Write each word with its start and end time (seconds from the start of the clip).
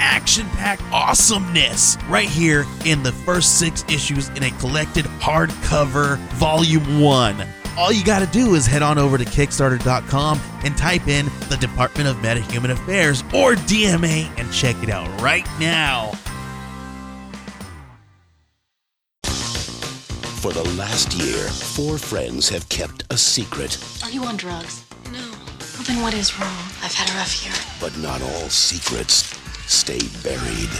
action 0.00 0.46
packed 0.50 0.82
awesomeness 0.92 1.96
right 2.08 2.28
here 2.28 2.64
in 2.84 3.02
the 3.02 3.12
first 3.12 3.58
six 3.58 3.84
issues 3.88 4.28
in 4.30 4.42
a 4.44 4.50
collected 4.52 5.04
hardcover 5.20 6.18
volume 6.34 7.00
one. 7.00 7.46
All 7.76 7.92
you 7.92 8.04
got 8.04 8.18
to 8.20 8.26
do 8.26 8.54
is 8.54 8.66
head 8.66 8.82
on 8.82 8.98
over 8.98 9.16
to 9.18 9.24
Kickstarter.com 9.24 10.40
and 10.64 10.76
type 10.76 11.06
in 11.06 11.26
the 11.48 11.56
Department 11.60 12.08
of 12.08 12.16
Metahuman 12.16 12.70
Affairs 12.70 13.22
or 13.32 13.54
DMA 13.54 14.28
and 14.36 14.52
check 14.52 14.74
it 14.82 14.90
out 14.90 15.08
right 15.20 15.46
now. 15.60 16.10
For 20.42 20.52
the 20.52 20.64
last 20.76 21.14
year, 21.14 21.48
four 21.48 21.98
friends 21.98 22.48
have 22.48 22.68
kept 22.68 23.04
a 23.12 23.16
secret, 23.18 23.78
Are 24.04 24.10
you 24.10 24.24
on 24.24 24.36
drugs? 24.36 24.84
No. 25.12 25.18
Well, 25.20 25.82
then 25.86 26.00
what 26.02 26.14
is 26.14 26.38
wrong? 26.38 26.48
I've 26.82 26.94
had 26.94 27.10
a 27.10 27.18
rough 27.18 27.44
year. 27.44 27.54
but 27.80 27.96
not 27.98 28.22
all 28.22 28.48
secrets 28.48 29.37
stay 29.68 30.00
buried. 30.22 30.70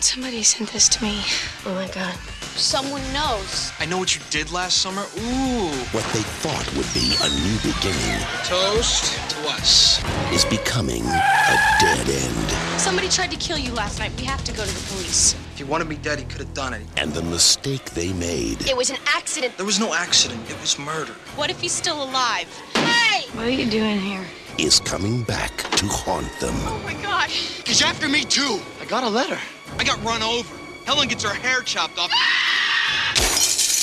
Somebody 0.00 0.42
sent 0.42 0.70
this 0.72 0.88
to 0.90 1.02
me. 1.02 1.22
Oh 1.64 1.74
my 1.74 1.88
god. 1.88 2.14
Someone 2.56 3.02
knows. 3.12 3.72
I 3.80 3.86
know 3.86 3.98
what 3.98 4.14
you 4.14 4.22
did 4.30 4.52
last 4.52 4.78
summer. 4.78 5.02
Ooh. 5.02 5.68
What 5.92 6.04
they 6.12 6.22
thought 6.40 6.66
would 6.76 6.88
be 6.94 7.16
a 7.20 7.28
new 7.44 7.56
beginning 7.60 8.20
Toast 8.44 9.12
to 9.30 9.48
us. 9.48 10.02
is 10.32 10.44
becoming 10.44 11.02
a 11.04 11.56
dead 11.80 12.08
end. 12.08 12.80
Somebody 12.80 13.08
tried 13.08 13.30
to 13.30 13.36
kill 13.36 13.58
you 13.58 13.72
last 13.72 13.98
night. 13.98 14.12
We 14.18 14.24
have 14.24 14.44
to 14.44 14.52
go 14.52 14.64
to 14.64 14.74
the 14.74 14.94
police. 14.94 15.34
If 15.52 15.58
he 15.58 15.64
wanted 15.64 15.88
me 15.88 15.96
dead, 15.96 16.18
he 16.18 16.24
could 16.26 16.38
have 16.40 16.54
done 16.54 16.72
it. 16.74 16.86
And 16.96 17.12
the 17.12 17.22
mistake 17.22 17.90
they 17.90 18.12
made 18.12 18.66
It 18.68 18.76
was 18.76 18.90
an 18.90 18.98
accident. 19.06 19.56
There 19.56 19.66
was 19.66 19.80
no 19.80 19.92
accident. 19.94 20.48
It 20.50 20.60
was 20.60 20.78
murder. 20.78 21.12
What 21.34 21.50
if 21.50 21.60
he's 21.60 21.72
still 21.72 22.02
alive? 22.02 22.46
Hey! 22.74 23.26
What 23.36 23.46
are 23.46 23.50
you 23.50 23.68
doing 23.70 23.98
here? 23.98 24.24
Is 24.58 24.80
coming 24.80 25.22
back 25.22 25.56
to 25.76 25.86
haunt 25.86 26.32
them. 26.40 26.54
Oh 26.64 26.80
my 26.84 26.94
gosh. 27.02 27.62
He's 27.66 27.82
after 27.82 28.08
me 28.08 28.22
too. 28.24 28.60
I 28.80 28.84
got 28.86 29.04
a 29.04 29.08
letter. 29.08 29.38
I 29.78 29.84
got 29.84 30.02
run 30.02 30.22
over. 30.22 30.54
Helen 30.84 31.08
gets 31.08 31.24
her 31.24 31.34
hair 31.34 31.60
chopped 31.60 31.98
off. 31.98 32.10
Ah! 32.12 33.14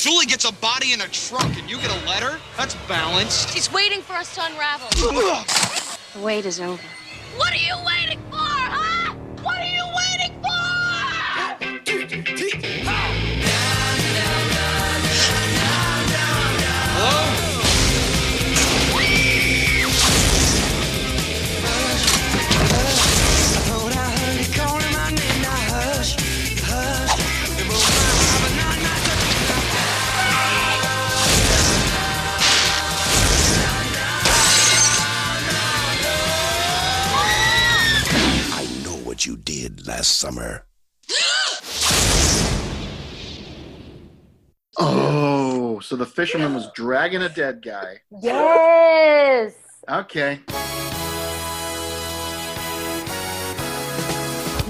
Julie 0.01 0.25
gets 0.25 0.45
a 0.45 0.53
body 0.53 0.93
in 0.93 1.01
a 1.01 1.07
trunk 1.07 1.57
and 1.57 1.69
you 1.69 1.77
get 1.77 1.91
a 1.91 2.05
letter? 2.09 2.39
That's 2.57 2.75
balanced. 2.87 3.49
He's 3.51 3.71
waiting 3.71 4.01
for 4.01 4.13
us 4.13 4.35
to 4.35 4.45
unravel. 4.45 4.89
The 4.89 6.19
wait 6.19 6.45
is 6.45 6.59
over. 6.59 6.81
What 7.37 7.53
are 7.53 7.57
you 7.57 7.75
waiting 7.85 8.19
for, 8.29 8.37
huh? 8.37 9.02
You 39.83 39.91
last 39.91 40.19
summer. 40.19 40.65
Oh, 44.79 45.79
so 45.81 45.95
the 45.95 46.05
fisherman 46.05 46.55
was 46.55 46.67
dragging 46.73 47.21
a 47.21 47.29
dead 47.29 47.61
guy. 47.63 47.99
Yes. 48.23 49.53
Okay. 49.87 50.39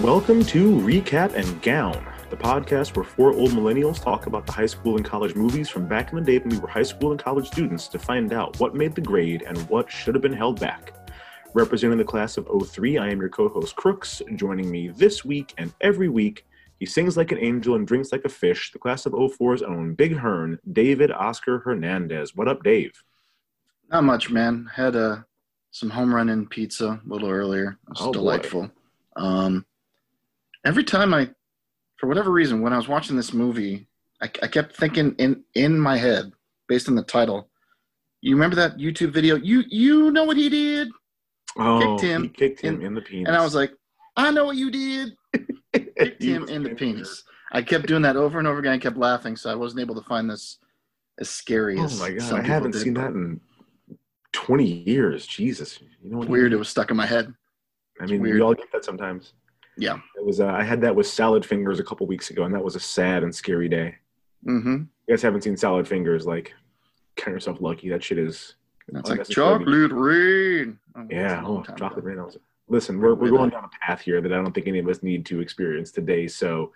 Welcome 0.04 0.44
to 0.44 0.76
Recap 0.80 1.34
and 1.36 1.62
Gown, 1.62 2.06
the 2.30 2.36
podcast 2.36 2.98
where 2.98 3.06
four 3.06 3.32
old 3.32 3.52
millennials 3.52 4.04
talk 4.04 4.26
about 4.26 4.46
the 4.46 4.52
high 4.52 4.66
school 4.66 4.98
and 4.98 5.06
college 5.06 5.36
movies 5.36 5.70
from 5.70 5.88
back 5.88 6.12
in 6.12 6.18
the 6.18 6.24
day 6.24 6.40
when 6.40 6.50
we 6.50 6.58
were 6.58 6.68
high 6.68 6.84
school 6.84 7.12
and 7.12 7.20
college 7.20 7.48
students 7.48 7.88
to 7.88 7.98
find 7.98 8.34
out 8.34 8.60
what 8.60 8.76
made 8.76 8.94
the 8.94 9.02
grade 9.02 9.44
and 9.48 9.58
what 9.70 9.90
should 9.90 10.16
have 10.16 10.22
been 10.22 10.34
held 10.34 10.60
back. 10.60 10.92
Representing 11.56 12.00
the 12.00 12.04
class 12.04 12.38
of 12.38 12.48
03, 12.68 12.98
I 12.98 13.10
am 13.10 13.20
your 13.20 13.30
co 13.30 13.48
host 13.48 13.76
Crooks. 13.76 14.24
Joining 14.36 14.72
me 14.72 14.88
this 14.88 15.24
week 15.24 15.54
and 15.60 15.72
every 15.82 16.10
week, 16.10 16.46
he 16.80 16.86
sings 16.88 17.16
like 17.16 17.32
an 17.32 17.38
angel 17.38 17.76
and 17.76 17.86
drinks 17.86 18.12
like 18.12 18.26
a 18.26 18.30
fish, 18.30 18.72
the 18.72 18.80
class 18.80 19.06
of 19.06 19.14
04's 19.14 19.62
own 19.62 19.94
Big 19.94 20.18
Hearn, 20.18 20.58
David 20.72 21.12
Oscar 21.12 21.60
Hernandez. 21.60 22.36
What 22.36 22.48
up, 22.48 22.64
Dave? 22.64 22.92
Not 23.92 24.04
much, 24.04 24.32
man. 24.32 24.68
Had 24.74 24.96
uh, 24.96 25.18
some 25.70 25.92
Home 25.92 26.14
Run 26.14 26.30
Inn 26.30 26.48
pizza 26.48 26.88
a 26.88 27.02
little 27.06 27.30
earlier. 27.30 27.78
It 27.84 27.90
was 27.90 28.02
Oh, 28.02 28.12
delightful. 28.12 28.72
Um, 29.16 29.64
every 30.66 30.84
time 30.84 31.14
I, 31.14 31.30
for 31.98 32.08
whatever 32.08 32.32
reason, 32.32 32.62
when 32.62 32.74
I 32.74 32.78
was 32.78 32.88
watching 32.88 33.16
this 33.16 33.32
movie, 33.32 33.86
I, 34.24 34.26
I 34.42 34.48
kept 34.48 34.76
thinking 34.76 35.14
in 35.20 35.44
in 35.54 35.80
my 35.80 35.98
head, 35.98 36.32
based 36.68 36.90
on 36.90 36.96
the 36.96 37.04
title. 37.04 37.50
You 38.22 38.34
remember 38.36 38.56
that 38.56 38.78
YouTube 38.78 39.12
video? 39.12 39.36
You 39.36 39.64
you 39.70 40.10
know 40.10 40.24
what 40.24 40.38
he 40.38 40.50
did? 40.50 40.90
Oh, 41.58 41.98
kicked 41.98 42.02
him 42.02 42.24
he 42.24 42.30
kicked 42.30 42.62
him 42.62 42.76
in- 42.82 42.88
in, 42.88 42.94
the 42.96 43.02
penis. 43.02 43.28
And 43.28 43.36
I 43.38 43.44
was 43.44 43.54
like, 43.56 43.72
I 44.16 44.32
know 44.32 44.46
what 44.46 44.56
you 44.58 44.72
did. 44.72 45.16
Kicked 45.74 46.22
him 46.24 46.48
in 46.50 46.64
the 46.64 46.70
penis. 46.76 47.24
I 47.52 47.62
kept 47.62 47.88
doing 47.88 48.02
that 48.04 48.16
over 48.16 48.38
and 48.40 48.48
over 48.48 48.60
again. 48.60 48.74
I 48.74 48.78
kept 48.78 48.98
laughing, 48.98 49.36
so 49.36 49.50
I 49.52 49.56
wasn't 49.56 49.82
able 49.82 49.96
to 49.96 50.08
find 50.08 50.30
this 50.30 50.60
as 51.20 51.30
scary 51.30 51.78
Oh 51.80 51.86
as 51.86 52.00
my 52.00 52.12
god, 52.12 52.34
I 52.34 52.42
haven't 52.42 52.72
did, 52.72 52.82
seen 52.82 52.94
that 52.96 53.12
in 53.12 53.40
20 54.34 54.66
years. 54.66 55.26
Jesus. 55.26 55.80
You 56.02 56.12
know 56.12 56.18
what? 56.20 56.30
Weird. 56.30 56.54
It 56.54 56.58
was 56.58 56.70
stuck 56.70 56.92
in 56.92 56.98
my 56.98 57.06
head. 57.06 57.34
I 58.02 58.06
mean, 58.06 58.22
we 58.22 58.42
all 58.42 58.54
get 58.54 58.72
that 58.72 58.84
sometimes. 58.86 59.34
Yeah. 59.78 60.00
It 60.16 60.26
was. 60.26 60.40
Uh, 60.40 60.48
I 60.48 60.64
had 60.64 60.82
that 60.82 60.96
with 60.96 61.08
Salad 61.08 61.46
Fingers 61.46 61.80
a 61.80 61.84
couple 61.84 62.06
weeks 62.08 62.30
ago, 62.30 62.44
and 62.44 62.54
that 62.54 62.64
was 62.64 62.76
a 62.76 62.80
sad 62.80 63.24
and 63.24 63.34
scary 63.34 63.70
day. 63.70 63.96
Mm-hmm. 64.48 64.76
You 64.76 64.88
guys 65.10 65.22
haven't 65.22 65.44
seen 65.44 65.58
Salad 65.58 65.88
Fingers? 65.88 66.26
Like, 66.28 66.54
count 67.16 67.34
yourself 67.34 67.62
lucky. 67.62 67.90
That 67.90 68.04
shit 68.04 68.18
is. 68.18 68.56
That's 68.90 69.10
like 69.10 69.28
chocolate 69.28 69.92
rain. 69.92 70.80
Oh, 70.96 71.06
Yeah. 71.10 71.44
Oh, 71.46 71.64
chocolate 71.64 72.00
ago. 72.00 72.08
rain. 72.08 72.18
that 72.18 72.26
was- 72.26 72.38
Listen, 72.70 73.00
we're 73.00 73.14
we're 73.14 73.30
going 73.30 73.50
down 73.50 73.66
a 73.66 73.86
path 73.86 74.02
here 74.02 74.22
that 74.22 74.32
I 74.32 74.36
don't 74.38 74.54
think 74.54 74.68
any 74.68 74.80
of 74.80 74.88
us 74.88 75.04
need 75.04 75.26
to 75.28 75.42
experience 75.42 75.92
today. 75.92 76.28
So, 76.28 76.72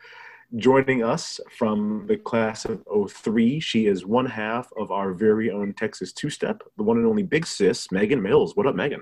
joining 0.57 1.01
us 1.03 1.39
from 1.57 2.05
the 2.07 2.17
class 2.17 2.65
of 2.65 2.83
03, 3.09 3.59
she 3.61 3.87
is 3.87 4.05
one 4.05 4.25
half 4.25 4.69
of 4.77 4.91
our 4.91 5.13
very 5.13 5.49
own 5.49 5.73
Texas 5.73 6.11
Two 6.11 6.29
Step, 6.29 6.61
the 6.75 6.83
one 6.83 6.97
and 6.97 7.05
only 7.07 7.23
Big 7.23 7.47
Sis, 7.47 7.89
Megan 7.91 8.21
Mills. 8.21 8.55
What 8.55 8.67
up, 8.67 8.75
Megan? 8.75 9.01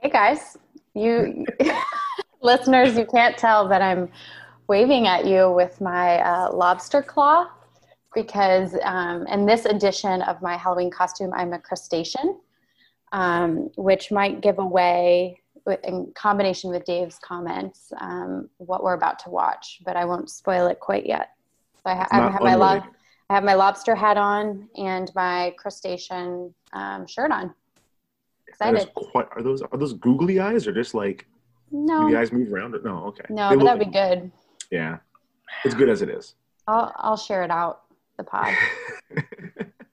Hey 0.00 0.10
guys, 0.10 0.56
you 0.94 1.44
listeners, 2.40 2.96
you 2.96 3.04
can't 3.06 3.36
tell 3.36 3.68
but 3.68 3.82
I'm 3.82 4.08
waving 4.68 5.06
at 5.08 5.26
you 5.26 5.50
with 5.50 5.80
my 5.80 6.18
uh, 6.20 6.52
lobster 6.52 7.02
claw 7.02 7.48
because 8.14 8.76
um, 8.82 9.26
in 9.26 9.46
this 9.46 9.64
edition 9.64 10.22
of 10.22 10.40
my 10.42 10.56
Halloween 10.56 10.90
costume, 10.90 11.32
I'm 11.34 11.52
a 11.52 11.58
crustacean, 11.58 12.38
um, 13.12 13.70
which 13.76 14.10
might 14.10 14.40
give 14.40 14.58
away, 14.58 15.40
in 15.84 16.12
combination 16.14 16.70
with 16.70 16.84
Dave's 16.84 17.18
comments, 17.18 17.92
um, 18.00 18.48
what 18.58 18.82
we're 18.82 18.94
about 18.94 19.18
to 19.20 19.30
watch. 19.30 19.80
But 19.84 19.96
I 19.96 20.04
won't 20.04 20.30
spoil 20.30 20.66
it 20.66 20.80
quite 20.80 21.06
yet. 21.06 21.30
So 21.76 21.82
I, 21.86 21.94
ha- 21.94 22.08
I 22.10 22.30
have 22.30 22.42
my 22.42 22.54
lob- 22.54 22.84
I 23.30 23.34
have 23.34 23.44
my 23.44 23.54
lobster 23.54 23.94
hat 23.94 24.18
on 24.18 24.68
and 24.76 25.10
my 25.14 25.54
crustacean 25.56 26.52
um, 26.72 27.06
shirt 27.06 27.30
on. 27.30 27.46
Are 27.46 27.54
Excited. 28.48 28.80
those, 28.80 29.06
quite, 29.10 29.26
are 29.32 29.42
those 29.42 29.62
are 29.62 29.78
those 29.78 29.94
googly 29.94 30.38
eyes 30.38 30.66
or 30.66 30.72
just 30.72 30.94
like 30.94 31.26
No, 31.70 32.02
do 32.02 32.12
the 32.12 32.20
eyes 32.20 32.30
move 32.30 32.52
around? 32.52 32.74
Or, 32.74 32.82
no, 32.82 33.04
okay. 33.06 33.24
no, 33.30 33.48
They 33.50 33.56
but 33.56 33.64
that'd 33.64 33.86
be 33.86 33.92
good. 33.92 34.30
Yeah, 34.70 34.98
it's 35.64 35.74
good 35.74 35.88
as 35.88 36.02
it 36.02 36.10
is. 36.10 36.34
I'll 36.68 36.92
I'll 36.96 37.16
share 37.16 37.42
it 37.42 37.50
out 37.50 37.81
the 38.16 38.24
pod, 38.24 38.54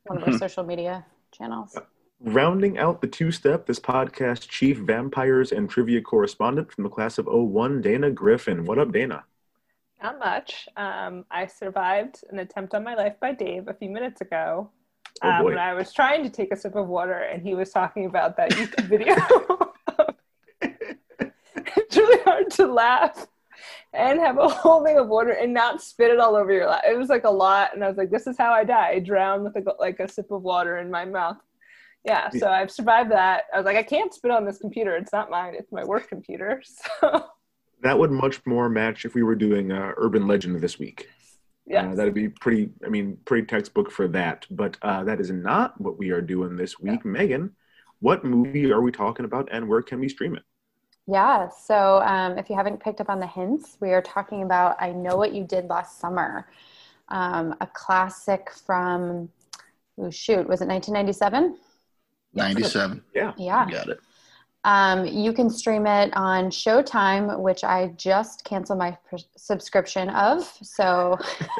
one 0.06 0.22
of 0.22 0.28
our 0.28 0.38
social 0.38 0.64
media 0.64 1.06
channels. 1.32 1.78
Rounding 2.22 2.78
out 2.78 3.00
the 3.02 3.08
two 3.08 3.32
step, 3.32 3.66
this 3.66 3.80
podcast 3.80 4.50
chief 4.50 4.78
vampires 4.80 5.52
and 5.52 5.70
trivia 5.70 6.02
correspondent 6.02 6.72
from 6.72 6.84
the 6.84 6.90
class 6.90 7.18
of 7.18 7.28
01, 7.28 7.82
Dana 7.82 8.12
Griffin. 8.12 8.66
What 8.66 8.78
up, 8.78 8.92
Dana? 8.92 9.24
Not 10.04 10.20
much. 10.20 10.68
Um, 10.76 11.26
I 11.32 11.48
survived 11.48 12.24
an 12.30 12.40
attempt 12.40 12.74
on 12.74 12.84
my 12.84 12.96
life 12.96 13.16
by 13.22 13.34
Dave 13.34 13.68
a 13.68 13.74
few 13.74 13.90
minutes 13.90 14.22
ago. 14.22 14.70
Oh, 15.22 15.30
um, 15.30 15.44
boy. 15.44 15.52
and 15.52 15.60
I 15.60 15.74
was 15.74 15.94
trying 15.94 16.24
to 16.24 16.30
take 16.30 16.52
a 16.54 16.58
sip 16.58 16.76
of 16.76 16.88
water, 16.88 17.20
and 17.20 17.42
he 17.42 17.56
was 17.56 17.72
talking 17.72 18.06
about 18.06 18.38
that 18.38 18.52
YouTube 18.52 18.88
video. 18.88 19.16
it's 21.78 21.98
really 21.98 22.24
hard 22.24 22.50
to 22.52 22.68
laugh 22.68 23.28
and 23.94 24.20
have 24.20 24.38
a 24.38 24.48
whole 24.62 24.84
thing 24.84 24.98
of 24.98 25.08
water 25.08 25.32
and 25.32 25.54
not 25.54 25.82
spit 25.82 26.12
it 26.12 26.20
all 26.20 26.36
over 26.36 26.52
your 26.52 26.68
lap. 26.68 26.84
It 26.88 26.98
was 26.98 27.10
like 27.10 27.24
a 27.26 27.30
lot, 27.30 27.74
and 27.74 27.84
I 27.84 27.88
was 27.88 27.98
like, 27.98 28.12
"This 28.12 28.28
is 28.28 28.38
how 28.38 28.52
I 28.52 28.64
die. 28.64 28.90
I 28.90 29.00
drown 29.00 29.44
with 29.44 29.56
a, 29.56 29.64
like 29.80 30.00
a 30.00 30.08
sip 30.08 30.32
of 30.32 30.42
water 30.42 30.78
in 30.78 30.90
my 30.92 31.06
mouth." 31.06 31.38
Yeah, 32.06 32.30
so 32.30 32.50
I've 32.50 32.72
survived 32.72 33.12
that. 33.12 33.44
I 33.54 33.58
was 33.58 33.66
like, 33.66 33.76
I 33.76 33.84
can't 33.84 34.14
spit 34.14 34.32
on 34.32 34.46
this 34.46 34.58
computer. 34.58 34.96
It's 34.96 35.12
not 35.12 35.30
mine. 35.30 35.54
It's 35.54 35.72
my 35.72 35.84
work 35.84 36.08
computer. 36.08 36.64
So 37.02 37.26
That 37.82 38.00
would 38.00 38.10
much 38.12 38.42
more 38.46 38.70
match 38.70 39.04
if 39.06 39.16
we 39.16 39.24
were 39.24 39.36
doing 39.36 39.72
uh, 39.72 39.92
Urban 39.98 40.26
Legend 40.26 40.62
this 40.62 40.80
week. 40.80 41.10
yeah, 41.66 41.90
Uh, 41.90 41.96
that'd 41.96 42.14
be 42.14 42.30
pretty, 42.30 42.70
I 42.86 42.90
mean, 42.90 43.18
pretty 43.26 43.48
textbook 43.48 43.92
for 43.92 44.08
that. 44.10 44.46
But 44.50 44.78
uh, 44.82 45.04
that 45.04 45.20
is 45.20 45.30
not 45.30 45.80
what 45.80 45.98
we 45.98 46.12
are 46.12 46.22
doing 46.22 46.56
this 46.56 46.80
week. 46.80 47.04
Megan, 47.04 47.52
what 48.00 48.24
movie 48.24 48.72
are 48.72 48.82
we 48.82 48.92
talking 48.94 49.26
about 49.26 49.50
and 49.52 49.68
where 49.68 49.82
can 49.82 50.00
we 50.00 50.08
stream 50.08 50.36
it? 50.36 50.44
Yeah, 51.12 51.50
so 51.50 52.02
um, 52.02 52.38
if 52.38 52.50
you 52.50 52.56
haven't 52.56 52.84
picked 52.84 53.02
up 53.02 53.10
on 53.10 53.20
the 53.20 53.26
hints, 53.26 53.78
we 53.80 53.94
are 53.94 54.02
talking 54.02 54.44
about 54.44 54.76
I 54.80 54.92
Know 54.92 55.16
What 55.18 55.34
You 55.34 55.44
Did 55.44 55.68
Last 55.68 56.00
Summer, 56.00 56.48
um, 57.08 57.56
a 57.62 57.68
classic 57.68 58.52
from, 58.52 59.30
oh, 59.98 60.12
shoot, 60.12 60.48
was 60.48 60.62
it 60.62 60.68
1997? 60.68 61.58
97. 62.36 63.02
Yeah. 63.16 63.34
Yeah. 63.38 63.66
You 63.66 63.74
got 63.74 63.90
it. 63.90 64.00
Um, 64.66 65.06
you 65.06 65.34
can 65.34 65.50
stream 65.50 65.88
it 65.88 66.16
on 66.16 66.52
Showtime, 66.52 67.40
which 67.40 67.64
I 67.64 67.88
just 67.98 68.44
canceled 68.44 68.78
my 68.78 68.96
pr- 69.10 69.18
subscription 69.36 70.10
of. 70.10 70.44
So 70.62 71.18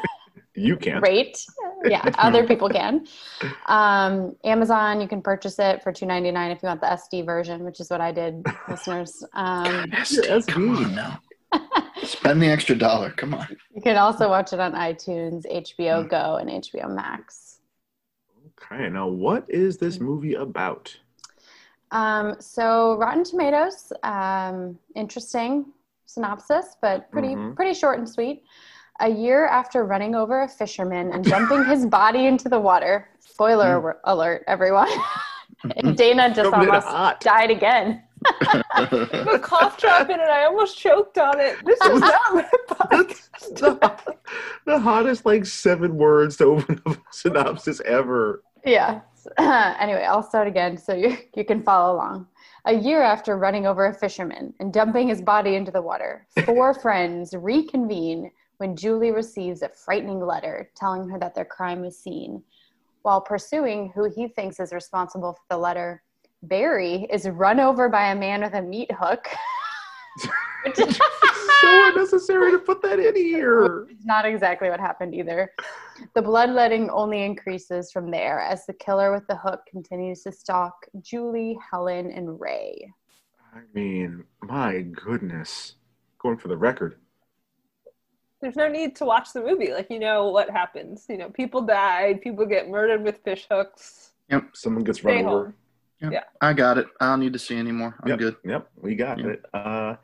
You 0.54 0.76
can't. 0.76 1.02
great. 1.02 1.44
Yeah, 1.84 2.02
other 2.18 2.46
people 2.46 2.68
can. 2.68 3.06
Um, 3.66 4.36
Amazon, 4.44 5.00
you 5.00 5.08
can 5.08 5.22
purchase 5.22 5.58
it 5.58 5.82
for 5.82 5.92
two 5.92 6.06
ninety 6.06 6.30
nine 6.30 6.50
if 6.50 6.62
you 6.62 6.66
want 6.68 6.80
the 6.80 6.86
SD 6.88 7.24
version, 7.24 7.64
which 7.64 7.80
is 7.80 7.90
what 7.90 8.00
I 8.00 8.12
did, 8.12 8.44
listeners. 8.68 9.24
Um, 9.34 9.64
SD, 9.90 10.46
come 10.48 10.76
on 10.76 10.94
now. 10.94 11.20
Spend 12.02 12.40
the 12.42 12.46
extra 12.48 12.76
dollar. 12.76 13.10
Come 13.10 13.34
on. 13.34 13.48
you 13.74 13.82
can 13.82 13.96
also 13.96 14.28
watch 14.28 14.52
it 14.52 14.60
on 14.60 14.72
iTunes, 14.72 15.44
HBO 15.50 16.08
Go, 16.08 16.36
and 16.36 16.48
HBO 16.48 16.94
Max. 16.94 17.58
Okay, 18.62 18.88
now 18.88 19.08
what 19.08 19.46
is 19.48 19.78
this 19.78 20.00
movie 20.00 20.34
about? 20.34 20.96
Um, 21.90 22.36
so 22.38 22.96
Rotten 22.98 23.24
Tomatoes, 23.24 23.92
um, 24.04 24.78
interesting 24.94 25.66
synopsis, 26.06 26.76
but 26.80 27.10
pretty 27.10 27.34
Mhm. 27.34 27.56
pretty 27.56 27.74
short 27.74 27.98
and 27.98 28.08
sweet. 28.08 28.44
A 29.00 29.08
year 29.08 29.46
after 29.46 29.84
running 29.84 30.14
over 30.14 30.42
a 30.42 30.48
fisherman 30.48 31.12
and 31.12 31.24
dumping 31.24 31.64
his 31.64 31.86
body 31.86 32.26
into 32.26 32.48
the 32.50 32.60
water, 32.60 33.08
spoiler 33.18 33.80
Mm. 33.80 33.96
alert, 34.04 34.44
everyone. 34.46 34.88
Dana 35.94 36.34
just 36.34 36.52
almost 36.52 36.86
hot. 36.86 37.20
died 37.20 37.50
again. 37.50 38.02
the 38.52 39.40
cough 39.42 39.78
drop 39.78 40.10
in 40.10 40.20
it. 40.20 40.28
I 40.28 40.44
almost 40.44 40.78
choked 40.78 41.16
on 41.16 41.40
it. 41.40 41.56
This 41.64 41.80
is 41.80 42.00
not 42.00 42.34
my 42.34 42.48
podcast. 42.68 43.28
the, 43.58 44.16
the 44.66 44.78
hottest 44.78 45.24
like 45.24 45.46
seven 45.46 45.96
words 45.96 46.36
to 46.38 46.44
open 46.44 46.82
up 46.86 46.96
a 46.96 47.00
synopsis 47.10 47.80
ever. 47.86 48.42
Yeah. 48.66 49.00
anyway, 49.38 50.04
I'll 50.04 50.22
start 50.22 50.46
again 50.48 50.76
so 50.76 50.94
you, 50.94 51.16
you 51.34 51.44
can 51.44 51.62
follow 51.62 51.94
along. 51.96 52.26
A 52.66 52.74
year 52.74 53.00
after 53.02 53.38
running 53.38 53.66
over 53.66 53.86
a 53.86 53.94
fisherman 53.94 54.52
and 54.60 54.72
dumping 54.72 55.08
his 55.08 55.22
body 55.22 55.54
into 55.56 55.70
the 55.70 55.80
water, 55.80 56.26
four 56.44 56.74
friends 56.74 57.34
reconvene 57.34 58.30
when 58.60 58.76
Julie 58.76 59.10
receives 59.10 59.62
a 59.62 59.70
frightening 59.70 60.20
letter 60.20 60.70
telling 60.76 61.08
her 61.08 61.18
that 61.18 61.34
their 61.34 61.46
crime 61.46 61.80
was 61.80 61.98
seen. 61.98 62.42
While 63.00 63.22
pursuing 63.22 63.90
who 63.94 64.04
he 64.04 64.28
thinks 64.28 64.60
is 64.60 64.74
responsible 64.74 65.32
for 65.32 65.42
the 65.48 65.56
letter, 65.56 66.02
Barry 66.42 67.06
is 67.10 67.26
run 67.26 67.58
over 67.58 67.88
by 67.88 68.10
a 68.10 68.14
man 68.14 68.42
with 68.42 68.52
a 68.52 68.60
meat 68.60 68.90
hook. 68.92 69.26
So 71.62 71.88
unnecessary 71.88 72.52
to 72.52 72.58
put 72.58 72.80
that 72.82 72.98
in 72.98 73.14
here. 73.14 73.86
It's 73.90 74.04
not 74.04 74.24
exactly 74.24 74.70
what 74.70 74.80
happened 74.80 75.14
either. 75.14 75.52
The 76.14 76.22
bloodletting 76.22 76.88
only 76.90 77.22
increases 77.22 77.92
from 77.92 78.10
there 78.10 78.40
as 78.40 78.64
the 78.64 78.72
killer 78.72 79.12
with 79.12 79.26
the 79.26 79.36
hook 79.36 79.60
continues 79.70 80.22
to 80.22 80.32
stalk 80.32 80.74
Julie, 81.02 81.58
Helen, 81.70 82.10
and 82.10 82.40
Ray. 82.40 82.92
I 83.54 83.60
mean, 83.74 84.24
my 84.42 84.80
goodness. 84.80 85.74
Going 86.18 86.38
for 86.38 86.48
the 86.48 86.56
record. 86.56 86.96
There's 88.40 88.56
no 88.56 88.68
need 88.68 88.96
to 88.96 89.04
watch 89.04 89.32
the 89.32 89.40
movie. 89.42 89.72
Like 89.72 89.88
you 89.90 89.98
know 89.98 90.30
what 90.30 90.48
happens. 90.50 91.06
You 91.08 91.18
know, 91.18 91.28
people 91.30 91.60
die, 91.62 92.18
People 92.22 92.46
get 92.46 92.68
murdered 92.68 93.02
with 93.02 93.18
fish 93.24 93.46
hooks. 93.50 94.12
Yep, 94.30 94.50
someone 94.54 94.84
gets 94.84 94.98
Stay 95.00 95.16
run 95.16 95.26
over. 95.26 95.54
home. 96.00 96.12
Yep. 96.12 96.28
I 96.40 96.52
got 96.54 96.78
it. 96.78 96.86
I 97.00 97.06
don't 97.10 97.20
need 97.20 97.34
to 97.34 97.38
see 97.38 97.58
anymore. 97.58 97.94
I'm 98.02 98.08
yep, 98.08 98.18
good. 98.18 98.36
Yep, 98.44 98.70
we 98.80 98.94
got 98.94 99.18
Yeah. 99.18 99.26
it. 99.26 99.44
Uh, 99.52 99.96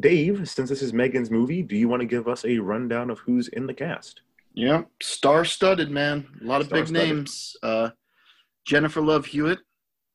Dave, 0.00 0.48
since 0.48 0.70
this 0.70 0.80
is 0.80 0.92
Megan's 0.94 1.30
movie, 1.30 1.62
do 1.62 1.76
you 1.76 1.86
want 1.88 2.00
to 2.00 2.06
give 2.06 2.26
us 2.26 2.44
a 2.46 2.58
rundown 2.58 3.10
of 3.10 3.18
who's 3.20 3.48
in 3.48 3.66
the 3.66 3.74
cast? 3.74 4.22
Yep. 4.54 4.88
Star 5.02 5.44
studded, 5.44 5.90
man. 5.90 6.26
A 6.40 6.44
lot 6.44 6.60
of 6.62 6.68
big 6.70 6.86
Star-studded. 6.86 7.08
names. 7.16 7.56
Uh, 7.62 7.90
Jennifer 8.64 9.02
Love 9.02 9.26
Hewitt 9.26 9.58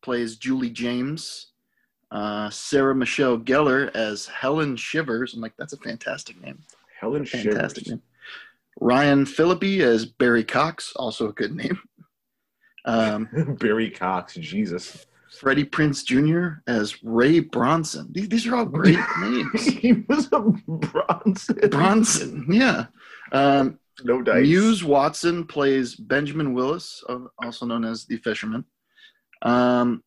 plays 0.01 0.35
Julie 0.37 0.69
James. 0.71 1.47
Uh, 2.09 2.49
Sarah 2.49 2.95
Michelle 2.95 3.37
Gellar 3.37 3.93
as 3.95 4.25
Helen 4.25 4.75
Shivers. 4.75 5.35
I'm 5.35 5.41
like, 5.41 5.53
that's 5.57 5.73
a 5.73 5.77
fantastic 5.77 6.41
name. 6.41 6.57
Helen 6.99 7.25
Fantastic 7.25 7.85
Shivers. 7.85 7.99
Ryan 8.79 9.25
Phillippe 9.25 9.81
as 9.81 10.05
Barry 10.05 10.43
Cox. 10.43 10.93
Also 10.95 11.29
a 11.29 11.33
good 11.33 11.53
name. 11.55 11.79
Um, 12.85 13.27
Barry 13.59 13.89
Cox, 13.89 14.35
Jesus. 14.35 15.05
Freddie 15.39 15.65
Prinze 15.65 16.03
Jr. 16.03 16.61
as 16.67 17.03
Ray 17.03 17.39
Bronson. 17.39 18.07
These, 18.11 18.29
these 18.29 18.47
are 18.47 18.55
all 18.55 18.65
great 18.65 18.97
names. 19.21 19.65
he 19.65 19.93
was 20.07 20.27
a 20.31 20.39
Bronson. 20.39 21.69
Bronson, 21.69 22.45
yeah. 22.49 22.85
Um, 23.31 23.79
No 24.03 24.21
dice. 24.23 24.41
Muse 24.47 24.83
Watson 24.83 25.45
plays 25.45 25.95
Benjamin 25.95 26.53
Willis, 26.53 27.03
uh, 27.07 27.19
also 27.43 27.65
known 27.67 27.85
as 27.85 28.05
the 28.05 28.17
Fisherman. 28.17 28.65
Um, 29.43 30.03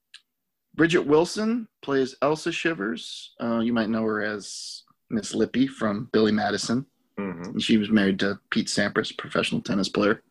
Bridget 0.75 1.07
Wilson 1.07 1.69
plays 1.83 2.17
Elsa 2.23 2.51
Shivers. 2.51 3.35
Uh, 3.41 3.61
you 3.61 3.73
might 3.73 3.91
know 3.91 4.03
her 4.03 4.23
as 4.23 4.82
Miss 5.13 5.35
Lippy 5.35 5.67
from 5.67 6.09
Billy 6.13 6.33
Madison. 6.33 6.87
Mhm. 7.19 7.45
And 7.47 7.63
she 7.63 7.77
was 7.77 7.91
married 7.91 8.19
to 8.21 8.41
Pete 8.51 8.69
Sampras, 8.69 9.17
professional 9.17 9.61
tennis 9.61 9.89
player. 9.89 10.23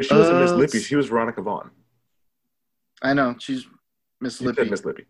She 0.00 0.14
wasn't 0.14 0.40
Miss 0.40 0.50
Uh, 0.50 0.56
Lippy. 0.56 0.78
She 0.80 0.96
was 0.96 1.08
Veronica 1.08 1.40
Vaughn. 1.40 1.70
I 3.00 3.14
know 3.14 3.34
she's 3.38 3.66
Miss 4.20 4.40
You 4.40 4.48
Lippy. 4.48 4.68
Miss 4.70 4.84
Lippy. 4.84 5.06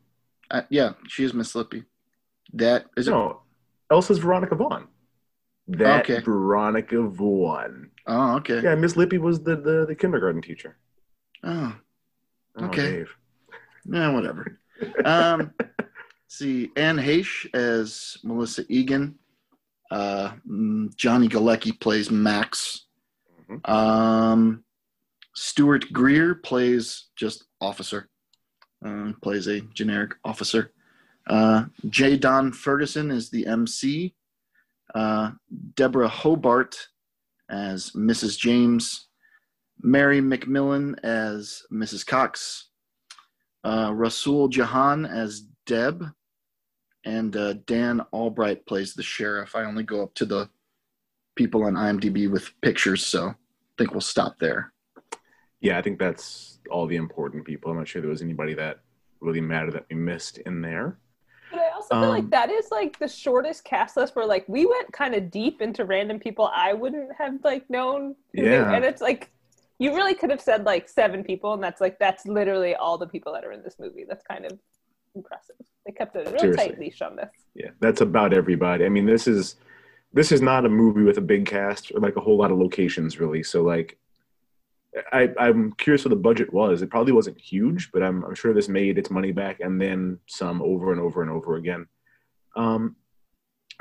Uh, 0.50 0.62
yeah, 0.70 0.93
she 1.08 1.25
is 1.25 1.34
Miss 1.34 1.54
Lippy. 1.54 1.84
That 2.54 2.87
is 2.96 3.08
it. 3.08 3.10
No, 3.10 3.43
Elsa's 3.90 4.19
Veronica 4.19 4.54
Vaughn. 4.54 4.87
That 5.69 6.02
Okay. 6.08 6.20
Veronica 6.20 7.02
Vaughn. 7.02 7.90
Oh, 8.06 8.36
okay. 8.36 8.62
Yeah, 8.62 8.74
Miss 8.77 8.96
Lippy 8.96 9.19
was 9.19 9.43
the, 9.43 9.56
the, 9.56 9.86
the 9.86 9.94
kindergarten 9.94 10.41
teacher. 10.43 10.77
Oh, 11.43 11.74
Oh, 12.56 12.67
Okay. 12.67 12.93
Dave. 12.96 13.17
yeah, 13.86 14.12
whatever. 14.12 14.58
Um, 15.05 15.53
see, 16.32 16.70
Anne 16.77 16.96
Heche 16.96 17.53
as 17.55 18.17
Melissa 18.24 18.65
Egan. 18.69 19.19
Uh, 19.91 20.32
mm, 20.48 20.94
Johnny 20.96 21.29
Galecki 21.29 21.79
plays 21.79 22.10
Max. 22.10 22.86
Mhm. 23.48 23.69
Um, 23.69 24.65
Stuart 25.34 25.93
Greer 25.93 26.34
plays 26.34 27.08
just 27.17 27.44
officer. 27.60 28.08
Uh, 28.84 29.12
plays 29.22 29.46
a 29.46 29.60
generic 29.74 30.12
officer. 30.24 30.72
Uh, 31.27 31.67
J. 31.89 32.17
Don 32.17 32.51
Ferguson 32.53 33.10
is 33.10 33.31
the 33.31 33.46
MC. 33.46 34.15
Uh, 34.94 35.32
Deborah 35.77 36.08
Hobart 36.08 36.89
as 37.48 37.91
Mrs. 37.91 38.39
James. 38.39 39.08
Mary 39.82 40.20
McMillan 40.20 40.98
as 41.05 41.62
Mrs. 41.72 42.06
Cox. 42.06 42.70
Uh, 43.65 43.91
Rasool 43.91 44.51
J'Han 44.51 45.08
as 45.08 45.43
Deb. 45.67 46.05
And 47.05 47.37
uh, 47.37 47.55
Dan 47.67 48.01
Albright 48.13 48.65
plays 48.67 48.94
the 48.94 49.03
sheriff. 49.03 49.56
I 49.56 49.65
only 49.65 49.82
go 49.82 50.03
up 50.03 50.15
to 50.15 50.25
the 50.25 50.49
people 51.35 51.65
on 51.65 51.75
IMDb 51.75 52.31
with 52.31 52.51
pictures, 52.61 53.05
so 53.05 53.29
I 53.29 53.35
think 53.79 53.91
we'll 53.93 54.01
stop 54.01 54.39
there. 54.39 54.73
Yeah, 55.61 55.79
I 55.79 55.82
think 55.82 55.99
that's 55.99 56.59
all 56.71 56.87
the 56.87 56.97
important 56.97 57.44
people. 57.44 57.71
I'm 57.71 57.79
not 57.79 57.89
sure 57.89 58.01
there 58.03 58.11
was 58.11 58.23
anybody 58.23 58.55
that 58.55 58.81
really 59.21 59.41
mattered 59.41 59.73
that 59.75 59.87
we 59.91 59.97
missed 59.97 60.39
in 60.39 60.61
there. 60.61 60.99
But 61.51 61.61
I 61.61 61.71
also 61.71 61.89
feel 62.01 62.09
like 62.09 62.25
Um, 62.25 62.31
that 62.31 62.51
is 62.51 62.71
like 62.71 62.99
the 62.99 63.09
shortest 63.09 63.65
cast 63.65 63.97
list 63.97 64.17
where 64.17 64.27
like 64.27 64.44
we 64.49 64.65
went 64.67 64.93
kind 64.93 65.15
of 65.15 65.31
deep 65.31 65.61
into 65.61 65.85
random 65.85 66.19
people 66.19 66.51
I 66.55 66.73
wouldn't 66.73 67.11
have 67.19 67.35
like 67.44 67.69
known. 67.69 68.15
who 68.35 68.43
they- 68.43 68.51
Yeah. 68.51 68.73
And 68.73 68.85
it's 68.85 69.03
like 69.03 69.31
you 69.79 69.94
really 69.94 70.15
could 70.15 70.31
have 70.31 70.41
said 70.41 70.65
like 70.65 70.89
seven 70.89 71.23
people, 71.25 71.53
and 71.55 71.63
that's 71.63 71.81
like 71.81 71.99
that's 71.99 72.27
literally 72.27 72.75
all 72.75 72.97
the 72.99 73.06
people 73.06 73.32
that 73.32 73.44
are 73.44 73.53
in 73.53 73.63
this 73.63 73.77
movie. 73.79 74.05
That's 74.09 74.25
kind 74.25 74.44
of 74.47 74.59
impressive. 75.14 75.56
They 75.86 75.92
kept 75.92 76.16
a 76.16 76.20
real 76.20 76.38
Seriously. 76.38 76.69
tight 76.69 76.78
leash 76.78 77.02
on 77.02 77.16
this. 77.16 77.31
Yeah, 77.54 77.70
that's 77.81 78.00
about 78.00 78.32
everybody. 78.32 78.84
I 78.84 78.88
mean, 78.88 79.06
this 79.06 79.26
is 79.26 79.56
this 80.12 80.31
is 80.31 80.40
not 80.40 80.66
a 80.66 80.69
movie 80.69 81.02
with 81.02 81.19
a 81.19 81.22
big 81.22 81.46
cast 81.46 81.92
or 81.92 82.00
like 82.00 82.16
a 82.16 82.20
whole 82.20 82.36
lot 82.36 82.50
of 82.50 82.58
locations, 82.58 83.19
really. 83.19 83.42
So 83.42 83.62
like, 83.62 83.98
I 85.12 85.31
I'm 85.38 85.72
curious 85.72 86.04
what 86.04 86.10
the 86.10 86.16
budget 86.16 86.52
was. 86.52 86.82
It 86.82 86.90
probably 86.90 87.12
wasn't 87.12 87.40
huge, 87.40 87.90
but 87.92 88.02
I'm 88.02 88.24
I'm 88.24 88.34
sure 88.34 88.54
this 88.54 88.69
made 88.69 88.98
its 88.98 89.10
money 89.10 89.32
back 89.32 89.60
and 89.60 89.81
then 89.81 90.19
some 90.26 90.62
over 90.62 90.92
and 90.92 91.00
over 91.00 91.22
and 91.22 91.31
over 91.31 91.56
again. 91.56 91.86
Um, 92.54 92.96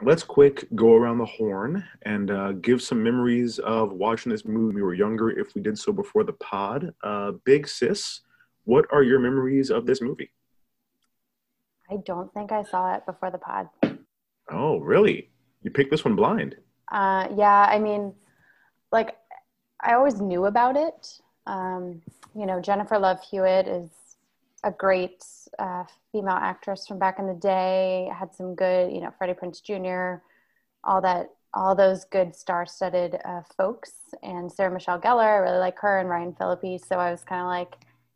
let's 0.01 0.23
quick 0.23 0.65
go 0.73 0.95
around 0.95 1.17
the 1.17 1.25
horn 1.25 1.83
and 2.03 2.31
uh, 2.31 2.53
give 2.53 2.81
some 2.81 3.03
memories 3.03 3.59
of 3.59 3.91
watching 3.91 4.31
this 4.31 4.45
movie 4.45 4.67
when 4.67 4.75
we 4.75 4.81
were 4.81 4.93
younger, 4.93 5.29
if 5.29 5.53
we 5.53 5.61
did 5.61 5.77
so 5.77 5.91
before 5.91 6.23
the 6.23 6.33
pod. 6.33 6.93
Uh, 7.03 7.33
Big 7.43 7.67
Sis, 7.67 8.21
what 8.63 8.85
are 8.91 9.03
your 9.03 9.19
memories 9.19 9.69
of 9.69 9.85
this 9.85 10.01
movie? 10.01 10.31
I 11.91 11.97
don't 12.05 12.33
think 12.33 12.51
I 12.51 12.63
saw 12.63 12.95
it 12.95 13.05
before 13.05 13.31
the 13.31 13.37
pod. 13.37 13.67
Oh, 14.49 14.79
really? 14.79 15.29
You 15.61 15.71
picked 15.71 15.91
this 15.91 16.05
one 16.05 16.15
blind? 16.15 16.55
Uh, 16.91 17.27
yeah, 17.35 17.67
I 17.69 17.79
mean, 17.79 18.13
like, 18.91 19.15
I 19.81 19.93
always 19.93 20.21
knew 20.21 20.45
about 20.45 20.77
it. 20.77 21.19
Um, 21.47 22.01
you 22.35 22.45
know, 22.45 22.61
Jennifer 22.61 22.97
Love 22.97 23.19
Hewitt 23.21 23.67
is 23.67 23.89
a 24.63 24.71
great 24.71 25.23
uh, 25.59 25.83
female 26.11 26.37
actress 26.39 26.87
from 26.87 26.99
back 26.99 27.19
in 27.19 27.27
the 27.27 27.33
day. 27.33 28.09
Had 28.17 28.33
some 28.33 28.55
good, 28.55 28.91
you 28.91 29.01
know, 29.01 29.11
Freddie 29.17 29.33
Prinze 29.33 29.61
Jr., 29.61 30.21
all 30.83 31.01
that, 31.01 31.31
all 31.53 31.75
those 31.75 32.05
good 32.05 32.35
star-studded 32.35 33.19
uh, 33.25 33.41
folks, 33.57 33.91
and 34.23 34.51
Sarah 34.51 34.71
Michelle 34.71 34.99
Gellar. 34.99 35.23
I 35.23 35.37
really 35.37 35.57
like 35.57 35.79
her 35.79 35.99
and 35.99 36.09
Ryan 36.09 36.33
Phillippe. 36.33 36.79
So 36.81 36.97
I 36.97 37.11
was 37.11 37.23
kind 37.23 37.41
of 37.41 37.47
like, 37.47 37.75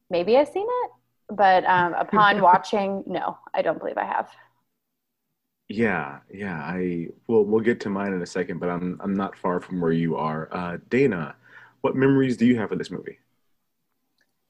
maybe 0.10 0.38
I've 0.38 0.48
seen 0.48 0.68
it, 0.68 0.92
but 1.30 1.66
um, 1.66 1.94
upon 1.98 2.42
watching, 2.42 3.04
no, 3.06 3.38
I 3.54 3.62
don't 3.62 3.80
believe 3.80 3.98
I 3.98 4.06
have. 4.06 4.30
Yeah, 5.68 6.20
yeah. 6.32 6.60
I 6.60 7.08
will. 7.28 7.44
we'll 7.44 7.62
get 7.62 7.80
to 7.82 7.90
mine 7.90 8.14
in 8.14 8.22
a 8.22 8.26
second, 8.26 8.60
but 8.60 8.70
I'm 8.70 9.00
I'm 9.02 9.16
not 9.16 9.36
far 9.36 9.60
from 9.60 9.82
where 9.82 9.92
you 9.92 10.16
are. 10.16 10.48
Uh, 10.52 10.78
Dana, 10.90 11.36
what 11.82 11.96
memories 11.96 12.38
do 12.38 12.46
you 12.46 12.58
have 12.60 12.72
of 12.72 12.78
this 12.78 12.92
movie? 12.92 13.18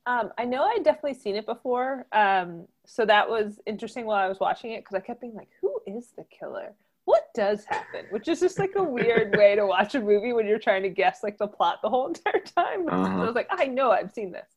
Um, 0.07 0.31
I 0.37 0.45
know 0.45 0.63
I'd 0.63 0.83
definitely 0.83 1.15
seen 1.15 1.35
it 1.35 1.45
before. 1.45 2.05
Um, 2.11 2.67
so 2.85 3.05
that 3.05 3.27
was 3.27 3.59
interesting 3.65 4.05
while 4.05 4.23
I 4.23 4.27
was 4.27 4.39
watching 4.39 4.71
it 4.71 4.83
because 4.83 4.95
I 4.95 4.99
kept 4.99 5.21
being 5.21 5.33
like, 5.33 5.49
who 5.61 5.79
is 5.87 6.11
the 6.15 6.25
killer? 6.25 6.73
What 7.05 7.29
does 7.33 7.65
happen? 7.65 8.05
Which 8.09 8.27
is 8.27 8.39
just 8.39 8.59
like 8.59 8.73
a 8.75 8.83
weird 8.83 9.35
way 9.37 9.55
to 9.55 9.65
watch 9.65 9.95
a 9.95 10.01
movie 10.01 10.33
when 10.33 10.45
you're 10.47 10.59
trying 10.59 10.83
to 10.83 10.89
guess 10.89 11.23
like 11.23 11.37
the 11.37 11.47
plot 11.47 11.79
the 11.81 11.89
whole 11.89 12.07
entire 12.13 12.41
time. 12.41 12.87
Uh-huh. 12.89 13.05
So 13.05 13.21
I 13.21 13.25
was 13.25 13.35
like, 13.35 13.47
I 13.51 13.65
know 13.65 13.91
I've 13.91 14.11
seen 14.11 14.31
this. 14.31 14.47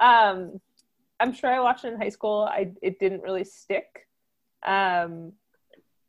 Um, 0.00 0.60
I'm 1.20 1.32
sure 1.32 1.50
I 1.52 1.60
watched 1.60 1.84
it 1.84 1.92
in 1.92 2.00
high 2.00 2.08
school. 2.08 2.48
I 2.50 2.72
it 2.82 2.98
didn't 2.98 3.22
really 3.22 3.44
stick. 3.44 4.06
Um, 4.66 5.32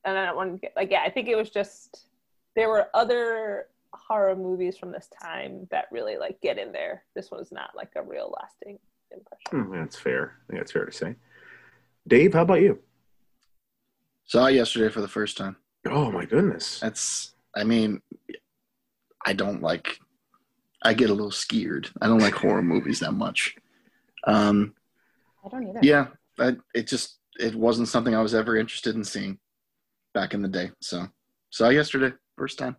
and 0.05 0.17
I 0.17 0.25
don't 0.25 0.35
want 0.35 0.53
to 0.53 0.59
get 0.59 0.73
like 0.75 0.91
yeah, 0.91 1.01
I 1.05 1.09
think 1.09 1.27
it 1.27 1.35
was 1.35 1.49
just 1.49 2.05
there 2.55 2.69
were 2.69 2.87
other 2.93 3.67
horror 3.93 4.35
movies 4.35 4.77
from 4.77 4.91
this 4.91 5.09
time 5.21 5.67
that 5.71 5.85
really 5.91 6.17
like 6.17 6.41
get 6.41 6.57
in 6.57 6.71
there. 6.71 7.03
This 7.15 7.31
one's 7.31 7.51
not 7.51 7.71
like 7.75 7.91
a 7.95 8.03
real 8.03 8.33
lasting 8.39 8.79
impression. 9.11 9.71
Hmm, 9.71 9.79
that's 9.79 9.97
fair. 9.97 10.35
I 10.43 10.47
think 10.47 10.59
that's 10.59 10.71
fair 10.71 10.85
to 10.85 10.91
say. 10.91 11.15
Dave, 12.07 12.33
how 12.33 12.43
about 12.43 12.61
you? 12.61 12.79
Saw 14.25 14.45
it 14.45 14.55
yesterday 14.55 14.91
for 14.91 15.01
the 15.01 15.07
first 15.07 15.37
time. 15.37 15.55
Oh 15.87 16.11
my 16.11 16.25
goodness. 16.25 16.79
That's. 16.79 17.33
I 17.55 17.63
mean, 17.63 18.01
I 19.25 19.33
don't 19.33 19.61
like. 19.61 19.99
I 20.83 20.93
get 20.93 21.09
a 21.09 21.13
little 21.13 21.31
scared. 21.31 21.89
I 22.01 22.07
don't 22.07 22.19
like 22.19 22.35
horror 22.35 22.61
movies 22.61 22.99
that 22.99 23.13
much. 23.13 23.55
Um, 24.25 24.75
I 25.45 25.49
don't 25.49 25.67
either. 25.67 25.79
yeah, 25.81 26.07
I, 26.39 26.55
it 26.73 26.87
just 26.87 27.17
it 27.39 27.55
wasn't 27.55 27.87
something 27.87 28.15
I 28.15 28.21
was 28.21 28.35
ever 28.35 28.57
interested 28.57 28.95
in 28.95 29.03
seeing 29.03 29.39
back 30.13 30.33
in 30.33 30.41
the 30.41 30.47
day. 30.47 30.71
So 30.81 31.07
saw 31.49 31.69
yesterday, 31.69 32.15
first 32.37 32.57
time. 32.59 32.75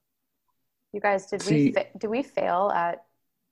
You 0.92 1.00
guys, 1.00 1.26
did 1.26 1.42
See- 1.42 1.66
we 1.66 1.72
fa- 1.72 1.86
do 1.98 2.10
we 2.10 2.22
fail 2.22 2.70
at 2.74 3.04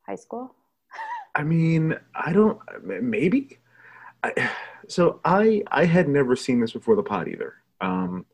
high 0.07 0.17
school? 0.17 0.55
I 1.35 1.45
mean, 1.45 1.95
I 2.15 2.33
don't. 2.33 2.59
Maybe. 2.85 3.59
I, 4.25 4.50
so 4.88 5.21
I 5.25 5.62
I 5.71 5.85
had 5.85 6.09
never 6.09 6.35
seen 6.35 6.61
this 6.61 6.73
before 6.73 6.97
the 6.97 7.03
pod 7.03 7.29
either. 7.29 7.55
Um, 7.81 8.27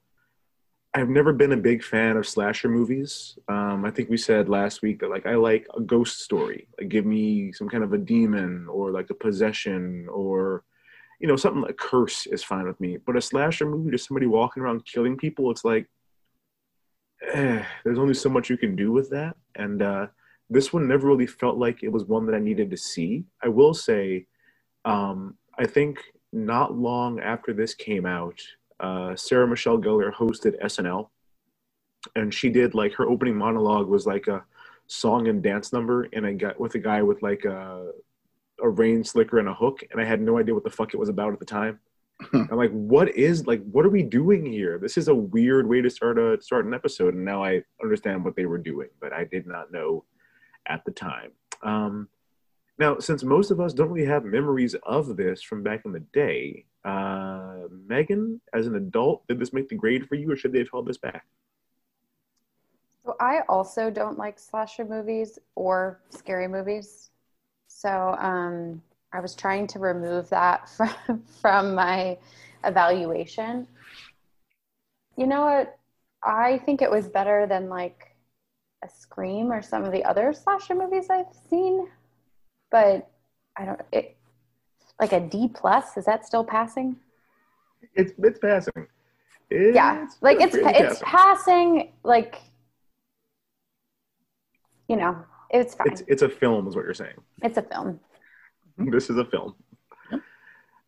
I've 0.96 1.08
never 1.08 1.32
been 1.32 1.52
a 1.52 1.56
big 1.56 1.82
fan 1.82 2.16
of 2.16 2.26
slasher 2.26 2.68
movies. 2.68 3.36
Um, 3.48 3.84
I 3.84 3.90
think 3.90 4.08
we 4.08 4.16
said 4.16 4.48
last 4.48 4.80
week 4.80 5.00
that 5.00 5.10
like 5.10 5.26
I 5.26 5.34
like 5.34 5.66
a 5.76 5.80
ghost 5.80 6.20
story. 6.20 6.68
Like 6.78 6.88
give 6.88 7.04
me 7.04 7.52
some 7.52 7.68
kind 7.68 7.82
of 7.82 7.92
a 7.92 7.98
demon 7.98 8.68
or 8.70 8.92
like 8.92 9.10
a 9.10 9.14
possession 9.14 10.06
or 10.08 10.62
you 11.20 11.26
know 11.26 11.36
something 11.36 11.62
like 11.62 11.76
curse 11.76 12.26
is 12.26 12.44
fine 12.44 12.66
with 12.66 12.80
me. 12.80 12.96
But 12.96 13.16
a 13.16 13.20
slasher 13.20 13.66
movie, 13.66 13.90
just 13.90 14.06
somebody 14.06 14.26
walking 14.26 14.62
around 14.62 14.86
killing 14.86 15.16
people, 15.16 15.50
it's 15.50 15.64
like 15.64 15.88
eh, 17.32 17.64
there's 17.84 17.98
only 17.98 18.14
so 18.14 18.28
much 18.28 18.48
you 18.48 18.56
can 18.56 18.76
do 18.76 18.92
with 18.92 19.10
that. 19.10 19.36
And 19.56 19.82
uh, 19.82 20.06
this 20.48 20.72
one 20.72 20.86
never 20.86 21.08
really 21.08 21.26
felt 21.26 21.56
like 21.56 21.82
it 21.82 21.90
was 21.90 22.04
one 22.04 22.26
that 22.26 22.36
I 22.36 22.40
needed 22.40 22.70
to 22.70 22.76
see. 22.76 23.24
I 23.42 23.48
will 23.48 23.74
say, 23.74 24.26
um, 24.84 25.36
I 25.58 25.66
think 25.66 25.98
not 26.32 26.76
long 26.76 27.20
after 27.20 27.52
this 27.52 27.74
came 27.74 28.06
out, 28.06 28.40
uh, 28.80 29.16
Sarah 29.16 29.46
Michelle 29.46 29.78
Gellar 29.78 30.12
hosted 30.12 30.60
SNL, 30.62 31.08
and 32.16 32.32
she 32.32 32.50
did 32.50 32.74
like 32.74 32.94
her 32.94 33.08
opening 33.08 33.36
monologue 33.36 33.88
was 33.88 34.06
like 34.06 34.26
a 34.26 34.44
song 34.86 35.28
and 35.28 35.42
dance 35.42 35.72
number, 35.72 36.08
and 36.12 36.26
I 36.26 36.32
got 36.32 36.58
with 36.60 36.74
a 36.74 36.78
guy 36.78 37.02
with 37.02 37.22
like 37.22 37.44
a 37.44 37.90
a 38.62 38.68
rain 38.68 39.02
slicker 39.04 39.38
and 39.38 39.48
a 39.48 39.54
hook, 39.54 39.82
and 39.90 40.00
I 40.00 40.04
had 40.04 40.20
no 40.20 40.38
idea 40.38 40.54
what 40.54 40.64
the 40.64 40.70
fuck 40.70 40.94
it 40.94 40.98
was 40.98 41.08
about 41.08 41.32
at 41.32 41.38
the 41.38 41.44
time. 41.44 41.80
I'm 42.32 42.56
like, 42.56 42.70
what 42.70 43.08
is 43.16 43.46
like, 43.46 43.62
what 43.64 43.84
are 43.84 43.90
we 43.90 44.02
doing 44.02 44.46
here? 44.46 44.78
This 44.78 44.96
is 44.96 45.08
a 45.08 45.14
weird 45.14 45.68
way 45.68 45.80
to 45.80 45.90
start 45.90 46.18
a 46.18 46.40
start 46.40 46.66
an 46.66 46.74
episode, 46.74 47.14
and 47.14 47.24
now 47.24 47.42
I 47.42 47.62
understand 47.82 48.24
what 48.24 48.36
they 48.36 48.46
were 48.46 48.58
doing, 48.58 48.88
but 49.00 49.12
I 49.12 49.24
did 49.24 49.46
not 49.46 49.72
know 49.72 50.04
at 50.66 50.84
the 50.84 50.92
time. 50.92 51.32
Um, 51.62 52.08
now, 52.78 52.98
since 52.98 53.22
most 53.22 53.50
of 53.50 53.60
us 53.60 53.72
don't 53.72 53.90
really 53.90 54.06
have 54.06 54.24
memories 54.24 54.74
of 54.82 55.16
this 55.16 55.42
from 55.42 55.62
back 55.62 55.82
in 55.84 55.92
the 55.92 56.00
day, 56.00 56.64
uh, 56.84 57.62
Megan, 57.86 58.40
as 58.52 58.66
an 58.66 58.74
adult, 58.74 59.26
did 59.28 59.38
this 59.38 59.52
make 59.52 59.68
the 59.68 59.76
grade 59.76 60.08
for 60.08 60.16
you, 60.16 60.30
or 60.30 60.36
should 60.36 60.52
they 60.52 60.58
have 60.58 60.70
held 60.70 60.86
this 60.86 60.98
back? 60.98 61.24
So 63.04 63.16
I 63.20 63.40
also 63.48 63.90
don't 63.90 64.18
like 64.18 64.38
slasher 64.38 64.84
movies 64.84 65.38
or 65.54 66.00
scary 66.08 66.48
movies. 66.48 67.10
So 67.68 68.16
um, 68.18 68.82
I 69.12 69.20
was 69.20 69.34
trying 69.34 69.66
to 69.68 69.78
remove 69.78 70.28
that 70.30 70.68
from 70.76 71.22
from 71.40 71.74
my 71.74 72.18
evaluation. 72.64 73.68
You 75.16 75.26
know 75.28 75.42
what? 75.42 75.78
I 76.24 76.58
think 76.58 76.82
it 76.82 76.90
was 76.90 77.08
better 77.08 77.46
than 77.46 77.68
like 77.68 78.16
a 78.82 78.88
Scream 78.88 79.52
or 79.52 79.62
some 79.62 79.84
of 79.84 79.92
the 79.92 80.04
other 80.04 80.32
slasher 80.32 80.74
movies 80.74 81.08
I've 81.08 81.32
seen. 81.48 81.86
But 82.74 83.08
I 83.56 83.64
don't 83.66 83.80
it 83.92 84.16
like 84.98 85.12
a 85.12 85.20
D 85.20 85.46
plus, 85.46 85.96
is 85.96 86.06
that 86.06 86.26
still 86.26 86.42
passing? 86.42 86.96
It's 87.94 88.12
it's 88.18 88.40
passing. 88.40 88.88
It's 89.48 89.76
yeah. 89.76 90.08
Like 90.20 90.40
it's 90.40 90.56
really 90.56 90.74
it's 90.74 91.00
passing 91.04 91.92
like 92.02 92.40
you 94.88 94.96
know, 94.96 95.24
it's 95.50 95.76
fine. 95.76 95.86
It's 95.92 96.02
it's 96.08 96.22
a 96.22 96.28
film, 96.28 96.66
is 96.66 96.74
what 96.74 96.84
you're 96.84 96.94
saying. 96.94 97.14
It's 97.42 97.58
a 97.58 97.62
film. 97.62 98.00
This 98.90 99.08
is 99.08 99.18
a 99.18 99.24
film. 99.24 99.54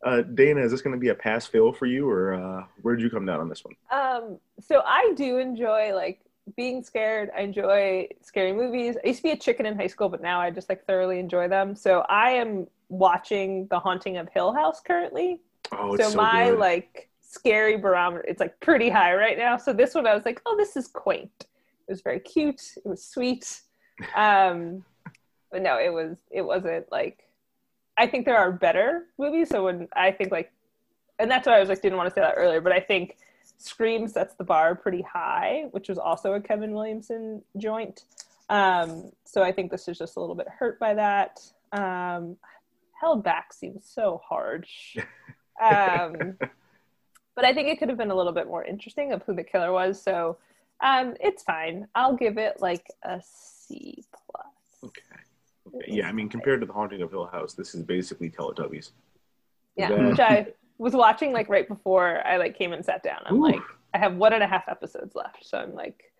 Uh, 0.05 0.23
Dana, 0.23 0.63
is 0.63 0.73
this 0.73 0.83
going 0.83 0.95
to 0.97 0.99
be 0.99 1.11
a 1.11 1.15
pass 1.15 1.47
fail 1.47 1.73
for 1.73 1.87
you, 1.87 2.11
or 2.11 2.35
uh, 2.35 2.65
where 2.83 2.97
did 2.97 3.03
you 3.05 3.11
come 3.11 3.25
down 3.25 3.39
on 3.39 3.49
this 3.49 3.65
one? 3.65 3.77
Um, 3.93 4.41
so 4.61 4.83
I 4.85 5.13
do 5.15 5.39
enjoy 5.39 5.95
like 5.95 6.26
being 6.55 6.83
scared. 6.83 7.31
I 7.37 7.41
enjoy 7.41 8.09
scary 8.23 8.53
movies. 8.53 8.97
I 9.03 9.09
used 9.09 9.19
to 9.19 9.23
be 9.25 9.31
a 9.31 9.37
chicken 9.37 9.67
in 9.67 9.77
high 9.77 9.87
school, 9.89 10.09
but 10.09 10.23
now 10.23 10.41
I 10.41 10.51
just 10.51 10.69
like 10.69 10.85
thoroughly 10.85 11.19
enjoy 11.19 11.49
them. 11.49 11.75
So 11.75 12.05
I 12.09 12.31
am 12.33 12.67
watching 12.89 13.67
The 13.69 13.79
Haunting 13.79 14.17
of 14.19 14.29
Hill 14.29 14.53
House 14.53 14.81
currently. 14.81 15.41
Oh, 15.73 15.95
it's 15.95 16.05
so, 16.05 16.11
so 16.11 16.17
my 16.17 16.51
good. 16.51 16.59
like 16.59 17.09
scary 17.21 17.77
barometer, 17.77 18.25
it's 18.29 18.41
like 18.41 18.59
pretty 18.61 18.89
high 18.89 19.15
right 19.15 19.37
now. 19.37 19.57
So 19.57 19.73
this 19.73 19.95
one 19.95 20.07
I 20.07 20.15
was 20.15 20.25
like, 20.25 20.41
oh, 20.47 20.57
this 20.57 20.77
is 20.77 20.87
quaint. 20.87 21.33
It 21.41 21.93
was 21.93 22.01
very 22.01 22.21
cute. 22.21 22.63
It 22.77 22.87
was 22.87 23.05
sweet. 23.05 23.61
Um, 24.15 24.85
but 25.51 25.63
no, 25.63 25.79
it 25.79 25.91
was 25.91 26.19
it 26.31 26.43
wasn't 26.43 26.85
like 26.93 27.27
I 27.97 28.07
think 28.07 28.27
there 28.27 28.37
are 28.37 28.53
better 28.53 29.07
movies. 29.19 29.49
So 29.49 29.65
when 29.65 29.89
I 29.97 30.11
think 30.11 30.31
like, 30.31 30.53
and 31.19 31.31
that's 31.31 31.47
why 31.47 31.57
I 31.57 31.61
was 31.61 31.71
like 31.71 31.81
didn't 31.81 31.97
want 31.97 32.11
to 32.11 32.15
say 32.15 32.21
that 32.21 32.35
earlier, 32.37 32.61
but 32.61 32.73
I 32.73 32.81
think 32.81 33.17
Scream 33.59 34.07
sets 34.09 34.35
the 34.35 34.45
bar 34.45 34.75
pretty 34.75 35.03
high, 35.03 35.65
which 35.71 35.89
was 35.89 35.99
also 35.99 36.35
a 36.35 36.41
Kevin 36.41 36.73
Williamson 36.73 37.43
joint. 37.57 38.03
Um, 38.49 39.11
so 39.25 39.43
I 39.43 39.53
think 39.53 39.71
this 39.71 39.89
is 39.89 39.99
just 39.99 40.17
a 40.17 40.21
little 40.21 40.35
bit 40.35 40.49
hurt 40.49 40.79
by 40.79 40.95
that. 40.95 41.41
Um, 41.73 42.37
held 43.01 43.25
back 43.25 43.53
seems 43.53 43.87
so 43.93 44.21
harsh. 44.29 44.97
Um, 45.59 46.37
but 47.35 47.47
I 47.47 47.55
think 47.55 47.69
it 47.69 47.79
could 47.79 47.89
have 47.89 47.97
been 47.97 48.11
a 48.11 48.15
little 48.15 48.35
bit 48.35 48.47
more 48.47 48.63
interesting 48.63 49.13
of 49.13 49.23
who 49.23 49.35
the 49.35 49.43
killer 49.43 49.73
was. 49.73 50.03
So 50.03 50.37
um, 50.83 51.15
it's 51.19 51.43
fine. 51.43 51.89
I'll 51.95 52.15
give 52.15 52.37
it 52.37 52.61
like 52.61 52.87
a 53.03 53.23
C 53.25 54.05
plus. 54.13 54.45
Okay. 54.85 55.87
Yeah, 55.87 56.09
I 56.09 56.13
mean, 56.13 56.29
compared 56.29 56.61
to 56.61 56.67
The 56.67 56.75
Haunting 56.75 57.01
of 57.01 57.11
Hill 57.11 57.25
House, 57.25 57.55
this 57.55 57.75
is 57.75 57.83
basically 57.83 58.29
Teletubbies. 58.29 58.91
Yeah, 59.77 59.89
That- 59.89 60.05
which 60.11 60.21
I 60.21 60.49
was 60.79 60.95
watching 60.95 61.33
like 61.33 61.49
right 61.49 61.67
before 61.69 62.27
I 62.27 62.37
like 62.37 62.57
came 62.57 62.73
and 62.73 62.85
sat 62.85 63.03
down. 63.03 63.23
I'm 63.27 63.37
Ooh. 63.37 63.43
like, 63.49 63.63
I 63.95 63.99
have 63.99 64.17
one 64.17 64.33
and 64.33 64.43
a 64.43 64.47
half 64.47 64.69
episodes 64.69 65.15
left, 65.15 65.45
so 65.45 65.59
I'm 65.59 65.75
like, 65.75 66.13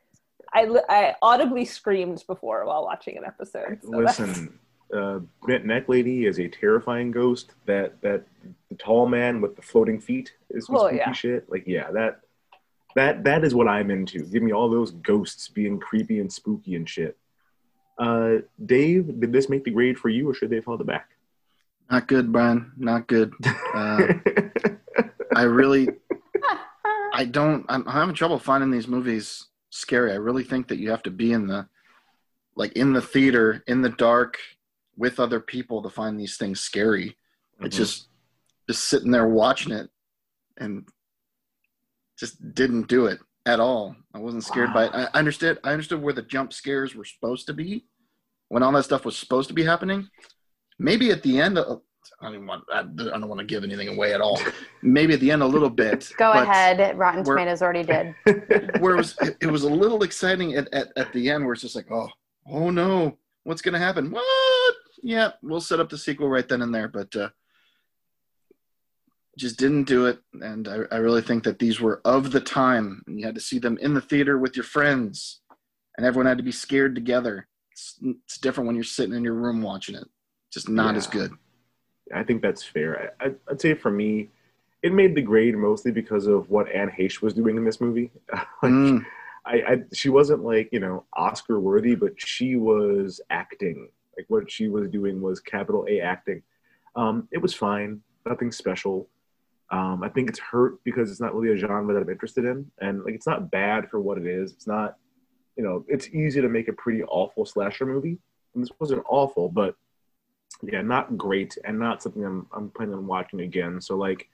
I 0.53 0.67
I 0.89 1.15
audibly 1.23 1.65
screamed 1.65 2.23
before 2.27 2.65
while 2.67 2.85
watching 2.85 3.17
an 3.19 3.25
episode. 3.25 3.81
So 3.83 3.91
Listen, 3.91 4.59
uh, 4.97 5.19
Bent 5.47 5.65
Neck 5.67 5.89
Lady 5.89 6.27
is 6.27 6.39
a 6.39 6.49
terrifying 6.49 7.11
ghost. 7.11 7.53
That 7.67 8.01
that 8.03 8.25
the 8.71 8.77
tall 8.77 9.07
man 9.09 9.41
with 9.41 9.57
the 9.57 9.63
floating 9.63 10.01
feet 10.01 10.33
is 10.51 10.67
some 10.67 10.77
Oh, 10.77 10.87
spooky 10.87 10.97
yeah. 10.97 11.13
shit. 11.13 11.51
Like, 11.51 11.65
yeah, 11.67 11.91
that 11.93 12.21
That 12.95 13.25
that 13.25 13.45
is 13.45 13.55
what 13.55 13.69
I'm 13.69 13.91
into. 13.91 14.21
Give 14.25 14.43
me 14.43 14.53
all 14.53 14.71
those 14.71 14.91
ghosts 14.93 15.49
being 15.49 15.79
creepy 15.79 16.19
and 16.21 16.33
spooky 16.33 16.77
and 16.77 16.89
shit. 16.89 17.17
Uh, 17.99 18.37
Dave, 18.65 19.21
did 19.21 19.33
this 19.33 19.49
make 19.49 19.65
the 19.65 19.71
grade 19.71 19.99
for 19.99 20.09
you, 20.09 20.29
or 20.31 20.35
should 20.35 20.51
they 20.51 20.57
have 20.57 20.65
held 20.67 20.81
it 20.81 20.87
back? 20.87 21.11
Not 21.91 22.09
good, 22.09 22.33
Brian. 22.33 22.73
Not 22.77 23.07
good. 23.07 23.33
Uh, 23.75 24.07
I 25.35 25.43
really, 25.43 25.89
I 27.13 27.25
don't. 27.25 27.65
I'm, 27.69 27.87
I'm 27.87 27.95
having 27.95 28.15
trouble 28.15 28.39
finding 28.39 28.71
these 28.71 28.89
movies 28.89 29.47
scary. 29.71 30.13
I 30.13 30.17
really 30.17 30.45
think 30.45 30.69
that 30.69 30.79
you 30.79 30.91
have 30.91 31.03
to 31.05 31.11
be 31.11 31.33
in 31.33 31.47
the, 31.47 31.69
like 32.57 32.73
in 32.73 32.93
the 32.93 33.03
theater 33.03 33.63
in 33.67 33.83
the 33.83 33.91
dark 33.91 34.39
with 34.97 35.21
other 35.21 35.41
people 35.41 35.83
to 35.83 35.91
find 35.91 36.19
these 36.19 36.37
things 36.37 36.59
scary. 36.61 37.17
It's 37.61 37.77
Mhm. 37.77 37.79
just, 37.79 38.09
just 38.69 38.85
sitting 38.85 39.11
there 39.11 39.29
watching 39.29 39.73
it, 39.73 39.89
and 40.57 40.89
just 42.19 42.55
didn't 42.55 42.89
do 42.89 43.07
it 43.07 43.21
at 43.45 43.61
all. 43.61 43.95
I 44.15 44.19
wasn't 44.19 44.45
scared 44.45 44.73
by 44.73 44.87
it. 44.87 44.93
I 44.95 45.05
understood. 45.19 45.59
I 45.63 45.73
understood 45.73 46.03
where 46.03 46.15
the 46.15 46.23
jump 46.23 46.53
scares 46.53 46.95
were 46.95 47.05
supposed 47.05 47.47
to 47.47 47.53
be, 47.53 47.87
when 48.49 48.63
all 48.63 48.73
that 48.73 48.85
stuff 48.85 49.05
was 49.05 49.17
supposed 49.17 49.49
to 49.49 49.55
be 49.55 49.65
happening. 49.65 50.09
Maybe 50.79 51.11
at 51.11 51.23
the 51.23 51.41
end, 51.41 51.59
of, 51.59 51.81
I 52.21 52.31
don't 52.31 52.47
want. 52.47 52.65
I 52.73 52.83
don't 52.83 53.29
want 53.29 53.41
to 53.41 53.47
give 53.47 53.65
anything 53.65 53.89
away 53.89 54.15
at 54.15 54.21
all. 54.21 54.41
Maybe 54.83 55.15
at 55.15 55.21
the 55.21 55.31
end 55.31 55.43
a 55.43 55.47
little 55.47 55.71
bit. 55.71 56.11
Go 56.19 56.33
ahead. 56.33 56.97
Rotten 56.97 57.23
we're- 57.25 57.41
Tomatoes 57.41 57.63
already 57.63 57.83
did. 57.83 58.15
Where 58.81 58.95
it 58.95 58.99
was, 58.99 59.17
it, 59.21 59.37
it 59.43 59.47
was 59.47 59.65
a 59.65 59.71
little 59.71 60.03
exciting 60.03 60.55
at, 60.55 60.73
at, 60.73 60.89
at 60.97 61.13
the 61.13 61.31
end, 61.31 61.45
where 61.45 61.53
it's 61.53 61.63
just 61.63 61.77
like, 61.77 61.91
oh, 61.91 62.09
oh 62.49 62.71
no, 62.71 63.19
what's 63.45 63.63
gonna 63.63 63.79
happen? 63.79 64.11
What? 64.11 64.75
Yeah, 65.03 65.33
we'll 65.43 65.61
set 65.61 65.81
up 65.81 65.89
the 65.89 65.99
sequel 65.99 66.29
right 66.29 66.49
then 66.49 66.63
and 66.63 66.75
there, 66.75 66.89
but 66.89 67.15
uh, 67.15 67.29
just 69.39 69.59
didn't 69.59 69.85
do 69.85 70.07
it. 70.07 70.19
And 70.41 70.67
I, 70.69 70.79
I 70.93 70.97
really 70.99 71.23
think 71.23 71.45
that 71.45 71.59
these 71.59 71.81
were 71.81 72.01
of 72.05 72.33
the 72.33 72.41
time, 72.41 73.03
and 73.07 73.19
you 73.19 73.27
had 73.27 73.35
to 73.35 73.41
see 73.41 73.59
them 73.59 73.79
in 73.79 73.95
the 73.95 74.01
theater 74.01 74.39
with 74.39 74.57
your 74.57 74.65
friends, 74.65 75.41
and 75.97 76.07
everyone 76.07 76.27
had 76.27 76.39
to 76.39 76.45
be 76.45 76.53
scared 76.53 76.95
together. 76.95 77.47
It's, 77.73 77.99
it's 78.03 78.39
different 78.39 78.67
when 78.67 78.77
you're 78.77 78.85
sitting 78.85 79.15
in 79.15 79.25
your 79.25 79.35
room 79.35 79.61
watching 79.63 79.97
it. 79.97 80.09
Just 80.57 80.71
not 80.71 80.97
as 80.97 81.07
good. 81.07 81.33
I 82.15 82.23
think 82.23 82.41
that's 82.41 82.63
fair. 82.63 83.13
I, 83.21 83.27
I, 83.27 83.31
I'd 83.51 83.61
say 83.61 83.75
for 83.75 83.91
me, 83.91 84.31
it 84.83 84.91
made 84.91 85.15
the 85.15 85.21
grade 85.21 85.55
mostly 85.55 85.93
because 85.93 86.27
of 86.27 86.49
what 86.49 86.67
Anne 86.73 86.89
Heche 86.91 87.21
was 87.21 87.35
doing 87.35 87.59
in 87.59 87.65
this 87.65 87.79
movie. 87.79 88.11
like, 88.33 88.73
Mm. 88.73 89.05
I, 89.45 89.55
I, 89.55 89.83
she 89.93 90.09
wasn't 90.09 90.43
like 90.45 90.71
you 90.73 90.81
know 90.81 91.05
Oscar 91.13 91.61
worthy, 91.61 91.95
but 91.95 92.15
she 92.17 92.57
was 92.57 93.21
acting. 93.29 93.91
Like 94.17 94.25
what 94.29 94.51
she 94.51 94.69
was 94.69 94.89
doing 94.89 95.21
was 95.21 95.41
capital 95.41 95.85
A 95.91 96.01
acting. 96.01 96.43
Um, 96.97 97.29
it 97.31 97.43
was 97.43 97.53
fine, 97.53 98.01
nothing 98.25 98.51
special. 98.51 99.09
Um, 99.71 100.03
I 100.03 100.09
think 100.09 100.31
it's 100.31 100.39
hurt 100.39 100.83
because 100.85 101.11
it's 101.11 101.21
not 101.21 101.35
really 101.35 101.55
a 101.55 101.59
genre 101.59 101.93
that 101.93 102.03
I'm 102.03 102.09
interested 102.09 102.47
in, 102.47 102.71
and 102.81 103.05
like 103.05 103.13
it's 103.15 103.27
not 103.27 103.51
bad 103.51 103.91
for 103.91 104.01
what 104.01 104.17
it 104.17 104.27
is. 104.27 104.53
It's 104.53 104.67
not, 104.67 104.97
you 105.55 105.63
know, 105.63 105.85
it's 105.87 106.09
easy 106.09 106.41
to 106.41 106.49
make 106.49 106.69
a 106.69 106.73
pretty 106.73 107.03
awful 107.03 107.45
slasher 107.45 107.85
movie, 107.85 108.17
and 108.55 108.65
this 108.65 108.71
wasn't 108.81 109.05
awful, 109.07 109.51
but 109.51 109.77
yeah, 110.63 110.83
not 110.83 111.17
great, 111.17 111.57
and 111.65 111.79
not 111.79 112.03
something 112.03 112.25
I'm 112.25 112.47
I'm 112.55 112.71
planning 112.71 112.95
on 112.95 113.07
watching 113.07 113.41
again. 113.41 113.81
So 113.81 113.97
like, 113.97 114.29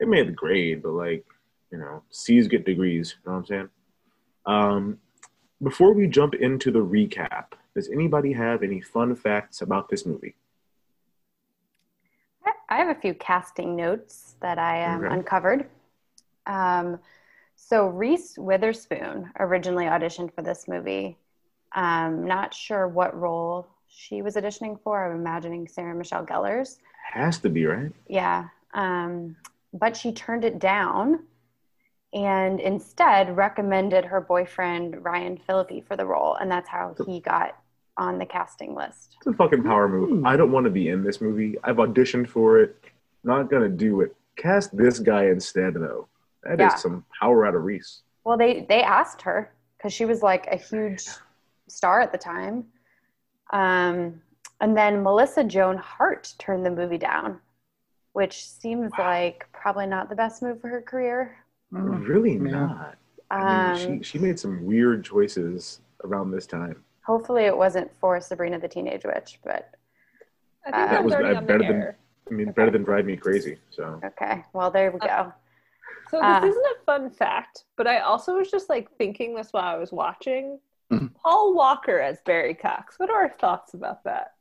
it 0.00 0.08
made 0.08 0.28
the 0.28 0.32
grade, 0.32 0.82
but 0.82 0.92
like, 0.92 1.24
you 1.70 1.78
know, 1.78 2.02
C's 2.10 2.48
get 2.48 2.64
degrees. 2.64 3.16
You 3.24 3.30
know 3.30 3.36
what 3.36 3.38
I'm 3.38 3.46
saying? 3.46 3.68
Um, 4.46 4.98
before 5.62 5.92
we 5.92 6.06
jump 6.06 6.34
into 6.34 6.70
the 6.70 6.84
recap, 6.84 7.46
does 7.74 7.88
anybody 7.88 8.32
have 8.32 8.62
any 8.62 8.80
fun 8.80 9.14
facts 9.16 9.62
about 9.62 9.88
this 9.88 10.06
movie? 10.06 10.36
I 12.68 12.76
have 12.78 12.96
a 12.96 13.00
few 13.00 13.14
casting 13.14 13.76
notes 13.76 14.34
that 14.40 14.58
I 14.58 14.84
um, 14.84 15.04
Okay. 15.04 15.14
uncovered. 15.14 15.68
Um, 16.46 16.98
so 17.54 17.86
Reese 17.86 18.36
Witherspoon 18.36 19.30
originally 19.38 19.86
auditioned 19.86 20.34
for 20.34 20.42
this 20.42 20.68
movie. 20.68 21.16
Um, 21.74 22.26
not 22.26 22.54
sure 22.54 22.86
what 22.88 23.18
role 23.18 23.68
she 23.96 24.20
was 24.20 24.36
auditioning 24.36 24.78
for. 24.82 25.06
I'm 25.10 25.18
imagining 25.18 25.66
Sarah 25.66 25.94
Michelle 25.94 26.24
Gellar's. 26.24 26.78
Has 27.12 27.38
to 27.38 27.48
be 27.48 27.64
right. 27.64 27.90
Yeah. 28.06 28.48
Um, 28.74 29.36
but 29.72 29.96
she 29.96 30.12
turned 30.12 30.44
it 30.44 30.58
down 30.58 31.20
and 32.12 32.60
instead 32.60 33.34
recommended 33.36 34.04
her 34.04 34.20
boyfriend 34.20 35.02
Ryan 35.02 35.38
Phillippe 35.38 35.86
for 35.88 35.96
the 35.96 36.04
role, 36.04 36.34
and 36.34 36.50
that's 36.50 36.68
how 36.68 36.94
he 37.06 37.20
got 37.20 37.56
on 37.96 38.18
the 38.18 38.26
casting 38.26 38.74
list. 38.74 39.16
It's 39.18 39.26
a 39.28 39.32
fucking 39.32 39.62
power 39.62 39.88
move. 39.88 40.24
I 40.26 40.36
don't 40.36 40.52
want 40.52 40.64
to 40.64 40.70
be 40.70 40.88
in 40.90 41.02
this 41.02 41.20
movie. 41.22 41.56
I've 41.64 41.76
auditioned 41.76 42.28
for 42.28 42.58
it. 42.60 42.76
Not 43.24 43.50
gonna 43.50 43.68
do 43.70 44.02
it. 44.02 44.14
Cast 44.36 44.76
this 44.76 44.98
guy 44.98 45.26
instead, 45.28 45.72
though. 45.74 46.06
That 46.44 46.54
is 46.54 46.58
Yeah. 46.60 46.74
some 46.76 47.04
power 47.18 47.46
out 47.46 47.54
of 47.54 47.64
Reese. 47.64 48.02
Well, 48.24 48.36
they 48.36 48.66
they 48.68 48.82
asked 48.82 49.22
her 49.22 49.50
because 49.78 49.94
she 49.94 50.04
was 50.04 50.22
like 50.22 50.46
a 50.48 50.56
huge 50.56 51.06
star 51.68 52.00
at 52.02 52.12
the 52.12 52.18
time. 52.18 52.66
Um, 53.50 54.20
and 54.60 54.76
then 54.76 55.02
Melissa 55.02 55.44
Joan 55.44 55.76
Hart 55.76 56.34
turned 56.38 56.64
the 56.64 56.70
movie 56.70 56.98
down, 56.98 57.40
which 58.12 58.44
seems 58.46 58.90
like 58.98 59.46
probably 59.52 59.86
not 59.86 60.08
the 60.08 60.16
best 60.16 60.42
move 60.42 60.60
for 60.60 60.68
her 60.68 60.80
career. 60.82 61.36
Really 61.70 62.32
Yeah. 62.34 62.38
not. 62.38 62.96
Um, 63.30 63.40
I 63.42 63.74
mean, 63.74 64.02
she 64.02 64.04
she 64.04 64.18
made 64.18 64.38
some 64.38 64.64
weird 64.64 65.04
choices 65.04 65.80
around 66.04 66.30
this 66.30 66.46
time. 66.46 66.82
hopefully, 67.02 67.44
it 67.44 67.56
wasn't 67.56 67.90
for 68.00 68.20
Sabrina 68.20 68.58
the 68.58 68.68
Teenage 68.68 69.04
Witch, 69.04 69.38
but 69.44 69.74
I 70.64 70.70
think 70.70 70.74
That 70.74 70.90
that 70.90 71.04
was 71.04 71.14
was 71.14 71.36
uh, 71.36 71.40
better 71.40 71.58
than- 71.64 71.82
air. 71.82 71.98
I 72.28 72.34
mean, 72.34 72.50
better 72.52 72.70
than 72.72 72.82
Drive 72.82 73.04
Me 73.06 73.16
Crazy. 73.16 73.58
So 73.70 74.00
okay. 74.04 74.44
Well, 74.52 74.70
there 74.70 74.90
we 74.90 74.98
go. 74.98 75.32
So 76.10 76.16
this 76.18 76.22
Ah. 76.24 76.44
isn't 76.44 76.66
a 76.66 76.84
fun 76.84 77.10
fact, 77.10 77.64
but 77.76 77.86
I 77.86 77.98
also 78.00 78.36
was 78.36 78.50
just 78.50 78.68
like 78.68 78.90
thinking 78.96 79.34
this 79.34 79.52
while 79.52 79.64
I 79.74 79.76
was 79.78 79.92
watching. 79.92 80.58
Mhm. 80.92 81.10
Paul 81.14 81.54
Walker 81.54 81.98
as 82.00 82.18
Barry 82.24 82.54
Cox. 82.54 82.98
What 82.98 83.10
are 83.10 83.22
our 83.24 83.34
thoughts 83.40 83.74
about 83.74 84.04
that? 84.04 84.32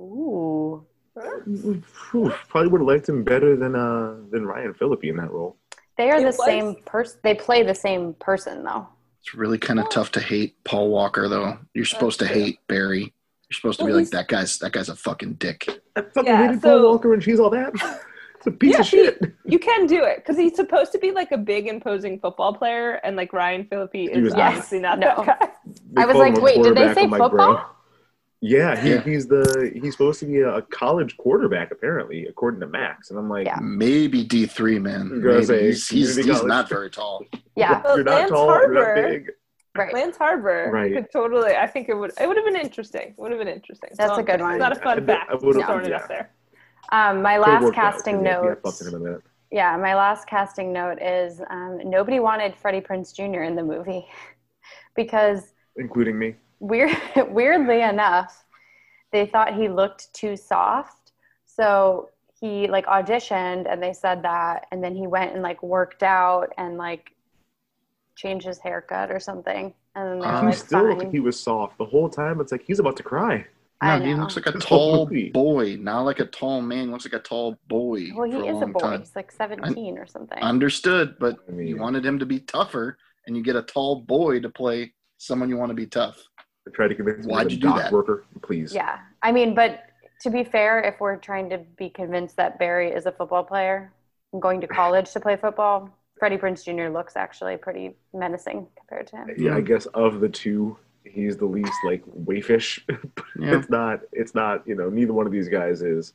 Ooh. 0.00 0.84
Phew, 1.16 2.32
probably 2.48 2.68
would 2.70 2.80
have 2.80 2.88
liked 2.88 3.08
him 3.08 3.22
better 3.22 3.54
than 3.56 3.76
uh 3.76 4.16
than 4.32 4.44
Ryan 4.44 4.74
Phillippe 4.74 5.04
in 5.04 5.16
that 5.18 5.30
role. 5.30 5.56
They 5.96 6.10
are 6.10 6.16
It 6.16 6.20
the 6.20 6.26
was- 6.26 6.44
same 6.44 6.74
person. 6.84 7.20
They 7.22 7.34
play 7.34 7.62
the 7.62 7.74
same 7.74 8.14
person, 8.14 8.64
though. 8.64 8.88
It's 9.20 9.32
really 9.34 9.58
kind 9.58 9.78
of 9.78 9.88
tough 9.90 10.10
to 10.12 10.20
hate 10.20 10.56
Paul 10.64 10.90
Walker, 10.90 11.28
though. 11.28 11.56
You're 11.72 11.84
supposed 11.84 12.18
to 12.18 12.26
true. 12.26 12.34
hate 12.34 12.58
Barry. 12.66 13.00
You're 13.48 13.54
supposed 13.54 13.78
to 13.78 13.84
Well, 13.84 13.94
be 13.94 14.00
like 14.00 14.10
that 14.10 14.26
guy's 14.28 14.58
that 14.58 14.72
guy's 14.72 14.88
a 14.88 14.96
fucking 14.96 15.34
dick. 15.34 15.68
I 15.94 16.02
fucking 16.02 16.24
Yeah, 16.26 16.46
hated 16.48 16.62
so- 16.62 16.80
Paul 16.80 16.90
Walker 16.90 17.14
and 17.14 17.22
she's 17.22 17.38
all 17.38 17.50
that. 17.50 17.72
It's 18.46 18.54
a 18.54 18.58
piece 18.58 18.72
Yeah, 18.74 18.80
of 18.80 18.86
shit. 18.86 19.22
You 19.46 19.58
can 19.58 19.86
do 19.86 20.02
it 20.04 20.16
because 20.18 20.36
he's 20.36 20.54
supposed 20.54 20.92
to 20.92 20.98
be 20.98 21.12
like 21.12 21.32
a 21.32 21.38
big 21.38 21.66
imposing 21.66 22.20
football 22.20 22.52
player, 22.54 23.00
and 23.04 23.16
like 23.16 23.32
Ryan 23.32 23.64
Phillippe 23.64 23.94
is 23.94 24.34
not. 24.34 24.40
obviously 24.48 24.80
not 24.80 24.98
No. 24.98 25.14
that 25.24 25.38
guy. 25.40 25.48
They 25.92 26.02
I 26.02 26.06
was 26.06 26.16
like, 26.16 26.34
wait, 26.40 26.62
did 26.62 26.74
they 26.76 26.88
quarterback. 26.88 26.94
say 26.94 27.02
I'm 27.04 27.10
like, 27.10 27.18
bro. 27.18 27.28
football? 27.28 27.70
Yeah, 28.42 28.78
he, 28.78 28.90
Yeah. 28.90 29.00
he's 29.00 29.26
the 29.26 29.72
he's 29.74 29.92
supposed 29.92 30.20
to 30.20 30.26
be 30.26 30.40
a, 30.40 30.56
a 30.56 30.62
college 30.62 31.16
quarterback 31.16 31.70
apparently, 31.70 32.26
according 32.26 32.60
to 32.60 32.66
Max. 32.66 33.08
And 33.08 33.18
I'm 33.18 33.30
like, 33.30 33.46
Yeah. 33.46 33.58
Maybe 33.62 34.22
D 34.24 34.44
three 34.44 34.78
man. 34.78 35.00
I'm 35.12 35.22
Maybe. 35.22 35.44
say 35.44 35.66
he's 35.68 35.88
he's, 35.88 36.16
he's 36.16 36.42
not 36.42 36.68
very 36.68 36.90
tall. 36.90 37.24
Yeah. 37.56 37.80
Well, 37.82 37.96
you're 37.96 38.04
not 38.04 38.14
Lance 38.14 38.30
tall, 38.30 38.46
you're 38.48 38.72
not 38.74 38.84
Harbor- 38.84 39.08
big. 39.08 39.30
Right. 39.76 39.94
Lance 39.94 40.16
Harbor 40.18 40.70
Right. 40.72 40.92
could 40.92 41.06
totally. 41.12 41.54
I 41.56 41.66
think 41.66 41.88
it 41.88 41.94
would. 41.94 42.12
It 42.20 42.26
would 42.28 42.36
have 42.36 42.44
been 42.44 42.56
interesting. 42.56 43.14
Would 43.16 43.30
have 43.32 43.38
been 43.40 43.48
interesting. 43.48 43.90
That's 43.96 44.10
a 44.10 44.14
I'm- 44.16 44.24
good 44.24 44.40
one. 44.42 44.52
It's 44.54 44.58
not 44.60 44.76
a 44.76 44.80
I- 44.80 44.84
fun 44.84 45.02
I- 45.02 45.06
fact. 45.06 45.30
I 45.30 45.34
would've- 45.36 45.54
just 45.54 45.66
throwing 45.66 45.84
it 45.86 45.90
yeah. 45.90 45.96
out 46.02 46.08
there. 46.08 46.30
Um, 46.92 47.22
my 47.22 47.38
last 47.38 47.72
casting 47.74 48.22
note. 48.22 48.60
in 48.80 48.94
a 48.94 48.98
minute. 48.98 49.22
Yeah, 49.50 49.76
my 49.76 49.94
last 49.94 50.26
casting 50.26 50.72
note 50.72 51.00
is 51.00 51.40
um, 51.50 51.78
nobody 51.84 52.18
wanted 52.18 52.56
Freddie 52.56 52.80
Prinze 52.80 53.14
Jr. 53.14 53.42
in 53.42 53.54
the 53.54 53.62
movie 53.62 54.06
because 54.96 55.52
including 55.76 56.18
me. 56.18 56.34
weird, 56.60 56.96
weirdly 57.28 57.82
enough, 57.82 58.44
they 59.12 59.26
thought 59.26 59.54
he 59.54 59.68
looked 59.68 60.12
too 60.12 60.36
soft. 60.36 61.12
So 61.46 62.10
he 62.40 62.66
like 62.66 62.86
auditioned 62.86 63.70
and 63.70 63.82
they 63.82 63.92
said 63.92 64.22
that, 64.22 64.66
and 64.72 64.82
then 64.82 64.94
he 64.96 65.06
went 65.06 65.32
and 65.32 65.42
like 65.42 65.62
worked 65.62 66.02
out 66.02 66.52
and 66.58 66.76
like 66.76 67.14
changed 68.16 68.46
his 68.46 68.58
haircut 68.58 69.10
or 69.10 69.20
something, 69.20 69.72
and 69.94 70.08
then 70.08 70.18
they 70.18 70.26
were 70.26 70.40
he 70.40 70.46
like, 70.46 70.54
still 70.56 70.98
fine. 70.98 71.10
he 71.12 71.20
was 71.20 71.38
soft 71.38 71.78
the 71.78 71.84
whole 71.84 72.08
time. 72.08 72.40
It's 72.40 72.52
like 72.52 72.64
he's 72.64 72.80
about 72.80 72.96
to 72.96 73.02
cry. 73.02 73.46
I 73.84 73.98
No, 73.98 74.04
he 74.04 74.14
looks 74.14 74.36
like 74.36 74.46
a 74.46 74.52
tall 74.52 75.06
boy, 75.32 75.76
not 75.80 76.02
like 76.02 76.20
a 76.20 76.26
tall 76.26 76.60
man. 76.62 76.86
He 76.86 76.90
looks 76.92 77.04
like 77.04 77.12
a 77.14 77.18
tall 77.22 77.58
boy. 77.68 78.08
well, 78.14 78.30
for 78.30 78.36
he 78.42 78.48
a 78.48 78.50
is 78.52 78.56
a 78.56 78.60
long 78.60 78.72
boy. 78.72 78.80
time. 78.80 79.00
He's 79.00 79.14
like 79.16 79.30
seventeen 79.32 79.98
or 79.98 80.06
something. 80.06 80.38
Understood, 80.38 81.16
but 81.18 81.36
I 81.48 81.52
mean- 81.52 81.66
you 81.66 81.76
wanted 81.78 82.04
him 82.04 82.18
to 82.18 82.26
be 82.26 82.40
tougher, 82.40 82.96
and 83.26 83.36
you 83.36 83.42
get 83.42 83.56
a 83.56 83.62
tall 83.62 84.00
boy 84.00 84.40
to 84.40 84.48
play 84.48 84.92
someone 85.18 85.48
you 85.48 85.56
want 85.56 85.70
to 85.70 85.74
be 85.74 85.86
tough. 85.86 86.22
I 86.66 86.70
tried 86.70 86.88
to 86.88 86.94
convince 86.94 87.26
Why'd 87.26 87.50
he's 87.50 87.58
a 87.58 87.60
you 87.60 87.72
do 87.72 87.78
that? 87.78 87.92
worker. 87.92 88.24
Please. 88.42 88.74
Yeah, 88.74 88.98
I 89.22 89.32
mean, 89.32 89.54
but 89.54 89.82
to 90.22 90.30
be 90.30 90.44
fair, 90.44 90.80
if 90.80 90.98
we're 91.00 91.16
trying 91.16 91.50
to 91.50 91.58
be 91.76 91.90
convinced 91.90 92.36
that 92.36 92.58
Barry 92.58 92.90
is 92.90 93.04
a 93.06 93.12
football 93.12 93.44
player 93.44 93.92
and 94.32 94.40
going 94.40 94.60
to 94.62 94.66
college 94.66 95.12
to 95.12 95.20
play 95.20 95.36
football, 95.36 95.90
Freddie 96.18 96.38
Prinze 96.38 96.64
Jr. 96.64 96.88
looks 96.90 97.16
actually 97.16 97.56
pretty 97.58 97.96
menacing 98.14 98.66
compared 98.78 99.06
to 99.08 99.16
him. 99.16 99.28
Yeah, 99.36 99.56
I 99.56 99.60
guess 99.60 99.84
of 99.86 100.20
the 100.20 100.28
two, 100.28 100.78
he's 101.04 101.36
the 101.36 101.46
least 101.46 101.72
like 101.84 102.02
wayfish. 102.06 102.80
Yeah. 103.36 103.58
it's 103.58 103.68
not. 103.68 104.00
It's 104.12 104.34
not. 104.34 104.66
You 104.66 104.76
know, 104.76 104.88
neither 104.88 105.12
one 105.12 105.26
of 105.26 105.32
these 105.32 105.48
guys 105.48 105.82
is, 105.82 106.12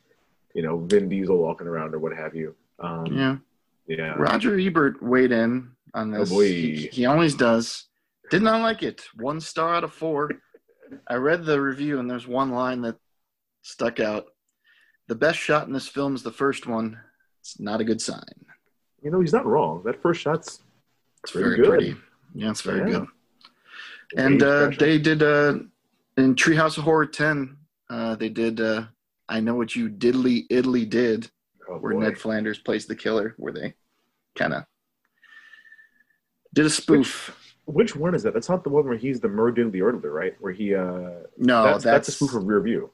you 0.56 0.62
know, 0.64 0.78
Vin 0.86 1.10
Diesel 1.10 1.38
walking 1.38 1.68
around 1.68 1.94
or 1.94 2.00
what 2.00 2.16
have 2.16 2.34
you. 2.34 2.56
Um, 2.80 3.06
Yeah. 3.08 3.36
yeah. 3.88 4.14
Roger 4.18 4.58
Ebert 4.58 5.04
weighed 5.04 5.34
in 5.34 5.72
on 5.94 6.14
Oh, 6.16 6.20
this. 6.20 6.30
boy. 6.30 6.46
He, 6.46 6.88
he 6.94 7.06
always 7.06 7.36
does. 7.36 7.86
Did 8.32 8.42
not 8.42 8.62
like 8.62 8.84
it. 8.84 9.04
One 9.18 9.42
star 9.42 9.76
out 9.76 9.84
of 9.84 9.92
four. 9.94 10.32
I 11.08 11.16
read 11.16 11.44
the 11.46 11.60
review 11.60 12.00
and 12.00 12.10
there's 12.10 12.26
one 12.28 12.52
line 12.52 12.82
that 12.84 12.96
stuck 13.64 14.00
out. 14.00 14.28
The 15.08 15.16
best 15.16 15.38
shot 15.40 15.68
in 15.68 15.74
this 15.74 15.88
film 15.88 16.16
is 16.16 16.24
the 16.24 16.32
first 16.32 16.68
one. 16.68 16.98
It's 17.42 17.60
not 17.60 17.82
a 17.82 17.84
good 17.84 18.00
sign. 18.02 18.24
You 19.02 19.12
know, 19.12 19.20
he's 19.20 19.34
not 19.34 19.46
wrong. 19.46 19.82
That 19.84 20.02
first 20.02 20.22
shot's 20.22 20.62
It's 21.24 21.34
very 21.34 21.58
good. 21.58 21.68
pretty. 21.68 21.96
Yeah, 22.34 22.52
it's 22.52 22.62
very 22.62 22.90
Yeah. 22.92 23.00
good. 23.00 23.08
And 24.18 24.42
uh, 24.42 24.72
they 24.78 24.98
did 24.98 25.22
uh, 25.22 25.60
in 26.18 26.36
Treehouse 26.36 26.78
of 26.78 26.84
Horror 26.84 27.06
10, 27.06 27.58
uh, 27.90 28.16
they 28.16 28.30
did 28.30 28.60
uh, 28.60 28.86
I 29.28 29.40
Know 29.40 29.56
What 29.56 29.76
You 29.76 29.90
Diddily-Iddily 29.90 30.90
Did, 30.90 31.30
oh, 31.70 31.78
where 31.78 31.94
boy. 31.94 32.00
Ned 32.00 32.18
Flanders 32.18 32.60
plays 32.60 32.86
the 32.86 32.96
killer, 32.96 33.36
where 33.38 33.54
they 33.54 33.76
kind 34.36 34.54
of 34.54 34.66
did 36.54 36.66
a 36.66 36.70
spoof. 36.70 37.36
Which 37.66 37.96
one 37.96 38.16
is 38.16 38.24
that? 38.24 38.34
That's 38.34 38.50
not 38.50 38.64
the 38.64 38.70
one 38.72 38.86
where 38.88 38.98
he's 38.98 39.20
the 39.20 39.30
murdered 39.30 39.72
the 39.72 39.80
Erdler, 39.80 40.12
right? 40.12 40.36
Where 40.40 40.52
he 40.52 40.74
uh 40.74 40.82
no, 41.38 41.64
that's, 41.64 41.84
that's, 41.84 41.84
that's 41.84 42.08
a 42.10 42.12
spoof 42.14 42.34
of 42.34 42.48
Rear 42.48 42.62
View. 42.62 42.90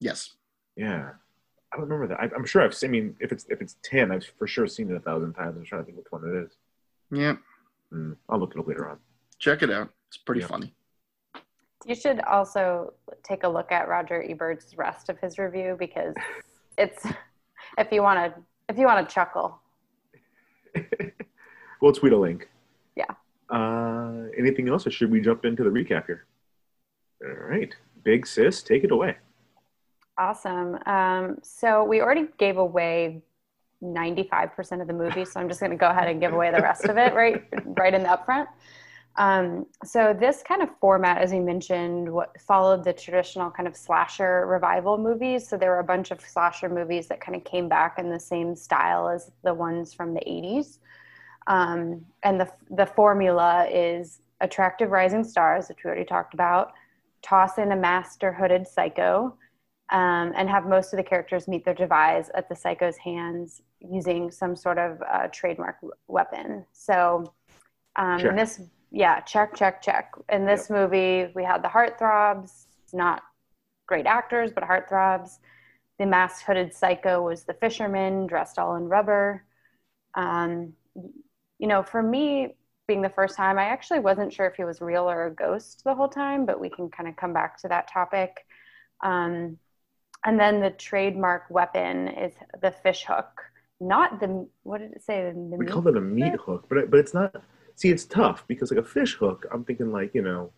Yes. 0.00 0.30
Yeah, 0.76 1.10
I 1.72 1.76
don't 1.76 1.88
remember 1.88 2.08
that. 2.08 2.20
I, 2.20 2.34
I'm 2.34 2.46
sure 2.46 2.62
I've. 2.62 2.74
Seen, 2.74 2.88
I 2.88 2.92
mean, 2.92 3.16
if 3.20 3.30
it's 3.32 3.44
if 3.50 3.60
it's 3.60 3.76
ten, 3.84 4.10
I've 4.10 4.24
for 4.38 4.46
sure 4.46 4.66
seen 4.66 4.90
it 4.90 4.96
a 4.96 5.00
thousand 5.00 5.34
times. 5.34 5.58
I'm 5.58 5.64
trying 5.64 5.82
to 5.82 5.84
think 5.84 5.98
which 5.98 6.10
one 6.10 6.24
it 6.24 6.44
is. 6.44 6.52
Yeah. 7.10 7.36
Hmm, 7.90 8.12
I'll 8.30 8.38
look 8.38 8.54
it 8.54 8.58
up 8.58 8.66
later 8.66 8.88
on. 8.88 8.98
Check 9.38 9.62
it 9.62 9.70
out. 9.70 9.90
It's 10.12 10.18
pretty 10.18 10.42
Yeah. 10.42 10.46
funny. 10.48 10.74
You 11.86 11.94
should 11.94 12.20
also 12.20 12.92
take 13.22 13.44
a 13.44 13.48
look 13.48 13.72
at 13.72 13.88
Roger 13.88 14.22
Ebert's 14.22 14.76
rest 14.76 15.08
of 15.08 15.18
his 15.18 15.38
review 15.38 15.74
because 15.78 16.14
it's 16.76 17.06
if 17.78 17.90
you 17.90 18.02
want 18.02 18.34
to 18.34 18.42
if 18.68 18.76
you 18.78 18.84
want 18.86 19.08
to 19.08 19.14
chuckle. 19.14 19.58
We'll 21.80 21.90
tweet 21.92 22.12
a 22.12 22.16
link. 22.16 22.48
Yeah. 22.94 23.10
Uh, 23.50 24.28
anything 24.38 24.68
else, 24.68 24.86
or 24.86 24.92
should 24.92 25.10
we 25.10 25.20
jump 25.20 25.44
into 25.44 25.64
the 25.64 25.70
recap 25.70 26.06
here? 26.06 26.26
All 27.24 27.48
right, 27.48 27.74
Big 28.04 28.24
Sis, 28.24 28.62
take 28.62 28.84
it 28.84 28.92
away. 28.92 29.16
Awesome. 30.16 30.78
Um, 30.86 31.38
so 31.42 31.82
we 31.82 32.00
already 32.00 32.28
gave 32.38 32.56
away 32.58 33.20
95% 33.82 34.80
of 34.80 34.86
the 34.86 34.92
movie, 34.92 35.24
so 35.24 35.40
I'm 35.40 35.48
just 35.48 35.58
going 35.58 35.72
to 35.72 35.76
go 35.76 35.88
ahead 35.90 36.06
and 36.08 36.20
give 36.20 36.32
away 36.32 36.52
the 36.52 36.62
rest 36.62 36.84
of 36.84 36.96
it 36.98 37.14
right 37.14 37.42
right 37.76 37.92
in 37.92 38.04
the 38.04 38.08
upfront. 38.10 38.46
Um, 39.16 39.66
so 39.84 40.16
this 40.18 40.42
kind 40.42 40.62
of 40.62 40.70
format, 40.80 41.18
as 41.18 41.32
you 41.32 41.42
mentioned, 41.42 42.10
what 42.10 42.40
followed 42.40 42.82
the 42.82 42.92
traditional 42.92 43.50
kind 43.50 43.68
of 43.68 43.76
slasher 43.76 44.46
revival 44.46 44.96
movies. 44.96 45.46
So 45.46 45.58
there 45.58 45.70
were 45.70 45.80
a 45.80 45.84
bunch 45.84 46.10
of 46.10 46.20
slasher 46.20 46.68
movies 46.68 47.08
that 47.08 47.20
kind 47.20 47.36
of 47.36 47.44
came 47.44 47.68
back 47.68 47.98
in 47.98 48.08
the 48.08 48.20
same 48.20 48.56
style 48.56 49.08
as 49.08 49.30
the 49.44 49.52
ones 49.52 49.92
from 49.92 50.14
the 50.14 50.20
80s. 50.20 50.78
Um, 51.46 52.04
and 52.22 52.40
the 52.40 52.50
the 52.70 52.86
formula 52.86 53.66
is 53.68 54.20
attractive 54.40 54.90
rising 54.90 55.24
stars, 55.24 55.68
which 55.68 55.78
we 55.84 55.88
already 55.88 56.04
talked 56.04 56.34
about. 56.34 56.72
Toss 57.22 57.58
in 57.58 57.72
a 57.72 57.76
master 57.76 58.32
hooded 58.32 58.66
psycho, 58.66 59.36
um, 59.90 60.32
and 60.36 60.48
have 60.48 60.66
most 60.66 60.92
of 60.92 60.96
the 60.96 61.02
characters 61.02 61.46
meet 61.46 61.64
their 61.64 61.74
demise 61.74 62.30
at 62.34 62.48
the 62.48 62.56
psycho's 62.56 62.96
hands 62.96 63.62
using 63.80 64.30
some 64.30 64.56
sort 64.56 64.78
of 64.78 65.02
uh, 65.02 65.28
trademark 65.32 65.76
weapon. 66.08 66.64
So, 66.72 67.32
um, 67.96 68.18
Check. 68.18 68.30
in 68.30 68.36
this, 68.36 68.60
yeah, 68.92 69.20
check, 69.20 69.56
check, 69.56 69.80
check. 69.80 70.12
In 70.28 70.44
this 70.44 70.68
movie, 70.68 71.32
we 71.34 71.42
had 71.44 71.62
the 71.62 71.68
heartthrobs, 71.68 72.66
not 72.92 73.22
great 73.86 74.06
actors, 74.06 74.50
but 74.54 74.64
heartthrobs. 74.64 75.38
The 75.98 76.06
masked 76.06 76.44
hooded 76.44 76.74
psycho 76.74 77.22
was 77.22 77.44
the 77.44 77.54
fisherman 77.54 78.26
dressed 78.26 78.58
all 78.58 78.76
in 78.76 78.84
rubber. 78.84 79.44
Um, 80.14 80.74
you 81.58 81.66
know, 81.68 81.82
for 81.82 82.02
me, 82.02 82.54
being 82.86 83.00
the 83.00 83.08
first 83.08 83.36
time, 83.36 83.58
I 83.58 83.64
actually 83.64 84.00
wasn't 84.00 84.32
sure 84.32 84.46
if 84.46 84.56
he 84.56 84.64
was 84.64 84.82
real 84.82 85.08
or 85.08 85.26
a 85.26 85.34
ghost 85.34 85.82
the 85.84 85.94
whole 85.94 86.08
time, 86.08 86.44
but 86.44 86.60
we 86.60 86.68
can 86.68 86.90
kind 86.90 87.08
of 87.08 87.16
come 87.16 87.32
back 87.32 87.56
to 87.58 87.68
that 87.68 87.90
topic. 87.90 88.44
Um, 89.02 89.58
and 90.24 90.38
then 90.38 90.60
the 90.60 90.70
trademark 90.70 91.44
weapon 91.48 92.08
is 92.08 92.34
the 92.60 92.70
fish 92.70 93.04
hook, 93.08 93.40
not 93.80 94.20
the 94.20 94.46
what 94.64 94.78
did 94.78 94.92
it 94.92 95.02
say? 95.02 95.32
The, 95.32 95.56
We 95.56 95.66
call 95.66 95.86
it 95.88 95.96
a 95.96 96.00
meat 96.00 96.34
hook, 96.34 96.66
but 96.68 96.78
it, 96.78 96.90
but 96.90 97.00
it's 97.00 97.14
not. 97.14 97.42
See, 97.76 97.90
it's 97.90 98.04
tough 98.04 98.44
because 98.48 98.70
like 98.70 98.80
a 98.80 98.88
fish 98.88 99.14
hook, 99.14 99.46
I'm 99.52 99.64
thinking 99.64 99.92
like 99.92 100.14
you 100.14 100.22
know, 100.22 100.52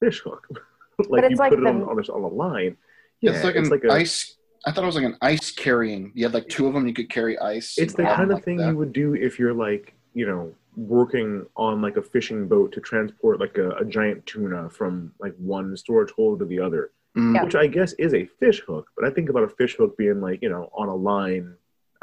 fish 0.00 0.20
hook, 0.20 0.46
like 1.08 1.30
you 1.30 1.36
like 1.36 1.50
put 1.50 1.60
it 1.60 1.66
on 1.66 1.82
on 1.82 1.98
a, 1.98 2.12
on 2.12 2.22
a 2.22 2.28
line. 2.28 2.76
Yeah, 3.20 3.32
it's 3.32 3.44
like 3.44 3.56
an 3.56 3.90
ice. 3.90 4.36
I 4.66 4.72
thought 4.72 4.84
it 4.84 4.86
was 4.86 4.96
like 4.96 5.04
an 5.04 5.16
ice 5.22 5.50
carrying. 5.50 6.12
You 6.14 6.24
had 6.24 6.34
like 6.34 6.48
two 6.48 6.66
of 6.66 6.74
them. 6.74 6.86
You 6.86 6.92
could 6.92 7.10
carry 7.10 7.38
ice. 7.38 7.78
It's 7.78 7.94
the 7.94 8.04
kind 8.04 8.30
of 8.30 8.36
like 8.36 8.44
thing 8.44 8.58
that. 8.58 8.68
you 8.68 8.76
would 8.76 8.92
do 8.92 9.14
if 9.14 9.38
you're 9.38 9.54
like, 9.54 9.94
you 10.12 10.26
know, 10.26 10.54
working 10.76 11.46
on 11.56 11.80
like 11.80 11.96
a 11.96 12.02
fishing 12.02 12.46
boat 12.46 12.72
to 12.72 12.80
transport 12.80 13.40
like 13.40 13.56
a, 13.56 13.70
a 13.72 13.84
giant 13.84 14.24
tuna 14.26 14.68
from 14.68 15.12
like 15.18 15.34
one 15.38 15.76
storage 15.76 16.10
hole 16.12 16.38
to 16.38 16.44
the 16.44 16.58
other, 16.58 16.90
Mm. 17.16 17.44
Which 17.44 17.54
I 17.54 17.66
guess 17.66 17.92
is 17.94 18.14
a 18.14 18.24
fish 18.24 18.60
hook. 18.60 18.88
But 18.96 19.04
I 19.04 19.10
think 19.10 19.28
about 19.28 19.42
a 19.42 19.48
fish 19.48 19.76
hook 19.76 19.96
being 19.96 20.20
like, 20.20 20.40
you 20.42 20.48
know, 20.48 20.70
on 20.72 20.88
a 20.88 20.94
line 20.94 21.54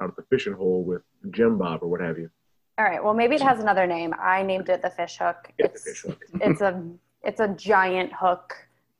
out 0.02 0.10
of 0.10 0.16
the 0.16 0.24
fishing 0.24 0.54
hole 0.54 0.84
with 0.84 1.02
Jim 1.32 1.58
Bob 1.58 1.82
or 1.82 1.88
what 1.88 2.02
have 2.02 2.18
you. 2.18 2.30
All 2.78 2.86
right. 2.86 3.04
Well, 3.04 3.13
maybe 3.16 3.36
it 3.36 3.42
has 3.42 3.60
another 3.60 3.88
name. 3.88 4.13
I 4.20 4.44
named 4.44 4.70
it 4.70 4.82
the 4.82 4.90
fish 4.92 5.18
hook. 5.18 5.52
Yeah, 5.58 5.68
the 5.68 5.74
It's 5.74 5.84
fish 5.84 6.02
hook. 6.04 6.20
it's 6.42 6.62
a 6.62 6.84
it's 7.24 7.40
a 7.40 7.48
giant 7.48 8.13
hook 8.13 8.54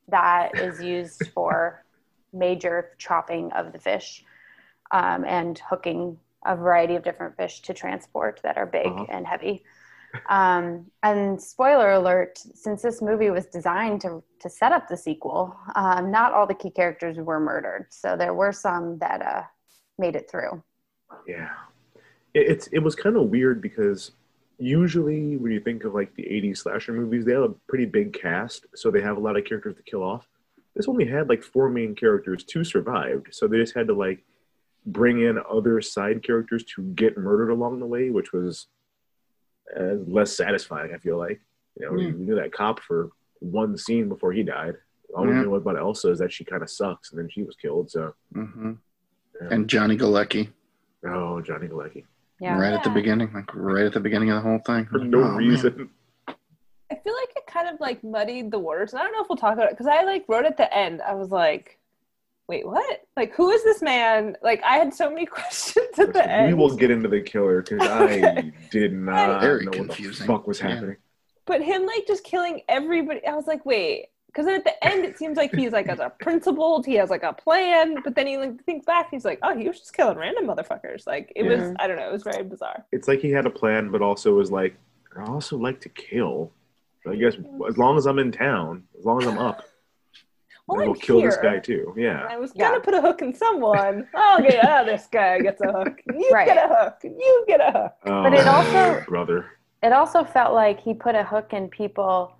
that 0.08 0.58
is 0.58 0.82
used 0.82 1.28
for 1.34 1.84
major 2.32 2.90
chopping 2.98 3.52
of 3.52 3.72
the 3.72 3.78
fish 3.78 4.24
um, 4.90 5.24
and 5.24 5.58
hooking 5.70 6.18
a 6.44 6.56
variety 6.56 6.94
of 6.96 7.02
different 7.04 7.36
fish 7.36 7.60
to 7.62 7.74
transport 7.74 8.40
that 8.42 8.56
are 8.58 8.66
big 8.66 8.86
Uh-huh. 8.86 9.06
and 9.10 9.26
heavy. 9.26 9.64
Um, 10.28 10.90
and 11.02 11.40
spoiler 11.40 11.92
alert: 11.92 12.38
since 12.38 12.82
this 12.82 13.00
movie 13.00 13.30
was 13.30 13.46
designed 13.46 14.00
to 14.02 14.22
to 14.40 14.50
set 14.50 14.72
up 14.72 14.88
the 14.88 14.96
sequel, 14.96 15.56
um, 15.76 16.10
not 16.10 16.32
all 16.32 16.46
the 16.46 16.54
key 16.54 16.70
characters 16.70 17.16
were 17.18 17.38
murdered. 17.40 17.86
So 17.90 18.16
there 18.16 18.34
were 18.34 18.52
some 18.52 18.98
that 18.98 19.22
uh, 19.22 19.42
made 19.98 20.16
it 20.16 20.28
through. 20.30 20.62
Yeah, 21.26 21.50
it, 22.34 22.46
it's 22.50 22.66
it 22.68 22.78
was 22.80 22.94
kind 22.94 23.16
of 23.16 23.24
weird 23.24 23.60
because 23.62 24.12
usually 24.58 25.36
when 25.36 25.52
you 25.52 25.60
think 25.60 25.84
of 25.84 25.94
like 25.94 26.14
the 26.14 26.24
'80s 26.24 26.58
slasher 26.58 26.92
movies, 26.92 27.24
they 27.24 27.32
have 27.32 27.42
a 27.42 27.54
pretty 27.68 27.84
big 27.86 28.12
cast, 28.12 28.66
so 28.74 28.90
they 28.90 29.00
have 29.02 29.16
a 29.16 29.20
lot 29.20 29.36
of 29.36 29.44
characters 29.44 29.76
to 29.76 29.82
kill 29.82 30.02
off. 30.02 30.26
This 30.74 30.88
only 30.88 31.06
had 31.06 31.28
like 31.28 31.42
four 31.42 31.68
main 31.68 31.94
characters, 31.94 32.44
two 32.44 32.64
survived, 32.64 33.28
so 33.32 33.46
they 33.48 33.58
just 33.58 33.74
had 33.74 33.86
to 33.88 33.94
like 33.94 34.24
bring 34.86 35.20
in 35.20 35.38
other 35.50 35.80
side 35.80 36.22
characters 36.22 36.64
to 36.74 36.82
get 36.94 37.18
murdered 37.18 37.50
along 37.50 37.80
the 37.80 37.86
way, 37.86 38.10
which 38.10 38.32
was 38.32 38.68
uh, 39.78 39.94
less 40.06 40.34
satisfying. 40.36 40.94
I 40.94 40.98
feel 40.98 41.18
like 41.18 41.40
you 41.78 41.86
know 41.86 41.96
Yeah. 41.98 42.08
you 42.08 42.12
knew 42.14 42.34
that 42.36 42.52
cop 42.52 42.80
for 42.80 43.10
one 43.40 43.76
scene 43.76 44.08
before 44.08 44.32
he 44.32 44.42
died. 44.42 44.76
All 45.14 45.24
we 45.24 45.30
Yeah. 45.32 45.42
knew 45.42 45.54
about 45.54 45.78
Elsa 45.78 46.10
is 46.10 46.18
that 46.18 46.32
she 46.32 46.44
kind 46.44 46.62
of 46.62 46.70
sucks, 46.70 47.10
and 47.10 47.18
then 47.18 47.28
she 47.30 47.42
was 47.42 47.56
killed. 47.56 47.90
So, 47.90 48.14
hmm 48.32 48.72
yeah. 49.40 49.48
And 49.52 49.68
Johnny 49.68 49.96
Galecki, 49.96 50.48
oh, 51.06 51.40
Johnny 51.40 51.68
Galecki 51.68 52.04
Yeah. 52.40 52.58
right 52.58 52.72
at 52.72 52.84
the 52.84 52.90
beginning, 52.90 53.30
like 53.34 53.52
right 53.54 53.84
at 53.86 53.92
the 53.92 54.00
beginning 54.00 54.30
of 54.30 54.36
the 54.42 54.48
whole 54.48 54.60
thing. 54.64 54.86
for 54.86 54.98
no 54.98 55.18
Oh, 55.18 55.28
man. 55.28 55.36
reason. 55.36 55.90
I 56.90 56.94
feel 56.94 57.14
like 57.14 57.30
it 57.36 57.46
kind 57.46 57.68
of 57.68 57.80
like 57.80 58.02
muddied 58.04 58.50
the 58.50 58.58
waters. 58.58 58.92
And 58.92 59.00
I 59.00 59.04
don't 59.04 59.12
know 59.12 59.22
if 59.22 59.28
we'll 59.28 59.36
talk 59.36 59.54
about 59.54 59.66
it 59.66 59.72
because 59.72 59.86
I 59.86 60.02
like 60.04 60.24
wrote 60.28 60.44
at 60.46 60.56
the 60.56 60.72
end. 60.74 61.02
I 61.02 61.14
was 61.14 61.30
like, 61.30 61.78
wait, 62.48 62.66
what? 62.66 63.02
Like, 63.16 63.34
who 63.34 63.50
is 63.50 63.62
this 63.64 63.82
man? 63.82 64.36
Like, 64.42 64.62
I 64.64 64.76
had 64.78 64.94
so 64.94 65.10
many 65.10 65.26
questions 65.36 65.98
at 65.98 66.12
the 66.14 66.20
we 66.20 66.24
end. 66.24 66.46
We 66.48 66.54
will 66.54 66.74
get 66.76 66.90
into 66.90 67.08
the 67.08 67.20
killer 67.20 67.60
because 67.62 67.86
I 67.86 68.52
did 68.70 68.92
not 68.94 69.40
Very 69.42 69.64
know 69.66 69.70
confusing. 69.72 70.26
what 70.26 70.34
the 70.34 70.38
fuck 70.40 70.46
was 70.46 70.60
Yeah. 70.60 70.68
happening. 70.68 70.96
But 71.44 71.62
him 71.62 71.84
like 71.86 72.06
just 72.06 72.24
killing 72.24 72.60
everybody. 72.68 73.26
I 73.26 73.34
was 73.34 73.46
like, 73.46 73.66
wait. 73.66 74.06
Because 74.28 74.46
at 74.46 74.62
the 74.62 74.84
end, 74.86 75.04
it 75.04 75.18
seems 75.18 75.36
like 75.36 75.52
he's 75.54 75.72
like 75.72 75.88
as 75.88 75.98
a 75.98 76.10
principled, 76.20 76.84
he 76.86 76.94
has 76.94 77.10
like 77.10 77.22
a 77.24 77.32
plan. 77.32 77.96
But 78.04 78.14
then 78.14 78.26
he 78.26 78.36
like 78.36 78.62
thinks 78.64 78.86
back, 78.86 79.08
he's 79.10 79.24
like, 79.24 79.38
oh, 79.42 79.56
he 79.56 79.66
was 79.66 79.80
just 79.80 79.94
killing 79.94 80.16
random 80.16 80.46
motherfuckers. 80.46 81.06
Like 81.06 81.32
it 81.34 81.42
was, 81.44 81.74
I 81.78 81.86
don't 81.86 81.96
know, 81.96 82.08
it 82.08 82.12
was 82.12 82.22
very 82.22 82.44
bizarre. 82.44 82.84
It's 82.92 83.08
like 83.08 83.20
he 83.20 83.30
had 83.30 83.46
a 83.46 83.50
plan, 83.50 83.90
but 83.90 84.02
also 84.02 84.34
was 84.34 84.52
like, 84.52 84.76
I 85.16 85.24
also 85.24 85.56
like 85.56 85.80
to 85.80 85.88
kill. 85.88 86.52
So 87.02 87.10
I 87.12 87.16
guess 87.16 87.34
as 87.68 87.78
long 87.78 87.96
as 87.96 88.06
I'm 88.06 88.18
in 88.18 88.30
town, 88.30 88.84
as 88.98 89.04
long 89.04 89.20
as 89.22 89.26
I'm 89.28 89.38
up, 89.38 89.64
Well, 90.68 90.82
I 90.82 90.84
will 90.84 90.92
I'm 90.92 91.00
kill 91.00 91.22
this 91.22 91.38
guy 91.38 91.58
too. 91.60 91.94
Yeah. 91.96 92.26
I 92.28 92.36
was 92.36 92.52
gonna 92.52 92.78
put 92.80 92.92
a 92.92 93.00
hook 93.00 93.22
in 93.22 93.34
someone. 93.34 94.06
Oh, 94.14 94.38
yeah 94.44 94.80
oh, 94.82 94.84
this 94.84 95.08
guy 95.10 95.38
gets 95.40 95.62
a 95.62 95.72
hook. 95.72 95.98
You 96.14 96.30
Right. 96.30 96.46
get 96.46 96.58
a 96.58 96.68
hook. 96.74 96.98
You 97.02 97.44
get 97.48 97.60
a 97.60 97.70
hook. 97.72 97.92
Oh, 98.04 98.24
it 98.26 98.46
also- 98.46 99.02
brother. 99.08 99.46
It 99.82 99.92
also 99.92 100.24
felt 100.24 100.52
like 100.54 100.78
he 100.80 100.92
put 100.92 101.14
a 101.14 101.22
hook 101.24 101.52
in 101.54 101.68
people, 101.68 102.32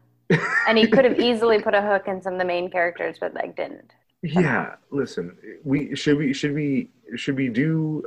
and 0.66 0.76
he 0.78 0.86
could 0.86 1.04
have 1.04 1.18
easily 1.18 1.60
put 1.60 1.74
a 1.74 1.80
hook 1.82 2.06
in 2.06 2.20
some 2.22 2.34
of 2.34 2.38
the 2.38 2.44
main 2.44 2.70
characters, 2.70 3.16
but 3.20 3.34
like 3.34 3.56
didn't. 3.56 3.92
Yeah. 4.22 4.74
Listen, 4.90 5.36
we 5.64 5.94
should 5.94 6.18
we 6.18 6.32
should 6.32 6.54
we 6.54 6.90
should 7.16 7.36
we 7.36 7.48
do 7.48 8.02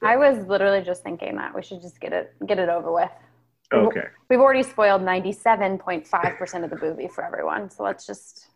I 0.02 0.16
was 0.16 0.46
literally 0.46 0.82
just 0.82 1.02
thinking 1.02 1.36
that 1.36 1.54
we 1.54 1.62
should 1.62 1.80
just 1.80 2.00
get 2.00 2.12
it 2.12 2.34
get 2.46 2.58
it 2.58 2.68
over 2.68 2.92
with. 2.92 3.10
okay. 3.72 4.06
We've 4.28 4.40
already 4.40 4.62
spoiled 4.64 5.02
ninety 5.02 5.32
seven 5.32 5.78
point 5.78 6.06
five 6.06 6.36
percent 6.36 6.64
of 6.64 6.70
the 6.70 6.78
movie 6.78 7.08
for 7.08 7.24
everyone, 7.24 7.70
so 7.70 7.84
let's 7.84 8.06
just 8.06 8.46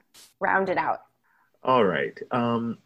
round 0.40 0.68
it 0.68 0.78
out. 0.78 1.02
All 1.62 1.84
right. 1.84 2.18
Um, 2.32 2.78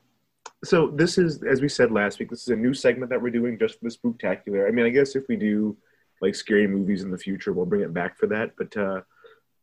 So 0.65 0.89
this 0.89 1.17
is, 1.19 1.43
as 1.43 1.61
we 1.63 1.69
said 1.69 1.91
last 1.91 2.19
week, 2.19 2.29
this 2.31 2.43
is 2.43 2.49
a 2.49 2.57
new 2.57 2.75
segment 2.75 3.11
that 3.11 3.21
we're 3.21 3.31
doing 3.31 3.59
just 3.59 3.79
for 3.79 3.85
the 3.89 3.91
spooktacular. 3.97 4.69
I 4.69 4.71
mean, 4.71 4.85
I 4.85 4.91
guess 4.91 5.17
if 5.17 5.27
we 5.29 5.37
do 5.37 5.77
like 6.21 6.35
scary 6.35 6.67
movies 6.67 7.03
in 7.03 7.11
the 7.11 7.19
future, 7.19 7.53
we'll 7.53 7.67
bring 7.67 7.83
it 7.83 7.95
back 7.95 8.19
for 8.19 8.27
that. 8.29 8.53
But 8.57 8.77
uh, 8.77 9.01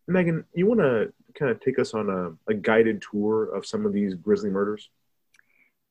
Megan, 0.08 0.46
you 0.54 0.65
want 0.65 0.80
to 0.80 1.13
kind 1.38 1.52
of 1.52 1.60
take 1.60 1.80
us 1.80 1.93
on 1.93 2.10
a, 2.10 2.52
a 2.52 2.54
guided 2.54 3.04
tour 3.12 3.54
of 3.56 3.65
some 3.65 3.86
of 3.86 3.93
these 3.93 4.13
grisly 4.15 4.50
murders? 4.50 4.89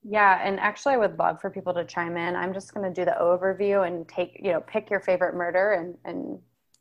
Yeah, 0.09 0.40
and 0.42 0.61
actually, 0.61 0.94
I 0.94 0.98
would 0.98 1.18
love 1.18 1.40
for 1.40 1.50
people 1.50 1.74
to 1.74 1.85
chime 1.85 2.16
in. 2.16 2.37
I'm 2.37 2.55
just 2.55 2.72
going 2.72 2.92
to 2.92 2.94
do 3.00 3.05
the 3.05 3.16
overview 3.20 3.87
and 3.87 4.07
take, 4.07 4.40
you 4.40 4.52
know, 4.52 4.61
pick 4.61 4.88
your 4.88 5.00
favorite 5.00 5.35
murder 5.35 5.72
and 5.72 5.96
and 6.05 6.38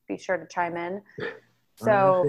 be 0.08 0.18
sure 0.18 0.38
to 0.38 0.46
chime 0.48 0.78
in. 0.78 1.02
So, 1.78 2.24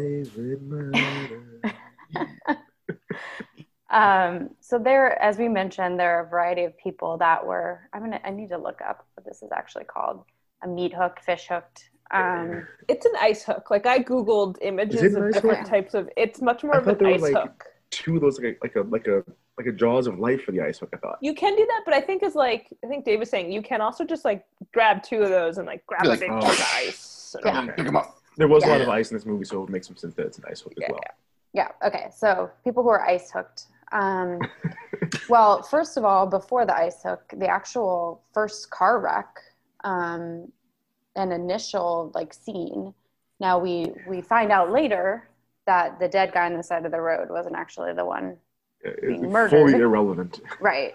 um, 3.91 4.51
so 4.61 4.79
there, 4.79 5.23
as 5.23 5.39
we 5.39 5.49
mentioned, 5.49 6.01
there 6.01 6.19
are 6.19 6.27
a 6.27 6.29
variety 6.29 6.65
of 6.65 6.77
people 6.77 7.19
that 7.19 7.47
were. 7.47 7.89
I'm 7.93 8.01
gonna. 8.01 8.21
I 8.25 8.31
need 8.31 8.49
to 8.49 8.59
look 8.59 8.81
up 8.81 9.07
what 9.15 9.25
this 9.25 9.43
is 9.43 9.51
actually 9.55 9.85
called: 9.85 10.25
a 10.63 10.69
meat 10.69 10.93
hook, 10.95 11.21
fish 11.21 11.47
hooked. 11.49 11.91
Um, 12.13 12.67
It's 12.89 13.05
an 13.05 13.13
ice 13.21 13.43
hook. 13.45 13.71
Like 13.71 13.87
I 13.87 13.99
googled 13.99 14.57
images 14.63 15.03
Is 15.03 15.15
it 15.15 15.19
an 15.19 15.27
of 15.29 15.33
different 15.35 15.59
hook? 15.61 15.69
types 15.69 15.95
of. 15.95 16.09
It's 16.17 16.41
much 16.41 16.63
more 16.63 16.77
I 16.77 16.79
of 16.79 16.89
an 16.89 16.99
they 16.99 17.15
ice 17.15 17.21
like 17.21 17.35
hook. 17.35 17.65
two 17.91 18.17
of 18.17 18.23
those, 18.23 18.39
like 18.41 18.57
a, 18.63 18.63
like 18.63 18.77
a 18.77 18.81
like 18.83 19.07
a 19.09 19.25
like 19.59 19.67
a 19.67 19.73
jaws 19.73 20.07
of 20.07 20.19
life 20.19 20.45
for 20.45 20.53
the 20.53 20.61
ice 20.61 20.79
hook. 20.79 20.91
I 20.95 20.99
thought. 20.99 21.19
You 21.21 21.35
can 21.35 21.57
do 21.57 21.67
that, 21.67 21.83
but 21.85 21.95
I 21.95 22.01
think 22.01 22.23
is 22.23 22.35
like 22.35 22.69
I 22.85 22.87
think 22.87 23.05
Dave 23.05 23.19
was 23.19 23.31
saying 23.31 23.51
you 23.51 23.63
can 23.63 23.81
also 23.81 24.05
just 24.05 24.25
like 24.25 24.45
grab 24.73 25.03
two 25.03 25.23
of 25.23 25.31
those 25.31 25.59
and 25.59 25.67
like 25.67 25.85
grab 25.87 26.03
Be 26.03 26.09
a 26.09 26.11
like, 26.11 26.21
big 26.21 26.31
oh. 26.31 26.41
chunk 26.41 26.53
of 26.53 26.73
ice. 26.77 27.37
Yeah. 27.45 27.67
Pick 27.77 27.87
them 27.87 27.97
up. 27.97 28.19
There 28.37 28.49
was 28.49 28.65
a 28.65 28.69
lot 28.69 28.81
of 28.83 28.89
ice 28.89 29.11
in 29.11 29.17
this 29.17 29.27
movie, 29.27 29.45
so 29.45 29.65
it 29.65 29.71
makes 29.71 29.87
some 29.87 29.97
sense 29.97 30.15
that 30.15 30.27
it's 30.27 30.39
an 30.39 30.45
ice 30.49 30.61
hook 30.61 30.75
as 30.77 30.83
Yeah, 30.83 30.93
well. 30.93 31.01
Yeah. 31.55 31.69
Okay. 31.87 32.09
So 32.15 32.51
people 32.65 32.83
who 32.83 32.91
are 32.91 33.01
ice 33.07 33.31
hooked. 33.31 33.65
Um, 33.93 34.41
well, 35.29 35.63
first 35.63 35.97
of 35.97 36.05
all, 36.05 36.27
before 36.27 36.67
the 36.67 36.77
ice 36.77 37.03
hook, 37.03 37.23
the 37.37 37.49
actual 37.49 38.21
first 38.35 38.71
car 38.71 39.01
wreck, 39.01 39.39
um, 39.87 40.53
an 41.15 41.33
initial 41.33 42.11
like 42.15 42.35
scene. 42.35 42.93
Now 43.41 43.59
we 43.59 43.93
we 44.07 44.21
find 44.21 44.53
out 44.53 44.71
later 44.71 45.29
that 45.67 45.99
the 45.99 46.09
dead 46.09 46.33
guy 46.33 46.47
on 46.47 46.57
the 46.57 46.63
side 46.63 46.85
of 46.85 46.93
the 46.93 47.01
road 47.01 47.29
wasn't 47.31 47.57
actually 47.57 47.93
the 47.95 48.05
one, 48.05 48.37
It's 48.83 49.01
Being 49.07 49.33
fully 49.33 49.75
irrelevant. 49.75 50.41
right? 50.61 50.95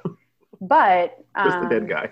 But 0.62 1.17
Just 1.43 1.58
um, 1.58 1.63
the 1.63 1.69
dead 1.69 1.89
guy. 1.89 2.12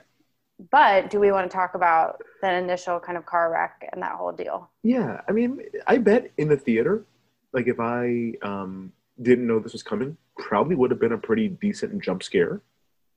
But 0.71 1.09
do 1.09 1.19
we 1.19 1.31
want 1.31 1.49
to 1.49 1.55
talk 1.55 1.75
about 1.75 2.21
that 2.41 2.61
initial 2.61 2.99
kind 2.99 3.17
of 3.17 3.25
car 3.25 3.51
wreck 3.51 3.87
and 3.93 4.01
that 4.01 4.13
whole 4.13 4.33
deal? 4.33 4.69
Yeah, 4.83 5.21
I 5.27 5.31
mean, 5.31 5.61
I 5.87 5.99
bet 5.99 6.31
in 6.37 6.49
the 6.49 6.57
theater, 6.57 7.05
like 7.53 7.67
if 7.67 7.79
I 7.79 8.33
um, 8.41 8.91
didn't 9.21 9.47
know 9.47 9.59
this 9.59 9.71
was 9.71 9.83
coming, 9.83 10.17
probably 10.37 10.75
would 10.75 10.91
have 10.91 10.99
been 10.99 11.13
a 11.13 11.17
pretty 11.17 11.47
decent 11.47 12.03
jump 12.03 12.23
scare, 12.23 12.61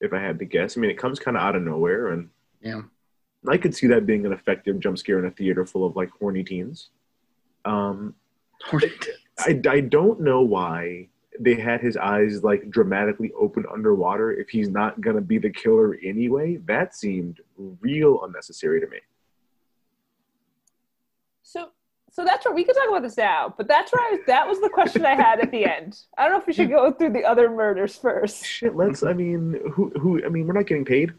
if 0.01 0.13
I 0.13 0.21
had 0.21 0.39
to 0.39 0.45
guess. 0.45 0.77
I 0.77 0.81
mean, 0.81 0.91
it 0.91 0.99
comes 0.99 1.19
kind 1.19 1.37
of 1.37 1.43
out 1.43 1.57
of 1.57 1.63
nowhere, 1.63 2.09
and 2.09 2.29
Yeah. 2.61 2.83
I 3.49 3.57
could 3.57 3.75
see 3.75 3.87
that 3.89 4.07
being 4.07 4.25
an 4.25 4.33
effective 4.33 4.79
jump 4.79 4.99
scare 4.99 5.19
in 5.19 5.25
a 5.25 5.31
theater 5.31 5.67
full 5.67 5.85
of 5.85 5.97
like 5.97 6.11
horny 6.11 6.45
teens. 6.45 6.91
Um, 7.65 8.15
I, 9.39 9.61
I 9.69 9.81
don't 9.81 10.21
know 10.21 10.43
why 10.43 11.09
they 11.41 11.55
had 11.55 11.81
his 11.81 11.97
eyes 11.97 12.45
like 12.45 12.71
dramatically 12.71 13.33
open 13.39 13.65
underwater 13.73 14.33
if 14.33 14.49
he's 14.49 14.69
not 14.69 15.01
gonna 15.01 15.21
be 15.21 15.39
the 15.39 15.51
killer 15.51 15.97
anyway. 16.05 16.59
That 16.67 16.95
seemed 16.95 17.41
real 17.57 18.25
unnecessary 18.25 18.81
to 18.81 18.87
me. 18.87 18.99
So 21.43 21.71
so 22.13 22.25
that's 22.27 22.45
where 22.45 22.55
we 22.55 22.63
could 22.63 22.77
talk 22.77 22.89
about 22.91 23.03
this 23.03 23.17
now, 23.17 23.55
but 23.57 23.67
that's 23.67 23.91
where 23.91 24.07
I 24.07 24.11
was, 24.11 24.21
that 24.27 24.47
was 24.47 24.61
the 24.61 24.69
question 24.69 25.07
I 25.07 25.15
had 25.15 25.41
at 25.41 25.51
the 25.51 25.65
end. 25.65 25.99
I 26.19 26.25
don't 26.25 26.33
know 26.33 26.39
if 26.39 26.47
we 26.47 26.53
should 26.53 26.69
go 26.69 26.93
through 26.93 27.15
the 27.15 27.25
other 27.25 27.51
murders 27.51 27.97
first. 27.97 28.45
Shit, 28.45 28.77
let's. 28.77 29.03
I 29.03 29.15
mean, 29.15 29.59
who? 29.73 29.91
Who? 29.99 30.23
I 30.23 30.29
mean, 30.29 30.47
we're 30.47 30.53
not 30.53 30.67
getting 30.67 30.85
paid. 30.85 31.15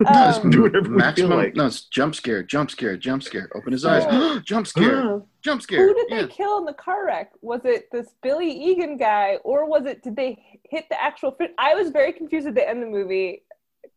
No, 0.00 0.28
it's 0.28 0.38
Um, 0.38 0.50
do 0.50 0.62
whatever 0.62 0.88
we 0.88 0.88
feel 0.88 0.98
maximum. 0.98 1.38
like. 1.38 1.54
No, 1.56 1.66
it's 1.66 1.84
jump 1.84 2.14
scare, 2.14 2.42
jump 2.42 2.70
scare, 2.70 2.96
jump 2.96 3.22
scare. 3.22 3.48
Open 3.54 3.72
his 3.72 3.84
eyes. 3.84 4.04
Oh. 4.08 4.38
jump 4.44 4.66
scare, 4.66 5.22
jump 5.42 5.62
scare. 5.62 5.86
Who 5.86 5.94
did 5.94 6.06
they 6.10 6.20
Yeah. 6.22 6.26
kill 6.28 6.58
in 6.58 6.64
the 6.66 6.74
car 6.74 7.06
wreck? 7.06 7.32
Was 7.40 7.62
it 7.64 7.88
this 7.90 8.08
Billy 8.22 8.50
Egan 8.50 8.96
guy, 8.98 9.36
or 9.42 9.64
was 9.66 9.86
it 9.86 10.02
did 10.02 10.16
they 10.16 10.60
hit 10.64 10.84
the 10.90 11.02
actual? 11.02 11.32
Fi- 11.32 11.54
I 11.58 11.74
was 11.74 11.90
very 11.90 12.12
confused 12.12 12.46
at 12.46 12.54
the 12.54 12.68
end 12.68 12.82
of 12.82 12.90
the 12.90 12.90
movie, 12.90 13.42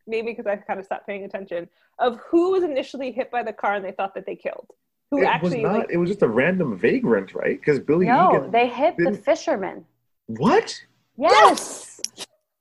maybe 0.07 0.31
because 0.31 0.47
I 0.47 0.55
kind 0.55 0.79
of 0.79 0.85
stopped 0.85 1.05
paying 1.05 1.25
attention 1.25 1.67
of 1.99 2.17
who 2.29 2.51
was 2.51 2.63
initially 2.63 3.11
hit 3.11 3.29
by 3.29 3.43
the 3.43 3.51
car 3.53 3.75
and 3.75 3.83
they 3.83 3.91
thought 3.91 4.15
that 4.15 4.25
they 4.25 4.35
killed. 4.35 4.67
Who 5.11 5.17
it 5.17 5.21
was 5.21 5.27
actually? 5.27 5.63
not. 5.63 5.79
like, 5.79 5.87
it 5.91 5.97
was 5.97 6.09
just 6.09 6.21
a 6.21 6.27
random 6.29 6.77
vagrant, 6.77 7.33
right? 7.33 7.59
Because 7.59 7.79
Billy 7.79 8.05
No, 8.05 8.35
Egan. 8.37 8.51
they 8.51 8.67
hit 8.67 8.95
the 8.95 9.05
didn't- 9.05 9.23
fisherman. 9.25 9.83
What? 10.27 10.79
Yes. 11.17 11.99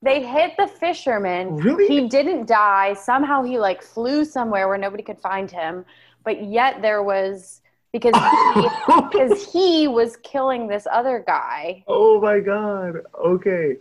They 0.02 0.24
hit 0.24 0.52
the 0.56 0.66
fisherman. 0.68 1.56
Really? 1.56 1.88
He 1.88 2.08
didn't 2.08 2.46
die. 2.46 2.94
Somehow 2.94 3.42
he 3.42 3.58
like 3.58 3.82
flew 3.82 4.24
somewhere 4.24 4.68
where 4.68 4.78
nobody 4.78 5.02
could 5.02 5.18
find 5.18 5.50
him. 5.50 5.84
But 6.24 6.44
yet 6.44 6.82
there 6.82 7.02
was 7.02 7.62
because 7.92 8.14
he, 8.14 8.68
because 9.10 9.52
he 9.52 9.88
was 9.88 10.16
killing 10.18 10.68
this 10.68 10.86
other 10.90 11.24
guy. 11.26 11.82
Oh 11.88 12.20
my 12.20 12.40
god. 12.40 12.96
Okay. 13.18 13.76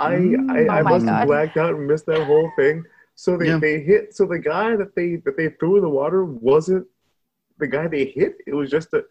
I 0.00 0.14
Mm. 0.14 0.50
I, 0.50 0.76
I 0.76 0.80
Oh 0.80 0.82
my 0.84 0.90
must 0.92 1.06
God. 1.06 1.14
have 1.18 1.26
blacked 1.28 1.56
out 1.56 1.74
and 1.74 1.86
missed 1.86 2.06
that 2.06 2.26
whole 2.26 2.50
thing. 2.56 2.84
So 3.14 3.36
they, 3.36 3.48
Yeah. 3.48 3.58
they 3.58 3.80
hit 3.80 4.14
so 4.16 4.26
the 4.26 4.38
guy 4.38 4.74
that 4.76 4.94
they 4.96 5.16
that 5.24 5.36
they 5.36 5.50
threw 5.50 5.76
in 5.76 5.82
the 5.82 5.88
water 5.90 6.24
wasn't 6.24 6.86
the 7.58 7.66
guy 7.68 7.86
they 7.86 8.06
hit. 8.06 8.38
It 8.46 8.54
was 8.54 8.70
just 8.70 8.92
a 8.94 9.04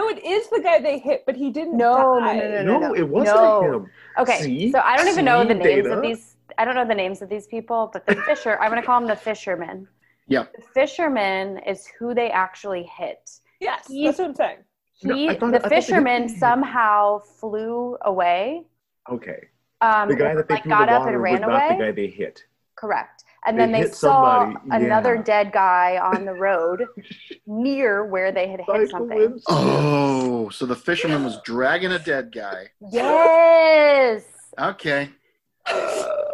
no, 0.00 0.08
it 0.08 0.24
is 0.24 0.48
the 0.50 0.60
guy 0.60 0.80
they 0.80 0.98
hit, 0.98 1.24
but 1.26 1.36
he 1.36 1.50
didn't 1.50 1.76
No, 1.76 2.18
no, 2.18 2.20
die. 2.20 2.36
no, 2.36 2.62
no, 2.62 2.78
no. 2.78 2.94
it 2.94 3.08
wasn't 3.08 3.36
No. 3.36 3.72
him. 3.74 3.90
Okay, 4.18 4.40
See? 4.42 4.72
so 4.72 4.80
I 4.80 4.96
don't 4.96 5.08
even 5.08 5.24
know 5.24 5.44
the 5.44 5.54
names 5.54 5.84
Data? 5.84 5.92
of 5.96 6.02
these. 6.02 6.36
I 6.58 6.64
don't 6.64 6.74
know 6.74 6.84
the 6.86 6.94
names 6.94 7.22
of 7.22 7.28
these 7.28 7.46
people, 7.46 7.90
but 7.92 8.06
the 8.06 8.16
fisher. 8.16 8.58
I'm 8.60 8.70
going 8.70 8.80
to 8.82 8.86
call 8.86 9.00
him 9.00 9.06
the 9.06 9.16
fisherman. 9.16 9.86
Yeah. 10.26 10.44
The 10.56 10.62
fisherman 10.62 11.58
is 11.66 11.86
who 11.98 12.14
they 12.14 12.30
actually 12.30 12.84
hit. 12.84 13.30
Yes, 13.60 13.86
He- 13.88 14.04
that's 14.06 14.18
what 14.18 14.28
I'm 14.28 14.34
saying. 14.34 14.58
He, 14.94 15.28
I 15.30 15.36
thought- 15.38 15.52
the 15.52 15.60
thought 15.60 15.68
fisherman 15.70 16.28
somehow 16.28 17.18
flew 17.20 17.96
away. 18.02 18.66
Okay. 19.10 19.48
Um, 19.80 20.08
The 20.08 20.16
guy 20.16 20.34
that 20.34 20.46
they 20.48 20.54
like 20.56 20.62
threw 20.64 20.70
got 20.70 20.86
the 20.88 20.92
up 20.92 21.00
water 21.02 21.12
and 21.14 21.22
was 21.22 21.30
ran 21.32 21.40
not 21.40 21.50
away. 21.50 21.68
the 21.78 21.84
guy 21.84 21.92
they 21.92 22.06
hit. 22.08 22.44
Correct. 22.76 23.24
And 23.46 23.58
then 23.58 23.72
they 23.72 23.80
hit 23.80 23.94
saw 23.94 24.44
somebody, 24.44 24.84
another 24.84 25.14
yeah. 25.16 25.22
dead 25.22 25.52
guy 25.52 25.98
on 25.98 26.24
the 26.24 26.34
road 26.34 26.84
near 27.46 28.04
where 28.04 28.32
they 28.32 28.48
had 28.48 28.60
hit 28.60 28.66
Cycle 28.68 28.88
something. 28.90 29.40
Oh, 29.48 30.48
so 30.50 30.66
the 30.66 30.76
fisherman 30.76 31.24
was 31.24 31.40
dragging 31.44 31.92
a 31.92 31.98
dead 31.98 32.32
guy. 32.32 32.66
Yes. 32.90 34.24
Okay, 34.58 35.08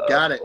got 0.08 0.32
it. 0.32 0.40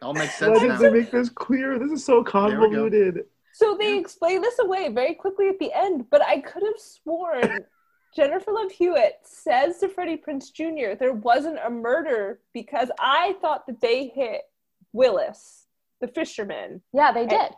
All 0.00 0.14
makes 0.14 0.38
sense. 0.38 0.52
Why 0.52 0.58
sense 0.58 0.60
did 0.60 0.68
now. 0.68 0.78
they 0.78 1.00
make 1.00 1.10
this 1.10 1.28
clear? 1.28 1.78
This 1.78 1.90
is 1.90 2.04
so 2.04 2.22
convoluted. 2.22 3.24
So 3.52 3.76
they 3.78 3.98
explain 3.98 4.42
this 4.42 4.58
away 4.58 4.90
very 4.90 5.14
quickly 5.14 5.48
at 5.48 5.58
the 5.58 5.72
end, 5.72 6.06
but 6.10 6.22
I 6.22 6.40
could 6.40 6.62
have 6.62 6.78
sworn 6.78 7.64
Jennifer 8.16 8.50
Love 8.50 8.72
Hewitt 8.72 9.18
says 9.24 9.78
to 9.78 9.88
Freddie 9.88 10.16
Prinze 10.16 10.50
Jr. 10.50 10.96
there 10.98 11.12
wasn't 11.12 11.58
a 11.62 11.68
murder 11.68 12.40
because 12.54 12.90
I 12.98 13.36
thought 13.42 13.66
that 13.66 13.80
they 13.82 14.08
hit 14.08 14.42
Willis, 14.94 15.65
the 16.00 16.08
fisherman, 16.08 16.80
Yeah, 16.92 17.12
they 17.12 17.26
did. 17.26 17.50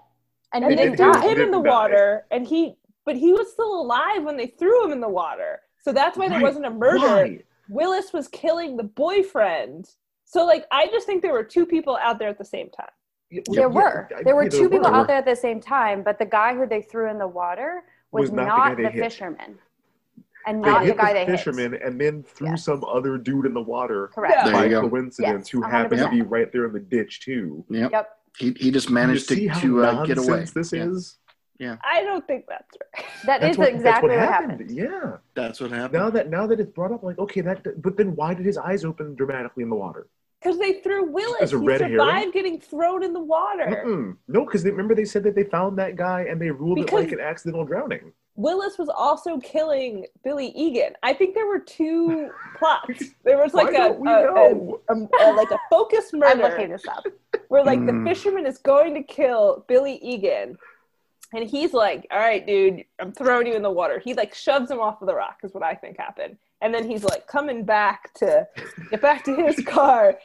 And, 0.55 0.65
and 0.65 0.71
he 0.71 0.77
they 0.77 0.83
didn't 0.85 0.97
threw 0.97 1.13
him 1.13 1.23
in 1.31 1.37
Didn't 1.37 1.51
the 1.53 1.63
die. 1.63 1.69
water, 1.71 2.27
and 2.31 2.47
he, 2.47 2.77
but 3.05 3.17
he 3.17 3.33
was 3.33 3.53
still 3.53 3.81
alive 3.83 4.25
when 4.25 4.37
they 4.37 4.47
threw 4.47 4.85
him 4.85 4.93
in 4.93 5.01
the 5.01 5.09
water. 5.09 5.61
So 5.81 5.93
that's 5.93 6.17
why 6.17 6.29
there 6.29 6.39
Right. 6.39 6.43
wasn't 6.45 6.67
a 6.67 6.71
murder. 6.71 6.99
Why? 7.07 7.41
Willis 7.69 8.13
was 8.13 8.29
killing 8.29 8.77
the 8.77 8.85
boyfriend. 8.85 9.89
So 10.25 10.45
like, 10.47 10.65
I 10.73 10.87
just 10.89 11.07
think 11.07 11.23
there 11.23 11.33
were 11.33 11.45
two 11.45 11.67
people 11.67 11.99
out 12.01 12.19
there 12.19 12.29
at 12.29 12.39
the 12.39 12.45
same 12.45 12.71
time. 12.71 12.89
Yeah, 13.31 13.43
There 13.47 13.61
yeah, 13.63 13.67
were. 13.67 14.09
I 14.17 14.23
There 14.23 14.35
were 14.35 14.43
agree, 14.43 14.59
two 14.59 14.69
people 14.71 14.91
were. 14.91 14.97
out 14.97 15.07
there 15.07 15.17
at 15.19 15.27
the 15.27 15.37
same 15.37 15.61
time, 15.61 16.03
but 16.03 16.19
the 16.19 16.25
guy 16.27 16.55
who 16.55 16.67
they 16.67 16.81
threw 16.81 17.11
in 17.11 17.19
the 17.19 17.27
water 17.29 17.83
was, 18.11 18.31
Was 18.31 18.33
not 18.33 18.43
the 18.45 18.49
not, 18.49 18.69
guy 18.69 18.75
they 18.75 18.83
the, 18.85 18.91
hit. 18.91 19.03
fisherman. 19.05 19.59
And 20.47 20.65
They 20.65 20.71
not 20.71 20.81
the 20.81 20.87
hit 20.87 20.97
guy 20.97 21.13
the 21.13 21.19
they 21.27 21.27
fisherman 21.27 21.73
hit. 21.73 21.83
and 21.83 22.01
then 22.01 22.23
threw 22.23 22.49
Yes. 22.49 22.65
some 22.65 22.83
other 22.85 23.19
dude 23.19 23.45
in 23.45 23.53
the 23.53 23.61
water 23.61 24.09
Correct. 24.15 24.47
Yeah. 24.47 24.53
By 24.53 24.69
coincidence 24.71 25.47
Yes, 25.47 25.49
who 25.51 25.61
happened 25.63 26.01
to 26.01 26.09
be 26.09 26.23
right 26.23 26.51
there 26.53 26.65
in 26.65 26.73
the 26.73 26.81
ditch 26.81 27.21
too. 27.21 27.65
Yep. 27.69 27.93
Yep. 27.93 28.18
He, 28.37 28.53
he 28.59 28.71
just 28.71 28.91
managed 28.91 29.29
to, 29.29 29.49
to 29.61 29.85
uh, 29.85 30.05
get 30.05 30.19
away. 30.19 30.27
nonsense 30.29 30.53
This 30.53 30.73
Yeah. 30.73 30.85
is. 30.87 31.19
I 31.83 32.03
don't 32.03 32.25
think 32.27 32.45
that's 32.49 32.69
right. 32.81 33.05
That 33.27 33.41
That's 33.41 33.53
is 33.53 33.59
what, 33.59 33.69
exactly 33.69 34.11
that's 34.15 34.21
what, 34.21 34.31
what 34.31 34.51
happened. 34.51 34.71
Yeah. 34.71 35.17
That's 35.35 35.61
what 35.61 35.71
happened. 35.73 35.93
Now 36.03 36.11
that 36.11 36.31
now 36.31 36.47
that 36.47 36.61
it's 36.61 36.71
brought 36.71 36.93
up, 36.93 37.03
like 37.03 37.19
okay, 37.19 37.41
that. 37.41 37.83
But 37.83 37.97
then 37.97 38.15
why 38.15 38.35
did 38.35 38.47
his 38.47 38.57
eyes 38.57 38.85
open 38.85 39.15
dramatically 39.17 39.65
in 39.65 39.71
the 39.71 39.77
water? 39.77 40.07
Because 40.41 40.57
they 40.61 40.75
threw 40.83 41.11
Willis. 41.11 41.43
As 41.43 41.53
a 41.53 41.59
he 41.59 41.67
red 41.67 41.81
survived 41.81 41.99
herring? 41.99 42.31
getting 42.31 42.61
thrown 42.61 43.03
in 43.03 43.13
the 43.13 43.19
water. 43.21 43.83
Mm-mm. 43.85 44.17
No, 44.29 44.45
because 44.45 44.65
remember 44.65 44.95
they 44.95 45.05
said 45.05 45.25
that 45.25 45.35
they 45.35 45.43
found 45.43 45.77
that 45.79 45.97
guy 45.97 46.27
and 46.31 46.41
they 46.41 46.51
ruled 46.53 46.77
Because- 46.77 47.01
it 47.01 47.05
like 47.07 47.13
an 47.13 47.21
accidental 47.21 47.65
drowning. 47.65 48.13
Willis 48.37 48.79
was 48.79 48.89
also 48.89 49.39
killing 49.41 50.07
Billy 50.23 50.51
Egan. 50.55 50.93
I 51.03 51.13
think 51.13 51.35
there 51.35 51.47
were 51.47 51.59
two 51.59 52.31
plots. 52.57 53.03
There 53.25 53.37
was 53.37 53.53
like 53.53 53.75
a, 53.75 53.91
a- 53.91 54.53
a- 54.55 54.95
a- 54.95 55.09
a- 55.21 55.33
like 55.35 55.51
a 55.51 55.59
focus 55.69 56.13
murder. 56.13 56.27
I'm 56.45 56.53
looking 56.53 56.71
this 56.71 56.87
up. 56.87 57.05
where 57.49 57.65
like 57.65 57.79
Hmm. 57.81 58.05
the 58.05 58.11
fisherman 58.11 58.47
is 58.47 58.59
going 58.59 58.95
to 58.95 59.03
kill 59.03 59.65
Billy 59.69 59.97
Egan, 60.03 60.57
and 61.35 61.49
he's 61.49 61.73
like, 61.75 62.07
"All 62.11 62.19
right, 62.19 62.47
dude, 62.47 62.85
I'm 62.99 63.13
throwing 63.13 63.47
you 63.47 63.55
in 63.55 63.63
the 63.63 63.71
water." 63.71 63.99
He 63.99 64.15
like 64.15 64.35
shoves 64.35 64.71
him 64.71 64.81
off 64.81 65.01
of 65.03 65.09
the 65.09 65.15
rock, 65.15 65.39
is 65.43 65.53
what 65.55 65.63
I 65.63 65.75
think 65.75 65.99
happened. 65.99 66.39
And 66.61 66.75
then 66.75 66.89
he's 66.91 67.05
like 67.05 67.27
coming 67.27 67.65
back 67.65 68.13
to 68.15 68.47
get 68.91 69.01
back 69.01 69.25
to 69.25 69.35
his 69.37 69.57
car. 69.67 70.19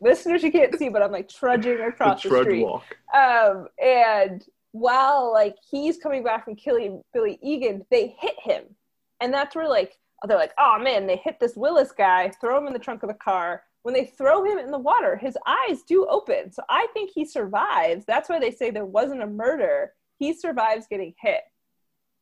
listeners, 0.00 0.42
you 0.42 0.50
can't 0.52 0.74
see, 0.78 0.88
but 0.88 1.02
I'm 1.02 1.12
like 1.12 1.28
trudging 1.28 1.80
across 1.80 2.22
the, 2.22 2.28
trudge 2.28 2.44
street. 2.44 2.62
walk. 2.64 2.84
Um, 3.14 3.68
and 3.82 4.44
while 4.72 5.32
like 5.32 5.56
he's 5.70 5.98
coming 5.98 6.22
back 6.22 6.44
from 6.44 6.54
killing 6.56 7.02
Billy 7.12 7.38
Egan, 7.42 7.84
they 7.90 8.14
hit 8.18 8.38
him, 8.40 8.64
and 9.20 9.32
that's 9.32 9.54
where 9.56 9.68
like 9.68 9.96
they're 10.26 10.36
like, 10.36 10.52
oh 10.58 10.78
man, 10.78 11.06
they 11.06 11.16
hit 11.16 11.40
this 11.40 11.56
Willis 11.56 11.92
guy, 11.92 12.30
throw 12.40 12.58
him 12.58 12.66
in 12.66 12.72
the 12.74 12.78
trunk 12.78 13.02
of 13.02 13.08
the 13.08 13.14
car. 13.14 13.62
When 13.82 13.94
they 13.94 14.04
throw 14.06 14.44
him 14.44 14.58
in 14.58 14.70
the 14.70 14.78
water, 14.78 15.16
his 15.16 15.36
eyes 15.46 15.82
do 15.82 16.06
open. 16.06 16.52
So 16.52 16.62
I 16.68 16.86
think 16.92 17.10
he 17.14 17.24
survives. 17.24 18.04
That's 18.06 18.28
why 18.28 18.38
they 18.38 18.50
say 18.50 18.70
there 18.70 18.84
wasn't 18.84 19.22
a 19.22 19.26
murder. 19.26 19.92
He 20.18 20.34
survives 20.34 20.86
getting 20.86 21.14
hit, 21.18 21.40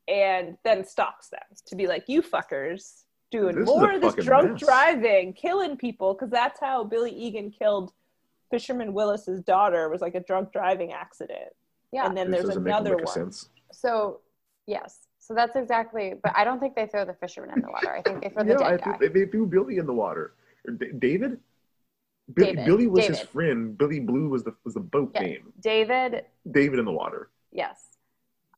and 0.07 0.57
then 0.64 0.85
stalks 0.85 1.29
them 1.31 1.40
to 1.66 1.75
be 1.77 1.87
like, 1.88 2.05
you 2.09 2.23
fuckers 2.23 3.03
doing 3.31 3.57
This 3.57 3.66
more 3.66 3.90
of 3.92 4.01
this 4.01 4.14
drunk 4.14 4.53
mess. 4.53 4.61
driving, 4.61 5.33
killing 5.33 5.77
people, 5.77 6.14
because 6.14 6.31
that's 6.31 6.61
how 6.61 6.85
Billy 6.85 7.11
Egan 7.11 7.51
killed 7.51 7.92
Fisherman 8.51 8.94
Willis's 8.94 9.42
daughter 9.42 9.88
was 9.90 10.01
like 10.01 10.14
a 10.14 10.21
drunk 10.21 10.53
driving 10.53 10.92
accident. 10.92 11.51
Yeah. 11.92 12.07
And 12.07 12.16
then 12.16 12.31
This 12.31 12.37
there's 12.38 12.49
doesn't 12.51 12.62
make, 12.64 12.73
another 12.73 12.97
make 12.97 13.05
one. 13.07 13.14
sense. 13.14 13.49
So, 13.73 14.21
yes. 14.66 15.01
So 15.18 15.35
that's 15.35 15.57
exactly. 15.57 16.14
But 16.23 16.33
I 16.35 16.44
don't 16.44 16.59
think 16.61 16.75
they 16.75 16.87
throw 16.87 17.05
the 17.05 17.12
fisherman 17.14 17.51
in 17.57 17.61
the 17.61 17.68
water. 17.71 17.94
I 17.94 18.01
think 18.01 18.23
they 18.23 18.29
throw 18.31 18.44
the 18.44 18.51
Yeah, 18.61 18.66
I 18.66 18.77
guy. 18.79 18.85
think 18.85 19.01
they, 19.01 19.09
they 19.09 19.27
threw 19.27 19.44
Billy 19.47 19.77
in 19.77 19.87
the 19.87 19.92
water. 19.92 20.33
D- 20.79 20.92
David? 20.99 21.38
Bi- 22.29 22.45
David. 22.45 22.64
Billy 22.67 22.87
was 22.87 23.07
his 23.07 23.21
friend. 23.21 23.77
Billy 23.79 24.01
Blue 24.01 24.29
was 24.29 24.45
the 24.45 24.55
was 24.64 24.75
the 24.75 24.81
boat 24.81 25.12
Yeah. 25.14 25.23
name. 25.23 25.53
David. 25.61 26.25
David 26.51 26.79
in 26.79 26.85
the 26.85 26.93
water. 26.93 27.31
Yes. 27.53 27.85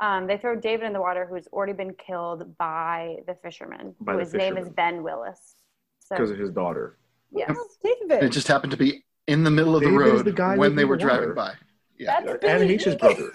Um, 0.01 0.27
they 0.27 0.39
throw 0.39 0.57
David 0.57 0.87
in 0.87 0.93
the 0.93 1.01
water, 1.01 1.27
who's 1.27 1.47
already 1.49 1.75
been 1.75 1.93
killed 1.95 2.57
by 2.57 3.19
the 3.27 3.35
fisherman, 3.35 3.95
By 4.01 4.15
the 4.15 4.21
whose 4.21 4.33
name 4.35 4.57
is. 4.57 4.69
Ben 4.71 5.03
Willis. 5.03 5.57
So 6.01 6.17
Because 6.17 6.31
of 6.31 6.39
his 6.39 6.51
daughter. 6.51 6.97
yes, 7.31 7.57
David. 7.85 8.25
It 8.25 8.31
just 8.31 8.49
happened 8.49 8.71
to 8.73 8.77
be 8.79 9.05
in 9.29 9.45
the 9.45 9.51
middle 9.51 9.77
of 9.77 9.83
the 9.83 9.91
David 9.91 10.07
is 10.07 10.13
road 10.15 10.25
the 10.25 10.33
guy 10.33 10.51
when 10.57 10.71
with 10.71 10.77
they 10.77 10.83
the 10.83 10.89
were 10.89 10.97
driving 10.97 11.35
by. 11.35 11.53
Yeah. 11.99 12.21
That's 12.21 12.31
and 12.33 12.41
Billy 12.41 12.69
he's 12.69 12.85
his 12.85 12.95
Egan. 12.95 12.99
brother. 13.15 13.33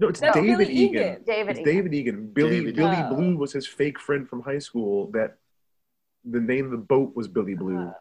No, 0.00 0.08
it's 0.08 0.20
No, 0.20 0.32
David 0.32 0.58
Billy 0.58 0.72
Egan. 0.74 1.02
Egan. 1.02 1.22
David. 1.24 1.50
It's 1.50 1.60
Egan. 1.60 1.74
David 1.74 1.94
Egan. 1.94 2.26
Billy 2.32 2.50
David 2.58 2.76
Billy 2.76 2.92
Egan. 2.96 3.14
Blue 3.14 3.36
was 3.36 3.52
his 3.52 3.66
fake 3.66 3.98
friend 4.00 4.28
from 4.28 4.42
high 4.42 4.58
school. 4.58 5.10
That 5.12 5.38
the 6.24 6.40
name 6.40 6.64
of 6.66 6.72
the 6.72 6.76
boat 6.76 7.14
was 7.16 7.28
Billy 7.28 7.54
Blue. 7.54 7.78
Oh. 7.78 7.94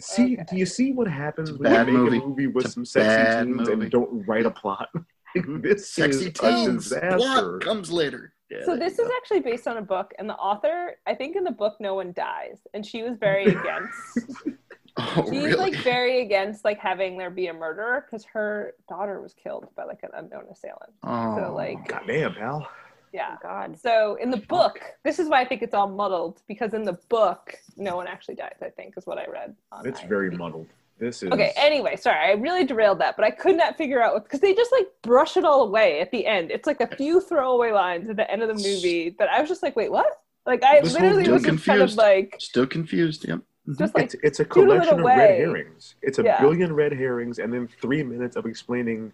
See, 0.00 0.34
okay. 0.34 0.44
do 0.50 0.56
you 0.56 0.66
see 0.66 0.92
what 0.92 1.06
happens 1.08 1.52
when 1.52 1.70
you 1.70 1.78
make 1.78 1.88
movie. 1.94 2.18
a 2.18 2.26
movie 2.26 2.46
with 2.46 2.66
It's 2.66 2.74
some 2.74 2.84
sexy 2.84 3.06
bad 3.08 3.44
teens 3.46 3.56
movie. 3.68 3.72
and 3.72 3.90
don't 3.90 4.26
write 4.26 4.46
a 4.46 4.50
plot? 4.50 4.88
this 5.62 5.90
Sexy 5.92 6.20
is 6.20 6.26
a 6.26 6.32
teens. 6.32 6.84
disaster. 6.84 7.16
Plot 7.18 7.60
comes 7.62 7.90
later. 7.90 8.32
Yeah, 8.50 8.64
so 8.64 8.76
this 8.76 8.98
is 8.98 9.06
go. 9.06 9.14
actually 9.16 9.40
based 9.40 9.68
on 9.68 9.76
a 9.76 9.82
book, 9.82 10.12
and 10.18 10.28
the 10.28 10.34
author, 10.34 10.96
I 11.06 11.14
think 11.14 11.36
in 11.36 11.44
the 11.44 11.52
book, 11.52 11.76
no 11.78 11.94
one 11.94 12.12
dies, 12.12 12.58
and 12.74 12.84
she 12.84 13.02
was 13.04 13.16
very 13.18 13.44
against. 13.56 14.18
Oh, 14.96 15.22
She's 15.30 15.30
really? 15.44 15.54
like 15.54 15.76
very 15.76 16.20
against 16.20 16.64
like 16.64 16.78
having 16.80 17.16
there 17.16 17.30
be 17.30 17.46
a 17.46 17.54
murderer 17.54 18.04
because 18.04 18.24
her 18.24 18.74
daughter 18.88 19.22
was 19.22 19.32
killed 19.32 19.68
by 19.76 19.84
like 19.84 20.00
an 20.02 20.10
unknown 20.14 20.42
assailant. 20.50 20.92
oh, 21.04 21.36
So 21.38 21.54
like, 21.54 21.86
Goddamn, 21.88 22.34
pal. 22.34 22.68
Yeah. 23.12 23.36
Oh, 23.36 23.38
God. 23.42 23.78
So 23.78 24.16
in 24.20 24.30
the 24.30 24.36
book, 24.36 24.80
this 25.04 25.18
is 25.18 25.28
why 25.28 25.40
I 25.40 25.44
think 25.44 25.62
it's 25.62 25.74
all 25.74 25.88
muddled 25.88 26.42
because 26.48 26.74
in 26.74 26.84
the 26.84 26.98
book, 27.08 27.54
no 27.76 27.96
one 27.96 28.06
actually 28.06 28.36
dies. 28.36 28.56
I 28.62 28.68
think 28.68 28.94
is 28.96 29.06
what 29.06 29.18
I 29.18 29.26
read. 29.26 29.54
on 29.72 29.86
It's 29.86 30.02
very 30.02 30.30
muddled. 30.30 30.68
This 30.98 31.22
is 31.22 31.32
Okay. 31.32 31.52
Anyway, 31.56 31.96
sorry, 31.96 32.18
I 32.18 32.32
really 32.32 32.64
derailed 32.64 33.00
that, 33.00 33.16
but 33.16 33.24
I 33.24 33.30
could 33.30 33.56
not 33.56 33.76
figure 33.76 34.02
out 34.02 34.22
because 34.22 34.40
they 34.40 34.54
just 34.54 34.70
like 34.70 34.86
brush 35.02 35.36
it 35.36 35.44
all 35.44 35.62
away 35.62 36.00
at 36.00 36.10
the 36.10 36.26
end. 36.26 36.50
It's 36.50 36.66
like 36.66 36.80
a 36.82 36.96
few 36.96 37.20
throwaway 37.20 37.72
lines 37.72 38.10
at 38.10 38.16
the 38.16 38.30
end 38.30 38.42
of 38.42 38.48
the 38.48 38.54
movie 38.54 39.16
that 39.18 39.30
I 39.30 39.40
was 39.40 39.48
just 39.48 39.62
like, 39.62 39.74
wait, 39.76 39.90
what? 39.90 40.20
Like 40.46 40.62
I 40.62 40.80
This 40.80 40.92
literally 40.92 41.28
was 41.28 41.42
just 41.42 41.64
kind 41.64 41.80
of 41.80 41.94
like 41.94 42.36
Still 42.38 42.66
confused. 42.66 43.26
Yep. 43.26 43.40
just 43.78 43.78
mm-hmm. 43.78 43.98
like 43.98 44.04
it's 44.04 44.14
it's 44.22 44.40
a 44.40 44.44
doodle 44.44 44.72
it 44.72 44.86
collection 44.86 45.00
of 45.00 45.04
red 45.06 45.38
herrings. 45.38 45.94
It's 46.02 46.18
a 46.18 46.22
Yeah. 46.22 46.40
billion 46.40 46.74
red 46.74 46.92
herrings, 46.92 47.38
and 47.38 47.52
then 47.52 47.66
three 47.80 48.02
minutes 48.02 48.36
of 48.36 48.44
explaining 48.46 49.12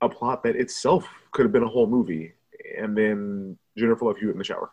a 0.00 0.08
plot 0.08 0.42
that 0.44 0.56
itself 0.56 1.08
could 1.32 1.44
have 1.44 1.52
been 1.52 1.62
a 1.62 1.68
whole 1.68 1.86
movie, 1.86 2.32
and 2.78 2.96
then 2.96 3.58
Jennifer 3.76 4.04
Love 4.04 4.16
Hewitt 4.18 4.34
in 4.34 4.38
the 4.38 4.44
shower. 4.44 4.70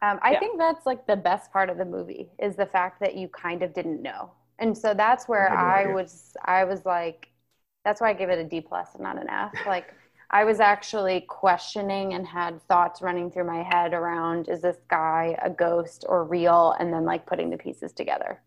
Um, 0.00 0.18
I 0.22 0.32
Yeah. 0.32 0.38
think 0.40 0.58
that's 0.58 0.86
like 0.86 1.06
the 1.06 1.16
best 1.16 1.52
part 1.52 1.70
of 1.70 1.76
the 1.76 1.84
movie 1.84 2.30
is 2.38 2.54
the 2.56 2.66
fact 2.66 3.00
that 3.00 3.16
you 3.16 3.28
kind 3.28 3.62
of 3.62 3.72
didn't 3.74 4.00
know, 4.02 4.30
and 4.58 4.76
so 4.76 4.94
that's 4.94 5.28
where 5.28 5.50
I 5.50 5.82
I 5.84 5.86
was. 5.92 6.36
I 6.44 6.64
was 6.64 6.84
like, 6.86 7.28
that's 7.84 8.00
why 8.00 8.10
I 8.10 8.12
give 8.12 8.30
it 8.30 8.38
a 8.38 8.44
D 8.44 8.60
plus 8.60 8.94
and 8.94 9.02
not 9.02 9.18
an 9.18 9.28
F. 9.28 9.52
Like, 9.66 9.92
I 10.30 10.44
was 10.44 10.60
actually 10.60 11.22
questioning 11.22 12.14
and 12.14 12.26
had 12.26 12.62
thoughts 12.68 13.02
running 13.02 13.30
through 13.30 13.44
my 13.44 13.62
head 13.62 13.92
around: 13.92 14.48
is 14.48 14.60
this 14.60 14.76
guy 14.88 15.36
a 15.42 15.50
ghost 15.50 16.04
or 16.08 16.22
real? 16.24 16.76
And 16.78 16.92
then 16.92 17.04
like 17.04 17.26
putting 17.26 17.50
the 17.50 17.56
pieces 17.58 17.92
together. 17.92 18.40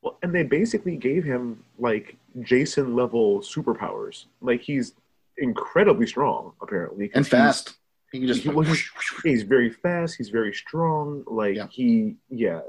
Well, 0.00 0.18
and 0.22 0.34
they 0.34 0.42
basically 0.42 0.96
gave 0.96 1.24
him 1.24 1.64
like 1.78 2.16
Jason 2.40 2.94
level 2.94 3.40
superpowers. 3.40 4.26
Like 4.40 4.60
he's 4.62 4.94
incredibly 5.38 6.06
strong, 6.06 6.52
apparently. 6.62 7.06
And 7.14 7.26
he's- 7.26 7.28
fast. 7.28 7.74
He 8.14 8.20
can 8.20 8.28
just. 8.28 8.42
He- 8.44 9.28
he's, 9.30 9.42
very 9.42 9.70
fast. 9.70 10.14
He's 10.16 10.28
very 10.28 10.54
strong. 10.54 11.24
Like 11.26 11.56
Yeah. 11.56 11.66
he, 11.68 12.14
yeah. 12.30 12.60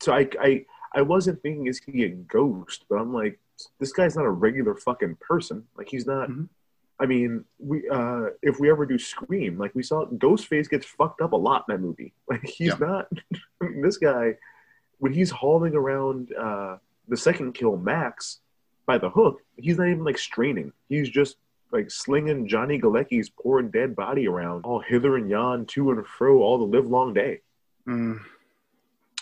So 0.00 0.12
I, 0.14 0.26
I, 0.40 0.64
I 0.94 1.02
wasn't 1.02 1.42
thinking 1.42 1.66
is 1.66 1.80
he 1.84 2.04
a 2.04 2.08
ghost, 2.08 2.86
but 2.88 2.96
I'm 2.96 3.12
like, 3.12 3.38
this 3.78 3.92
guy's 3.92 4.16
not 4.16 4.24
a 4.24 4.30
regular 4.30 4.74
fucking 4.74 5.18
person. 5.20 5.64
Like 5.76 5.88
he's 5.90 6.06
not. 6.06 6.30
Mhm. 6.30 6.48
I 6.98 7.04
mean, 7.04 7.44
we 7.58 7.86
uh 7.90 8.28
if 8.42 8.58
we 8.58 8.70
ever 8.70 8.86
do 8.86 8.98
Scream, 8.98 9.58
like 9.58 9.74
we 9.74 9.82
saw, 9.82 10.06
Ghostface 10.06 10.70
gets 10.70 10.86
fucked 10.86 11.20
up 11.20 11.32
a 11.32 11.36
lot 11.36 11.66
in 11.68 11.74
that 11.74 11.80
movie. 11.82 12.14
Like 12.30 12.44
he's 12.44 12.68
Yeah. 12.68 12.86
not. 12.86 13.08
I 13.60 13.64
mean, 13.68 13.82
this 13.82 13.98
guy, 13.98 14.36
when 14.98 15.12
he's 15.12 15.30
hauling 15.30 15.74
around 15.74 16.32
uh 16.34 16.78
the 17.06 17.18
second 17.18 17.52
kill, 17.52 17.76
Max, 17.76 18.40
by 18.86 18.96
the 18.96 19.10
hook, 19.10 19.42
he's 19.58 19.76
not 19.76 19.88
even 19.88 20.04
like 20.04 20.16
straining. 20.16 20.72
He's 20.88 21.10
just 21.10 21.36
like 21.72 21.90
slinging 21.90 22.48
Johnny 22.48 22.78
Galecki's 22.80 23.28
poor 23.30 23.62
dead 23.62 23.94
body 23.94 24.26
around, 24.26 24.64
all 24.64 24.80
hither 24.80 25.16
and 25.16 25.30
yon, 25.30 25.66
to 25.66 25.90
and 25.90 26.06
fro, 26.06 26.42
all 26.42 26.58
the 26.58 26.64
live 26.64 26.86
long 26.86 27.14
day. 27.14 27.40
Mm, 27.88 28.20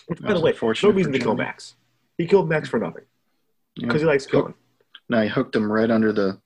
Which, 0.07 0.21
by 0.21 0.33
the 0.33 0.39
way, 0.39 0.53
no 0.61 0.89
reason 0.89 1.11
to 1.11 1.19
kill 1.19 1.35
Max. 1.35 1.75
He 2.17 2.27
killed 2.27 2.49
Max 2.49 2.67
for 2.67 2.79
nothing 2.79 3.03
yeah. 3.75 3.87
because 3.87 4.01
he 4.01 4.07
likes 4.07 4.25
killing. 4.25 4.53
No, 5.09 5.21
he 5.21 5.29
hooked 5.29 5.55
him 5.55 5.71
right 5.71 5.89
under 5.89 6.11
the 6.11 6.39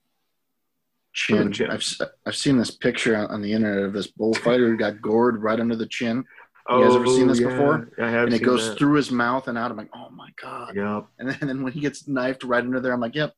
chin. 1.12 1.38
Under 1.38 1.48
the 1.48 1.54
chin. 1.54 1.70
I've 1.70 1.84
I've 2.26 2.36
seen 2.36 2.58
this 2.58 2.70
picture 2.70 3.16
on, 3.16 3.42
the 3.42 3.52
internet 3.52 3.84
of 3.84 3.92
this 3.92 4.06
bullfighter 4.06 4.68
who 4.68 4.76
got 4.76 5.00
gored 5.00 5.42
right 5.42 5.58
under 5.58 5.76
the 5.76 5.86
chin, 5.86 6.24
You 6.70 6.84
guys 6.84 6.94
ever 6.94 7.06
seen 7.06 7.28
this 7.28 7.40
yeah, 7.40 7.48
before? 7.48 7.90
I 7.98 8.10
have. 8.10 8.26
and 8.26 8.34
it 8.34 8.42
goes 8.42 8.70
that. 8.70 8.78
through 8.78 8.94
his 8.94 9.10
mouth 9.10 9.48
and 9.48 9.58
out. 9.58 9.70
I'm 9.70 9.76
like, 9.76 9.90
oh 9.94 10.10
my 10.10 10.30
god! 10.40 10.74
Yeah. 10.76 11.02
And 11.18 11.28
then, 11.28 11.38
and 11.40 11.50
then 11.50 11.62
when 11.62 11.72
he 11.72 11.80
gets 11.80 12.06
knifed 12.08 12.44
right 12.44 12.62
under 12.62 12.80
there, 12.80 12.92
I'm 12.92 13.00
like, 13.00 13.14
yep, 13.14 13.34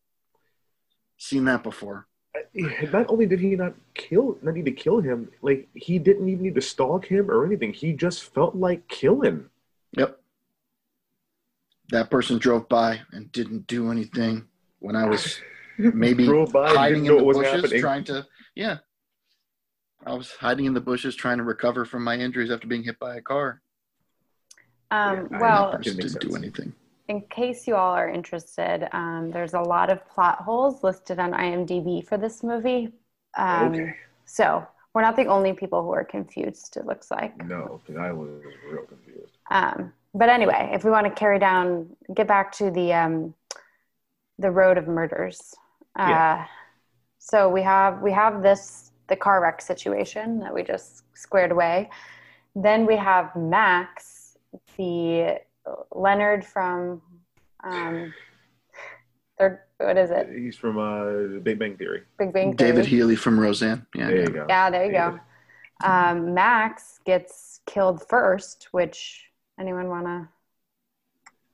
seen 1.17 1.45
that 1.47 1.63
before. 1.63 2.07
Not 2.93 3.07
only 3.11 3.27
did 3.27 3.41
he 3.41 3.55
not 3.57 3.75
kill, 3.95 4.39
not 4.43 4.55
need 4.55 4.65
to 4.65 4.73
kill 4.73 5.01
him, 5.01 5.31
like 5.43 5.69
he 5.75 5.99
didn't 5.99 6.29
even 6.29 6.43
need 6.45 6.55
to 6.55 6.63
stalk 6.63 7.05
him 7.07 7.31
or 7.31 7.45
anything. 7.45 7.73
He 7.73 7.93
just 7.93 8.25
felt 8.35 8.55
like 8.55 8.89
killing. 8.89 9.49
Yep. 9.97 10.19
That 11.91 12.11
person 12.11 12.39
drove 12.39 12.69
by 12.69 13.01
and 13.13 13.31
didn't 13.33 13.67
do 13.67 13.91
anything 13.91 14.47
when 14.81 14.97
I 14.97 15.07
was 15.07 15.39
maybe 15.79 16.25
Drove 16.25 16.53
by, 16.53 16.69
hiding 16.75 17.05
didn't 17.05 17.13
in 17.13 17.19
the 17.19 17.25
what 17.25 17.37
was 17.37 17.47
bushes, 17.47 17.63
happening. 17.63 17.81
trying 17.81 18.05
to 18.05 18.27
yeah. 18.55 18.79
I 20.05 20.15
was 20.15 20.31
hiding 20.33 20.67
in 20.67 20.75
the 20.75 20.81
bushes 20.81 21.15
trying 21.17 21.39
to 21.39 21.45
recover 21.45 21.85
from 21.85 22.05
my 22.05 22.17
injuries 22.17 22.51
after 22.51 22.67
being 22.67 22.85
hit 22.85 22.99
by 22.99 23.17
a 23.17 23.21
car. 23.21 23.61
Um, 24.91 25.29
Yeah, 25.31 25.39
I 25.39 25.41
well, 25.41 25.71
that 25.73 25.77
person 25.79 25.97
Didn't 25.97 26.13
make 26.13 26.21
didn't 26.21 26.31
do 26.31 26.37
anything. 26.37 26.73
In 27.09 27.23
case 27.29 27.67
you 27.67 27.77
all 27.77 27.93
are 27.95 28.09
interested, 28.09 28.89
um, 28.93 29.31
there's 29.31 29.55
a 29.55 29.61
lot 29.61 29.91
of 29.91 30.07
plot 30.09 30.39
holes 30.39 30.83
listed 30.83 31.19
on 31.19 31.33
IMDb 31.33 32.05
for 32.07 32.17
this 32.19 32.43
movie. 32.43 32.93
Um, 33.37 33.73
Okay. 33.73 33.97
So 34.25 34.67
we're 34.93 35.03
not 35.03 35.15
the 35.17 35.27
only 35.27 35.53
people 35.53 35.83
who 35.83 35.93
are 35.93 36.05
confused, 36.05 36.77
it 36.77 36.85
looks 36.85 37.11
like. 37.11 37.45
No, 37.45 37.81
'cause 37.87 37.97
I 37.97 38.11
was 38.13 38.43
real 38.71 38.83
confused. 38.87 39.39
Um, 39.51 39.93
but 40.15 40.29
anyway, 40.29 40.71
if 40.73 40.85
we 40.85 40.91
want 40.91 41.07
to 41.07 41.13
carry 41.13 41.39
down, 41.39 41.97
get 42.13 42.27
back 42.27 42.51
to 42.53 42.71
the 42.71 42.93
um, 42.93 43.35
the 44.39 44.51
road 44.51 44.79
of 44.79 44.87
murders. 44.89 45.55
Uh, 45.99 46.07
Yeah. 46.09 46.47
So 47.19 47.49
we 47.49 47.63
have 47.63 48.03
we 48.03 48.13
have 48.13 48.43
this 48.43 48.93
the 49.09 49.17
car 49.17 49.41
wreck 49.41 49.61
situation 49.61 50.41
that 50.41 50.53
we 50.53 50.63
just 50.65 51.05
squared 51.17 51.53
away. 51.53 51.89
Then 52.55 52.87
we 52.87 52.97
have 52.97 53.35
Max, 53.37 54.37
the 54.77 55.41
Leonard 55.95 56.45
from 56.45 57.03
um, 57.65 58.13
third. 59.39 59.61
What 59.79 59.99
is 59.99 60.11
it? 60.11 60.29
He's 60.35 60.57
from 60.57 60.79
uh, 60.79 61.39
Big 61.41 61.59
Bang 61.59 61.77
Theory. 61.77 62.03
Big 62.19 62.33
Bang 62.33 62.57
Theory. 62.57 62.71
David 62.73 62.87
Healy 62.87 63.17
from 63.17 63.39
Roseanne. 63.39 63.87
Yeah, 63.95 64.07
There 64.07 64.21
you 64.21 64.29
go. 64.29 64.47
Yeah, 64.49 64.71
there 64.71 64.87
you 64.87 64.93
go. 64.93 65.21
Um, 65.85 66.33
Max 66.33 67.01
gets 67.05 67.61
killed 67.67 68.03
first, 68.09 68.69
which 68.71 69.27
anyone 69.61 69.89
wanna? 69.89 70.31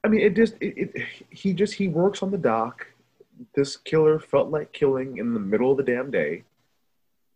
I 0.05 0.09
mean, 0.09 0.21
it 0.21 0.37
just 0.37 0.55
it, 0.61 0.91
it 0.95 1.07
he 1.31 1.53
just 1.53 1.75
he 1.75 1.89
works 1.89 2.23
on 2.23 2.31
the 2.31 2.39
dock. 2.39 2.87
This 3.55 3.77
killer 3.77 4.21
felt 4.21 4.51
like 4.51 4.73
killing 4.73 5.19
in 5.19 5.35
the 5.35 5.41
middle 5.41 5.73
of 5.73 5.77
the 5.77 5.83
damn 5.83 6.11
day. 6.11 6.45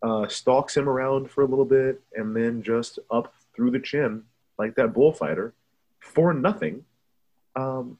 Uh, 0.03 0.29
stalks 0.29 0.77
him 0.77 0.89
around 0.89 1.31
for 1.31 1.43
a 1.43 1.47
little 1.47 1.65
bit, 1.65 2.01
and 2.15 2.37
then 2.37 2.63
just 2.63 3.01
up 3.11 3.35
through 3.55 3.73
the 3.73 3.81
chin 3.81 4.23
like 4.59 4.77
that 4.77 4.93
bullfighter 4.93 5.53
for 6.07 6.33
nothing. 6.33 6.85
Um, 7.55 7.99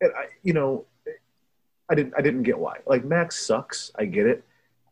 and 0.00 0.12
I, 0.16 0.26
you 0.42 0.52
know, 0.52 0.84
I 1.88 1.94
didn't 1.94 2.14
I 2.16 2.22
didn't 2.22 2.42
get 2.42 2.58
why. 2.58 2.78
Like 2.86 3.04
Max 3.04 3.46
sucks. 3.46 3.92
I 3.96 4.04
get 4.04 4.26
it. 4.26 4.44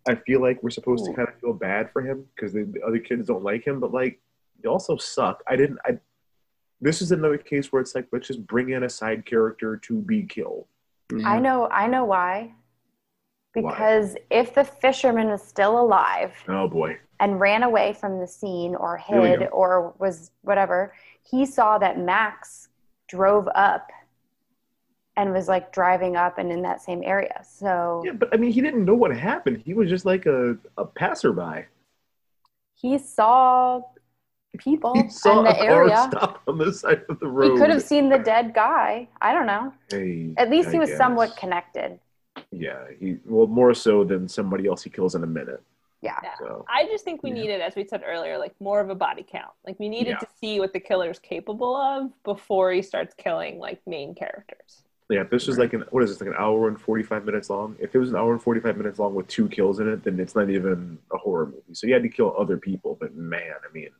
I 0.08 0.14
feel 0.14 0.40
like 0.40 0.62
we're 0.62 0.70
supposed 0.70 1.04
Ooh. 1.04 1.10
to 1.10 1.14
kind 1.14 1.28
of 1.28 1.34
feel 1.40 1.52
bad 1.52 1.90
for 1.92 2.02
him 2.02 2.26
because 2.34 2.52
the, 2.52 2.64
the 2.64 2.82
other 2.82 2.98
kids 2.98 3.26
don't 3.26 3.42
like 3.42 3.66
him, 3.66 3.80
but 3.80 3.92
like 3.92 4.20
you 4.62 4.70
also 4.70 4.96
suck. 4.96 5.42
I 5.46 5.56
didn't. 5.56 5.78
I. 5.84 5.98
This 6.80 7.00
is 7.00 7.12
another 7.12 7.38
case 7.38 7.72
where 7.72 7.80
it's 7.80 7.94
like 7.94 8.08
let's 8.12 8.26
just 8.28 8.46
bring 8.46 8.70
in 8.70 8.82
a 8.82 8.88
side 8.90 9.24
character 9.24 9.76
to 9.78 10.00
be 10.00 10.22
killed. 10.24 10.66
Yeah. 11.14 11.28
I 11.28 11.38
know, 11.38 11.68
I 11.68 11.86
know 11.86 12.04
why. 12.04 12.52
Why? 13.54 13.70
Because 13.70 14.16
if 14.30 14.54
the 14.54 14.64
fisherman 14.64 15.28
is 15.28 15.42
still 15.42 15.80
alive 15.80 16.34
Oh 16.48 16.66
boy. 16.68 16.98
and 17.20 17.38
ran 17.38 17.62
away 17.62 17.92
from 17.92 18.18
the 18.18 18.26
scene 18.26 18.74
or 18.74 18.96
hid 18.96 19.48
or 19.52 19.94
was 19.98 20.32
whatever, 20.42 20.92
he 21.28 21.46
saw 21.46 21.78
that 21.78 21.98
Max 21.98 22.68
drove 23.08 23.48
up 23.54 23.90
and 25.16 25.32
was 25.32 25.48
like 25.48 25.72
driving 25.72 26.16
up 26.16 26.38
and 26.38 26.50
in 26.50 26.62
that 26.62 26.82
same 26.82 27.02
area. 27.04 27.40
So 27.44 28.02
Yeah, 28.04 28.12
but 28.12 28.28
I 28.32 28.36
mean, 28.36 28.52
he 28.52 28.60
didn't 28.60 28.84
know 28.84 28.94
what 28.94 29.16
happened. 29.16 29.62
He 29.64 29.74
was 29.74 29.88
just 29.88 30.04
like 30.04 30.26
a, 30.26 30.56
a 30.76 30.84
passerby. 30.84 31.66
he 32.74 32.98
saw 32.98 33.80
people 34.58 34.94
He 35.02 35.08
saw 35.10 35.38
in 35.38 35.44
the 35.44 35.60
area. 35.60 36.08
stop 36.10 36.42
on 36.46 36.58
the 36.58 36.72
side 36.72 37.02
of 37.08 37.18
the 37.20 37.26
He 37.26 37.58
could 37.58 37.70
have 37.70 37.82
seen 37.82 38.08
the 38.08 38.18
dead 38.18 38.54
guy. 38.54 39.08
I 39.20 39.32
don't 39.32 39.46
know. 39.46 39.72
Hey, 39.88 40.32
At 40.36 40.50
least 40.50 40.68
I 40.68 40.72
he 40.72 40.78
was 40.78 40.88
guess. 40.90 40.98
somewhat 40.98 41.36
connected. 41.36 41.98
Yeah, 42.50 42.84
he 42.98 43.18
well 43.24 43.46
more 43.46 43.74
so 43.74 44.04
than 44.04 44.28
somebody 44.28 44.66
else 44.66 44.82
he 44.82 44.90
kills 44.90 45.14
in 45.14 45.22
a 45.22 45.26
minute. 45.26 45.62
Yeah. 46.04 46.18
Yeah. 46.22 46.34
So 46.38 46.64
I 46.68 46.84
just 46.86 47.04
think 47.04 47.22
we 47.22 47.30
Yeah. 47.30 47.36
needed, 47.36 47.60
as 47.62 47.74
we 47.74 47.84
said 47.84 48.02
earlier, 48.06 48.36
like 48.38 48.54
more 48.60 48.80
of 48.80 48.90
a 48.90 48.94
body 48.94 49.24
count. 49.28 49.52
Like 49.66 49.78
we 49.80 49.88
needed 49.88 50.10
Yeah. 50.10 50.18
to 50.18 50.26
see 50.40 50.60
what 50.60 50.72
the 50.72 50.80
killer's 50.80 51.18
capable 51.18 51.74
of 51.74 52.10
before 52.22 52.70
he 52.72 52.82
starts 52.82 53.14
killing 53.14 53.58
like 53.58 53.80
main 53.86 54.14
characters. 54.14 54.82
yeah, 55.10 55.20
if 55.20 55.28
this 55.30 55.46
was 55.46 55.58
like 55.58 55.72
an 55.74 55.84
what 55.90 56.02
is 56.02 56.10
this 56.10 56.20
like 56.20 56.28
an 56.30 56.36
hour 56.38 56.66
and 56.68 56.80
forty 56.80 57.02
five 57.02 57.24
minutes 57.24 57.48
long? 57.50 57.76
If 57.78 57.94
it 57.94 57.98
was 57.98 58.10
an 58.10 58.16
hour 58.16 58.32
and 58.32 58.42
forty 58.42 58.60
five 58.60 58.76
minutes 58.76 58.98
long 58.98 59.14
with 59.14 59.26
two 59.28 59.48
kills 59.48 59.78
in 59.80 59.88
it, 59.88 60.02
then 60.02 60.18
it's 60.18 60.34
not 60.34 60.48
even 60.50 60.98
a 61.12 61.18
horror 61.18 61.46
movie. 61.46 61.74
So 61.74 61.86
you 61.86 61.92
had 61.94 62.02
to 62.04 62.08
kill 62.08 62.34
other 62.38 62.56
people, 62.56 62.96
but 63.00 63.14
man, 63.14 63.52
I 63.68 63.72
mean, 63.72 63.90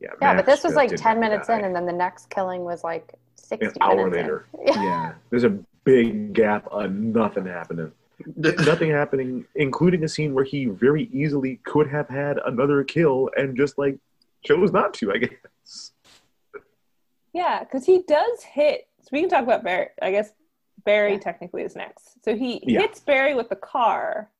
yeah, 0.00 0.08
Yeah, 0.20 0.32
Max 0.34 0.36
but 0.38 0.46
this 0.46 0.64
was 0.64 0.74
like 0.74 0.90
10 0.94 1.20
minutes 1.20 1.46
die. 1.46 1.58
in, 1.58 1.64
and 1.64 1.74
then 1.76 1.86
the 1.86 1.92
next 1.92 2.28
killing 2.28 2.64
was 2.64 2.82
like 2.82 3.14
60 3.36 3.66
an 3.66 3.72
hour 3.80 3.96
minutes 3.96 4.16
in. 4.16 4.22
later. 4.22 4.46
Yeah. 4.66 4.82
Yeah, 4.82 5.14
there's 5.30 5.44
a 5.44 5.56
big 5.84 6.32
gap 6.32 6.66
of 6.72 6.92
nothing 6.92 7.46
happening. 7.46 7.92
nothing 8.36 8.90
happening, 8.90 9.44
including 9.54 10.04
a 10.04 10.08
scene 10.08 10.34
where 10.34 10.44
he 10.44 10.66
very 10.66 11.04
easily 11.12 11.60
could 11.64 11.88
have 11.88 12.08
had 12.08 12.38
another 12.44 12.84
kill 12.84 13.30
and 13.36 13.56
just 13.56 13.78
like 13.78 13.98
chose 14.44 14.72
not 14.72 14.94
to. 14.94 15.12
I 15.12 15.18
guess. 15.18 15.92
Yeah, 17.32 17.60
because 17.60 17.86
he 17.86 18.02
does 18.02 18.42
hit. 18.42 18.88
So 19.02 19.08
we 19.12 19.20
can 19.20 19.30
talk 19.30 19.42
about 19.42 19.64
Barry. 19.64 19.88
I 20.00 20.10
guess 20.10 20.32
Barry 20.84 21.12
Yeah. 21.12 21.18
technically 21.18 21.62
is 21.62 21.74
next. 21.76 22.22
So 22.24 22.34
he 22.36 22.62
Yeah. 22.66 22.80
hits 22.80 23.00
Barry 23.00 23.34
with 23.34 23.48
the 23.48 23.56
car. 23.56 24.30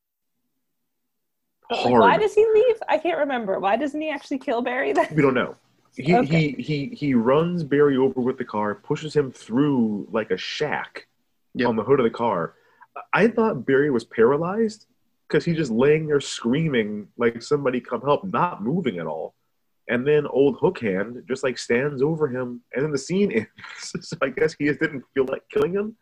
Like, 1.70 1.80
Hard. 1.80 2.00
why 2.00 2.18
does 2.18 2.34
he 2.34 2.46
leave? 2.52 2.76
I 2.88 2.98
can't 2.98 3.18
remember. 3.18 3.58
Why 3.58 3.76
doesn't 3.76 3.98
he 4.00 4.10
actually 4.10 4.38
kill 4.38 4.60
Barry 4.60 4.92
then? 4.92 5.06
We 5.14 5.22
don't 5.22 5.34
know. 5.34 5.56
He, 5.96 6.14
Okay. 6.16 6.50
he 6.50 6.62
he 6.62 6.86
he 6.94 7.14
runs 7.14 7.64
Barry 7.64 7.96
over 7.96 8.20
with 8.20 8.36
the 8.38 8.44
car, 8.44 8.74
pushes 8.74 9.14
him 9.14 9.30
through 9.32 10.06
like 10.10 10.30
a 10.30 10.36
shack 10.36 11.06
Yep. 11.54 11.68
on 11.68 11.76
the 11.76 11.82
hood 11.82 12.00
of 12.00 12.04
the 12.04 12.10
car. 12.10 12.54
I 13.12 13.28
thought 13.28 13.66
Barry 13.66 13.90
was 13.90 14.04
paralyzed 14.04 14.86
because 15.28 15.44
he's 15.44 15.56
just 15.56 15.70
laying 15.70 16.06
there 16.06 16.20
screaming 16.20 17.08
like 17.16 17.42
somebody 17.42 17.80
come 17.80 18.02
help, 18.02 18.24
not 18.24 18.62
moving 18.62 18.98
at 18.98 19.06
all. 19.06 19.34
And 19.88 20.06
then 20.06 20.26
old 20.26 20.58
Hook 20.60 20.80
Hand 20.80 21.22
just 21.26 21.42
like 21.42 21.58
stands 21.58 22.02
over 22.02 22.28
him, 22.28 22.62
and 22.72 22.84
then 22.84 22.92
the 22.92 22.98
scene 22.98 23.32
ends. 23.32 23.48
so 24.00 24.16
I 24.22 24.28
guess 24.28 24.54
he 24.58 24.66
just 24.66 24.80
didn't 24.80 25.04
feel 25.14 25.26
like 25.26 25.42
killing 25.50 25.72
him. 25.72 25.96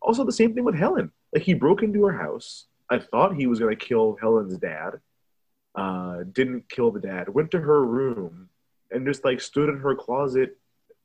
Also, 0.00 0.24
the 0.24 0.32
same 0.32 0.54
thing 0.54 0.64
with 0.64 0.76
Helen. 0.76 1.12
Like 1.32 1.42
he 1.42 1.54
broke 1.54 1.82
into 1.82 2.04
her 2.04 2.16
house. 2.16 2.66
I 2.90 2.98
thought 2.98 3.34
he 3.34 3.46
was 3.46 3.60
gonna 3.60 3.76
kill 3.76 4.16
Helen's 4.20 4.56
dad. 4.58 5.00
Uh, 5.74 6.24
didn't 6.32 6.68
kill 6.68 6.90
the 6.90 7.00
dad. 7.00 7.28
Went 7.28 7.50
to 7.50 7.60
her 7.60 7.84
room 7.84 8.48
and 8.90 9.06
just 9.06 9.24
like 9.24 9.40
stood 9.40 9.68
in 9.68 9.78
her 9.78 9.94
closet. 9.94 10.56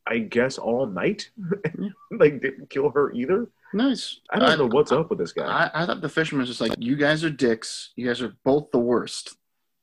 I 0.05 0.19
guess 0.19 0.57
all 0.57 0.85
night. 0.85 1.29
Mm-hmm. 1.39 1.87
like 2.19 2.41
didn't 2.41 2.69
kill 2.69 2.89
her 2.91 3.11
either. 3.13 3.47
nice. 3.73 4.19
I 4.29 4.39
don't 4.39 4.57
know 4.57 4.67
what's 4.67 4.91
up 4.91 5.09
with 5.09 5.19
this 5.19 5.31
guy. 5.33 5.45
I, 5.45 5.83
I 5.83 5.85
thought 5.85 6.01
the 6.01 6.09
fisherman 6.09 6.41
was 6.41 6.49
just 6.49 6.61
like, 6.61 6.73
you 6.77 6.95
guys 6.95 7.23
are 7.23 7.29
dicks. 7.29 7.91
You 7.95 8.07
guys 8.07 8.21
are 8.21 8.35
both 8.43 8.71
the 8.71 8.79
worst. 8.79 9.37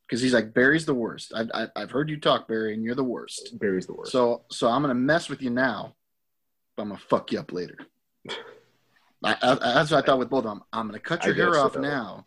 Because 0.06 0.20
he's 0.22 0.34
like, 0.34 0.52
Barry's 0.52 0.86
the 0.86 0.94
worst. 0.94 1.32
I, 1.34 1.44
I, 1.54 1.68
I've 1.76 1.92
heard 1.92 2.10
you 2.10 2.18
talk, 2.18 2.48
Barry, 2.48 2.74
and 2.74 2.82
you're 2.82 2.96
the 2.96 3.04
worst. 3.04 3.56
Barry's 3.60 3.86
the 3.86 3.94
worst. 3.94 4.10
So 4.10 4.42
so 4.50 4.68
I'm 4.68 4.82
gonna 4.82 4.94
mess 4.94 5.28
with 5.28 5.40
you 5.40 5.50
now, 5.50 5.94
but 6.76 6.82
I'm 6.82 6.88
gonna 6.88 7.00
fuck 7.08 7.30
you 7.30 7.38
up 7.38 7.52
later. 7.52 7.78
I, 9.24 9.36
I, 9.40 9.54
that's 9.54 9.90
what 9.90 10.02
I 10.02 10.06
thought 10.06 10.18
with 10.18 10.30
both 10.30 10.44
of 10.46 10.50
them. 10.50 10.62
I'm 10.72 10.86
gonna 10.86 10.98
cut 10.98 11.22
I 11.22 11.26
your 11.26 11.34
hair 11.36 11.58
off 11.60 11.74
so. 11.74 11.80
now, 11.80 12.26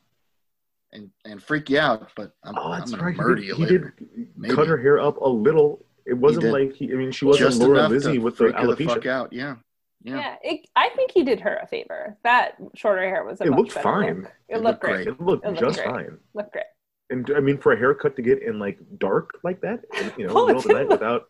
and 0.94 1.10
and 1.26 1.44
freak 1.44 1.70
you 1.70 1.80
out, 1.80 2.10
but 2.16 2.32
I'm, 2.44 2.58
oh, 2.58 2.72
I'm 2.72 2.80
that's 2.80 2.91
gonna 2.91 3.04
right. 3.04 3.18
murder 3.18 3.41
he 3.41 3.48
you 3.48 3.56
did, 3.56 3.58
he 3.58 3.64
later. 3.66 3.96
did 3.98 4.28
Maybe. 4.38 4.56
cut 4.56 4.68
her 4.68 4.78
hair 4.78 5.00
up 5.00 5.18
a 5.18 5.28
little. 5.28 5.86
It 6.06 6.14
wasn't 6.14 6.43
did. 6.43 6.51
like 6.54 6.74
he. 6.74 6.91
I 6.91 6.95
mean, 6.95 7.12
she 7.12 7.26
wasn't 7.26 7.49
Just 7.49 7.62
Laura 7.62 7.80
enough 7.80 7.91
Lizzie 7.91 8.18
with 8.20 8.34
the 8.38 8.45
freak 8.51 8.56
you 8.62 8.76
the 8.76 8.86
fuck 8.86 9.06
out. 9.06 9.32
Yeah, 9.34 9.56
yeah. 10.04 10.16
Yeah, 10.18 10.36
it, 10.43 10.68
I 10.76 10.89
think 10.89 11.12
he 11.12 11.24
did 11.24 11.39
her 11.41 11.60
a 11.62 11.68
favor. 11.68 12.18
That 12.24 12.56
shorter 12.76 13.01
hair 13.04 13.24
was 13.24 13.39
a 13.41 13.45
It 13.45 13.49
much 13.51 13.58
looked 13.60 13.70
better 13.76 13.84
fine. 13.84 14.22
look. 14.24 14.32
It 14.49 14.56
It, 14.56 14.56
looked 14.56 14.64
looked 14.66 14.82
great. 14.82 14.93
great. 14.95 15.08
It 15.08 15.22
looked 15.22 15.45
It 15.45 15.47
looked 15.49 15.60
just 15.62 15.78
great. 15.80 15.89
fine. 15.89 16.18
Looked 16.34 16.51
great. 16.54 16.66
And 17.10 17.32
I 17.36 17.39
mean, 17.39 17.58
for 17.58 17.72
a 17.74 17.78
haircut 17.78 18.16
to 18.18 18.22
get 18.22 18.41
in 18.41 18.60
like 18.60 18.80
dark 18.97 19.39
like 19.43 19.62
that, 19.62 19.82
you 20.18 20.28
know, 20.28 20.34
Well, 20.36 20.47
middle 20.47 20.58
of 20.62 20.64
the 20.68 20.74
night 20.74 20.80
didn't 20.80 20.89
without. 20.89 21.30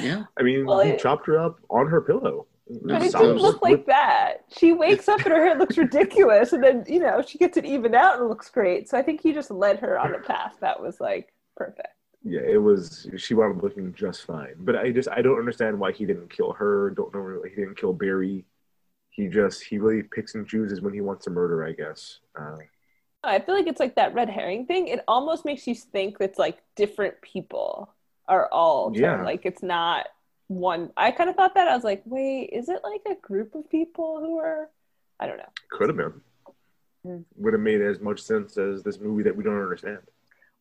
Yeah. 0.00 0.24
I 0.38 0.42
mean, 0.42 0.66
Well, 0.66 0.80
he 0.80 0.90
it- 0.90 1.00
chopped 1.00 1.26
her 1.26 1.38
up 1.38 1.58
on 1.70 1.86
her 1.88 2.00
pillow. 2.00 2.46
But 2.82 3.02
it 3.02 3.12
So- 3.12 3.20
didn't 3.20 3.38
look 3.38 3.62
like 3.62 3.86
that. 3.86 4.44
She 4.56 4.72
wakes 4.72 5.08
up 5.08 5.20
and 5.20 5.28
her 5.32 5.44
hair 5.44 5.56
looks 5.56 5.78
ridiculous, 5.78 6.52
and 6.52 6.62
then 6.62 6.84
you 6.88 6.98
know 6.98 7.22
she 7.22 7.38
gets 7.38 7.56
it 7.56 7.64
even 7.64 7.94
out 7.94 8.18
and 8.18 8.28
looks 8.28 8.50
great. 8.50 8.88
So 8.88 8.98
I 8.98 9.02
think 9.02 9.20
he 9.20 9.32
just 9.32 9.50
led 9.52 9.78
her 9.78 9.96
on 9.98 10.14
a 10.14 10.18
path 10.18 10.56
that 10.60 10.80
was 10.82 11.00
like 11.00 11.32
perfect. 11.56 11.86
Yeah, 12.28 12.40
it 12.40 12.56
was. 12.60 13.08
She 13.18 13.34
wound 13.34 13.56
up 13.56 13.62
looking 13.62 13.94
just 13.94 14.24
fine. 14.24 14.54
But 14.58 14.74
I 14.76 14.90
just 14.90 15.08
I 15.08 15.22
don't 15.22 15.38
understand 15.38 15.78
why 15.78 15.92
he 15.92 16.04
didn't 16.04 16.28
kill 16.30 16.52
her. 16.54 16.90
Don't 16.90 17.14
know 17.14 17.20
why 17.20 17.48
he 17.48 17.54
didn't 17.54 17.76
kill 17.78 17.92
Barry. 17.92 18.44
He 19.10 19.28
just 19.28 19.62
he 19.62 19.78
really 19.78 20.02
picks 20.02 20.34
and 20.34 20.46
chooses 20.46 20.80
when 20.80 20.92
he 20.92 21.00
wants 21.00 21.24
to 21.26 21.30
murder. 21.30 21.64
I 21.64 21.72
guess. 21.72 22.18
Uh, 22.38 22.56
I 23.22 23.38
feel 23.38 23.54
like 23.54 23.68
it's 23.68 23.78
like 23.80 23.94
that 23.94 24.12
red 24.12 24.28
herring 24.28 24.66
thing. 24.66 24.88
It 24.88 25.04
almost 25.06 25.44
makes 25.44 25.66
you 25.68 25.74
think 25.76 26.16
it's 26.20 26.38
like 26.38 26.58
different 26.74 27.20
people 27.22 27.92
are 28.28 28.48
all 28.50 28.92
Yeah. 28.94 29.22
like 29.22 29.46
it's 29.46 29.62
not 29.62 30.08
one. 30.48 30.90
I 30.96 31.12
kind 31.12 31.30
of 31.30 31.36
thought 31.36 31.54
that 31.54 31.68
I 31.68 31.74
was 31.76 31.84
like, 31.84 32.02
wait, 32.06 32.50
is 32.52 32.68
it 32.68 32.80
like 32.82 33.02
a 33.08 33.14
group 33.20 33.54
of 33.54 33.70
people 33.70 34.18
who 34.20 34.38
are? 34.38 34.68
I 35.20 35.26
don't 35.28 35.38
know. 35.38 35.48
could 35.70 35.88
have 35.88 35.96
been. 35.96 36.20
Hmm. 37.04 37.18
Would 37.36 37.52
have 37.52 37.62
made 37.62 37.80
as 37.80 38.00
much 38.00 38.20
sense 38.20 38.58
as 38.58 38.82
this 38.82 38.98
movie 39.00 39.22
that 39.22 39.36
we 39.36 39.44
don't 39.44 39.60
understand. 39.62 39.98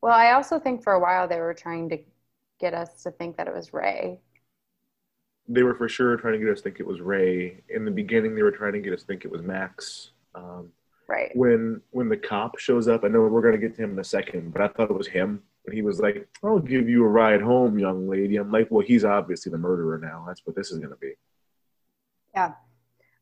Well, 0.02 0.14
I 0.14 0.34
also 0.34 0.60
think 0.60 0.84
for 0.84 0.94
a 0.94 1.00
while 1.00 1.28
they 1.28 1.40
were 1.40 1.54
trying 1.54 1.90
to 1.90 1.98
get 2.60 2.74
us 2.74 3.04
to 3.04 3.12
think 3.12 3.38
that 3.38 3.48
it 3.48 3.54
was 3.54 3.74
Ray. 3.74 4.20
They 5.48 5.64
were 5.64 5.76
for 5.76 5.88
sure 5.88 6.16
trying 6.18 6.34
to 6.34 6.40
get 6.40 6.50
us 6.50 6.60
to 6.60 6.64
think 6.64 6.80
it 6.80 6.88
was 6.88 7.02
Ray. 7.02 7.64
In 7.70 7.86
the 7.86 7.92
beginning, 7.92 8.36
they 8.36 8.44
were 8.44 8.52
trying 8.52 8.74
to 8.74 8.80
get 8.80 8.94
us 8.94 9.02
to 9.02 9.08
think 9.08 9.26
it 9.26 9.32
was 9.32 9.42
Max. 9.42 10.12
Um, 10.34 10.72
Right. 11.08 11.30
when 11.36 11.84
when 11.92 12.10
the 12.10 12.18
cop 12.18 12.58
shows 12.58 12.88
up, 12.88 13.04
I 13.04 13.10
know 13.10 13.22
we're 13.22 13.42
gonna 13.42 13.60
get 13.60 13.76
to 13.76 13.84
him 13.84 13.92
in 13.92 14.00
a 14.00 14.04
second, 14.04 14.52
but 14.52 14.62
I 14.64 14.68
thought 14.70 14.90
it 14.90 14.98
was 14.98 15.08
him. 15.08 15.44
And 15.66 15.74
he 15.74 15.84
was 15.84 16.00
like, 16.00 16.28
"I'll 16.44 16.60
give 16.60 16.90
you 16.90 17.06
a 17.06 17.08
ride 17.08 17.42
home, 17.42 17.78
young 17.78 18.08
lady." 18.08 18.38
I'm 18.38 18.52
like, 18.52 18.72
"Well, 18.72 18.84
he's 18.84 19.06
obviously 19.06 19.52
the 19.52 19.58
murderer 19.60 20.00
now. 20.00 20.24
That's 20.28 20.44
what 20.48 20.56
this 20.56 20.72
is 20.72 20.80
gonna 20.80 20.96
be." 20.96 21.14
Yeah. 22.34 22.56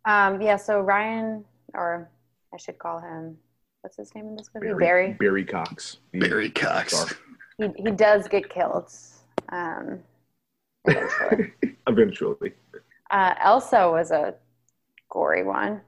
Um, 0.06 0.42
yeah, 0.42 0.56
so 0.56 0.80
Ryan, 0.80 1.44
or 1.74 2.10
I 2.54 2.58
should 2.58 2.80
call 2.80 3.00
him, 3.00 3.38
what's 3.84 3.98
his 3.98 4.16
name 4.16 4.28
in 4.28 4.36
this 4.36 4.50
movie? 4.56 4.74
Barry. 4.80 5.14
Barry 5.20 5.44
Cox. 5.44 5.98
Barry 6.14 6.50
Cox. 6.50 6.96
star. 6.96 7.18
He, 7.58 7.70
he 7.84 7.92
does 7.92 8.28
get 8.30 8.50
killed. 8.50 8.90
Um, 9.50 10.00
eventually. 10.86 11.54
Eventually. 11.88 12.54
uh, 13.12 13.36
Elsa 13.40 13.92
was 13.92 14.12
a 14.12 14.36
gory 15.10 15.44
one. 15.44 15.82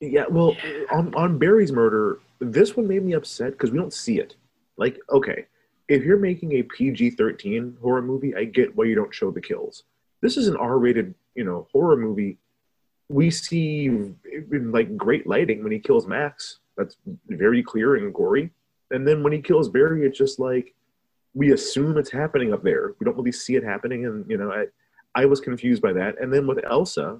Yeah, 0.00 0.26
well, 0.28 0.54
on, 0.90 1.14
on 1.14 1.38
Barry's 1.38 1.72
murder, 1.72 2.20
this 2.40 2.76
one 2.76 2.86
made 2.86 3.02
me 3.04 3.14
upset 3.14 3.52
because 3.52 3.70
we 3.70 3.78
don't 3.78 3.92
see 3.92 4.18
it. 4.18 4.36
Like, 4.76 4.98
okay, 5.10 5.46
if 5.88 6.04
you're 6.04 6.18
making 6.18 6.52
a 6.52 6.62
PG 6.62 7.12
13 7.12 7.78
horror 7.80 8.02
movie, 8.02 8.34
I 8.34 8.44
get 8.44 8.76
why 8.76 8.84
you 8.84 8.94
don't 8.94 9.14
show 9.14 9.30
the 9.30 9.40
kills. 9.40 9.84
This 10.20 10.36
is 10.36 10.46
an 10.46 10.56
R 10.56 10.78
rated, 10.78 11.14
you 11.34 11.44
know, 11.44 11.68
horror 11.72 11.96
movie. 11.96 12.38
We 13.08 13.30
see 13.30 13.86
in 13.86 14.72
like 14.72 14.96
great 14.96 15.26
lighting 15.26 15.62
when 15.62 15.72
he 15.72 15.78
kills 15.78 16.06
Max. 16.06 16.58
That's 16.76 16.96
very 17.28 17.62
clear 17.62 17.96
and 17.96 18.12
gory. 18.14 18.50
And 18.90 19.06
then 19.06 19.22
when 19.22 19.32
he 19.32 19.40
kills 19.40 19.68
Barry, 19.68 20.06
it's 20.06 20.18
just 20.18 20.38
like 20.38 20.74
we 21.34 21.52
assume 21.52 21.96
it's 21.98 22.10
happening 22.10 22.52
up 22.52 22.62
there. 22.62 22.94
We 22.98 23.04
don't 23.04 23.16
really 23.16 23.32
see 23.32 23.56
it 23.56 23.64
happening. 23.64 24.06
And, 24.06 24.28
you 24.28 24.36
know, 24.36 24.50
I, 24.52 24.66
I 25.14 25.24
was 25.26 25.40
confused 25.40 25.82
by 25.82 25.92
that. 25.94 26.20
And 26.20 26.32
then 26.32 26.46
with 26.46 26.64
Elsa, 26.64 27.18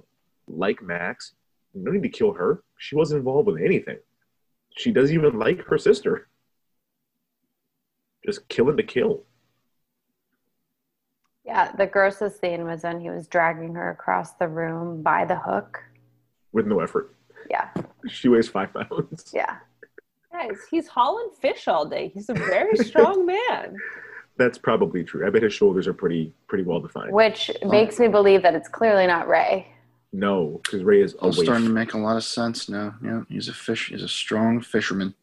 like 0.49 0.83
Max, 0.83 1.33
no 1.75 1.91
need 1.91 2.03
to 2.03 2.09
kill 2.09 2.33
her. 2.33 2.63
She 2.79 2.97
wasn't 2.97 3.19
involved 3.21 3.47
with 3.47 3.63
anything. 3.63 3.99
She 4.77 4.91
doesn't 4.93 5.15
even 5.15 5.39
like 5.39 5.63
her 5.67 5.79
sister. 5.79 6.29
Just 8.25 8.49
killing 8.49 8.77
to 8.77 8.83
kill. 8.83 9.25
Yeah, 11.45 11.73
the 11.73 11.87
grossest 11.87 12.41
scene 12.41 12.65
was 12.65 12.85
when 12.85 13.01
he 13.01 13.11
was 13.11 13.27
dragging 13.27 13.75
her 13.75 13.91
across 13.91 14.33
the 14.33 14.47
room 14.49 15.03
by 15.03 15.25
the 15.25 15.37
hook. 15.37 15.83
with 16.53 16.67
no 16.67 16.81
effort. 16.81 17.15
Yeah, 17.51 17.69
She 18.09 18.29
weighs 18.29 18.49
five 18.49 18.73
pounds. 18.73 19.31
yeah. 19.35 19.57
Guys, 20.33 20.59
he's 20.71 20.89
hauling 20.89 21.29
fish 21.41 21.69
all 21.69 21.85
day. 21.85 22.09
He's 22.15 22.29
a 22.31 22.35
very 22.35 22.77
strong 22.79 23.27
man. 23.51 23.77
That's 24.39 24.57
probably 24.57 25.05
true. 25.05 25.27
I 25.27 25.31
bet 25.31 25.43
his 25.43 25.53
shoulders 25.53 25.87
are 25.87 25.93
pretty 25.93 26.33
pretty 26.49 26.65
well 26.65 26.81
defined. 26.81 27.13
Which 27.13 27.51
makes 27.65 27.99
me 27.99 28.09
believe 28.09 28.43
that 28.43 28.55
it's 28.55 28.69
clearly 28.69 29.07
not 29.07 29.29
Ray. 29.29 29.69
No, 30.15 30.61
because 30.65 30.83
Ray 30.85 31.03
is 31.03 31.15
a 31.15 31.19
All 31.19 31.33
starting 31.33 31.67
to 31.67 31.73
make 31.73 31.93
a 31.95 31.99
lot 31.99 32.17
of 32.17 32.25
sense 32.25 32.69
now. 32.69 32.95
Yeah, 33.05 33.23
he's 33.29 33.49
a 33.49 33.53
fish. 33.55 33.89
He's 33.91 34.03
a 34.03 34.09
strong 34.09 34.61
fisherman. 34.63 35.15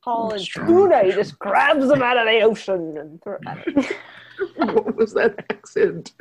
Hauling 0.00 0.38
Strong 0.40 0.66
tuna. 0.66 1.02
He 1.04 1.12
just 1.12 1.38
grabs 1.38 1.86
them 1.86 2.02
out 2.02 2.16
of 2.18 2.26
the 2.26 2.40
ocean 2.40 2.96
and 2.96 3.22
throw 3.22 3.38
what 4.56 4.96
was 4.96 5.12
that 5.14 5.34
accent? 5.50 6.12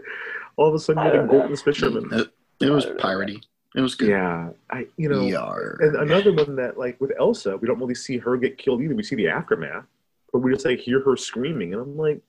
All 0.57 0.67
of 0.67 0.75
a 0.75 0.79
sudden, 0.79 0.99
I 0.99 1.05
you're 1.05 1.11
the 1.13 1.17
don't 1.19 1.27
know. 1.27 1.39
Golden 1.39 1.57
Fisherman. 1.57 2.09
It, 2.11 2.27
it 2.65 2.69
was 2.69 2.85
I 2.85 2.89
piratey. 2.91 3.41
It 3.75 3.81
was 3.81 3.95
good. 3.95 4.09
Yeah, 4.09 4.49
I 4.71 4.87
you 4.97 5.09
know, 5.09 5.21
Yar. 5.21 5.77
and 5.79 5.95
another 5.95 6.33
one 6.33 6.55
that 6.55 6.77
like 6.77 6.99
with 6.99 7.11
Elsa, 7.19 7.57
we 7.57 7.67
don't 7.67 7.79
really 7.79 7.95
see 7.95 8.17
her 8.17 8.35
get 8.35 8.57
killed 8.57 8.81
either. 8.81 8.95
We 8.95 9.03
see 9.03 9.15
the 9.15 9.29
aftermath, 9.29 9.85
but 10.33 10.39
we 10.39 10.51
just 10.51 10.65
like 10.65 10.79
hear 10.79 11.01
her 11.03 11.15
screaming, 11.15 11.73
and 11.73 11.81
I'm 11.81 11.97
like, 11.97 12.19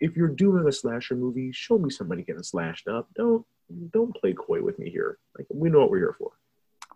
if 0.00 0.16
you're 0.16 0.28
doing 0.28 0.66
a 0.66 0.72
slasher 0.72 1.14
movie, 1.14 1.52
show 1.52 1.78
me 1.78 1.90
somebody 1.90 2.22
getting 2.22 2.42
slashed 2.42 2.88
up. 2.88 3.06
Don't 3.14 3.44
don't 3.92 4.14
play 4.16 4.32
coy 4.32 4.62
with 4.62 4.78
me 4.78 4.88
here. 4.88 5.18
Like 5.36 5.46
we 5.50 5.68
know 5.68 5.80
what 5.80 5.90
we're 5.90 5.98
here 5.98 6.16
for. 6.18 6.30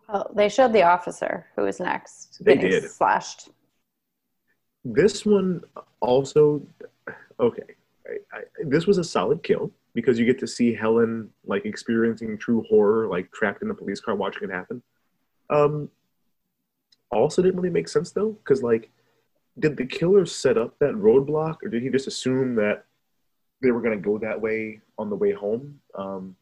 Oh, 0.09 0.24
they 0.34 0.49
showed 0.49 0.72
the 0.72 0.82
officer 0.82 1.47
who 1.55 1.62
was 1.62 1.78
next. 1.78 2.43
They 2.43 2.57
did. 2.57 2.90
slashed. 2.90 3.51
This 4.84 5.24
one 5.24 5.62
also, 6.01 6.62
okay. 7.38 7.62
I, 8.07 8.36
I, 8.36 8.40
this 8.64 8.86
was 8.86 8.99
a 8.99 9.05
solid 9.05 9.43
kill 9.43 9.70
because 9.95 10.18
you 10.18 10.24
get 10.24 10.38
to 10.38 10.47
see 10.47 10.74
Helen 10.74 11.30
like 11.45 11.64
experiencing 11.64 12.38
true 12.38 12.64
horror, 12.68 13.09
like 13.09 13.30
trapped 13.32 13.62
in 13.62 13.70
a 13.70 13.74
police 13.74 14.01
car 14.01 14.14
watching 14.14 14.49
it 14.49 14.53
happen. 14.53 14.82
Um, 15.51 15.90
also 17.11 17.43
didn't 17.43 17.57
really 17.57 17.70
make 17.70 17.88
sense 17.88 18.11
though, 18.11 18.30
because 18.30 18.62
like, 18.62 18.90
did 19.59 19.76
the 19.76 19.84
killer 19.84 20.24
set 20.24 20.57
up 20.57 20.78
that 20.78 20.95
roadblock, 20.95 21.59
or 21.62 21.68
did 21.68 21.82
he 21.82 21.90
just 21.90 22.07
assume 22.07 22.55
that 22.55 22.84
they 23.62 23.70
were 23.70 23.82
gonna 23.82 23.97
go 23.99 24.18
that 24.18 24.40
way 24.40 24.80
on 24.99 25.11
the 25.11 25.16
way 25.16 25.32
home? 25.32 25.78
Um, 25.95 26.36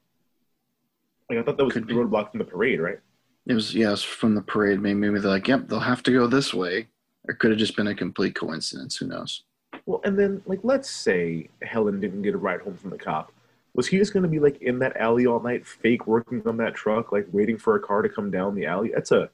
like 1.29 1.39
I 1.39 1.43
thought 1.43 1.57
that 1.57 1.65
was 1.65 1.75
Could 1.75 1.89
the 1.89 1.95
roadblock 1.95 2.31
from 2.31 2.39
the 2.39 2.45
parade, 2.45 2.81
right? 2.81 3.01
It 3.47 3.55
was 3.55 3.75
yes 3.75 4.03
from 4.03 4.35
the 4.35 4.43
parade. 4.43 4.81
Maybe 4.81 4.95
maybe 4.95 5.19
they're 5.19 5.31
like, 5.31 5.49
yep, 5.49 5.67
they'll 5.67 5.81
have 5.81 6.03
to 6.05 6.13
go 6.13 6.27
this 6.27 6.55
way. 6.55 6.89
It 7.29 7.39
could 7.39 7.51
have 7.51 7.59
just 7.59 7.77
been 7.77 7.89
a 7.89 7.95
complete 7.95 8.35
coincidence. 8.35 8.97
Who 8.97 9.09
knows? 9.09 9.43
Well, 9.87 10.01
and 10.05 10.19
then 10.19 10.43
like 10.47 10.61
let's 10.63 10.89
say 10.89 11.49
Helen 11.63 12.01
didn't 12.01 12.23
get 12.23 12.35
a 12.35 12.39
ride 12.39 12.61
home 12.61 12.77
from 12.77 12.91
the 12.91 12.99
cop. 12.99 13.33
Was 13.75 13.87
he 13.87 13.99
just 13.99 14.13
going 14.13 14.25
to 14.25 14.29
be 14.29 14.41
like 14.41 14.61
in 14.63 14.79
that 14.81 14.97
alley 14.97 15.27
all 15.27 15.41
night, 15.41 15.67
fake 15.67 16.07
working 16.07 16.43
on 16.47 16.57
that 16.57 16.75
truck, 16.75 17.13
like 17.13 17.27
waiting 17.33 17.57
for 17.57 17.77
a 17.77 17.81
car 17.81 18.03
to 18.03 18.09
come 18.09 18.31
down 18.31 18.55
the 18.55 18.67
alley? 18.67 18.91
That's 18.95 19.13
a 19.13 19.31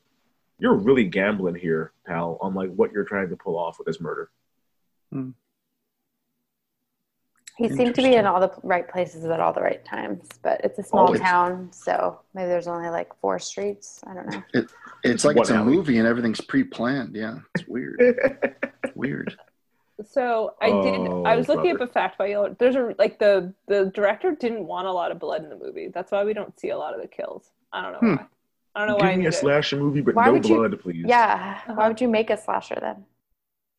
you're 0.59 0.74
really 0.74 1.05
gambling 1.05 1.55
here, 1.55 1.93
pal, 2.07 2.39
on 2.41 2.55
like 2.55 2.72
what 2.74 2.93
you're 2.93 3.05
trying 3.05 3.28
to 3.30 3.37
pull 3.37 3.59
off 3.59 3.78
with 3.78 3.87
this 3.87 4.01
murder. 4.01 4.30
Hmm. 5.12 5.30
He 7.57 7.70
seemed 7.70 7.95
to 7.95 8.03
be 8.03 8.14
in 8.14 8.26
all 8.26 8.39
the 8.39 8.53
right 8.62 8.87
places 8.87 9.24
at 9.24 9.41
all 9.41 9.55
the 9.55 9.62
right 9.62 9.82
times, 9.82 10.28
but 10.43 10.61
it's 10.62 10.78
a 10.78 10.82
small 10.82 11.07
Always. 11.07 11.22
town, 11.22 11.70
so 11.72 12.20
maybe 12.34 12.49
there's 12.49 12.66
only 12.66 12.91
like 12.91 13.18
four 13.18 13.39
streets. 13.39 14.03
I 14.07 14.12
don't 14.12 14.30
know. 14.30 14.43
It's 14.53 14.74
It's 15.05 15.24
like 15.24 15.39
it's 15.39 15.51
one 15.51 15.61
a 15.61 15.64
movie 15.64 15.97
and 15.97 16.07
everything's 16.07 16.41
pre-planned. 16.43 17.16
Yeah, 17.16 17.39
it's 17.55 17.66
weird. 17.66 17.99
weird. 18.95 19.39
So 20.05 20.55
I 20.61 20.66
did. 20.82 21.01
I 21.01 21.32
Oh, 21.32 21.36
was 21.36 21.49
looking 21.49 21.70
brother. 21.74 21.84
up 21.84 21.90
a 21.90 21.92
fact 21.92 22.14
about 22.16 22.28
you. 22.28 22.55
There's 22.59 22.76
a 22.76 22.94
like 22.99 23.18
the 23.18 23.53
the 23.66 23.86
director 23.94 24.32
didn't 24.34 24.66
want 24.66 24.86
a 24.86 24.92
lot 24.92 25.11
of 25.11 25.18
blood 25.18 25.42
in 25.42 25.49
the 25.49 25.57
movie. 25.57 25.88
That's 25.88 26.12
why 26.12 26.22
we 26.24 26.34
don't 26.34 26.59
see 26.61 26.68
a 26.70 26.76
lot 26.78 26.94
of 26.94 27.01
the 27.01 27.09
kills. 27.09 27.51
I 27.72 27.82
don't 27.82 27.92
know 27.92 27.99
Hmm. 28.01 28.16
why. 28.16 28.26
I 28.74 28.78
don't 28.80 28.88
know 28.88 28.97
why. 28.97 29.11
Give 29.12 29.20
me 29.20 29.26
a 29.26 29.30
did 29.30 29.36
it. 29.36 29.40
slasher 29.40 29.76
movie, 29.78 30.03
but 30.03 30.14
Why 30.14 30.26
no 30.26 30.32
would 30.34 30.47
you- 30.47 30.57
blood, 30.57 30.78
please. 30.80 31.05
Yeah, 31.09 31.61
Uh-huh. 31.62 31.74
why 31.76 31.88
would 31.88 32.01
you 32.01 32.09
make 32.09 32.28
a 32.28 32.36
slasher 32.36 32.76
then? 32.78 33.07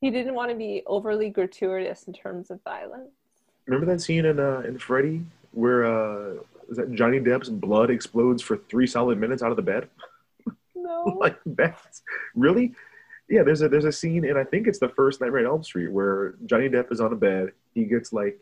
He 0.02 0.10
didn't 0.10 0.34
want 0.34 0.50
to 0.50 0.56
be 0.58 0.82
overly 0.88 1.30
gratuitous 1.30 2.04
in 2.08 2.14
terms 2.14 2.50
of 2.50 2.64
violence. 2.64 3.12
Remember 3.68 3.86
that 3.92 4.02
scene 4.02 4.26
in 4.26 4.40
uh, 4.40 4.64
in 4.66 4.80
Freddy 4.80 5.24
where 5.52 5.86
uh, 5.86 6.36
was 6.68 6.78
that 6.78 6.92
Johnny 6.94 7.20
Depp's 7.20 7.50
blood 7.50 7.90
explodes 7.92 8.42
for 8.42 8.58
three 8.58 8.88
solid 8.88 9.20
minutes 9.20 9.44
out 9.44 9.52
of 9.52 9.56
the 9.58 9.62
bed? 9.64 9.88
No. 10.76 11.04
like 11.20 11.38
that's 11.46 12.02
really 12.36 12.74
yeah 13.30 13.44
there's 13.44 13.62
a 13.62 13.70
there's 13.70 13.86
a 13.86 13.92
scene 13.92 14.26
and 14.26 14.38
i 14.38 14.44
think 14.44 14.68
it's 14.68 14.80
the 14.80 14.90
first 14.90 15.20
nightmare 15.22 15.42
on 15.42 15.48
elm 15.48 15.64
street 15.64 15.92
where 15.92 16.36
johnny 16.46 16.70
depp 16.70 16.92
is 16.92 17.02
on 17.02 17.12
a 17.14 17.16
bed 17.16 17.52
he 17.74 17.84
gets 17.86 18.12
like 18.14 18.40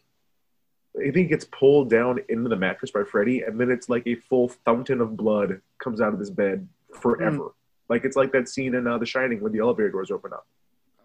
i 0.97 1.03
think 1.03 1.15
he 1.15 1.25
gets 1.25 1.45
pulled 1.45 1.89
down 1.89 2.19
into 2.29 2.49
the 2.49 2.55
mattress 2.55 2.91
by 2.91 3.03
freddy 3.03 3.41
and 3.41 3.59
then 3.59 3.69
it's 3.71 3.89
like 3.89 4.05
a 4.07 4.15
full 4.15 4.47
fountain 4.65 5.01
of 5.01 5.15
blood 5.17 5.59
comes 5.83 6.01
out 6.01 6.13
of 6.13 6.19
his 6.19 6.29
bed 6.29 6.67
forever 6.99 7.53
like 7.89 8.05
it's 8.05 8.15
like 8.15 8.31
that 8.31 8.47
scene 8.49 8.75
in 8.75 8.87
uh, 8.87 8.97
the 8.97 9.05
shining 9.05 9.41
when 9.41 9.51
the 9.51 9.59
elevator 9.59 9.89
doors 9.91 10.11
open 10.11 10.31
up 10.33 10.45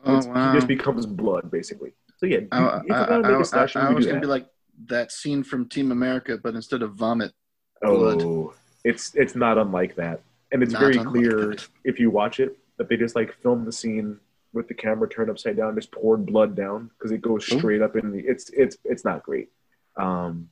Oh 0.02 0.16
It's- 0.16 0.26
wow. 0.34 0.50
he 0.52 0.56
just 0.56 0.66
becomes 0.66 1.04
blood 1.06 1.50
basically 1.50 1.92
so 2.16 2.26
yeah 2.26 2.40
I, 2.52 2.80
if 2.86 2.92
I, 2.92 3.06
gonna 3.06 3.28
I, 3.28 3.30
make 3.30 3.36
a 3.36 3.38
I, 3.40 3.42
slasher 3.42 3.78
I 3.80 3.82
movie, 3.84 3.94
was 3.96 4.06
gonna 4.06 4.16
that. 4.18 4.22
be 4.22 4.26
like 4.28 4.46
that 4.86 5.12
scene 5.12 5.42
from 5.44 5.68
Team 5.68 5.92
America, 5.92 6.38
but 6.42 6.54
instead 6.54 6.80
of 6.80 6.94
vomit, 6.94 7.32
blood. 7.82 8.22
Oh, 8.22 8.54
it's 8.82 9.14
it's 9.14 9.34
not 9.34 9.58
unlike 9.58 9.94
that, 9.96 10.22
and 10.52 10.62
it's 10.62 10.72
Not 10.72 10.80
very 10.80 10.96
clear 10.96 11.48
that. 11.48 11.68
if 11.84 12.00
you 12.00 12.08
watch 12.10 12.40
it 12.40 12.56
that 12.80 12.88
they 12.88 12.96
just 12.96 13.14
like 13.14 13.34
filmed 13.42 13.66
the 13.66 13.72
scene 13.72 14.18
with 14.54 14.66
the 14.66 14.72
camera 14.72 15.06
turned 15.06 15.28
upside 15.28 15.54
down, 15.54 15.74
just 15.74 15.92
poured 15.92 16.24
blood 16.24 16.56
down 16.56 16.90
because 16.98 17.12
it 17.12 17.20
goes 17.20 17.46
Ooh. 17.52 17.58
straight 17.58 17.82
up 17.82 17.94
in 17.94 18.10
the. 18.10 18.20
It's 18.20 18.48
it's 18.50 18.78
it's 18.84 19.04
not 19.04 19.22
great. 19.22 19.50
Um, 19.98 20.48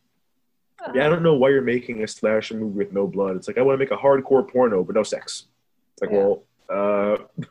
yeah, 0.94 1.06
I 1.06 1.08
don't 1.08 1.22
know 1.22 1.34
why 1.36 1.48
you're 1.48 1.62
making 1.62 2.02
a 2.02 2.06
slasher 2.06 2.54
movie 2.54 2.76
with 2.76 2.92
no 2.92 3.06
blood. 3.06 3.34
It's 3.36 3.48
like 3.48 3.56
I 3.56 3.62
want 3.62 3.76
to 3.76 3.78
make 3.78 3.90
a 3.92 3.96
hardcore 3.96 4.46
porno 4.46 4.84
but 4.84 4.94
no 4.94 5.02
sex. 5.02 5.46
It's 5.94 6.02
like, 6.02 6.10
Yeah. 6.10 6.18
well, 6.18 6.42
uh, 6.68 7.16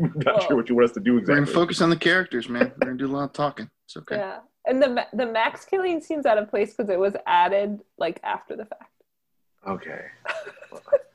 I'm 0.00 0.12
not 0.14 0.24
Well- 0.36 0.40
sure 0.46 0.56
what 0.56 0.68
you 0.68 0.76
want 0.76 0.84
us 0.90 0.94
to 0.94 1.00
do 1.00 1.18
exactly. 1.18 1.40
We're 1.40 1.46
gonna 1.46 1.52
focus 1.58 1.80
on 1.80 1.90
the 1.90 1.96
characters, 1.96 2.48
man. 2.48 2.70
We're 2.76 2.86
gonna 2.86 2.98
do 2.98 3.06
a 3.06 3.14
lot 3.16 3.24
of 3.24 3.32
talking. 3.32 3.68
It's 3.84 3.96
okay. 3.96 4.16
Yeah. 4.16 4.38
And 4.64 4.80
the 4.80 5.06
the 5.12 5.26
max 5.26 5.64
killing 5.64 6.00
seems 6.00 6.24
out 6.24 6.38
of 6.38 6.48
place 6.48 6.72
because 6.72 6.88
it 6.88 7.00
was 7.00 7.14
added 7.26 7.80
like 7.98 8.20
after 8.22 8.54
the 8.54 8.64
fact. 8.64 8.92
Okay. 9.66 10.02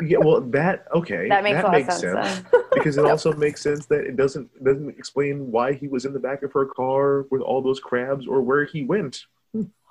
yeah, 0.00 0.18
well, 0.18 0.40
that 0.40 0.86
okay. 0.94 1.28
That 1.28 1.42
makes 1.42 1.60
a 1.60 1.62
lot 1.62 1.72
makes 1.72 1.98
sense. 1.98 2.28
sense. 2.28 2.48
because 2.72 2.98
it 2.98 3.04
also 3.04 3.32
makes 3.32 3.60
sense 3.60 3.86
that 3.86 4.00
it 4.00 4.16
doesn't 4.16 4.48
doesn't 4.62 4.90
explain 4.90 5.50
why 5.50 5.72
he 5.72 5.88
was 5.88 6.04
in 6.04 6.12
the 6.12 6.20
back 6.20 6.42
of 6.42 6.52
her 6.52 6.66
car 6.66 7.22
with 7.30 7.42
all 7.42 7.62
those 7.62 7.80
crabs 7.80 8.26
or 8.26 8.40
where 8.42 8.64
he 8.64 8.84
went 8.84 9.24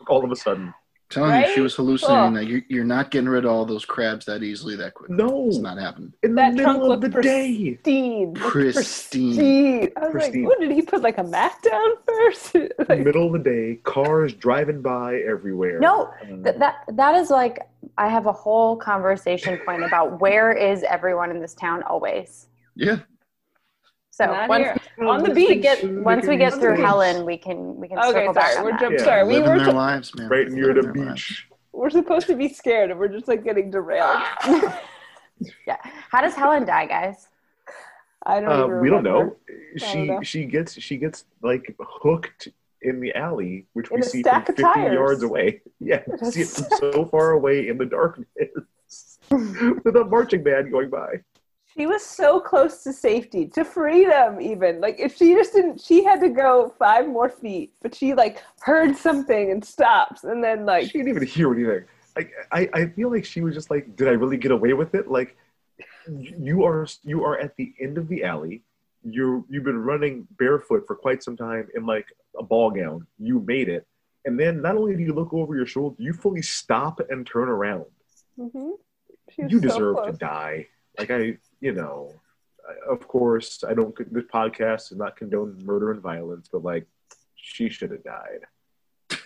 all 0.07 0.23
of 0.23 0.31
a 0.31 0.35
sudden. 0.35 0.73
Telling 1.09 1.41
you, 1.41 1.53
she 1.55 1.61
was 1.61 1.75
hallucinating. 1.75 2.35
Oh. 2.37 2.39
That 2.39 2.45
you, 2.47 2.61
you're 2.69 2.83
not 2.83 3.11
getting 3.11 3.29
rid 3.29 3.45
of 3.45 3.51
all 3.51 3.65
those 3.65 3.85
crabs 3.85 4.25
that 4.25 4.43
easily, 4.43 4.75
that 4.77 4.93
quick. 4.93 5.09
No, 5.09 5.47
It's 5.47 5.57
not 5.57 5.77
happening. 5.77 6.13
in 6.23 6.31
the 6.31 6.41
That 6.41 6.57
trunk 6.57 6.77
middle 6.79 6.91
of 6.91 7.01
the 7.01 7.07
looked 7.09 7.23
day. 7.23 7.73
Pristine. 7.75 8.33
Looked 8.33 8.39
Pristine. 8.51 9.35
pristine. 9.35 9.91
I 9.95 9.99
was 10.01 10.11
Pristine. 10.11 10.43
like, 10.43 10.49
what 10.49 10.59
did 10.59 10.71
he 10.71 10.81
put 10.81 11.01
like 11.01 11.17
a 11.17 11.23
mat 11.23 11.57
down 11.63 11.89
first? 12.05 12.55
like, 12.89 12.99
middle 12.99 13.27
of 13.27 13.33
the 13.33 13.39
day, 13.49 13.79
cars 13.83 14.33
driving 14.33 14.81
by 14.81 15.15
everywhere. 15.27 15.79
No, 15.79 16.11
Th- 16.25 16.55
that 16.57 16.83
that 16.93 17.15
is 17.15 17.29
like 17.29 17.59
I 17.97 18.07
have 18.09 18.25
a 18.25 18.33
whole 18.33 18.75
conversation 18.77 19.57
point 19.65 19.83
about 19.83 20.19
where 20.19 20.51
is 20.51 20.83
everyone 20.83 21.31
in 21.31 21.39
this 21.39 21.53
town 21.53 21.83
always. 21.83 22.47
Yeah. 22.75 22.97
So 24.17 24.25
Not 24.25 24.49
once, 24.49 24.63
here. 24.63 24.75
on 25.07 25.17
the 25.19 25.23
once 25.25 25.35
we 25.35 25.47
beach. 25.53 25.61
get 25.61 25.83
once 26.03 26.25
we 26.25 26.37
get 26.37 26.53
through 26.55 26.75
Beach. 26.77 26.85
Helen, 26.85 27.23
we 27.23 27.37
can 27.37 27.75
we 27.77 27.87
can 27.87 27.99
Okay, 27.99 28.11
circle 28.13 28.33
back 28.33 28.45
sorry, 28.53 28.57
on 28.57 28.63
we're 28.65 28.71
that. 28.71 28.79
jumping. 28.79 28.99
Yeah. 28.99 29.05
Sorry, 29.05 29.23
we 29.27 29.33
Living 29.35 29.49
were 29.51 29.57
their 29.59 29.65
to- 29.67 29.71
lives, 29.73 30.15
man. 30.15 30.27
right 30.29 30.47
near 30.49 30.73
the 30.73 30.81
Living 30.81 31.05
lives. 31.05 31.27
beach. 31.27 31.47
we're 31.71 31.91
supposed 31.91 32.25
to 32.27 32.35
be 32.35 32.47
scared, 32.49 32.89
and 32.89 32.99
we're 32.99 33.09
just 33.09 33.27
like 33.27 33.43
getting 33.43 33.69
derailed. 33.71 34.19
Yeah. 35.67 35.77
How 36.09 36.21
does 36.21 36.33
Helen 36.33 36.65
die, 36.65 36.87
guys? 36.87 37.27
I 38.25 38.39
don't. 38.39 38.49
Uh, 38.51 38.65
even 38.65 38.79
we 38.81 38.89
don't 38.89 39.03
know. 39.03 39.35
She 39.75 39.93
don't 39.93 40.07
know. 40.07 40.21
she 40.23 40.45
gets 40.45 40.73
she 40.81 40.97
gets 40.97 41.25
like 41.43 41.75
hooked 41.79 42.47
in 42.81 42.99
the 42.99 43.13
alley, 43.13 43.67
which 43.73 43.91
In 43.91 43.97
we 43.97 44.01
see 44.01 44.23
from 44.23 44.43
50 44.43 44.63
tires. 44.63 44.93
yards 44.93 45.21
away. 45.21 45.61
Yeah, 45.79 46.01
In 46.07 46.17
we 46.19 46.27
a 46.27 46.31
see 46.31 46.41
it 46.41 46.47
from 46.47 46.65
so 46.93 47.05
far 47.05 47.31
away 47.33 47.67
in 47.67 47.77
the 47.77 47.85
darkness 47.85 48.25
with 49.29 49.95
a 49.95 50.05
marching 50.09 50.41
band 50.41 50.71
going 50.71 50.89
by. 50.89 51.21
She 51.77 51.85
was 51.85 52.03
so 52.03 52.39
close 52.39 52.83
to 52.83 52.91
safety, 52.91 53.45
to 53.49 53.63
freedom, 53.63 54.41
even. 54.41 54.81
Like, 54.81 54.99
if 54.99 55.15
she 55.15 55.35
just 55.35 55.53
didn't, 55.53 55.79
she 55.79 56.03
had 56.03 56.19
to 56.21 56.29
go 56.29 56.73
five 56.79 57.07
more 57.07 57.29
feet, 57.29 57.71
but 57.83 57.93
she, 57.93 58.15
like, 58.15 58.41
heard 58.61 58.95
something 58.95 59.51
and 59.51 59.63
stops, 59.63 60.23
and 60.23 60.43
then, 60.43 60.65
like, 60.65 60.85
She 60.89 60.97
didn't 60.97 61.09
even 61.09 61.27
hear 61.27 61.53
anything. 61.53 61.85
I, 62.17 62.29
I 62.51 62.69
I 62.73 62.85
feel 62.87 63.11
like 63.11 63.25
she 63.25 63.41
was 63.41 63.53
just 63.53 63.69
like, 63.69 63.95
did 63.95 64.07
I 64.07 64.11
really 64.11 64.37
get 64.37 64.49
away 64.51 64.73
with 64.73 64.95
it? 64.95 65.07
Like, 65.07 65.37
you 66.09 66.63
are 66.63 66.87
you 67.03 67.23
are 67.23 67.37
at 67.37 67.55
the 67.57 67.73
end 67.79 67.99
of 67.99 68.07
the 68.07 68.23
alley. 68.23 68.63
You 69.03 69.45
you've 69.49 69.63
been 69.63 69.77
running 69.77 70.27
barefoot 70.39 70.85
for 70.87 70.95
quite 70.95 71.21
some 71.21 71.37
time 71.37 71.67
in 71.75 71.85
like 71.85 72.07
a 72.39 72.41
ball 72.41 72.71
gown. 72.71 73.05
You 73.19 73.41
made 73.41 73.69
it, 73.69 73.85
and 74.25 74.39
then 74.39 74.63
not 74.63 74.77
only 74.77 74.95
do 74.95 75.03
you 75.03 75.13
look 75.13 75.31
over 75.31 75.55
your 75.55 75.67
shoulder, 75.67 75.95
you 75.99 76.13
fully 76.13 76.41
stop 76.41 76.99
and 77.11 77.27
turn 77.27 77.49
around. 77.49 77.85
mhm. 78.39 78.71
Was 79.37 79.51
You 79.51 79.59
so 79.59 79.67
deserve 79.67 79.95
to 80.07 80.13
die. 80.13 80.67
Like 80.97 81.11
I, 81.11 81.37
you 81.59 81.73
know, 81.73 82.13
of 82.87 83.07
course 83.07 83.63
I 83.67 83.73
don't. 83.73 83.95
This 84.13 84.25
podcast 84.25 84.89
does 84.89 84.97
not 84.97 85.15
condone 85.15 85.57
murder 85.63 85.91
and 85.91 86.01
violence, 86.01 86.49
but 86.51 86.63
like, 86.63 86.85
she 87.35 87.69
should 87.69 87.91
have 87.91 88.03
died. 88.03 89.19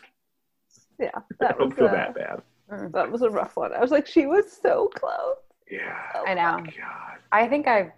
Yeah, 0.99 1.09
I 1.15 1.21
that 1.39 1.57
don't 1.57 1.69
was, 1.69 1.77
feel 1.77 1.87
uh, 1.87 1.91
that 1.91 2.15
bad. 2.15 2.41
Mm. 2.71 2.91
that 2.93 3.11
was 3.11 3.21
a 3.21 3.29
rough 3.29 3.57
one. 3.57 3.73
I 3.73 3.79
was 3.79 3.91
like, 3.91 4.07
she 4.07 4.25
was 4.25 4.51
so 4.51 4.89
close. 4.95 5.37
Yeah. 5.69 5.97
I 6.27 6.33
know. 6.33 6.63
God. 6.63 7.17
I 7.31 7.47
think 7.47 7.67
I, 7.67 7.91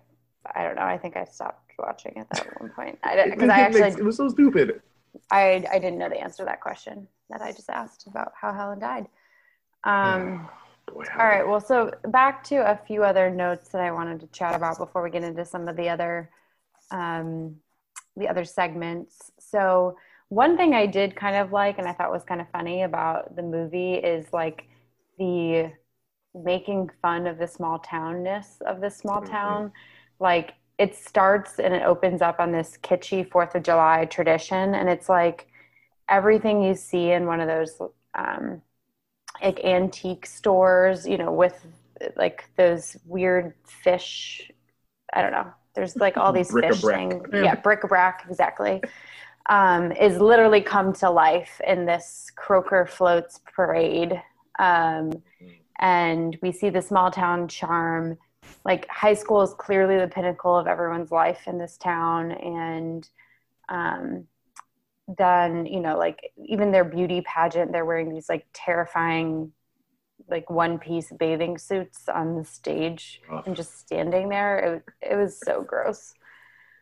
I 0.56 0.64
don't 0.64 0.76
know. 0.76 0.84
I 0.84 0.98
think 0.98 1.18
I 1.18 1.26
stopped 1.26 1.72
watching 1.78 2.14
it 2.16 2.28
at 2.32 2.62
one 2.62 2.72
point. 2.72 3.00
I 3.04 3.14
It 3.14 3.32
because 3.32 3.50
I 3.50 3.58
didn't 3.58 3.74
make- 3.74 3.84
actually 3.84 4.02
it 4.02 4.06
was 4.06 4.18
so 4.18 4.30
stupid. 4.30 4.82
I 5.32 5.66
I 5.72 5.80
didn't 5.80 6.00
know 6.00 6.10
the 6.10 6.20
answer 6.20 6.38
to 6.38 6.46
that 6.46 6.62
question 6.62 7.08
that 7.30 7.42
I 7.42 7.52
just 7.52 7.70
asked 7.70 8.08
about 8.08 8.32
how 8.40 8.54
Helen 8.54 8.80
died. 8.80 9.08
Um, 9.84 10.50
Boy, 10.92 11.06
all 11.18 11.26
right. 11.26 11.48
Well, 11.48 11.62
so 11.62 11.92
back 12.08 12.44
to 12.46 12.58
a 12.58 12.80
few 12.86 13.04
other 13.04 13.30
notes 13.30 13.70
that 13.70 13.82
I 13.82 13.92
wanted 13.92 14.20
to 14.22 14.28
chat 14.28 14.56
about 14.56 14.78
before 14.78 15.02
we 15.04 15.10
get 15.10 15.24
into 15.24 15.46
some 15.46 15.68
of 15.68 15.76
the 15.76 15.90
other 15.90 16.30
um, 16.92 17.56
the 18.18 18.28
other 18.28 18.46
segments. 18.46 19.32
So 19.40 19.98
one 20.30 20.58
thing 20.58 20.74
I 20.74 20.86
did 20.86 21.16
kind 21.16 21.36
of 21.36 21.52
like, 21.52 21.80
and 21.80 21.88
I 21.88 21.94
thought 21.94 22.12
was 22.12 22.24
kind 22.24 22.42
of 22.42 22.50
funny 22.52 22.84
about 22.84 23.36
the 23.36 23.42
movie, 23.44 23.96
is 23.96 24.32
like 24.34 24.68
the 25.18 25.72
making 26.36 26.90
fun 27.02 27.28
of 27.28 27.38
the 27.38 27.48
small 27.48 27.80
townness 27.80 28.62
of 28.64 28.82
this 28.82 28.98
small 28.98 29.22
Mhm. 29.22 29.30
town. 29.30 29.72
Like 30.20 30.54
it 30.78 30.96
starts 30.96 31.60
and 31.60 31.74
it 31.74 31.84
opens 31.84 32.22
up 32.22 32.40
on 32.40 32.52
this 32.52 32.78
kitschy 32.78 33.30
Fourth 33.30 33.56
of 33.56 33.64
July 33.64 34.06
tradition, 34.06 34.76
and 34.76 34.90
it's 34.90 35.10
like 35.10 35.48
everything 36.10 36.62
you 36.64 36.76
see 36.76 37.12
in 37.12 37.26
one 37.28 37.40
of 37.40 37.48
those 37.48 37.82
um, 38.16 38.62
like 39.42 39.64
antique 39.64 40.26
stores, 40.26 41.08
you 41.08 41.18
know, 41.18 41.32
with 41.32 41.66
like 42.16 42.50
those 42.58 42.98
weird 43.06 43.54
fish. 43.66 44.52
I 45.14 45.22
don't 45.22 45.32
know. 45.32 45.52
There's 45.76 45.96
like 45.96 46.18
all 46.18 46.32
these 46.32 46.52
fish 46.52 46.82
Bric-a-brac. 46.82 46.98
things. 46.98 47.24
Yeah. 47.34 47.44
Yeah, 47.44 47.56
bric-a-brac, 47.56 48.26
exactly. 48.30 48.82
Um, 49.50 49.92
is 49.92 50.20
literally 50.20 50.62
come 50.62 50.94
to 50.94 51.10
life 51.10 51.60
in 51.66 51.86
this 51.86 52.32
Croaker 52.36 52.86
Floats 52.86 53.40
parade. 53.54 54.22
Um, 54.60 55.12
and 55.80 56.38
we 56.42 56.52
see 56.52 56.70
the 56.70 56.82
small 56.82 57.12
town 57.12 57.48
charm. 57.48 58.18
Like 58.64 58.88
high 58.88 59.16
school 59.16 59.42
is 59.42 59.54
clearly 59.56 59.98
the 59.98 60.08
pinnacle 60.08 60.56
of 60.56 60.68
everyone's 60.68 61.12
life 61.12 61.48
in 61.48 61.58
this 61.58 61.78
town. 61.78 62.32
And 62.32 63.10
um, 63.70 64.28
then, 65.18 65.66
you 65.66 65.80
know, 65.80 65.97
like 65.97 66.32
even 66.38 66.72
their 66.72 66.84
beauty 66.84 67.22
pageant, 67.22 67.72
they're 67.72 67.86
wearing 67.86 68.14
these 68.14 68.30
like 68.30 68.45
terrifying, 68.54 69.51
like 70.30 70.49
one 70.49 70.80
piece 70.80 71.12
bathing 71.12 71.58
suits 71.58 72.08
on 72.08 72.36
the 72.38 72.45
stage 72.45 73.22
Ugh. 73.32 73.43
and 73.45 73.56
just 73.56 73.80
standing 73.80 74.30
there. 74.30 74.84
It, 75.01 75.12
it 75.12 75.16
was 75.16 75.39
so 75.43 75.62
gross. 75.62 76.14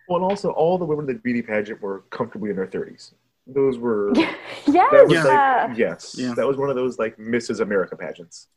Well, 0.07 0.22
and 0.22 0.30
also 0.30 0.51
all 0.51 0.78
the 0.78 0.86
women 0.86 1.09
in 1.09 1.15
the 1.15 1.19
beauty 1.22 1.41
pageant 1.41 1.82
were 1.82 2.01
comfortably 2.09 2.49
in 2.51 2.55
their 2.55 2.67
thirties. 2.67 3.13
Those 3.47 3.78
were 3.80 4.11
yes. 4.15 4.36
that 4.67 5.07
was 5.07 5.17
uh, 5.17 5.65
like 5.69 5.78
yes, 5.78 6.15
Yeah. 6.17 6.34
that 6.36 6.47
was 6.47 6.57
one 6.57 6.69
of 6.69 6.76
those 6.76 6.99
like 6.99 7.17
Mrs. 7.17 7.59
America 7.59 7.95
pageants. 7.95 8.47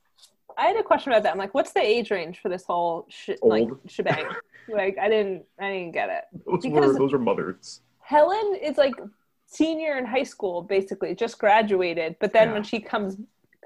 I 0.58 0.66
had 0.66 0.76
a 0.76 0.82
question 0.82 1.10
about 1.10 1.22
that. 1.24 1.32
I'm 1.32 1.38
like, 1.38 1.54
what's 1.54 1.72
the 1.72 1.80
age 1.80 2.10
range 2.10 2.40
for 2.40 2.48
this 2.48 2.64
whole 2.64 3.06
sh- 3.08 3.30
like 3.42 3.62
Old. 3.62 3.78
shebang? 3.88 4.26
like, 4.68 4.96
I 5.00 5.08
didn't, 5.08 5.44
I 5.58 5.70
didn't 5.70 5.92
get 5.92 6.10
it. 6.10 6.24
Those 6.46 6.62
Because- 6.62 6.86
were 6.92 6.98
those 6.98 7.12
were 7.12 7.18
mothers. 7.18 7.80
Helen 8.00 8.56
is 8.62 8.76
like 8.76 8.94
senior 9.59 9.96
in 9.98 10.05
high 10.05 10.22
school, 10.24 10.62
basically, 10.62 11.14
just 11.14 11.38
graduated. 11.38 12.16
But 12.20 12.32
then 12.32 12.48
Yeah. 12.48 12.55
when 12.55 12.62
she 12.64 12.80
comes 12.80 13.16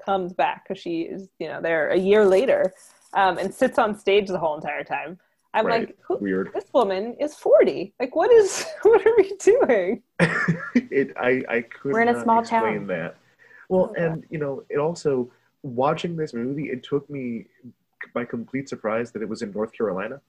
comes 0.05 0.31
back, 0.33 0.63
because 0.63 0.81
she 0.81 1.01
is, 1.01 1.29
you 1.39 1.47
know, 1.49 1.61
there 1.61 1.89
a 1.89 1.97
year 1.97 2.25
later, 2.25 2.71
um, 3.13 3.37
and 3.37 3.53
sits 3.53 3.77
on 3.77 3.95
stage 3.97 4.27
the 4.29 4.39
whole 4.39 4.55
entire 4.55 4.83
time. 4.83 5.19
I'm 5.53 5.65
Right. 5.65 5.87
like, 5.87 5.97
who, 6.01 6.17
Weird. 6.17 6.51
this 6.53 6.71
woman 6.73 7.15
is 7.19 7.35
40. 7.35 7.93
Like, 7.99 8.15
what 8.15 8.31
is, 8.31 8.65
what 8.83 9.05
are 9.05 9.13
we 9.17 9.35
doing? 9.37 10.01
it 10.75 11.11
I 11.17 11.43
I 11.49 11.61
could 11.61 11.91
We're 11.93 12.01
in 12.01 12.07
a 12.09 12.13
not 12.13 12.23
small 12.23 12.39
explain 12.39 12.61
town. 12.79 12.87
that. 12.87 13.15
Well, 13.67 13.93
Oh, 13.97 14.01
and 14.03 14.25
you 14.29 14.39
know, 14.39 14.63
it 14.69 14.77
also 14.77 15.29
watching 15.63 16.15
this 16.15 16.33
movie, 16.33 16.69
it 16.69 16.81
took 16.83 17.09
me 17.09 17.45
by 18.13 18.23
complete 18.25 18.69
surprise 18.69 19.11
that 19.11 19.21
it 19.21 19.29
was 19.29 19.41
in 19.41 19.51
North 19.51 19.73
Carolina, 19.73 20.21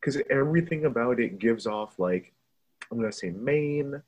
because 0.00 0.20
everything 0.30 0.84
about 0.86 1.20
it 1.20 1.38
gives 1.38 1.66
off 1.66 1.98
like 1.98 2.32
I'm 2.90 2.98
gonna 2.98 3.12
say 3.12 3.30
Maine, 3.30 4.02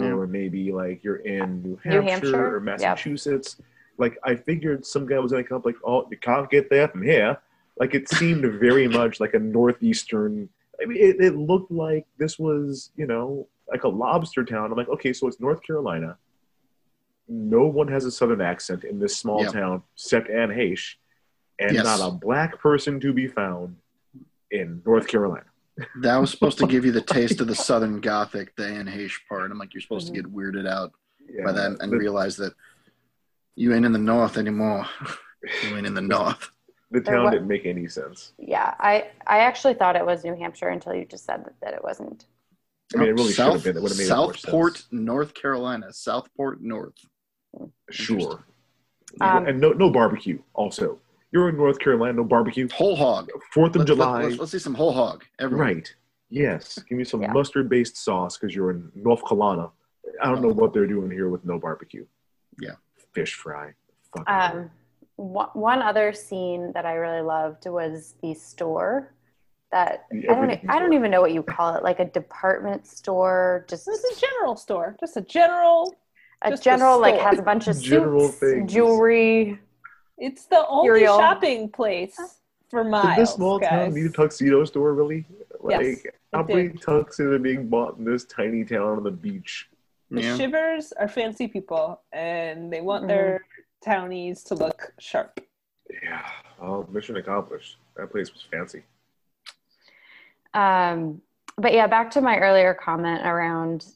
or 0.00 0.26
maybe 0.26 0.72
like 0.72 1.02
you're 1.04 1.16
in 1.16 1.62
New 1.62 1.76
Hampshire, 1.82 2.10
Hampshire? 2.10 2.56
or 2.56 2.60
Yep. 2.60 2.62
Massachusetts. 2.80 3.56
Like 3.98 4.18
I 4.24 4.34
figured 4.34 4.86
some 4.86 5.06
guy 5.06 5.18
was 5.18 5.32
gonna 5.32 5.44
come 5.44 5.58
up 5.58 5.66
like, 5.66 5.76
oh, 5.84 6.08
you 6.10 6.16
can't 6.16 6.48
get 6.50 6.70
there 6.70 6.88
from 6.88 7.02
here. 7.02 7.38
Like 7.78 7.94
it 7.94 8.08
seemed 8.08 8.44
very 8.60 8.88
much 8.88 9.20
like 9.20 9.34
a 9.34 9.38
northeastern. 9.38 10.48
I 10.82 10.86
mean, 10.86 10.98
it, 10.98 11.20
it 11.20 11.36
looked 11.36 11.70
like 11.70 12.06
this 12.18 12.38
was, 12.38 12.90
you 12.96 13.06
know, 13.06 13.46
like 13.70 13.84
a 13.84 13.88
lobster 13.88 14.44
town. 14.44 14.70
I'm 14.70 14.76
like, 14.76 14.88
okay, 14.88 15.12
so 15.12 15.26
it's 15.28 15.40
North 15.40 15.62
Carolina. 15.62 16.16
No 17.28 17.66
one 17.66 17.88
has 17.88 18.04
a 18.04 18.10
southern 18.10 18.40
accent 18.40 18.84
in 18.84 18.98
this 18.98 19.16
small 19.16 19.42
Yep. 19.44 19.52
town 19.52 19.82
except 19.94 20.28
Anne 20.28 20.48
Heche, 20.50 20.96
and 21.58 21.74
Yes. 21.74 21.84
not 21.84 22.00
a 22.06 22.10
black 22.10 22.58
person 22.60 22.98
to 23.00 23.12
be 23.12 23.26
found 23.28 23.76
in 24.50 24.82
North 24.84 25.06
Carolina. 25.06 25.44
That 26.02 26.16
was 26.18 26.30
supposed 26.30 26.58
to 26.58 26.66
give 26.66 26.84
you 26.84 26.92
the 26.92 27.00
taste 27.16 27.40
of 27.40 27.46
the 27.46 27.54
Southern 27.54 28.00
Gothic, 28.00 28.54
the 28.56 28.66
Anne 28.66 28.86
Heche 28.86 29.18
part. 29.28 29.50
I'm 29.50 29.58
like, 29.58 29.72
you're 29.74 29.80
supposed 29.80 30.06
to 30.08 30.12
get 30.12 30.26
weirded 30.32 30.68
out 30.68 30.92
Yeah, 31.28 31.44
by 31.44 31.52
that 31.52 31.76
and 31.80 31.92
the, 31.92 31.96
realize 31.96 32.36
that 32.36 32.52
you 33.56 33.72
ain't 33.74 33.84
in 33.86 33.92
the 33.92 33.98
North 33.98 34.36
anymore. 34.36 34.86
you 35.68 35.76
ain't 35.76 35.86
in 35.86 35.94
the 35.94 36.00
North. 36.16 36.50
the 36.90 37.00
town 37.00 37.24
wa- 37.24 37.30
didn't 37.30 37.48
make 37.48 37.64
any 37.66 37.88
sense. 37.88 38.32
yeah, 38.38 38.74
I, 38.78 39.08
I 39.26 39.38
actually 39.40 39.74
thought 39.74 39.96
it 39.96 40.04
was 40.04 40.24
New 40.24 40.34
Hampshire 40.36 40.68
until 40.68 40.94
you 40.94 41.04
just 41.06 41.24
said 41.24 41.44
that, 41.44 41.54
that 41.62 41.74
it 41.74 41.82
wasn't. 41.82 42.26
I 42.94 42.98
mean, 42.98 43.08
it 43.08 43.12
really 43.12 43.28
should 43.28 43.36
South, 43.36 43.52
have 43.54 43.64
been. 43.64 43.76
It 43.78 43.82
would 43.82 43.90
have 43.92 43.98
made 43.98 44.06
Southport. 44.06 44.84
North 44.90 45.32
Carolina. 45.32 45.90
Southport, 45.92 46.60
North. 46.62 46.92
Sure. 47.90 48.44
Um, 49.20 49.46
and 49.46 49.60
no, 49.60 49.70
no 49.72 49.90
barbecue. 49.90 50.38
Also, 50.54 50.98
you're 51.32 51.48
in 51.48 51.56
North 51.56 51.78
Carolina, 51.78 52.12
no 52.14 52.24
barbecue. 52.24 52.68
Whole 52.72 52.94
hog. 52.96 53.30
Fourth 53.52 53.70
of 53.70 53.80
Let's, 53.80 53.88
July, 53.90 54.22
Let's, 54.24 54.38
let's 54.38 54.52
see 54.52 54.58
some 54.58 54.74
whole 54.74 54.92
hog. 54.92 55.24
Everyone. 55.40 55.66
right? 55.66 55.94
Yes. 56.28 56.78
Give 56.88 56.98
me 56.98 57.04
some 57.04 57.22
Yeah. 57.22 57.32
mustard-based 57.32 57.96
sauce 57.96 58.36
because 58.38 58.54
you're 58.54 58.70
in 58.70 58.90
North 58.94 59.26
Carolina. 59.26 59.70
I 60.22 60.26
don't 60.26 60.42
know 60.42 60.48
what 60.48 60.72
they're 60.72 60.86
doing 60.86 61.10
here 61.10 61.28
with 61.28 61.44
no 61.44 61.58
barbecue. 61.58 62.06
Yeah. 62.60 62.72
Fish 63.12 63.34
fry. 63.34 63.72
Fuck 64.16 64.28
Um, 64.30 64.70
one 65.16 65.48
one 65.52 65.82
other 65.82 66.12
scene 66.12 66.72
that 66.72 66.84
I 66.86 66.94
really 66.94 67.22
loved 67.22 67.66
was 67.66 68.14
the 68.22 68.34
store. 68.34 69.12
That 69.70 70.04
I 70.12 70.16
don't, 70.16 70.30
everything 70.44 70.68
I 70.70 70.78
don't 70.78 70.92
even 70.92 71.10
know 71.10 71.22
what 71.22 71.32
you 71.32 71.42
call 71.42 71.74
it, 71.76 71.82
like 71.82 71.98
a 71.98 72.04
department 72.04 72.86
store, 72.86 73.64
just 73.68 73.88
It's 73.88 74.04
a 74.18 74.20
general 74.20 74.54
store, 74.56 74.96
just 75.00 75.16
a 75.16 75.22
general. 75.22 75.94
a 76.42 76.50
just 76.50 76.62
a 76.62 76.64
general 76.64 77.00
like 77.00 77.18
has 77.20 77.38
a 77.38 77.42
bunch 77.42 77.68
of 77.68 77.80
General 77.80 78.28
suits, 78.28 78.38
things. 78.38 78.72
jewelry. 78.72 79.58
It's 80.22 80.44
the 80.44 80.64
only 80.68 80.86
Cereal. 80.86 81.18
shopping 81.18 81.68
place 81.68 82.16
for 82.70 82.84
miles. 82.84 83.16
Did 83.16 83.22
this 83.22 83.34
small 83.34 83.58
guys. 83.58 83.70
town 83.70 83.94
need 83.94 84.06
a 84.06 84.10
tuxedo 84.10 84.64
store, 84.64 84.94
really? 84.94 85.26
Like, 85.60 85.80
Yes, 85.82 86.06
how 86.32 86.40
it 86.42 86.48
many 86.48 86.68
did. 86.68 86.80
tuxes 86.80 87.32
are 87.34 87.40
being 87.40 87.66
bought 87.68 87.98
in 87.98 88.04
this 88.04 88.24
tiny 88.24 88.64
town 88.64 88.98
on 88.98 89.02
the 89.02 89.10
beach? 89.10 89.68
The 90.12 90.22
Yeah. 90.22 90.36
Shivers 90.36 90.92
are 90.92 91.08
fancy 91.08 91.48
people, 91.48 92.00
and 92.12 92.72
they 92.72 92.80
want 92.82 93.04
Mhm. 93.04 93.08
their 93.08 93.44
townies 93.80 94.44
to 94.44 94.54
look 94.54 94.94
sharp. 95.00 95.40
Yeah. 96.04 96.24
Well, 96.60 96.86
mission 96.88 97.16
accomplished. 97.16 97.78
That 97.96 98.12
place 98.12 98.32
was 98.32 98.42
fancy. 98.42 98.84
Um, 100.54 101.20
but 101.56 101.72
yeah, 101.72 101.88
back 101.88 102.12
to 102.12 102.20
my 102.20 102.38
earlier 102.38 102.74
comment 102.74 103.26
around 103.26 103.86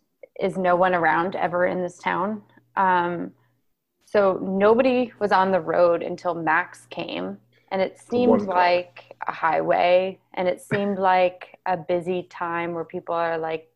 is 0.41 0.59
no 0.59 0.75
one 0.75 0.93
around 0.95 1.37
ever 1.37 1.67
in 1.67 1.83
this 1.83 1.99
town. 1.99 2.43
Um, 2.75 3.33
so 4.17 4.39
nobody 4.41 5.13
was 5.19 5.31
on 5.31 5.53
the 5.53 5.61
road 5.61 6.03
until 6.03 6.35
Max 6.35 6.87
came, 6.87 7.37
and 7.71 7.83
it 7.83 8.01
seemed 8.01 8.47
like 8.47 9.15
a 9.29 9.31
highway, 9.31 10.19
and 10.33 10.49
it 10.49 10.63
seemed 10.63 10.99
like 10.99 11.59
a 11.67 11.77
busy 11.77 12.23
time 12.23 12.73
where 12.73 12.87
people 12.87 13.15
are 13.15 13.37
like, 13.37 13.71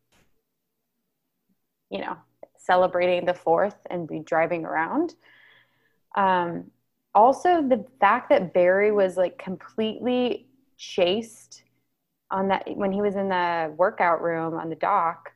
you 1.91 1.99
know, 1.99 2.17
celebrating 2.57 3.23
the 3.23 3.35
fourth 3.35 3.75
and 3.91 4.07
be 4.07 4.17
driving 4.17 4.65
around. 4.65 5.13
Um, 6.15 6.71
also, 7.13 7.61
the 7.61 7.85
fact 7.99 8.29
that 8.29 8.51
Barry 8.51 8.91
was 8.91 9.17
like 9.17 9.37
completely 9.37 10.47
chased 10.75 11.61
on 12.31 12.47
that 12.47 12.67
when 12.75 12.91
he 12.91 13.03
was 13.03 13.15
in 13.15 13.29
the 13.29 13.71
workout 13.77 14.23
room 14.23 14.55
on 14.55 14.69
the 14.69 14.75
dock 14.75 15.33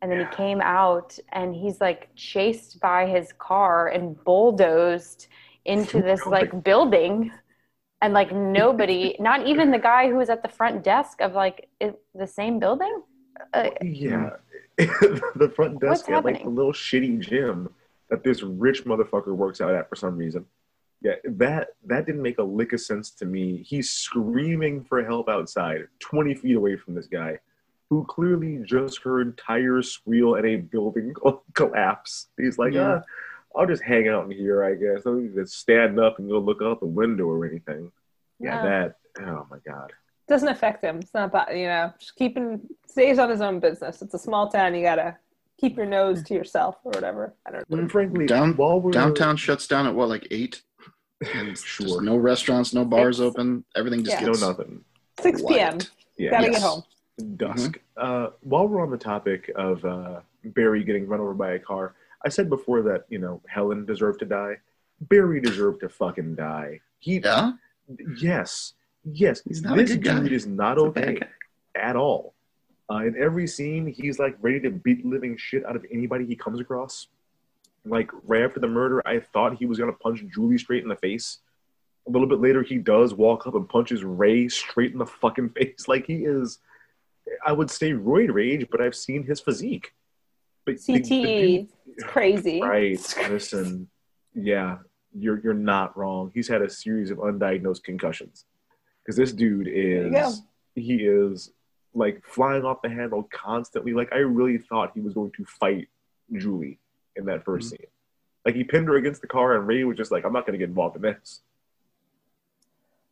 and 0.00 0.10
then 0.10 0.20
Yeah. 0.20 0.30
he 0.30 0.36
came 0.36 0.60
out 0.60 1.18
and 1.32 1.54
he's 1.54 1.80
like 1.80 2.08
chased 2.14 2.80
by 2.80 3.06
his 3.06 3.32
car 3.32 3.88
and 3.88 4.22
bulldozed 4.24 5.26
into 5.64 6.00
this 6.08 6.24
like 6.26 6.62
building 6.64 7.32
and 8.02 8.14
like 8.14 8.32
nobody 8.32 9.16
not 9.20 9.46
even 9.46 9.70
the 9.70 9.78
guy 9.78 10.08
who 10.08 10.16
was 10.16 10.30
at 10.30 10.42
the 10.42 10.48
front 10.48 10.82
desk 10.84 11.20
of 11.20 11.32
like 11.34 11.68
it, 11.80 12.00
the 12.14 12.26
same 12.26 12.58
building 12.58 13.02
uh, 13.52 13.70
Yeah. 13.82 14.30
the 14.78 15.52
front 15.54 15.80
desk 15.80 16.08
at 16.08 16.24
like 16.24 16.42
the 16.42 16.48
little 16.48 16.72
shitty 16.72 17.20
gym 17.20 17.68
that 18.10 18.22
this 18.22 18.42
rich 18.42 18.84
motherfucker 18.84 19.34
works 19.34 19.60
out 19.60 19.74
at 19.74 19.88
for 19.88 19.96
some 19.96 20.16
reason. 20.16 20.44
Yeah, 21.00 21.14
that 21.24 21.68
that 21.86 22.06
didn't 22.06 22.22
make 22.22 22.38
a 22.38 22.42
lick 22.42 22.72
of 22.72 22.80
sense 22.80 23.10
to 23.12 23.24
me. 23.24 23.62
He's 23.62 23.90
screaming 23.90 24.82
for 24.84 25.04
help 25.04 25.28
outside, 25.28 25.86
20 26.00 26.34
feet 26.34 26.56
away 26.56 26.76
from 26.76 26.94
this 26.94 27.06
guy, 27.06 27.38
who 27.90 28.04
clearly 28.04 28.60
just 28.64 28.98
heard 29.02 29.36
tires 29.38 29.90
squeal 29.90 30.34
and 30.34 30.46
a 30.46 30.56
building 30.56 31.14
collapse. 31.54 32.28
He's 32.36 32.58
like, 32.58 32.74
Yeah. 32.74 33.00
ah, 33.00 33.58
I'll 33.60 33.66
just 33.66 33.82
hang 33.82 34.08
out 34.08 34.24
in 34.26 34.30
here, 34.30 34.62
I 34.62 34.74
guess. 34.74 35.06
I 35.06 35.10
don't 35.10 35.34
need 35.34 35.48
stand 35.48 35.98
up 35.98 36.18
and 36.18 36.28
go 36.28 36.38
look 36.38 36.60
out 36.62 36.80
the 36.80 36.86
window 36.86 37.24
or 37.24 37.46
anything. 37.46 37.90
Yeah, 38.38 38.62
No. 38.62 38.68
that. 38.68 38.94
Oh 39.26 39.46
my 39.50 39.58
god. 39.66 39.92
doesn't 40.28 40.48
affect 40.48 40.84
him. 40.84 40.98
It's 40.98 41.14
not 41.14 41.32
bad, 41.32 41.56
you 41.58 41.66
know, 41.66 41.90
just 41.98 42.14
keeping 42.14 42.60
stays 42.86 43.18
on 43.18 43.30
his 43.30 43.40
own 43.40 43.58
business. 43.60 44.02
It's 44.02 44.12
a 44.12 44.18
small 44.18 44.48
town. 44.50 44.74
You 44.74 44.82
gotta 44.82 45.16
keep 45.58 45.76
your 45.76 45.86
nose 45.86 46.22
to 46.24 46.34
yourself 46.34 46.76
or 46.84 46.90
whatever. 46.92 47.34
I 47.46 47.50
don't 47.52 47.70
know. 47.70 47.78
And 47.78 47.90
frankly, 47.90 48.26
Down, 48.26 48.54
while 48.56 48.78
we're 48.80 48.90
downtown 48.92 49.36
shuts 49.38 49.66
down 49.66 49.86
at 49.86 49.94
what, 49.94 50.08
like 50.10 50.28
eight? 50.30 50.62
And 51.34 51.58
Sure. 51.58 52.00
no 52.02 52.16
restaurants, 52.16 52.72
no 52.74 52.84
bars 52.84 53.16
Six. 53.16 53.26
open. 53.26 53.64
Everything 53.74 54.04
just 54.04 54.20
Yeah. 54.20 54.26
no 54.26 54.32
gets 54.32 54.42
nothing. 54.42 54.84
Six 55.20 55.40
p.m. 55.42 55.70
quiet. 55.78 55.90
Yeah. 56.18 56.30
Gotta 56.30 56.44
Yes. 56.44 56.52
get 56.56 56.62
home. 56.62 56.82
Dusk. 57.36 57.78
Uh, 57.96 58.28
while 58.40 58.66
we're 58.68 58.82
on 58.82 58.90
the 58.90 58.98
topic 58.98 59.50
of 59.56 59.84
uh, 59.84 60.20
Barry 60.44 60.84
getting 60.84 61.06
run 61.06 61.20
over 61.20 61.34
by 61.34 61.52
a 61.52 61.58
car, 61.58 61.94
I 62.24 62.28
said 62.28 62.48
before 62.48 62.82
that 62.82 63.04
you 63.08 63.18
know 63.18 63.40
Helen 63.48 63.84
deserved 63.84 64.20
to 64.20 64.26
die. 64.26 64.56
Barry 65.02 65.40
deserved 65.40 65.80
to 65.80 65.88
fucking 65.88 66.34
die. 66.34 66.80
He, 66.98 67.20
Yeah, 67.20 67.52
yes, 68.20 68.74
yes. 69.04 69.42
He's 69.46 69.62
not 69.62 69.78
a 69.78 69.82
this 69.82 69.92
good 69.92 70.04
guy. 70.04 70.20
dude 70.20 70.32
is 70.32 70.46
not 70.46 70.78
okay 70.78 71.18
at 71.74 71.96
all. 71.96 72.34
Uh, 72.90 73.04
in 73.04 73.16
every 73.20 73.46
scene, 73.46 73.86
he's 73.86 74.18
like 74.18 74.36
ready 74.40 74.58
to 74.60 74.70
beat 74.70 75.04
living 75.04 75.36
shit 75.36 75.64
out 75.66 75.76
of 75.76 75.84
anybody 75.92 76.24
he 76.24 76.34
comes 76.34 76.58
across. 76.58 77.08
Like 77.84 78.10
right 78.24 78.42
after 78.42 78.60
the 78.60 78.68
murder, 78.68 79.06
I 79.06 79.20
thought 79.20 79.56
he 79.58 79.66
was 79.66 79.78
gonna 79.78 79.92
punch 79.92 80.24
Julie 80.34 80.58
straight 80.58 80.82
in 80.82 80.88
the 80.88 80.96
face. 80.96 81.38
A 82.06 82.10
little 82.10 82.26
bit 82.26 82.40
later, 82.40 82.62
he 82.62 82.78
does 82.78 83.12
walk 83.14 83.46
up 83.46 83.54
and 83.54 83.68
punches 83.68 84.02
Ray 84.02 84.48
straight 84.48 84.92
in 84.92 84.98
the 84.98 85.06
fucking 85.06 85.50
face. 85.56 85.86
Like 85.86 86.06
he 86.06 86.24
is, 86.24 86.58
I 87.46 87.52
would 87.52 87.70
say 87.70 87.92
roid 87.92 88.32
rage, 88.32 88.66
but 88.70 88.80
I've 88.80 88.94
seen 88.96 89.22
his 89.24 89.40
physique. 89.40 89.92
But 90.64 90.76
the- 90.84 90.94
the 90.94 91.00
CTE. 91.00 91.56
dude- 91.58 91.68
It's 91.96 92.04
crazy. 92.04 92.60
Right. 92.60 93.00
Listen, 93.30 93.88
yeah, 94.34 94.78
you're 95.12 95.40
you're 95.40 95.54
not 95.54 95.96
wrong. 95.96 96.30
He's 96.34 96.48
had 96.48 96.62
a 96.62 96.68
series 96.70 97.10
of 97.10 97.18
undiagnosed 97.18 97.82
concussions. 97.82 98.44
Because 99.02 99.16
this 99.16 99.32
dude 99.32 99.68
is 99.68 100.42
he 100.74 101.04
is 101.06 101.52
like 101.94 102.22
flying 102.26 102.64
off 102.64 102.82
the 102.82 102.88
handle 102.90 103.22
constantly. 103.32 103.92
Like 103.94 104.12
I 104.12 104.18
really 104.18 104.58
thought 104.58 104.92
he 104.94 105.00
was 105.00 105.14
going 105.14 105.32
to 105.32 105.44
fight 105.46 105.88
Julie 106.32 106.78
in 107.16 107.24
that 107.24 107.42
1st 107.44 107.66
Mhm. 107.66 107.70
scene. 107.70 107.86
Like 108.44 108.54
he 108.54 108.62
pinned 108.64 108.86
her 108.88 108.96
against 108.96 109.20
the 109.22 109.26
car, 109.26 109.56
and 109.56 109.66
Ray 109.66 109.82
was 109.84 109.96
just 109.96 110.12
like, 110.12 110.24
"I'm 110.24 110.32
not 110.32 110.46
going 110.46 110.52
to 110.52 110.58
get 110.58 110.68
involved 110.68 110.94
in 110.96 111.02
this." 111.02 111.40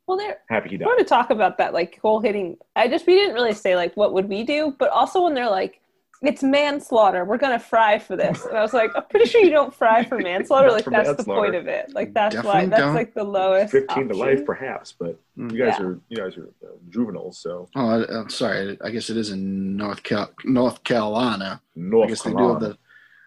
Well, 0.07 0.17
there. 0.17 0.39
Happy 0.49 0.69
he 0.71 0.75
I 0.77 0.79
died. 0.79 0.87
want 0.87 0.99
to 1.01 1.05
talk 1.05 1.31
about 1.31 1.59
that, 1.59 1.73
like 1.75 1.99
whole 2.01 2.21
hitting. 2.21 2.57
I 2.77 2.89
just 2.89 3.07
we 3.07 3.15
didn't 3.15 3.35
really 3.35 3.55
say 3.55 3.75
like 3.77 3.97
what 3.97 4.13
would 4.13 4.29
we 4.29 4.45
do, 4.45 4.75
but 4.79 4.91
also 4.91 5.25
when 5.25 5.35
they're 5.35 5.51
like, 5.51 5.81
it's 6.23 6.43
manslaughter. 6.43 7.25
We're 7.25 7.37
gonna 7.39 7.59
fry 7.59 7.99
for 7.99 8.17
this, 8.17 8.45
and 8.47 8.57
I 8.57 8.63
was 8.63 8.73
like, 8.73 8.91
I'm 8.97 9.05
pretty 9.11 9.27
sure 9.27 9.43
you 9.43 9.51
don't 9.51 9.75
fry 9.75 10.05
for 10.05 10.19
manslaughter. 10.31 10.71
Like 10.71 10.85
for 10.85 10.91
that's 10.91 11.15
the 11.15 11.25
point 11.25 11.55
of 11.55 11.67
it. 11.67 11.93
Like 11.95 12.15
that's 12.15 12.37
why 12.43 12.67
that's 12.67 12.81
don't. 12.81 12.95
like 12.95 13.15
the 13.15 13.25
lowest. 13.25 13.73
Fifteen 13.73 14.09
to 14.09 14.15
life, 14.17 14.45
perhaps, 14.47 14.93
but 14.99 15.19
Mm. 15.39 15.53
you 15.53 15.59
guys 15.59 15.75
Yeah. 15.79 15.85
are 15.87 16.01
you 16.09 16.17
guys 16.17 16.37
are 16.39 16.49
uh, 16.65 16.77
juveniles, 16.89 17.39
so 17.39 17.69
Oh, 17.77 17.89
I, 18.01 18.21
I'm 18.21 18.31
sorry. 18.31 18.79
I 18.83 18.89
guess 18.91 19.11
it 19.11 19.19
is 19.19 19.31
in 19.31 19.77
North 19.77 20.03
Cal- 20.03 20.31
North 20.45 20.83
Carolina. 20.85 21.61
North 21.75 22.07
I 22.07 22.09
guess 22.09 22.23
they 22.23 22.31
do 22.33 22.49
have 22.49 22.61
the 22.61 22.79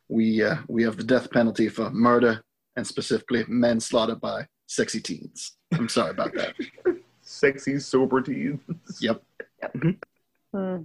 we 0.08 0.42
uh, 0.44 0.56
we 0.68 0.82
have 0.84 0.98
the 0.98 1.04
death 1.04 1.30
penalty 1.30 1.70
for 1.70 1.92
murder 1.92 2.42
and 2.76 2.88
specifically 2.88 3.44
manslaughter 3.48 4.16
by 4.16 4.48
sexy 4.66 5.00
teens. 5.02 5.58
I'm 5.74 5.89
sorry 5.89 6.11
about 6.11 6.34
that. 6.34 6.55
sexy 7.22 7.80
sober 7.80 8.22
teens. 8.22 8.59
Yep. 9.01 9.22
Hmm. 10.53 10.82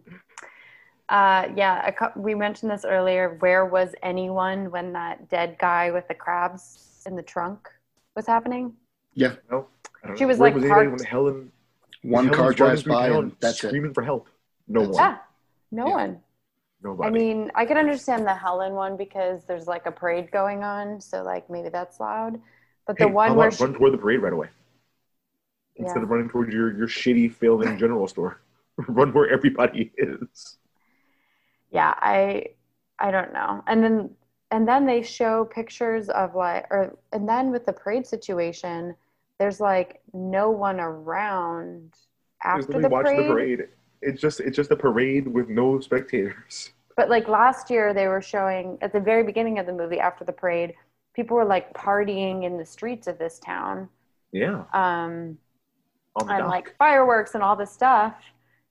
Uh, 1.09 1.49
yeah, 1.55 1.87
a 1.87 1.93
cou- 1.93 2.13
we 2.21 2.35
mentioned 2.35 2.71
this 2.71 2.85
earlier. 2.85 3.37
Where 3.41 3.67
was 3.67 3.95
anyone 4.03 4.71
when 4.71 4.93
that 4.95 5.29
dead 5.29 5.57
guy 5.59 5.91
with 5.91 6.09
the 6.09 6.15
crabs 6.15 7.03
in 7.07 7.15
the 7.17 7.23
trunk 7.23 7.69
was 8.15 8.27
happening? 8.27 8.75
Yeah. 9.15 9.35
No, 9.51 9.67
I 10.03 10.15
She 10.17 10.23
know. 10.25 10.29
was, 10.29 10.39
Where 10.39 10.51
like, 10.51 10.59
anybody 10.61 10.87
parked- 10.89 10.99
when 11.01 11.07
Helen 11.07 11.53
One 12.03 12.25
Helen's 12.25 12.37
car 12.37 12.53
drives 12.53 12.83
by 12.83 13.09
and 13.09 13.33
that's 13.41 13.63
it. 13.65 13.69
screaming 13.69 13.95
for 13.95 14.03
help. 14.03 14.29
No 14.69 14.81
That's 14.87 14.95
one. 14.99 15.03
Yeah, 15.11 15.19
no 15.73 15.87
Yeah. 15.89 15.95
one. 15.95 16.21
Nobody. 16.83 17.09
I 17.09 17.11
mean, 17.11 17.51
I 17.55 17.65
can 17.65 17.79
understand 17.79 18.27
the 18.27 18.35
Helen 18.35 18.75
one 18.75 18.97
because 18.99 19.45
there's 19.45 19.67
like 19.67 19.87
a 19.87 19.91
parade 19.93 20.31
going 20.31 20.63
on, 20.65 21.01
so 21.01 21.23
like 21.23 21.49
maybe 21.49 21.71
that's 21.71 21.99
loud. 22.01 22.39
But 22.87 22.99
the 22.99 23.07
Hey, 23.07 23.11
one 23.11 23.37
where 23.37 23.49
about 23.49 23.57
she, 23.57 23.65
run 23.65 23.73
toward 23.75 23.93
the 23.95 23.99
parade 23.99 24.21
right 24.21 24.33
away 24.35 24.49
instead 25.77 25.99
Yeah. 25.99 26.03
of 26.05 26.11
running 26.11 26.29
towards 26.29 26.53
your, 26.53 26.77
your 26.77 26.87
shitty 26.89 27.33
failing 27.33 27.79
general 27.79 28.07
store. 28.09 28.41
run 28.89 29.13
where 29.13 29.29
everybody 29.31 29.93
is. 29.99 30.59
yeah, 31.71 31.95
I 32.01 32.47
I 32.99 33.11
don't 33.11 33.33
know. 33.33 33.63
And 33.67 33.83
then 33.85 34.11
and 34.51 34.67
then 34.69 34.87
they 34.87 35.03
show 35.03 35.45
pictures 35.45 36.09
of 36.09 36.35
like 36.35 36.67
or 36.71 36.97
and 37.13 37.29
then 37.29 37.51
with 37.51 37.67
the 37.67 37.73
parade 37.73 38.07
situation, 38.07 38.95
there's 39.39 39.61
like 39.61 40.01
no 40.13 40.51
one 40.51 40.81
around 40.81 41.95
after 42.43 42.81
the 42.81 42.89
watch 42.89 43.05
parade. 43.07 43.19
the 43.21 43.33
parade. 43.33 43.69
It's 44.03 44.21
just 44.21 44.41
it's 44.41 44.57
just 44.57 44.71
a 44.73 44.77
parade 44.77 45.27
with 45.29 45.49
no 45.49 45.79
spectators. 45.81 46.73
But 46.97 47.09
like 47.11 47.27
last 47.29 47.71
year, 47.71 47.93
they 47.95 48.07
were 48.07 48.21
showing 48.23 48.79
at 48.81 48.93
the 48.93 49.01
very 49.01 49.23
beginning 49.25 49.59
of 49.59 49.67
the 49.67 49.73
movie 49.73 49.99
after 49.99 50.25
the 50.25 50.33
parade, 50.33 50.75
people 51.15 51.37
were 51.37 51.45
like 51.45 51.73
partying 51.75 52.45
in 52.45 52.57
the 52.59 52.65
streets 52.65 53.07
of 53.09 53.19
this 53.19 53.39
town, 53.41 53.89
Yeah, 54.33 54.65
um, 54.73 55.39
on 56.17 56.27
the 56.27 56.33
and 56.35 56.43
dock. 56.43 56.51
like 56.51 56.77
fireworks 56.77 57.35
and 57.35 57.43
all 57.43 57.57
this 57.57 57.73
stuff. 57.73 58.15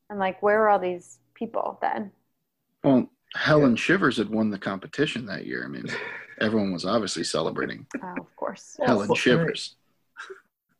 And 0.10 0.20
like, 0.20 0.41
where 0.44 0.60
were 0.60 0.70
all 0.70 0.80
these 0.80 1.20
people 1.34 1.78
then? 1.82 2.12
Well, 2.84 3.10
Helen 3.36 3.76
Shivers 3.76 4.18
had 4.18 4.30
won 4.30 4.50
the 4.52 4.60
competition 4.60 5.26
that 5.26 5.46
year. 5.46 5.64
I 5.66 5.68
mean, 5.68 5.86
everyone 6.39 6.72
was 6.74 6.86
obviously 6.86 7.24
celebrating 7.24 7.86
Oh, 8.04 8.16
of 8.20 8.36
course. 8.36 8.78
Helen 8.86 9.08
fuck, 9.08 9.18
Shivers. 9.18 9.76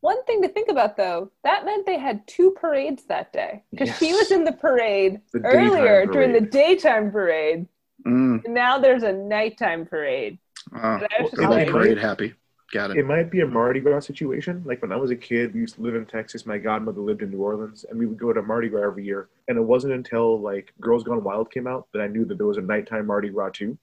One 0.02 0.22
thing 0.26 0.42
to 0.42 0.50
think 0.50 0.70
about 0.70 0.98
though, 0.98 1.32
that 1.46 1.64
meant 1.66 1.86
they 1.86 1.98
had 1.98 2.28
two 2.28 2.52
parades 2.52 3.04
that 3.06 3.32
day 3.32 3.64
because 3.72 3.96
she 3.98 4.12
was 4.14 4.32
in 4.32 4.44
the 4.44 4.52
parade 4.52 5.22
The 5.32 5.40
daytime 5.40 5.56
earlier 5.58 6.06
during 6.06 6.34
the 6.34 6.42
daytime 6.42 7.12
parade, 7.12 7.68
Mm. 8.06 8.44
and 8.44 8.54
now 8.54 8.78
there's 8.80 9.04
a 9.04 9.14
nighttime 9.14 9.86
parade. 9.86 10.38
Oh, 10.76 10.78
And 10.78 11.04
I 11.18 11.22
was 11.22 11.32
just 11.32 11.38
Well, 11.42 11.52
they 11.52 11.64
like, 11.64 11.70
parade 11.70 11.98
happy. 11.98 12.34
Got 12.74 12.92
It 12.92 12.98
it. 12.98 13.06
might 13.06 13.30
be 13.30 13.42
a 13.42 13.48
Mardi 13.48 13.80
Gras 13.80 14.00
situation. 14.00 14.64
Like 14.66 14.82
when 14.82 14.92
I 14.92 14.96
was 14.96 15.12
a 15.12 15.16
kid, 15.16 15.54
we 15.54 15.60
used 15.60 15.76
to 15.76 15.82
live 15.82 15.94
in 15.94 16.08
Texas. 16.08 16.46
My 16.48 16.58
godmother 16.58 17.02
lived 17.02 17.22
in 17.22 17.30
New 17.30 17.42
Orleans, 17.42 17.86
and 17.88 18.00
we 18.00 18.08
would 18.08 18.18
go 18.18 18.34
to 18.34 18.42
Mardi 18.42 18.68
Gras 18.68 18.88
every 18.88 19.06
year. 19.06 19.30
And 19.48 19.58
it 19.58 19.62
wasn't 19.62 19.94
until 19.94 20.42
like 20.42 20.74
Girls 20.82 21.04
Gone 21.04 21.24
Wild 21.24 21.52
came 21.52 21.68
out 21.68 21.88
that 21.94 22.02
I 22.02 22.08
knew 22.08 22.26
that 22.26 22.38
there 22.38 22.48
was 22.48 22.58
a 22.58 22.62
nighttime 22.62 23.06
Mardi 23.06 23.30
Gras 23.30 23.52
too. 23.52 23.78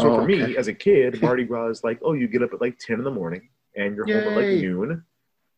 So 0.00 0.10
Oh, 0.10 0.16
for 0.16 0.24
me, 0.24 0.56
as 0.56 0.66
a 0.68 0.74
kid, 0.74 1.22
Mardi 1.22 1.44
Gras 1.44 1.68
is 1.68 1.84
like, 1.84 2.00
oh, 2.02 2.12
you 2.12 2.26
get 2.26 2.42
up 2.42 2.52
at 2.52 2.60
like 2.60 2.76
ten 2.78 2.98
in 2.98 3.04
the 3.04 3.10
morning, 3.10 3.48
and 3.76 3.94
you're 3.94 4.06
home 4.06 4.32
at 4.32 4.36
like 4.36 4.46
noon, 4.46 5.04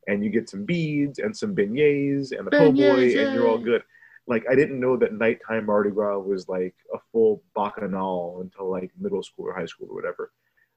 and 0.07 0.23
you 0.23 0.29
get 0.29 0.51
some 0.51 0.67
beads 0.67 1.19
and 1.19 1.35
some 1.35 1.55
beignets 1.55 2.37
and 2.37 2.47
a 2.47 2.51
po' 2.51 2.73
boy, 2.73 2.79
Beignets, 2.79 3.25
and 3.25 3.35
you're 3.35 3.49
all 3.49 3.59
good. 3.59 3.83
Like 4.27 4.45
I 4.51 4.55
didn't 4.55 4.79
know 4.79 4.99
that 4.99 5.15
nighttime 5.15 5.65
Mardi 5.65 5.91
Gras 5.91 6.19
was 6.19 6.47
like 6.47 6.75
a 6.95 6.99
full 7.11 7.43
bacchanal 7.57 8.43
until 8.43 8.71
like 8.71 8.91
middle 9.01 9.23
school 9.23 9.47
or 9.47 9.55
high 9.55 9.67
school 9.67 9.89
or 9.91 9.95
whatever. 9.95 10.31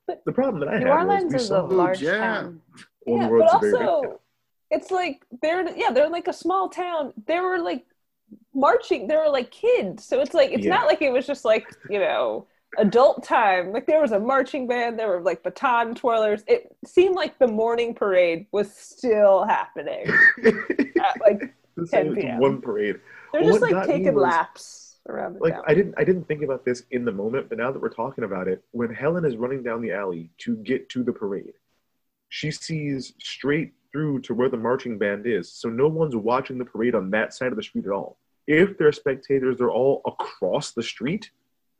But 0.08 0.24
the 0.26 0.32
problem 0.34 0.60
that 0.62 0.70
I 0.70 0.80
New 0.80 0.86
had 0.88 0.94
was 0.96 1.06
Orleans 1.06 1.34
we 1.34 1.40
is 1.40 1.50
a 1.52 1.62
large 1.62 2.02
yeah. 2.02 2.18
town. 2.18 2.62
Old 3.08 3.22
yeah, 3.22 3.28
World's 3.30 3.52
but 3.54 3.58
a 3.58 3.62
big 3.62 3.74
town. 3.80 3.88
also 3.88 4.20
it's 4.72 4.92
like 4.92 5.26
they're 5.42 5.78
yeah 5.78 5.92
they're 5.92 6.10
like 6.10 6.28
a 6.28 6.34
small 6.34 6.70
town. 6.70 7.14
They 7.26 7.40
were 7.40 7.60
like 7.60 7.86
marching. 8.54 9.08
They 9.08 9.16
were 9.16 9.30
like 9.30 9.52
kids, 9.52 10.06
so 10.06 10.20
it's 10.22 10.34
like 10.34 10.52
it's 10.52 10.66
Yeah. 10.66 10.76
not 10.76 10.88
like 10.88 11.02
it 11.02 11.12
was 11.12 11.26
just 11.28 11.46
like 11.46 11.68
you 11.90 12.00
know 12.00 12.48
adult 12.80 13.24
time. 13.24 13.72
Like 13.72 13.86
there 13.86 14.02
was 14.02 14.12
a 14.14 14.20
marching 14.20 14.68
band. 14.68 14.98
There 14.98 15.08
were 15.08 15.22
like 15.22 15.44
baton 15.44 15.94
twirlers. 15.96 16.44
It 16.48 16.76
seemed 16.86 17.16
like 17.16 17.38
the 17.40 17.48
morning 17.48 17.94
parade 17.94 18.48
was 18.52 18.74
still 18.76 19.44
happening. 19.46 20.06
at, 20.46 21.22
like 21.22 21.54
10 21.92 22.16
p.m. 22.16 22.40
One 22.40 22.62
parade. 22.62 23.00
they're 23.32 23.42
Well, 23.42 23.52
just 23.52 23.62
what 23.62 23.72
like 23.72 23.72
got 23.72 23.88
me 23.88 23.94
taking 23.94 24.14
was- 24.16 24.24
laps 24.24 24.80
around 25.10 25.34
the 25.34 25.40
Like 25.40 25.54
town. 25.54 25.64
I 25.68 25.74
didn't 25.74 25.96
I 25.98 26.04
didn't 26.04 26.28
think 26.28 26.44
about 26.44 26.64
this 26.66 26.84
in 26.92 27.06
the 27.06 27.12
moment, 27.12 27.50
but 27.50 27.58
now 27.58 27.72
that 27.72 27.82
we're 27.82 27.90
talking 27.90 28.24
about 28.24 28.48
it, 28.48 28.64
when 28.72 28.94
Helen 28.94 29.26
is 29.26 29.36
running 29.38 29.64
down 29.64 29.82
the 29.82 29.92
alley 29.92 30.30
to 30.40 30.56
get 30.58 30.90
to 30.90 31.04
the 31.04 31.12
parade, 31.14 31.54
she 32.30 32.52
sees 32.52 33.14
straight 33.20 33.74
through 33.92 34.22
to 34.22 34.34
where 34.34 34.50
the 34.50 34.58
marching 34.58 34.98
band 34.98 35.28
is. 35.28 35.52
So 35.52 35.70
no 35.70 35.88
one's 35.88 36.16
watching 36.16 36.58
the 36.58 36.66
parade 36.66 36.96
on 36.96 37.10
that 37.12 37.34
side 37.34 37.52
of 37.52 37.58
the 37.58 37.64
street 37.64 37.86
at 37.86 37.92
all. 37.92 38.18
If 38.48 38.78
they're 38.78 38.92
spectators, 38.92 39.58
they're 39.58 39.70
all 39.72 40.02
across 40.06 40.72
the 40.72 40.84
street. 40.84 41.32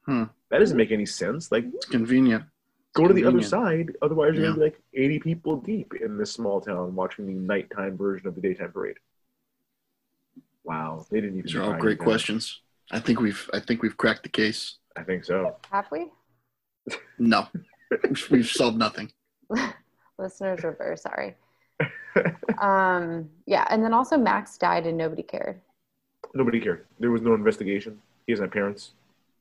Hmm. 0.06 0.26
That 0.50 0.60
doesn't 0.60 0.78
make 0.78 0.92
any 0.92 1.06
sense. 1.06 1.52
Like 1.52 1.66
It's 1.74 1.86
convenient. 1.86 2.44
go 2.94 3.08
to 3.08 3.14
the 3.14 3.26
other 3.26 3.42
side, 3.42 3.96
otherwise 4.02 4.36
you're 4.36 4.44
Yeah. 4.44 4.50
gonna 4.52 4.60
be 4.60 4.64
like 4.66 4.82
80 4.94 5.20
people 5.20 5.58
deep 5.58 5.94
in 5.96 6.18
this 6.18 6.32
small 6.32 6.62
town 6.62 6.94
watching 6.94 7.26
the 7.26 7.34
nighttime 7.34 7.98
version 7.98 8.28
of 8.28 8.36
the 8.36 8.42
daytime 8.42 8.72
parade. 8.72 8.98
Wow, 10.64 11.06
they 11.10 11.20
didn't 11.20 11.40
even. 11.40 11.46
These 11.48 11.56
are 11.56 11.64
all 11.64 11.80
great 11.80 11.98
that. 11.98 12.04
questions. 12.04 12.62
I 12.94 13.00
think 13.00 13.20
we've 13.20 13.50
I 13.54 13.60
think 13.60 13.82
we've 13.82 13.98
cracked 13.98 14.24
the 14.24 14.30
case. 14.30 14.78
I 14.96 15.04
think 15.04 15.26
so. 15.26 15.58
Have 15.72 15.88
we? 15.92 16.12
No, 17.18 17.48
we've 18.32 18.48
solved 18.48 18.78
nothing. 18.78 19.12
Listeners 20.20 20.64
are 20.64 20.74
very 20.78 20.98
sorry. 20.98 21.36
um, 22.62 23.30
yeah, 23.46 23.66
and 23.70 23.84
then 23.84 23.94
also 23.94 24.16
Max 24.18 24.58
died 24.58 24.86
and 24.86 24.98
nobody 24.98 25.24
cared. 25.24 25.60
Nobody 26.36 26.60
cared. 26.60 26.86
There 27.00 27.12
was 27.12 27.22
no 27.22 27.34
investigation. 27.34 28.00
He 28.28 28.34
has 28.34 28.40
no 28.40 28.48
parents. 28.48 28.92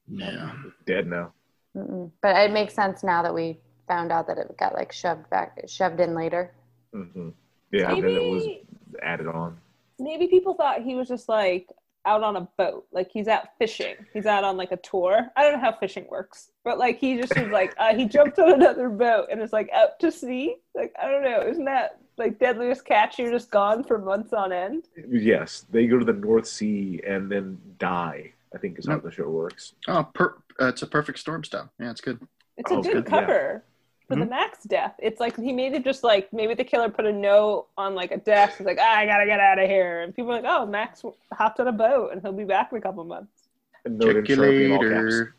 Yeah. 0.09 0.53
Dead 0.86 1.07
now. 1.07 1.32
Mm-mm. 1.76 2.11
But 2.22 2.36
it 2.36 2.53
makes 2.53 2.74
sense 2.74 3.03
now 3.03 3.22
that 3.22 3.34
we 3.34 3.59
found 3.86 4.11
out 4.12 4.26
that 4.28 4.38
it 4.38 4.57
got 4.59 4.74
like 4.74 4.92
shoved 4.92 5.28
back, 5.30 5.59
shoved 5.68 6.00
in 6.00 6.14
later. 6.14 6.53
hmm 6.92 7.30
Yeah, 7.70 7.92
and 7.92 8.03
then 8.03 8.11
it 8.11 8.30
was 8.30 8.44
added 9.03 9.26
on. 9.26 9.59
maybe 9.98 10.26
people 10.26 10.55
thought 10.55 10.82
he 10.82 10.94
was 10.94 11.09
just 11.09 11.28
like 11.28 11.66
out 12.05 12.22
on 12.22 12.36
a 12.36 12.48
boat, 12.59 12.86
like 12.92 13.11
he's 13.12 13.28
out 13.28 13.48
fishing. 13.59 13.94
He's 14.12 14.26
out 14.26 14.44
on 14.44 14.57
like 14.57 14.72
a 14.72 14.76
tour. 14.78 15.30
I 15.36 15.42
don't 15.42 15.55
know 15.55 15.61
how 15.61 15.72
fishing 15.78 16.07
works, 16.11 16.50
but 16.64 16.78
like 16.78 16.98
he 16.98 17.16
just 17.16 17.36
was 17.36 17.48
like 17.48 17.74
uh, 17.78 17.94
he 17.94 18.07
jumped 18.07 18.38
on 18.38 18.53
another 18.55 18.88
boat 18.88 19.28
and 19.30 19.40
is 19.40 19.53
like 19.53 19.70
out 19.72 19.98
to 20.00 20.11
sea. 20.11 20.57
Like 20.74 20.92
I 21.00 21.09
don't 21.11 21.22
know, 21.24 21.40
isn't 21.42 21.64
that 21.66 21.98
like 22.18 22.38
Deadliest 22.38 22.84
Catch? 22.84 23.18
You're 23.18 23.30
just 23.30 23.50
gone 23.50 23.84
for 23.84 23.98
months 23.98 24.32
on 24.32 24.53
end. 24.53 24.84
Yes, 25.09 25.64
they 25.70 25.86
go 25.86 25.98
to 25.98 26.05
the 26.05 26.12
North 26.12 26.46
Sea 26.46 27.00
and 27.07 27.30
then 27.30 27.59
die. 27.78 28.32
I 28.55 28.59
think 28.59 28.78
is 28.78 28.86
how 28.86 28.98
the 28.98 29.11
show 29.11 29.28
works. 29.30 29.72
Oh, 29.88 30.07
per, 30.12 30.34
uh, 30.61 30.66
it's 30.66 30.82
a 30.82 30.86
perfect 30.86 31.18
storm 31.18 31.42
style. 31.42 31.70
Yeah, 31.80 31.90
it's 31.90 32.03
good. 32.03 32.20
It's 32.59 32.70
a 32.70 32.74
Oh, 32.74 32.82
good 32.82 32.92
good, 32.92 33.05
yeah. 33.05 33.20
cover 33.20 33.64
for 34.09 34.16
the 34.16 34.24
Mhm. 34.24 34.30
Max 34.30 34.64
death. 34.64 34.94
It's 34.98 35.20
like 35.20 35.36
he 35.36 35.53
made 35.53 35.72
it 35.74 35.84
just 35.84 36.03
like 36.05 36.32
maybe 36.32 36.55
the 36.55 36.64
killer 36.64 36.88
put 36.90 37.07
a 37.07 37.12
note 37.12 37.68
on 37.76 37.94
like 37.94 38.11
a 38.11 38.16
desk. 38.18 38.59
He's 38.59 38.66
like 38.66 38.78
ah, 38.80 38.96
I 38.98 39.07
gotta 39.07 39.26
get 39.26 39.40
out 39.40 39.59
of 39.59 39.68
here, 39.68 40.00
and 40.03 40.14
people 40.14 40.32
are 40.32 40.40
like, 40.42 40.44
oh, 40.46 40.66
Max 40.66 41.03
hopped 41.32 41.61
on 41.61 41.68
a 41.68 41.72
boat 41.72 42.12
and 42.12 42.20
he'll 42.22 42.32
be 42.32 42.44
back 42.44 42.72
in 42.72 42.78
a 42.78 42.80
couple 42.80 43.05
months. 43.05 43.48
And 43.84 43.98
note 43.98 44.14
Check 44.14 44.28
you 44.28 44.36
Sharpie 44.36 44.64
in 44.66 44.72
all 44.72 44.78
caps. 44.78 44.92
later. 44.92 45.34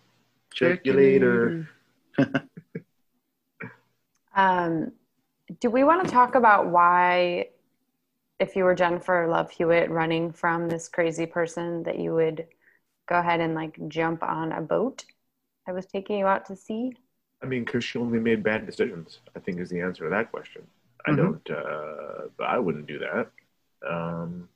Check 0.53 0.85
you 0.85 0.93
later. 0.93 1.69
Um, 4.35 4.91
do 5.59 5.69
we 5.69 5.83
want 5.83 6.05
to 6.05 6.11
talk 6.11 6.35
about 6.35 6.67
why, 6.67 7.49
if 8.39 8.55
you 8.55 8.63
were 8.63 8.73
Jennifer 8.75 9.27
Love 9.27 9.51
Hewitt 9.51 9.89
running 9.91 10.31
from 10.31 10.67
this 10.67 10.87
crazy 10.89 11.25
person, 11.25 11.83
that 11.83 11.99
you 11.99 12.13
would 12.13 12.47
go 13.07 13.19
ahead 13.19 13.39
and 13.41 13.53
like 13.53 13.77
jump 13.89 14.23
on 14.23 14.51
a 14.51 14.61
boat 14.61 15.05
that 15.65 15.75
was 15.75 15.85
taking 15.85 16.17
you 16.19 16.25
out 16.25 16.45
to 16.47 16.55
sea? 16.55 16.93
I 17.43 17.45
mean, 17.45 17.65
because 17.65 17.83
she 17.83 17.99
only 17.99 18.19
made 18.19 18.41
bad 18.41 18.65
decisions. 18.65 19.19
I 19.35 19.39
think 19.39 19.59
is 19.59 19.69
the 19.69 19.81
answer 19.81 20.05
to 20.05 20.09
that 20.09 20.31
question. 20.31 20.65
I 21.05 21.11
Mhm. 21.11 21.17
don't. 21.17 21.49
Uh, 21.51 22.27
I 22.39 22.57
wouldn't 22.57 22.87
do 22.87 22.99
that. 22.99 23.29
Um, 23.87 24.47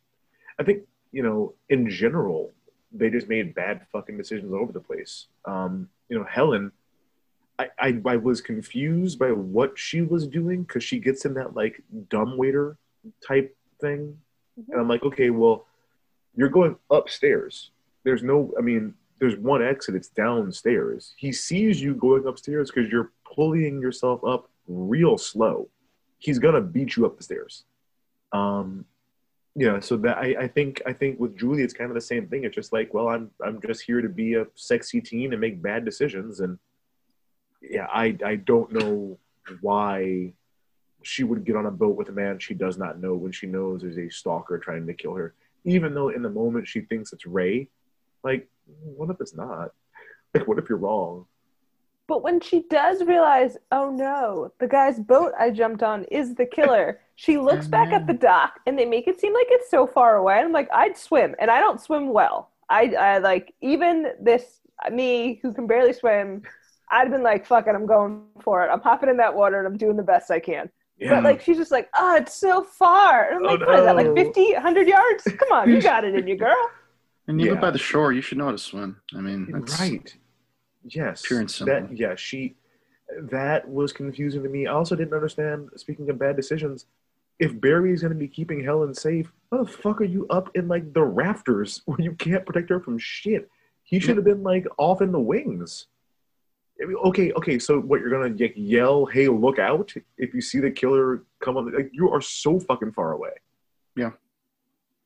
I 0.57 0.63
think 0.63 0.87
you 1.11 1.23
know, 1.23 1.53
in 1.69 1.89
general, 1.89 2.51
they 2.91 3.09
just 3.09 3.27
made 3.29 3.53
bad 3.55 3.85
fucking 3.91 4.17
decisions 4.17 4.51
all 4.53 4.59
over 4.61 4.71
the 4.71 4.79
place. 4.79 5.27
Um, 5.45 5.89
you 6.09 6.17
know, 6.17 6.23
Helen. 6.23 6.71
I, 7.59 7.69
I, 7.79 8.01
I 8.05 8.17
was 8.17 8.39
confused 8.39 9.17
by 9.17 9.31
what 9.31 9.79
she 9.79 10.03
was 10.03 10.27
doing 10.27 10.61
because 10.61 10.83
she 10.83 10.99
gets 10.99 11.25
in 11.25 11.33
that 11.33 11.55
like 11.55 11.81
dumb 12.07 12.37
waiter 12.37 12.77
type 13.27 13.57
thing, 13.81 14.15
and 14.69 14.79
I'm 14.79 14.87
like, 14.87 15.01
okay, 15.01 15.31
well, 15.31 15.65
you're 16.35 16.49
going 16.49 16.77
upstairs. 16.91 17.71
There's 18.03 18.21
no, 18.21 18.53
I 18.59 18.61
mean, 18.61 18.93
there's 19.19 19.35
one 19.35 19.63
exit. 19.63 19.95
It's 19.95 20.09
downstairs. 20.09 21.13
He 21.17 21.31
sees 21.31 21.81
you 21.81 21.95
going 21.95 22.27
upstairs 22.27 22.71
because 22.71 22.91
you're 22.91 23.11
pulling 23.25 23.81
yourself 23.81 24.23
up 24.23 24.49
real 24.67 25.17
slow. 25.17 25.69
He's 26.19 26.39
gonna 26.39 26.61
beat 26.61 26.95
you 26.95 27.05
up 27.05 27.17
the 27.17 27.23
stairs. 27.23 27.63
Um, 28.31 28.85
yeah. 29.55 29.79
So 29.79 29.97
that 29.97 30.17
I, 30.17 30.35
I 30.41 30.47
think 30.47 30.81
I 30.85 30.93
think 30.93 31.19
with 31.19 31.37
Julie, 31.37 31.63
it's 31.63 31.73
kind 31.73 31.89
of 31.89 31.95
the 31.95 32.01
same 32.01 32.27
thing. 32.27 32.43
It's 32.43 32.55
just 32.55 32.73
like, 32.73 32.93
well, 32.93 33.07
I'm 33.07 33.31
I'm 33.43 33.61
just 33.61 33.81
here 33.81 34.01
to 34.01 34.09
be 34.09 34.35
a 34.35 34.47
sexy 34.55 35.01
teen 35.01 35.31
and 35.31 35.41
make 35.41 35.61
bad 35.61 35.85
decisions, 35.85 36.39
and 36.39 36.59
yeah, 37.61 37.87
I 37.91 38.17
I 38.23 38.35
don't 38.35 38.71
know 38.71 39.17
why 39.61 40.33
she 41.03 41.23
would 41.23 41.45
get 41.45 41.55
on 41.55 41.65
a 41.65 41.71
boat 41.71 41.95
with 41.95 42.09
a 42.09 42.11
man 42.11 42.37
she 42.39 42.53
does 42.53 42.77
not 42.77 42.99
know 42.99 43.13
when 43.15 43.31
she 43.31 43.47
knows 43.47 43.81
there's 43.81 43.97
a 43.97 44.09
stalker 44.09 44.57
trying 44.57 44.85
to 44.87 44.93
kill 44.93 45.15
her. 45.15 45.33
Even 45.63 45.93
though 45.93 46.09
in 46.09 46.21
the 46.21 46.29
moment 46.29 46.67
she 46.67 46.81
thinks 46.81 47.13
it's 47.13 47.25
Ray, 47.25 47.69
like, 48.23 48.47
what 48.81 49.09
if 49.09 49.21
it's 49.21 49.35
not? 49.35 49.71
Like, 50.33 50.47
what 50.47 50.57
if 50.59 50.69
you're 50.69 50.77
wrong? 50.77 51.25
But 52.07 52.23
when 52.23 52.39
she 52.39 52.63
does 52.69 53.03
realize, 53.03 53.57
oh 53.71 53.91
no, 53.91 54.51
the 54.59 54.67
guy's 54.67 54.97
boat 54.99 55.33
I 55.37 55.49
jumped 55.49 55.83
on 55.83 56.05
is 56.05 56.35
the 56.35 56.45
killer, 56.45 57.01
she 57.15 57.37
looks 57.37 57.67
oh, 57.67 57.69
back 57.69 57.91
at 57.91 58.07
the 58.07 58.13
dock 58.13 58.59
and 58.65 58.79
they 58.79 58.85
make 58.85 59.07
it 59.07 59.19
seem 59.19 59.33
like 59.33 59.47
it's 59.49 59.69
so 59.69 59.85
far 59.85 60.15
away. 60.15 60.35
I'm 60.35 60.53
like, 60.53 60.69
I'd 60.73 60.97
swim, 60.97 61.35
and 61.39 61.51
I 61.51 61.59
don't 61.59 61.81
swim 61.81 62.13
well. 62.13 62.51
I, 62.69 62.93
I 62.95 63.17
like 63.17 63.53
even 63.61 64.13
this 64.21 64.61
me 64.91 65.39
who 65.41 65.53
can 65.53 65.67
barely 65.67 65.93
swim. 65.93 66.43
I'd 66.89 67.01
have 67.03 67.11
been 67.11 67.23
like, 67.23 67.45
fuck 67.45 67.67
it, 67.67 67.75
I'm 67.75 67.85
going 67.85 68.21
for 68.41 68.63
it. 68.63 68.69
I'm 68.69 68.79
hopping 68.81 69.09
in 69.09 69.17
that 69.17 69.35
water 69.35 69.57
and 69.57 69.67
I'm 69.67 69.77
doing 69.77 69.97
the 69.97 70.03
best 70.03 70.31
I 70.31 70.39
can. 70.39 70.69
Yeah. 70.97 71.15
But 71.15 71.23
like 71.23 71.41
she's 71.41 71.57
just 71.57 71.71
like, 71.71 71.89
oh, 71.97 72.15
it's 72.15 72.33
so 72.33 72.63
far. 72.63 73.25
And 73.29 73.37
I'm 73.37 73.43
Oh, 73.45 73.55
like, 73.55 73.67
what 73.67 73.79
is 73.79 73.85
that, 73.85 73.95
like 73.95 74.07
no. 74.07 74.15
50, 74.15 74.53
100 74.53 74.87
yards? 74.87 75.23
Come 75.25 75.51
on, 75.51 75.69
you 75.69 75.81
got 75.93 76.05
it 76.05 76.15
in 76.15 76.27
you, 76.27 76.37
girl. 76.37 76.69
And 77.27 77.39
you 77.39 77.47
Yeah. 77.47 77.51
live 77.53 77.61
by 77.61 77.71
the 77.71 77.77
shore, 77.77 78.13
you 78.13 78.21
should 78.21 78.37
know 78.37 78.45
how 78.45 78.51
to 78.51 78.57
swim. 78.57 79.01
I 79.13 79.19
mean, 79.21 79.47
that's 79.51 79.79
right. 79.79 80.15
Yes. 80.83 81.23
Pure 81.25 81.41
and 81.41 81.51
simple. 81.51 81.75
That, 81.75 81.97
yeah, 81.97 82.15
she. 82.15 82.55
That 83.19 83.67
was 83.69 83.93
confusing 83.93 84.43
to 84.43 84.49
me. 84.49 84.67
I 84.67 84.73
also 84.73 84.95
didn't 84.95 85.13
understand. 85.13 85.69
Speaking 85.77 86.09
of 86.09 86.19
bad 86.19 86.35
decisions, 86.35 86.85
if 87.39 87.59
Barry 87.59 87.93
is 87.93 88.01
going 88.01 88.11
to 88.13 88.19
be 88.19 88.27
keeping 88.27 88.63
Helen 88.63 88.93
safe, 88.93 89.31
how 89.51 89.63
the 89.63 89.69
fuck 89.71 90.01
are 90.01 90.05
you 90.05 90.27
up 90.29 90.49
in 90.55 90.67
like 90.67 90.93
the 90.93 91.03
rafters 91.03 91.81
where 91.85 91.99
you 92.01 92.13
can't 92.13 92.45
protect 92.45 92.69
her 92.69 92.79
from 92.79 92.97
shit? 92.97 93.49
He 93.83 93.99
should 93.99 94.17
have 94.17 94.25
been 94.25 94.43
like 94.43 94.65
off 94.77 95.01
in 95.01 95.13
the 95.13 95.19
wings. 95.19 95.87
I 96.81 96.85
mean, 96.85 96.97
okay, 96.97 97.31
okay. 97.31 97.57
So 97.57 97.79
what 97.79 98.01
you're 98.01 98.09
gonna 98.09 98.35
like, 98.37 98.53
yell, 98.55 99.05
"Hey, 99.05 99.27
look 99.29 99.57
out!" 99.57 99.93
If 100.17 100.33
you 100.33 100.41
see 100.41 100.59
the 100.59 100.69
killer 100.69 101.23
come 101.39 101.55
on, 101.57 101.71
like 101.71 101.89
you 101.93 102.09
are 102.11 102.21
so 102.21 102.59
fucking 102.59 102.91
far 102.91 103.13
away. 103.13 103.31
Yeah. 103.95 104.11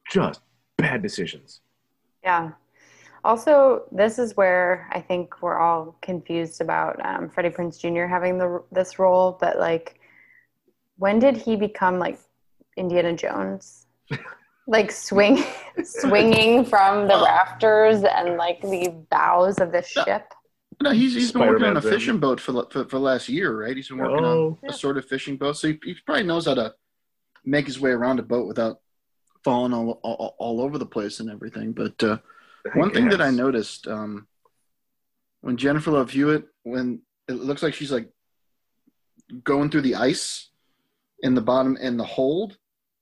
Just 0.10 0.42
bad 0.78 1.02
decisions. 1.04 1.62
Yeah. 2.24 2.52
Also, 3.24 3.84
this 3.92 4.18
is 4.18 4.36
where 4.36 4.90
I 4.92 5.00
think 5.00 5.42
we're 5.42 5.60
all 5.60 5.96
confused 6.02 6.60
about 6.62 7.04
um, 7.06 7.30
Freddie 7.30 7.50
Prinze 7.50 7.80
Jr. 7.80 8.06
having 8.06 8.38
the 8.38 8.64
this 8.72 8.98
role. 8.98 9.38
But 9.40 9.60
like, 9.60 10.00
when 10.98 11.20
did 11.20 11.38
he 11.38 11.56
become 11.56 12.00
like 12.00 12.20
Indiana 12.78 13.14
Jones? 13.16 13.86
like 14.68 14.92
swing, 14.92 15.44
swinging 15.84 16.66
from 16.66 17.08
the 17.08 17.22
rafters 17.24 18.04
and 18.04 18.38
like 18.38 18.62
the 18.62 18.90
bows 19.12 19.60
of 19.60 19.72
the 19.72 19.84
ship. 19.84 20.34
No, 20.82 20.90
he's 20.92 21.14
he's 21.14 21.32
been 21.32 21.42
working 21.48 21.68
on 21.68 21.78
a 21.78 21.82
fishing 21.82 22.18
boat 22.18 22.40
for, 22.40 22.54
the- 22.54 22.66
for 22.72 22.86
for 22.86 22.98
last 22.98 23.30
year, 23.30 23.56
right? 23.66 23.76
He's 23.76 23.90
been 23.90 24.00
working 24.00 24.26
Oh. 24.26 24.58
on 24.64 24.70
a 24.70 24.74
sort 24.74 24.98
of 24.98 25.06
fishing 25.06 25.38
boat, 25.38 25.58
so 25.58 25.68
he, 25.68 25.80
he 25.84 25.96
probably 26.06 26.24
knows 26.24 26.48
how 26.48 26.56
to 26.56 26.74
make 27.46 27.68
his 27.68 27.80
way 27.80 27.92
around 27.92 28.20
a 28.20 28.24
boat 28.24 28.48
without 28.48 28.78
falling 29.44 29.74
all 29.74 30.00
all, 30.04 30.36
all 30.38 30.62
over 30.62 30.78
the 30.78 30.86
place 30.86 31.20
and 31.20 31.30
everything. 31.30 31.72
But 31.74 32.02
uh, 32.04 32.18
one 32.76 32.92
thing 32.92 33.10
that 33.10 33.22
I 33.22 33.32
noticed 33.32 33.88
um, 33.88 34.28
when 35.42 35.58
Jennifer 35.58 35.92
Love 35.92 36.12
Hewitt, 36.12 36.46
when 36.64 37.02
it 37.28 37.34
looks 37.34 37.64
like 37.64 37.74
she's 37.74 37.92
like 37.92 38.10
going 39.44 39.70
through 39.70 39.82
the 39.82 39.96
ice 39.96 40.50
in 41.22 41.36
the 41.36 41.42
bottom 41.42 41.78
in 41.78 41.98
the 41.98 42.04
hold. 42.04 42.58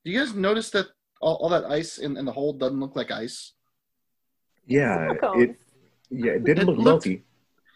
Do 0.06 0.12
you 0.12 0.20
guys 0.20 0.34
notice 0.34 0.70
that 0.72 0.88
all, 1.22 1.36
all 1.36 1.50
that 1.50 1.66
ice 1.66 1.98
in, 1.98 2.16
in 2.18 2.26
the 2.26 2.32
hold 2.32 2.60
doesn't 2.60 2.80
look 2.80 2.96
like 2.96 3.12
ice? 3.12 3.54
Yeah, 4.66 5.14
it. 5.36 5.56
Yeah, 6.12 6.32
it 6.34 6.44
didn't 6.44 6.64
It 6.64 6.66
look 6.68 6.78
looked- 6.78 7.06
melty. 7.06 7.22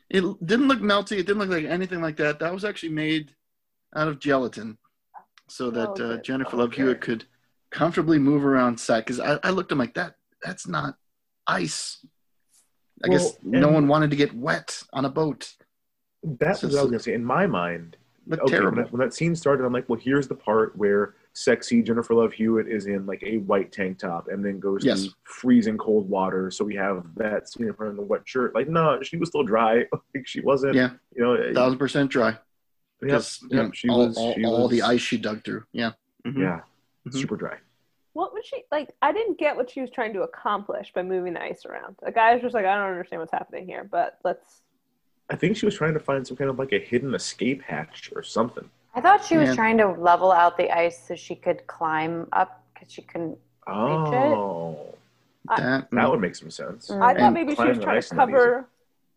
It 0.09 0.21
didn't 0.45 0.67
look 0.67 0.79
melty. 0.79 1.13
It 1.17 1.25
didn't 1.25 1.39
look 1.39 1.49
like 1.49 1.65
anything 1.65 2.01
like 2.01 2.17
that. 2.17 2.39
That 2.39 2.53
was 2.53 2.63
actually 2.63 2.89
made 2.93 3.33
out 3.95 4.07
of 4.07 4.19
gelatin, 4.19 4.77
so 5.47 5.71
that 5.71 5.89
Oh, 5.99 6.11
uh. 6.13 6.17
Jennifer 6.17 6.57
Love 6.57 6.69
Okay. 6.69 6.83
Hewitt 6.83 7.01
could 7.01 7.25
comfortably 7.73 8.19
move 8.19 8.45
around 8.45 8.79
set. 8.79 9.05
Because 9.05 9.19
I, 9.19 9.39
I 9.43 9.49
looked 9.49 9.71
at 9.71 9.73
him 9.73 9.79
like 9.79 9.95
that. 9.95 10.15
That's 10.41 10.67
not 10.67 10.95
ice. 11.47 12.05
I 13.03 13.09
guess 13.09 13.33
no 13.43 13.67
one 13.69 13.87
wanted 13.89 14.11
to 14.11 14.15
get 14.15 14.33
wet 14.33 14.81
on 14.93 15.03
a 15.05 15.09
boat. 15.09 15.53
That's 16.23 16.61
So- 16.61 16.67
what 16.67 16.77
I 16.77 16.81
was 16.83 16.91
gonna 16.91 16.99
say. 17.03 17.13
In 17.13 17.25
my 17.25 17.45
mind, 17.47 17.97
Looked 18.25 18.43
okay, 18.43 18.53
when 18.53 18.61
terrible. 18.61 18.83
that, 18.83 18.91
when 18.93 19.01
that 19.01 19.13
scene 19.13 19.35
started, 19.35 19.65
I'm 19.65 19.73
like, 19.73 19.89
well, 19.89 19.99
here's 19.99 20.29
the 20.29 20.35
part 20.35 20.77
where 20.77 21.15
sexy 21.33 21.81
Jennifer 21.81 22.13
Love 22.13 22.31
Hewitt 22.31 22.69
is 22.69 22.85
in 22.85 23.05
like 23.05 23.21
a 23.23 23.39
white 23.39 23.73
tank 23.73 23.97
top 23.99 24.29
and 24.29 24.45
then 24.45 24.61
goes 24.61 24.85
Yes. 24.85 25.03
to 25.07 25.09
freezing 25.25 25.77
cold 25.77 26.07
water. 26.09 26.49
So 26.49 26.63
we 26.63 26.75
have 26.75 27.03
that 27.15 27.49
scene 27.49 27.67
of 27.69 27.77
her 27.79 27.89
in 27.89 27.97
the 27.97 28.01
wet 28.03 28.21
shirt. 28.23 28.55
Like, 28.55 28.69
no, 28.69 29.01
she 29.01 29.17
was 29.17 29.27
still 29.27 29.43
dry. 29.43 29.85
like 30.15 30.25
she 30.25 30.39
wasn't. 30.39 30.75
Yeah, 30.75 30.91
You 31.13 31.23
know. 31.23 31.53
thousand 31.53 31.79
percent 31.79 32.09
dry. 32.11 32.29
yep, 32.29 32.41
Because 33.01 33.39
you 33.41 33.57
yep, 33.57 33.65
know, 33.65 33.71
she 33.73 33.89
all, 33.89 34.07
was. 34.07 34.17
all, 34.17 34.33
she 34.35 34.45
all 34.45 34.67
the 34.69 34.81
ice 34.83 35.01
she 35.01 35.17
dug 35.17 35.43
through. 35.43 35.65
Yeah. 35.73 35.91
Mhm. 36.25 36.37
Yeah. 36.39 36.61
Mhm. 37.05 37.13
Super 37.19 37.35
dry. 37.35 37.57
What 38.13 38.33
was 38.33 38.45
she 38.45 38.63
like? 38.71 38.89
I 39.01 39.11
didn't 39.11 39.39
get 39.39 39.55
what 39.55 39.69
she 39.69 39.81
was 39.81 39.89
trying 39.89 40.13
to 40.13 40.21
accomplish 40.21 40.93
by 40.93 41.01
moving 41.01 41.33
the 41.33 41.41
ice 41.43 41.65
around. 41.65 41.95
The 42.03 42.11
guy 42.11 42.33
was 42.33 42.41
just 42.43 42.53
like, 42.53 42.65
I 42.65 42.75
don't 42.75 42.89
understand 42.91 43.19
what's 43.19 43.31
happening 43.31 43.65
here, 43.65 43.83
but 43.89 44.19
let's. 44.23 44.61
I 45.29 45.35
think 45.35 45.57
she 45.57 45.65
was 45.65 45.75
trying 45.75 45.93
to 45.95 45.99
find 45.99 46.25
some 46.25 46.37
kind 46.37 46.49
of 46.49 46.59
like 46.59 46.73
a 46.73 46.79
hidden 46.79 47.15
escape 47.15 47.63
hatch 47.63 48.11
or 48.15 48.21
something. 48.21 48.69
I 48.93 49.01
thought 49.01 49.25
she 49.25 49.37
was 49.37 49.49
Yeah. 49.49 49.55
trying 49.55 49.77
to 49.79 49.87
level 49.87 50.31
out 50.31 50.57
the 50.57 50.69
ice 50.69 51.07
so 51.07 51.15
she 51.15 51.33
could 51.35 51.65
climb 51.65 52.27
up 52.33 52.63
because 52.73 52.91
she 52.91 53.01
couldn't. 53.01 53.37
Oh, 53.65 54.93
I- 55.49 55.59
That, 55.61 55.87
that 55.91 56.09
would 56.11 56.21
make 56.21 56.35
some 56.35 56.51
sense. 56.51 56.89
Mm. 56.89 56.97
I 57.01 57.13
thought 57.13 57.17
And 57.21 57.33
maybe 57.33 57.55
she 57.55 57.63
was 57.63 57.79
trying 57.79 58.01
to 58.01 58.15
cover 58.15 58.67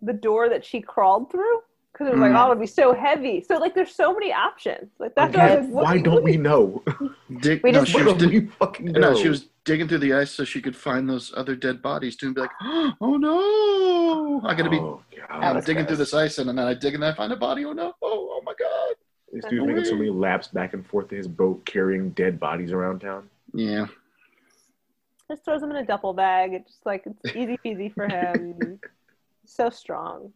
the 0.01 0.13
door 0.15 0.49
that 0.49 0.65
she 0.65 0.81
crawled 0.81 1.31
through 1.31 1.61
because 1.97 2.09
it 2.09 2.13
was 2.13 2.21
like, 2.21 2.33
Mm. 2.33 2.39
oh, 2.47 2.51
it'll 2.53 2.61
be 2.61 2.67
so 2.67 2.93
heavy. 2.93 3.41
So 3.43 3.57
like, 3.57 3.75
there's 3.75 3.95
so 3.95 4.13
many 4.13 4.31
options. 4.33 4.91
Like 4.99 5.15
that's 5.15 5.35
why 5.35 5.43
I 5.43 5.49
Again, 5.49 5.67
was 5.67 5.75
like, 5.75 5.85
why 5.85 5.93
do 5.93 5.99
you- 5.99 6.05
don't 6.05 6.25
we 6.25 6.37
know? 6.37 6.83
dig, 7.41 7.63
We 7.65 7.71
no, 7.73 7.81
just- 7.81 7.93
she 7.93 7.97
Why 7.99 8.05
was 8.05 8.13
don't 8.15 8.31
dig- 8.31 8.45
we 8.45 8.51
fucking 8.51 8.87
know? 8.93 9.01
no, 9.01 9.15
she 9.17 9.29
was 9.31 9.49
digging 9.65 9.89
through 9.89 9.99
the 9.99 10.13
ice 10.13 10.31
so 10.31 10.45
she 10.45 10.61
could 10.61 10.77
find 10.77 11.09
those 11.09 11.33
other 11.37 11.57
dead 11.57 11.81
bodies 11.81 12.17
too 12.17 12.27
and 12.27 12.35
be 12.35 12.43
like, 12.43 12.51
oh 13.01 13.17
no, 13.17 14.41
I 14.47 14.55
gotta 14.55 14.69
be 14.71 14.77
oh, 14.79 15.03
I'm 15.31 15.57
was 15.57 15.65
digging 15.65 15.87
through 15.87 15.97
this 15.97 16.13
ice 16.15 16.37
and 16.39 16.49
then 16.49 16.59
I 16.59 16.75
dig 16.75 16.95
and 16.95 17.05
I 17.05 17.13
find 17.15 17.33
a 17.33 17.37
body. 17.37 17.65
Oh 17.65 17.73
no! 17.73 17.95
Oh, 18.03 18.29
oh 18.33 18.43
my 18.45 18.53
god! 18.59 18.95
This 19.33 19.45
dude's 19.47 19.67
making 19.67 19.85
so 19.87 19.97
many 19.97 20.11
laps 20.11 20.49
back 20.49 20.73
and 20.75 20.87
forth 20.87 21.11
in 21.13 21.19
his 21.19 21.27
boat 21.29 21.65
carrying 21.67 22.11
dead 22.11 22.39
bodies 22.39 22.73
around 22.73 23.01
town. 23.01 23.29
Yeah, 23.55 23.87
Just 25.29 25.45
throws 25.45 25.63
him 25.63 25.71
in 25.71 25.77
a 25.77 25.85
duffel 25.85 26.13
bag. 26.13 26.53
It's 26.53 26.71
just 26.73 26.87
like 26.87 27.05
it's 27.07 27.35
easy 27.37 27.59
peasy 27.65 27.93
for 27.93 28.07
him. 28.07 28.79
so 29.47 29.71
strong. 29.71 30.33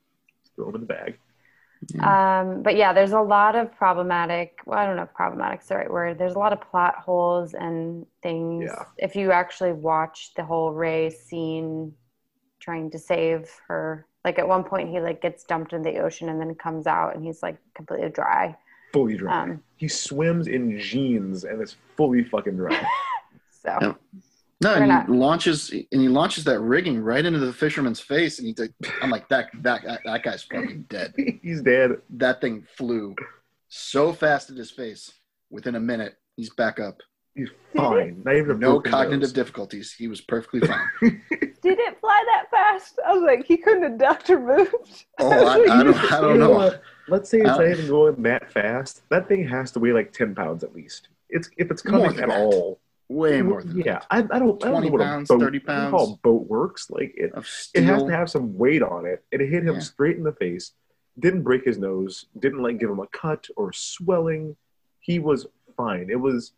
Throw 0.57 0.69
him 0.71 0.75
in 0.77 0.81
the 0.83 0.87
bag. 0.87 1.19
Um, 1.99 2.63
but 2.63 2.77
yeah, 2.77 2.93
there's 2.93 3.13
a 3.13 3.21
lot 3.21 3.57
of 3.57 3.75
problematic. 3.75 4.61
Well, 4.67 4.79
I 4.79 4.87
don't 4.87 4.97
know 4.97 5.03
if 5.03 5.15
problematic's 5.15 5.69
the 5.69 5.77
right 5.77 5.91
word. 5.91 6.19
There's 6.19 6.35
a 6.35 6.39
lot 6.39 6.53
of 6.53 6.61
plot 6.61 6.97
holes 6.97 7.55
and 7.55 8.07
things. 8.23 8.71
Yeah. 8.71 8.85
If 8.99 9.17
you 9.17 9.33
actually 9.33 9.73
watch 9.73 10.33
the 10.37 10.45
whole 10.45 10.73
Ray 10.73 11.11
scene, 11.11 11.95
trying 12.61 12.91
to 12.91 12.99
save 12.99 13.51
her, 13.69 14.07
like 14.25 14.39
at 14.39 14.47
one 14.47 14.65
point 14.65 14.91
he 14.91 15.01
like 15.01 15.23
gets 15.23 15.45
dumped 15.45 15.73
in 15.73 15.83
the 15.83 15.99
ocean 15.99 16.29
and 16.29 16.41
then 16.41 16.55
comes 16.55 16.87
out 16.87 17.15
and 17.15 17.25
he's 17.25 17.43
like 17.43 17.57
completely 17.75 18.11
dry. 18.11 18.57
Fully 18.93 19.17
dry. 19.17 19.43
Um, 19.43 19.63
he 19.77 19.89
swims 19.89 20.47
in 20.47 20.79
jeans 20.79 21.45
and 21.45 21.63
is 21.63 21.77
fully 21.97 22.25
fucking 22.25 22.57
dry. 22.57 22.87
So 23.63 23.77
Yep. 23.79 24.01
No, 24.63 24.71
We're 24.75 24.77
and 24.79 24.89
not- 24.89 25.07
he 25.07 25.13
launches 25.13 25.71
and 25.71 26.01
he 26.03 26.09
launches 26.09 26.45
that 26.45 26.61
rigging 26.61 27.01
right 27.01 27.25
into 27.25 27.39
the 27.39 27.53
fisherman's 27.53 28.01
face, 28.01 28.39
and 28.39 28.47
he's 28.49 28.59
like, 28.59 28.73
"I'm 29.01 29.09
like 29.11 29.29
that 29.31 29.49
that 29.63 29.83
that, 29.85 30.01
that 30.05 30.23
guy's 30.23 30.43
fucking 30.43 30.85
dead." 30.89 31.15
He's 31.43 31.63
dead. 31.63 31.93
That 32.11 32.41
thing 32.43 32.67
flew 32.77 33.15
so 33.69 34.13
fast 34.13 34.51
at 34.51 34.57
his 34.57 34.71
face. 34.71 35.13
Within 35.51 35.75
a 35.77 35.81
minute, 35.81 36.17
he's 36.37 36.51
back 36.51 36.79
up. 36.79 37.01
He's 37.35 37.49
fine. 37.75 38.23
Not 38.25 38.37
even 38.37 38.59
No 38.59 38.81
cognitive 38.81 39.21
nose. 39.21 39.33
difficulties. 39.33 39.93
He 39.97 40.09
was 40.09 40.21
perfectly 40.21 40.61
fine. 40.61 40.87
Did 41.31 41.79
it 41.79 41.99
fly 42.01 42.25
that 42.29 42.51
fast? 42.51 42.99
I 43.07 43.13
was 43.15 43.23
like, 43.23 43.47
he 43.47 43.57
couldn't 43.57 43.83
have 43.83 43.99
ducked 43.99 44.31
or 44.31 44.39
moved. 44.41 45.05
Oh, 45.19 45.47
I, 45.47 45.55
I 45.81 45.83
don't, 45.83 46.13
I 46.13 46.21
don't 46.21 46.33
You 46.35 46.39
know. 46.39 46.75
Let's 47.09 47.31
say 47.31 47.39
it's 47.39 47.47
not 47.47 47.67
even 47.67 47.89
going 47.89 48.23
that 48.25 48.51
fast. 48.53 49.03
That 49.09 49.27
thing 49.29 49.47
has 49.49 49.71
to 49.73 49.79
weigh 49.81 49.93
like 49.93 50.13
ten 50.13 50.35
pounds 50.35 50.63
at 50.65 50.75
least. 50.75 51.09
It's 51.31 51.49
if 51.57 51.71
it's 51.71 51.83
coming 51.83 52.07
at 52.07 52.17
that. 52.17 52.29
all. 52.31 52.81
Way 53.11 53.43
more 53.43 53.61
than 53.61 53.77
yeah. 53.77 53.95
that. 53.95 54.07
I, 54.09 54.19
I 54.19 54.39
don't. 54.39 54.65
I 54.65 54.71
don't 54.71 54.83
20 54.83 54.87
know 54.87 54.93
what 54.93 55.03
pounds, 55.03 55.31
a 55.31 55.35
boat, 55.35 55.41
30 55.41 55.59
I 55.59 55.61
don't 55.75 55.77
how 55.77 55.89
a 55.89 56.07
pounds. 56.07 56.19
boat 56.23 56.47
works. 56.47 56.91
Like 56.91 57.13
it, 57.17 57.33
it 57.75 57.83
has 57.83 58.05
to 58.05 58.11
have 58.13 58.31
some 58.31 58.57
weight 58.57 58.83
on 58.85 59.05
it. 59.05 59.25
It 59.33 59.41
hit 59.41 59.65
him 59.65 59.75
Yeah. 59.75 59.81
straight 59.81 60.17
in 60.17 60.23
the 60.23 60.33
face. 60.33 60.73
Didn't 61.19 61.43
break 61.43 61.65
his 61.65 61.77
nose. 61.77 62.27
Didn't 62.39 62.63
like 62.63 62.79
give 62.79 62.89
him 62.89 63.01
a 63.01 63.09
cut 63.09 63.49
or 63.57 63.73
swelling. 63.73 64.55
He 65.01 65.19
was 65.19 65.47
fine. 65.77 66.09
It 66.09 66.21
was, 66.21 66.53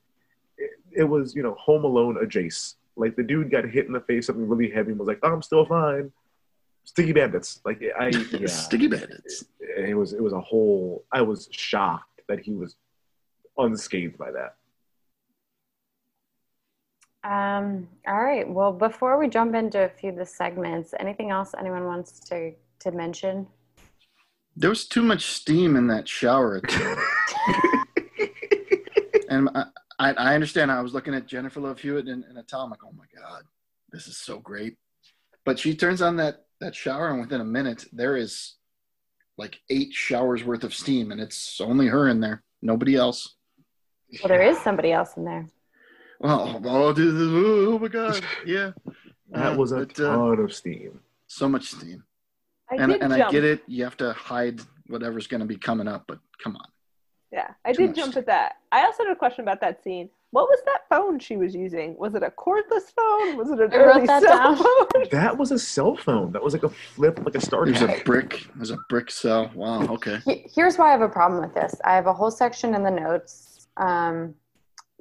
it, 0.58 0.70
it 0.94 1.04
was 1.04 1.34
you 1.34 1.42
know 1.42 1.54
Home 1.54 1.84
Alone 1.84 2.18
adjacent. 2.22 2.76
Like 2.96 3.16
the 3.16 3.22
dude 3.22 3.50
got 3.50 3.64
hit 3.64 3.86
in 3.86 3.94
the 3.94 4.00
face 4.00 4.26
something 4.26 4.46
really 4.46 4.70
heavy 4.70 4.90
and 4.90 4.98
was 4.98 5.08
like, 5.08 5.20
"Oh, 5.22 5.32
I'm 5.32 5.40
still 5.40 5.64
fine." 5.64 6.12
Sticky 6.84 7.12
bandits. 7.14 7.62
Like 7.64 7.82
I 7.98 8.08
yeah. 8.32 8.46
Sticky 8.46 8.88
bandits. 8.88 9.46
It 9.58 9.96
was 9.96 10.12
it 10.12 10.22
was 10.22 10.34
a 10.34 10.40
whole. 10.40 11.06
I 11.10 11.22
was 11.22 11.48
shocked 11.50 12.20
that 12.28 12.40
he 12.40 12.52
was 12.52 12.76
unscathed 13.56 14.18
by 14.18 14.32
that. 14.32 14.56
Um, 17.24 17.88
all 18.06 18.22
right. 18.22 18.48
Well, 18.48 18.72
before 18.72 19.18
we 19.18 19.28
jump 19.28 19.54
into 19.54 19.84
a 19.84 19.88
few 19.88 20.10
of 20.10 20.16
the 20.16 20.26
segments, 20.26 20.92
anything 20.98 21.30
else 21.30 21.54
anyone 21.58 21.84
wants 21.84 22.18
to 22.28 22.52
to 22.80 22.90
mention? 22.90 23.46
There 24.56 24.70
was 24.70 24.86
too 24.86 25.02
much 25.02 25.26
steam 25.26 25.76
in 25.76 25.86
that 25.86 26.08
shower. 26.08 26.60
and 29.30 29.48
I, 29.54 29.64
I, 29.98 30.12
I 30.12 30.34
understand. 30.34 30.72
I 30.72 30.80
was 30.82 30.92
looking 30.94 31.14
at 31.14 31.26
Jennifer 31.26 31.60
Love 31.60 31.78
Hewitt 31.80 32.08
and, 32.08 32.24
and 32.24 32.36
Atal. 32.36 32.64
I'm 32.64 32.70
like, 32.70 32.84
oh 32.84 32.92
my 32.92 33.04
god, 33.16 33.44
this 33.92 34.08
is 34.08 34.18
so 34.18 34.38
great. 34.38 34.76
But 35.44 35.58
she 35.58 35.74
turns 35.74 36.02
on 36.02 36.16
that 36.16 36.44
that 36.60 36.74
shower, 36.74 37.10
and 37.10 37.20
within 37.20 37.40
a 37.40 37.44
minute, 37.44 37.84
there 37.92 38.16
is 38.16 38.54
like 39.38 39.60
eight 39.70 39.92
showers 39.92 40.44
worth 40.44 40.64
of 40.64 40.74
steam, 40.74 41.12
and 41.12 41.20
it's 41.20 41.60
only 41.60 41.86
her 41.86 42.08
in 42.08 42.20
there, 42.20 42.42
nobody 42.60 42.96
else. 42.96 43.36
Well, 44.22 44.28
there 44.28 44.42
is 44.42 44.58
somebody 44.58 44.92
else 44.92 45.16
in 45.16 45.24
there. 45.24 45.48
Oh, 46.22 46.60
oh, 46.64 46.92
dude, 46.92 47.14
oh 47.16 47.78
my 47.78 47.88
god, 47.88 48.22
yeah. 48.46 48.72
That 49.30 49.52
Uh, 49.54 49.56
was 49.56 49.72
a 49.72 49.76
but, 49.78 49.98
uh, 50.00 50.16
ton 50.16 50.38
of 50.40 50.52
steam. 50.54 51.00
so 51.26 51.48
much 51.48 51.64
steam. 51.64 52.04
I 52.70 52.76
and 52.76 52.92
did 52.92 53.02
and 53.02 53.12
jump. 53.12 53.28
I 53.28 53.32
get 53.32 53.44
it. 53.44 53.62
You 53.66 53.84
have 53.84 53.96
to 53.98 54.12
hide 54.12 54.60
whatever's 54.86 55.26
going 55.26 55.40
to 55.40 55.46
be 55.46 55.56
coming 55.56 55.88
up, 55.88 56.04
but 56.06 56.18
come 56.42 56.56
on. 56.56 56.66
Yeah, 57.32 57.48
I 57.64 57.72
Too 57.72 57.86
did 57.86 57.96
jump 57.96 58.12
steam. 58.12 58.20
at 58.20 58.26
that. 58.26 58.56
I 58.70 58.84
also 58.84 59.04
had 59.04 59.12
a 59.12 59.16
question 59.16 59.42
about 59.42 59.60
that 59.62 59.82
scene. 59.82 60.10
What 60.32 60.48
was 60.48 60.60
that 60.66 60.82
phone 60.88 61.18
she 61.18 61.36
was 61.36 61.54
using? 61.54 61.96
Was 61.98 62.14
it 62.14 62.22
a 62.22 62.30
cordless 62.30 62.92
phone? 62.96 63.36
Was 63.36 63.50
it 63.50 63.60
an 63.60 63.72
I 63.72 63.76
early 63.76 64.06
that 64.06 64.22
cell 64.22 64.36
down. 64.38 64.56
phone? 64.56 65.04
That 65.10 65.36
was 65.36 65.50
a 65.50 65.58
cell 65.58 65.96
phone. 65.96 66.32
That 66.32 66.42
was 66.42 66.52
like 66.54 66.62
a 66.62 66.68
flip, 66.70 67.20
like 67.24 67.34
a 67.34 67.40
starter 67.40 67.70
There's 67.72 67.82
a 67.82 67.86
pack. 67.88 68.04
brick. 68.04 68.46
There's 68.56 68.70
a 68.70 68.78
brick 68.88 69.10
cell. 69.10 69.50
Wow. 69.54 69.82
Okay. 69.88 70.18
Here's 70.54 70.76
why 70.78 70.88
I 70.88 70.92
have 70.92 71.02
a 71.02 71.08
problem 71.08 71.40
with 71.42 71.54
this. 71.54 71.74
I 71.84 71.94
have 71.94 72.06
a 72.06 72.12
whole 72.14 72.30
section 72.30 72.74
in 72.74 72.82
the 72.82 72.90
notes. 72.90 73.66
Um, 73.76 74.34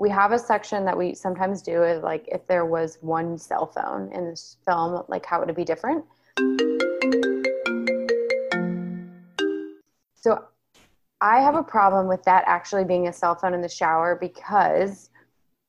we 0.01 0.09
have 0.09 0.31
a 0.31 0.39
section 0.39 0.83
that 0.83 0.97
we 0.97 1.13
sometimes 1.13 1.61
do 1.61 1.83
is 1.83 2.01
like 2.01 2.27
if 2.27 2.47
there 2.47 2.65
was 2.65 2.97
one 3.01 3.37
cell 3.37 3.67
phone 3.67 4.11
in 4.13 4.25
this 4.25 4.57
film, 4.65 5.03
like 5.07 5.23
how 5.23 5.39
would 5.39 5.47
it 5.47 5.55
be 5.55 5.63
different? 5.63 6.03
So 10.15 10.43
I 11.21 11.39
have 11.41 11.53
a 11.53 11.61
problem 11.61 12.07
with 12.07 12.23
that 12.23 12.43
actually 12.47 12.83
being 12.83 13.09
a 13.09 13.13
cell 13.13 13.35
phone 13.35 13.53
in 13.53 13.61
the 13.61 13.69
shower 13.69 14.17
because 14.19 15.11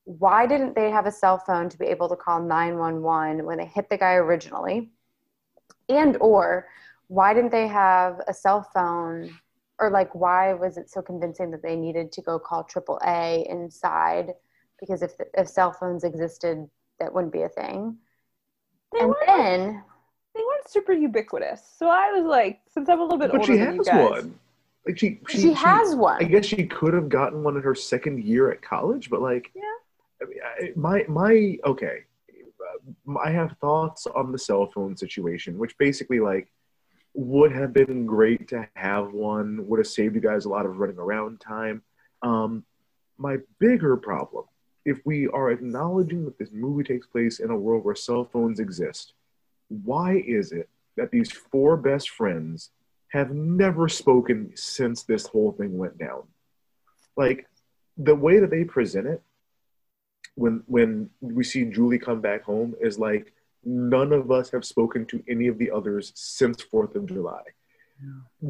why 0.05 0.47
didn't 0.47 0.75
they 0.75 0.91
have 0.91 1.05
a 1.05 1.13
cell 1.13 1.37
phone 1.37 1.69
to 1.69 1.77
be 1.77 1.85
able 1.85 2.09
to 2.09 2.17
call 2.17 2.41
911 2.41 3.45
when 3.45 3.59
they 3.59 3.67
hit 3.67 3.91
the 3.91 3.99
guy 3.99 4.15
originally? 4.15 4.89
And 5.91 6.17
or 6.23 6.69
why 7.09 7.35
didn't 7.35 7.53
they 7.53 7.69
have 7.69 8.23
a 8.27 8.33
cell 8.33 8.67
phone 8.73 9.39
or 9.83 9.91
like 9.91 10.15
why 10.15 10.53
was 10.55 10.77
it 10.77 10.89
so 10.89 11.03
convincing 11.03 11.51
that 11.51 11.63
they 11.63 11.75
needed 11.77 12.13
to 12.13 12.23
go 12.23 12.39
call 12.39 12.63
AAA 12.65 13.51
inside 13.51 14.33
because 14.81 15.03
if 15.03 15.13
if 15.37 15.49
cell 15.49 15.73
phones 15.73 16.05
existed 16.05 16.69
that 17.01 17.13
wouldn't 17.13 17.33
be 17.33 17.43
a 17.43 17.49
thing. 17.49 17.97
They 18.93 19.01
And 19.01 19.09
weren't- 19.09 19.27
then 19.27 19.85
They 20.35 20.41
weren't 20.41 20.69
super 20.69 20.93
ubiquitous. 20.93 21.61
So 21.79 21.89
I 21.89 22.13
was 22.13 22.25
like, 22.25 22.61
since 22.69 22.89
I'm 22.89 23.01
a 23.01 23.03
little 23.03 23.19
bit 23.19 23.31
But 23.33 23.41
older 23.41 23.53
she 23.53 23.59
than 23.59 23.73
you 23.75 23.79
has 23.79 23.89
guys. 23.89 24.11
one. 24.11 24.39
Like 24.87 24.99
she, 24.99 25.21
she, 25.29 25.41
she, 25.43 25.53
has 25.53 25.95
one. 25.95 26.19
I 26.25 26.25
guess 26.25 26.47
she 26.47 26.65
could 26.67 26.95
have 26.95 27.09
gotten 27.09 27.43
one 27.43 27.57
in 27.57 27.63
her 27.63 27.75
second 27.75 28.23
year 28.25 28.51
at 28.51 28.63
college, 28.63 29.11
but 29.11 29.21
like, 29.21 29.51
Yeah. 29.55 29.63
I 30.23 30.25
mean, 30.27 30.39
I, 30.45 30.73
my 30.77 31.05
my 31.09 31.59
okay, 31.67 31.97
uh, 32.31 33.19
I 33.19 33.31
have 33.31 33.57
thoughts 33.61 34.07
on 34.07 34.33
the 34.33 34.39
cell 34.39 34.67
phone 34.75 34.97
situation, 34.97 35.59
which 35.59 35.77
basically 35.79 36.21
like 36.21 36.47
would 37.15 37.53
have 37.53 37.73
been 37.73 38.07
great 38.07 38.49
to 38.49 38.69
have 38.75 39.13
one. 39.13 39.67
Would 39.67 39.79
have 39.79 39.87
saved 39.87 40.15
you 40.15 40.21
guys 40.21 40.45
a 40.45 40.49
lot 40.49 40.67
of 40.67 40.79
running 40.79 40.99
around 40.99 41.41
time. 41.41 41.83
Um, 42.23 42.65
my 43.19 43.39
bigger 43.59 43.97
problem, 43.97 44.45
if 44.85 44.99
we 45.05 45.29
are 45.29 45.51
acknowledging 45.51 46.25
that 46.25 46.39
this 46.39 46.51
movie 46.53 46.85
takes 46.85 47.07
place 47.07 47.41
in 47.41 47.51
a 47.51 47.57
world 47.57 47.85
where 47.85 47.95
cell 47.95 48.25
phones 48.25 48.61
exist, 48.61 49.13
why 49.69 50.23
is 50.27 50.53
it 50.53 50.69
that 50.97 51.11
these 51.11 51.31
four 51.31 51.77
best 51.77 52.11
friends 52.11 52.71
have 53.09 53.33
never 53.33 53.89
spoken 53.89 54.53
since 54.55 55.03
this 55.03 55.27
whole 55.27 55.53
thing 55.53 55.77
went 55.77 55.99
down? 55.99 56.23
Like 57.17 57.47
the 57.97 58.15
way 58.15 58.41
that 58.41 58.51
they 58.51 58.65
present 58.65 59.07
it 59.07 59.23
when 60.35 60.63
when 60.67 61.11
we 61.21 61.45
see 61.45 61.65
Julie 61.67 61.99
come 61.99 62.21
back 62.21 62.43
home 62.43 62.75
is 62.81 62.99
like 62.99 63.33
none 63.65 64.13
of 64.13 64.31
us 64.31 64.51
have 64.51 64.65
spoken 64.65 65.05
to 65.07 65.23
any 65.29 65.47
of 65.49 65.59
the 65.59 65.71
others 65.71 66.13
since 66.15 66.63
Fourth 66.63 66.95
of 66.97 67.07
July. 67.07 67.43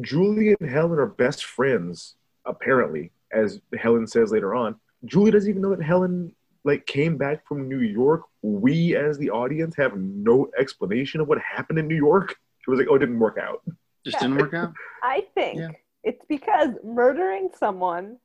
Julie 0.01 0.55
and 0.59 0.69
Helen 0.69 0.97
are 0.99 1.05
best 1.05 1.45
friends, 1.45 2.15
apparently, 2.45 3.11
as 3.31 3.61
Helen 3.77 4.07
says 4.07 4.31
later 4.31 4.55
on. 4.55 4.75
Julie 5.05 5.31
doesn't 5.31 5.49
even 5.49 5.61
know 5.61 5.75
that 5.75 5.83
Helen 5.83 6.33
like 6.63 6.85
came 6.87 7.17
back 7.17 7.45
from 7.47 7.67
New 7.67 7.81
York. 7.81 8.23
We 8.41 8.95
as 8.95 9.17
the 9.17 9.29
audience 9.29 9.75
have 9.75 9.97
no 9.97 10.49
explanation 10.57 11.19
of 11.21 11.27
what 11.27 11.37
happened 11.39 11.77
in 11.77 11.87
New 11.87 11.95
York. 11.95 12.31
It 12.65 12.71
was 12.71 12.79
like, 12.79 12.87
oh, 12.89 12.95
it 12.95 12.99
didn't 12.99 13.19
work 13.19 13.37
out. 13.37 13.61
Just 14.05 14.19
didn't 14.19 14.37
work 14.37 14.53
out. 14.53 14.73
I 15.03 15.27
think 15.35 15.59
Yeah. 15.59 15.69
it's 16.03 16.25
because 16.27 16.69
murdering 16.83 17.49
someone 17.57 18.17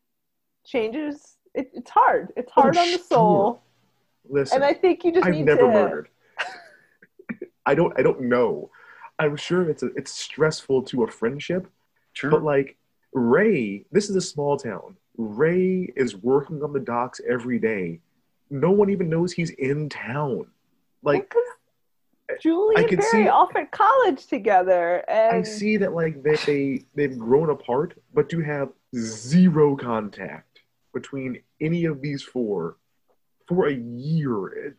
changes. 0.64 1.36
It, 1.54 1.70
it's 1.74 1.90
hard. 1.90 2.32
It's 2.36 2.52
hard 2.52 2.76
Oh, 2.76 2.80
on 2.80 2.92
the 2.92 2.98
soul, 2.98 3.62
Listen, 4.28 4.56
and 4.56 4.64
I 4.64 4.72
think 4.72 5.04
you 5.04 5.12
just 5.12 5.26
I've 5.26 5.34
need 5.34 5.44
never 5.46 5.62
to. 5.62 5.68
murdered. 5.68 6.08
I 7.68 7.74
don't. 7.74 7.92
I 7.98 8.02
don't 8.02 8.22
know. 8.22 8.70
I'm 9.18 9.36
sure 9.36 9.68
it's 9.68 9.82
a, 9.82 9.86
it's 9.96 10.10
stressful 10.12 10.82
to 10.84 11.02
a 11.04 11.08
friendship, 11.08 11.68
Sure. 12.14 12.30
but 12.30 12.42
like 12.42 12.76
Ray, 13.12 13.84
this 13.92 14.08
is 14.08 14.16
a 14.16 14.20
small 14.20 14.56
town. 14.56 14.96
Ray 15.16 15.92
is 15.96 16.16
working 16.16 16.62
on 16.62 16.72
the 16.72 16.80
docks 16.80 17.20
every 17.28 17.58
day. 17.58 18.00
No 18.50 18.70
one 18.70 18.88
even 18.90 19.08
knows 19.10 19.32
he's 19.32 19.50
in 19.50 19.88
town. 19.88 20.46
Like 21.02 21.34
Julie 22.40 22.76
I 22.76 22.80
and 22.80 22.88
could 22.88 22.98
Barry 23.00 23.24
see- 23.24 23.28
off 23.28 23.54
at 23.56 23.70
college 23.70 24.26
together, 24.26 25.04
and 25.08 25.36
I 25.38 25.42
see 25.42 25.76
that 25.78 25.92
like 25.94 26.22
they, 26.22 26.36
they 26.46 26.84
they've 26.94 27.18
grown 27.18 27.50
apart, 27.50 27.94
but 28.14 28.28
do 28.28 28.40
have 28.40 28.70
zero 28.96 29.76
contact 29.76 30.60
between 30.94 31.40
any 31.60 31.84
of 31.84 32.00
these 32.00 32.22
four 32.22 32.76
for 33.46 33.66
a 33.68 33.74
year. 33.74 34.46
It- 34.48 34.76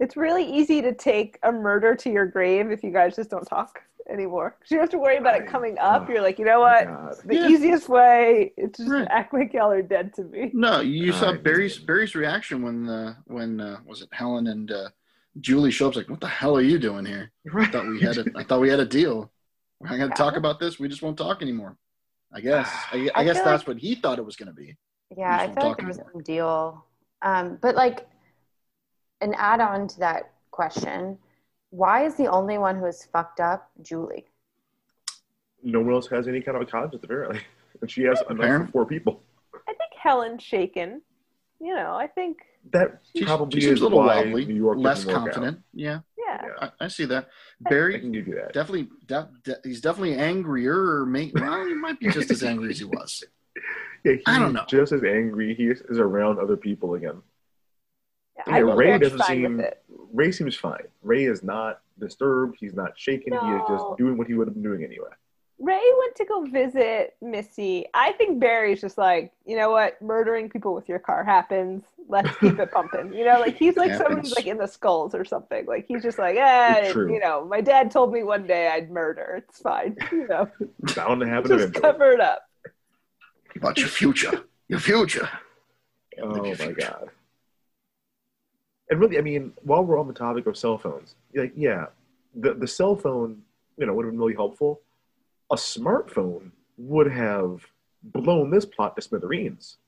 it's 0.00 0.16
really 0.16 0.44
easy 0.44 0.82
to 0.82 0.92
take 0.92 1.38
a 1.44 1.52
murder 1.52 1.94
to 1.94 2.10
your 2.10 2.26
grave 2.26 2.70
if 2.72 2.82
you 2.82 2.90
guys 2.90 3.14
just 3.16 3.30
don't 3.30 3.44
talk. 3.46 3.80
anymore. 4.08 4.56
'Cause 4.58 4.72
You 4.72 4.76
don't 4.78 4.84
have 4.84 4.90
to 4.90 4.98
worry 4.98 5.18
about 5.18 5.36
it 5.40 5.46
coming 5.46 5.78
up. 5.78 6.06
oh 6.08 6.12
You're 6.12 6.20
like, 6.22 6.40
you 6.40 6.44
know 6.44 6.58
what? 6.58 6.84
God. 6.86 7.14
The 7.26 7.34
Yeah. 7.36 7.46
easiest 7.48 7.88
way 7.88 8.52
is 8.56 8.72
just 8.76 8.90
Right. 8.90 9.06
act 9.08 9.32
like 9.32 9.52
y'all 9.52 9.70
are 9.70 9.82
dead 9.82 10.12
to 10.14 10.24
me. 10.24 10.50
No, 10.52 10.80
you 10.80 11.12
saw 11.12 11.32
Barry's 11.34 11.78
Barry's 11.78 12.16
reaction 12.16 12.60
when 12.60 12.88
uh, 12.88 13.14
when 13.26 13.60
uh, 13.60 13.78
was 13.86 14.02
it 14.02 14.08
Helen 14.10 14.48
and 14.48 14.72
uh, 14.72 14.88
Julie 15.40 15.70
show 15.70 15.86
up? 15.88 15.94
Like, 15.94 16.10
what 16.10 16.18
the 16.18 16.26
hell 16.26 16.56
are 16.56 16.60
you 16.60 16.76
doing 16.76 17.04
here? 17.04 17.30
I 17.54 17.66
thought 17.66 17.86
we 17.86 18.00
had 18.00 18.18
a 18.18 18.24
I 18.34 18.42
thought 18.42 18.60
we 18.60 18.68
had 18.68 18.80
a 18.80 18.84
deal. 18.86 19.30
We're 19.78 19.90
not 19.90 19.98
going 19.98 20.10
to 20.10 20.16
talk 20.16 20.36
about 20.36 20.58
this. 20.58 20.80
We 20.80 20.88
just 20.88 21.02
won't 21.02 21.16
talk 21.16 21.40
anymore. 21.40 21.76
I 22.34 22.40
guess. 22.40 22.68
I, 22.92 23.10
I 23.14 23.20
I 23.20 23.24
guess 23.24 23.36
that's 23.36 23.62
like- 23.62 23.68
what 23.68 23.78
he 23.78 23.94
thought 23.94 24.18
it 24.18 24.24
was 24.24 24.34
going 24.34 24.48
to 24.48 24.52
be. 24.54 24.76
Yeah, 25.16 25.36
I 25.40 25.46
Just 25.46 25.58
feel 25.60 25.68
like 25.68 25.76
talking 25.76 25.84
there 25.84 25.88
was 25.88 25.98
more. 25.98 26.10
some 26.14 26.22
deal. 26.22 26.84
Um, 27.22 27.58
but 27.62 27.76
like 27.76 28.08
an 29.20 29.34
add 29.34 29.60
on 29.60 29.86
to 29.88 29.98
that 30.00 30.32
question, 30.50 31.18
why 31.70 32.04
is 32.04 32.14
the 32.16 32.26
only 32.26 32.58
one 32.58 32.76
who 32.78 32.86
is 32.86 33.04
fucked 33.12 33.40
up 33.40 33.70
Julie? 33.82 34.26
No 35.62 35.80
one 35.80 35.92
else 35.94 36.08
has 36.08 36.26
any 36.26 36.40
kind 36.40 36.56
of 36.56 36.62
a 36.62 36.66
conscience 36.66 37.02
apparently, 37.04 37.40
and 37.80 37.90
she 37.90 38.02
has 38.04 38.18
enough 38.22 38.28
for 38.28 38.34
Apparent- 38.44 38.72
four 38.72 38.86
people. 38.86 39.22
I 39.68 39.72
think 39.74 39.92
Helen's 39.96 40.42
shaken. 40.42 41.02
You 41.62 41.74
know, 41.74 41.92
I 41.94 42.06
think, 42.06 42.38
That 42.72 43.00
She, 43.14 43.22
probably 43.24 43.60
she 43.60 43.66
seems 43.66 43.74
is 43.78 43.80
a 43.80 43.84
little 43.84 43.98
why 43.98 44.22
wobbly, 44.24 44.46
New 44.46 44.54
York 44.54 44.78
less 44.78 45.04
didn't 45.04 45.12
work 45.12 45.16
out. 45.28 45.34
confident. 45.34 45.60
Yeah, 45.74 45.98
yeah. 46.18 46.40
Yeah. 46.46 46.68
I, 46.80 46.84
I 46.86 46.88
see 46.88 47.04
that. 47.04 47.28
I 47.66 47.68
Barry 47.68 48.00
can 48.00 48.10
give 48.10 48.26
you 48.26 48.36
that. 48.36 48.54
definitely, 48.54 48.88
de- 49.06 49.28
de- 49.44 49.58
he's 49.64 49.82
definitely 49.82 50.14
angrier, 50.14 50.74
or 50.74 51.04
may, 51.06 51.30
well, 51.34 51.66
he 51.66 51.74
might 51.74 52.00
be 52.00 52.08
just 52.08 52.30
as 52.30 52.42
angry 52.42 52.70
as 52.70 52.78
he 52.78 52.84
was. 52.86 53.22
Yeah, 54.02 54.12
he's 54.12 54.22
I 54.26 54.38
don't 54.38 54.54
know. 54.54 54.64
Just 54.66 54.92
as 54.92 55.04
angry, 55.04 55.54
he 55.54 55.64
is 55.66 55.98
around 55.98 56.38
other 56.38 56.56
people 56.56 56.94
again. 56.94 57.20
Yeah. 58.46 58.56
Yeah, 58.56 58.62
I 58.62 58.66
think 58.66 58.78
Ray 58.78 58.98
doesn't 58.98 59.22
seem. 59.24 59.62
Ray 60.12 60.32
seems 60.32 60.56
fine. 60.56 60.84
Ray 61.02 61.24
is 61.24 61.42
not 61.42 61.80
disturbed. 61.98 62.56
He's 62.58 62.74
not 62.74 62.98
shaken. 62.98 63.32
He 63.32 63.38
is 63.38 63.62
just 63.68 63.84
doing 63.98 64.16
what 64.16 64.26
he 64.26 64.34
would 64.34 64.48
have 64.48 64.54
been 64.54 64.62
doing 64.62 64.84
anyway. 64.84 65.10
Ray 65.60 65.82
went 65.98 66.16
to 66.16 66.24
go 66.24 66.46
visit 66.46 67.16
Missy. 67.20 67.84
I 67.92 68.12
think 68.12 68.40
Barry's 68.40 68.80
just 68.80 68.96
like, 68.96 69.30
you 69.44 69.56
know 69.58 69.70
what? 69.70 70.00
Murdering 70.00 70.48
people 70.48 70.74
with 70.74 70.88
your 70.88 70.98
car 70.98 71.22
happens. 71.22 71.82
Let's 72.08 72.34
keep 72.38 72.58
it 72.58 72.72
pumping. 72.72 73.12
You 73.12 73.26
know, 73.26 73.40
like 73.40 73.58
he's 73.58 73.76
like 73.76 73.92
someone 73.92 74.20
who's 74.20 74.34
like 74.34 74.46
in 74.46 74.56
the 74.56 74.66
skulls 74.66 75.14
or 75.14 75.24
something. 75.24 75.66
Like 75.66 75.84
he's 75.86 76.02
just 76.02 76.18
like, 76.18 76.36
eh, 76.36 76.88
you 76.94 77.20
know, 77.20 77.44
my 77.44 77.60
dad 77.60 77.90
told 77.90 78.10
me 78.10 78.22
one 78.22 78.46
day 78.46 78.68
I'd 78.68 78.90
murder. 78.90 79.44
It's 79.46 79.60
fine. 79.60 79.96
You 80.10 80.26
know, 80.28 80.48
Bound 80.96 81.20
to 81.20 81.28
happen 81.28 81.50
just 81.50 81.60
eventually. 81.64 81.82
cover 81.82 82.10
it 82.12 82.20
up. 82.20 82.48
About 83.54 83.76
your 83.78 83.88
future, 83.88 84.44
your 84.68 84.80
future. 84.80 85.28
Oh 86.22 86.28
Live 86.28 86.58
your 86.58 86.68
my 86.68 86.72
god. 86.72 87.10
And 88.90 89.00
really, 89.00 89.18
I 89.18 89.20
mean, 89.20 89.52
while 89.62 89.84
we're 89.84 89.98
on 89.98 90.08
the 90.08 90.12
topic 90.12 90.46
of 90.46 90.56
cell 90.56 90.76
phones, 90.76 91.14
like, 91.34 91.52
yeah, 91.56 91.86
the 92.34 92.54
the 92.54 92.66
cell 92.66 92.96
phone, 92.96 93.42
you 93.76 93.86
know, 93.86 93.94
would 93.94 94.04
have 94.04 94.12
been 94.12 94.20
really 94.20 94.34
helpful. 94.34 94.80
A 95.50 95.56
smartphone 95.56 96.50
would 96.76 97.10
have 97.10 97.64
blown 98.02 98.50
this 98.50 98.64
plot 98.64 98.96
to 98.96 99.02
smithereens. 99.02 99.78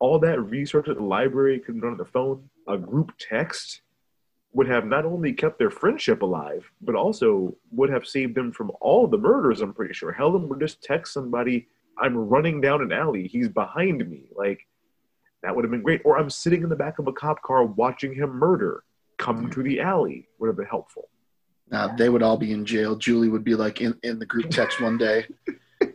All 0.00 0.18
that 0.18 0.40
research 0.40 0.88
at 0.88 0.96
the 0.96 1.04
library 1.04 1.60
could 1.60 1.76
be 1.76 1.80
done 1.80 1.92
on 1.92 1.96
the 1.96 2.04
phone. 2.04 2.48
A 2.66 2.76
group 2.76 3.12
text 3.18 3.82
would 4.52 4.66
have 4.66 4.84
not 4.84 5.04
only 5.04 5.32
kept 5.32 5.58
their 5.58 5.70
friendship 5.70 6.22
alive, 6.22 6.68
but 6.80 6.96
also 6.96 7.54
would 7.70 7.90
have 7.90 8.06
saved 8.06 8.34
them 8.34 8.50
from 8.50 8.72
all 8.80 9.06
the 9.06 9.18
murders. 9.18 9.60
I'm 9.60 9.72
pretty 9.72 9.94
sure 9.94 10.10
Helen 10.10 10.48
would 10.48 10.58
just 10.58 10.82
text 10.82 11.12
somebody, 11.12 11.68
"I'm 11.98 12.16
running 12.16 12.60
down 12.60 12.82
an 12.82 12.90
alley. 12.90 13.28
He's 13.28 13.48
behind 13.48 14.08
me." 14.10 14.30
Like 14.34 14.66
that 15.42 15.54
would 15.54 15.64
have 15.64 15.70
been 15.70 15.82
great. 15.82 16.02
Or 16.04 16.18
I'm 16.18 16.30
sitting 16.30 16.62
in 16.62 16.68
the 16.68 16.76
back 16.76 16.98
of 16.98 17.06
a 17.06 17.12
cop 17.12 17.42
car 17.42 17.64
watching 17.64 18.14
him 18.14 18.30
murder. 18.30 18.84
Come 19.18 19.46
mm. 19.46 19.52
to 19.52 19.62
the 19.62 19.80
alley 19.80 20.28
would 20.38 20.48
have 20.48 20.56
been 20.56 20.66
helpful. 20.66 21.08
Now 21.70 21.94
they 21.94 22.08
would 22.08 22.22
all 22.22 22.36
be 22.36 22.52
in 22.52 22.64
jail. 22.66 22.96
Julie 22.96 23.28
would 23.28 23.44
be 23.44 23.54
like 23.54 23.80
in, 23.80 23.96
in 24.02 24.18
the 24.18 24.26
group 24.26 24.50
text 24.50 24.80
one 24.80 24.98
day. 24.98 25.26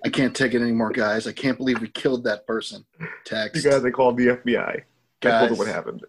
I 0.04 0.10
can't 0.10 0.36
take 0.36 0.54
it 0.54 0.62
anymore, 0.62 0.90
guys. 0.92 1.28
I 1.28 1.32
can't 1.32 1.58
believe 1.58 1.82
we 1.82 1.90
killed 1.90 2.24
that 2.24 2.48
person. 2.48 2.86
You 3.00 3.08
Text. 3.26 3.64
guys, 3.64 3.84
they 3.84 3.92
called 3.92 4.18
the 4.18 4.28
FBI. 4.28 4.58
I 4.58 4.74
told 4.74 4.84
Guys. 5.22 5.50
them 5.50 5.58
what 5.58 5.68
happened. 5.68 6.06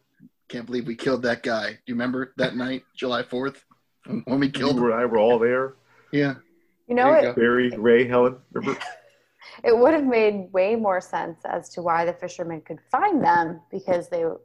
Can't 0.48 0.66
believe 0.66 0.86
we 0.86 0.94
killed 0.94 1.22
that 1.22 1.42
guy. 1.42 1.70
Do 1.72 1.78
you 1.86 1.94
remember 1.94 2.32
that 2.36 2.56
night, 2.56 2.84
July 2.96 3.22
4th, 3.22 3.56
when 4.24 4.38
we 4.40 4.50
killed 4.50 4.76
You 4.76 4.86
him? 4.86 4.92
and 4.92 5.00
I 5.00 5.04
were 5.06 5.18
all 5.18 5.38
there. 5.38 5.74
Yeah. 6.12 6.34
You 6.88 6.94
know, 6.94 7.04
There 7.12 7.22
you 7.22 7.28
it, 7.28 7.34
go. 7.34 7.40
Barry, 7.40 7.70
Ray, 7.76 8.06
Helen. 8.06 8.36
Remember? 8.52 8.78
It 9.64 9.76
would 9.76 9.94
have 9.94 10.04
made 10.04 10.52
way 10.52 10.76
more 10.76 11.00
sense 11.00 11.38
as 11.44 11.68
to 11.70 11.82
why 11.82 12.04
the 12.04 12.12
fisherman 12.12 12.60
could 12.60 12.80
find 12.90 13.22
them 13.22 13.60
because 13.70 14.08
they 14.08 14.24
were, 14.24 14.40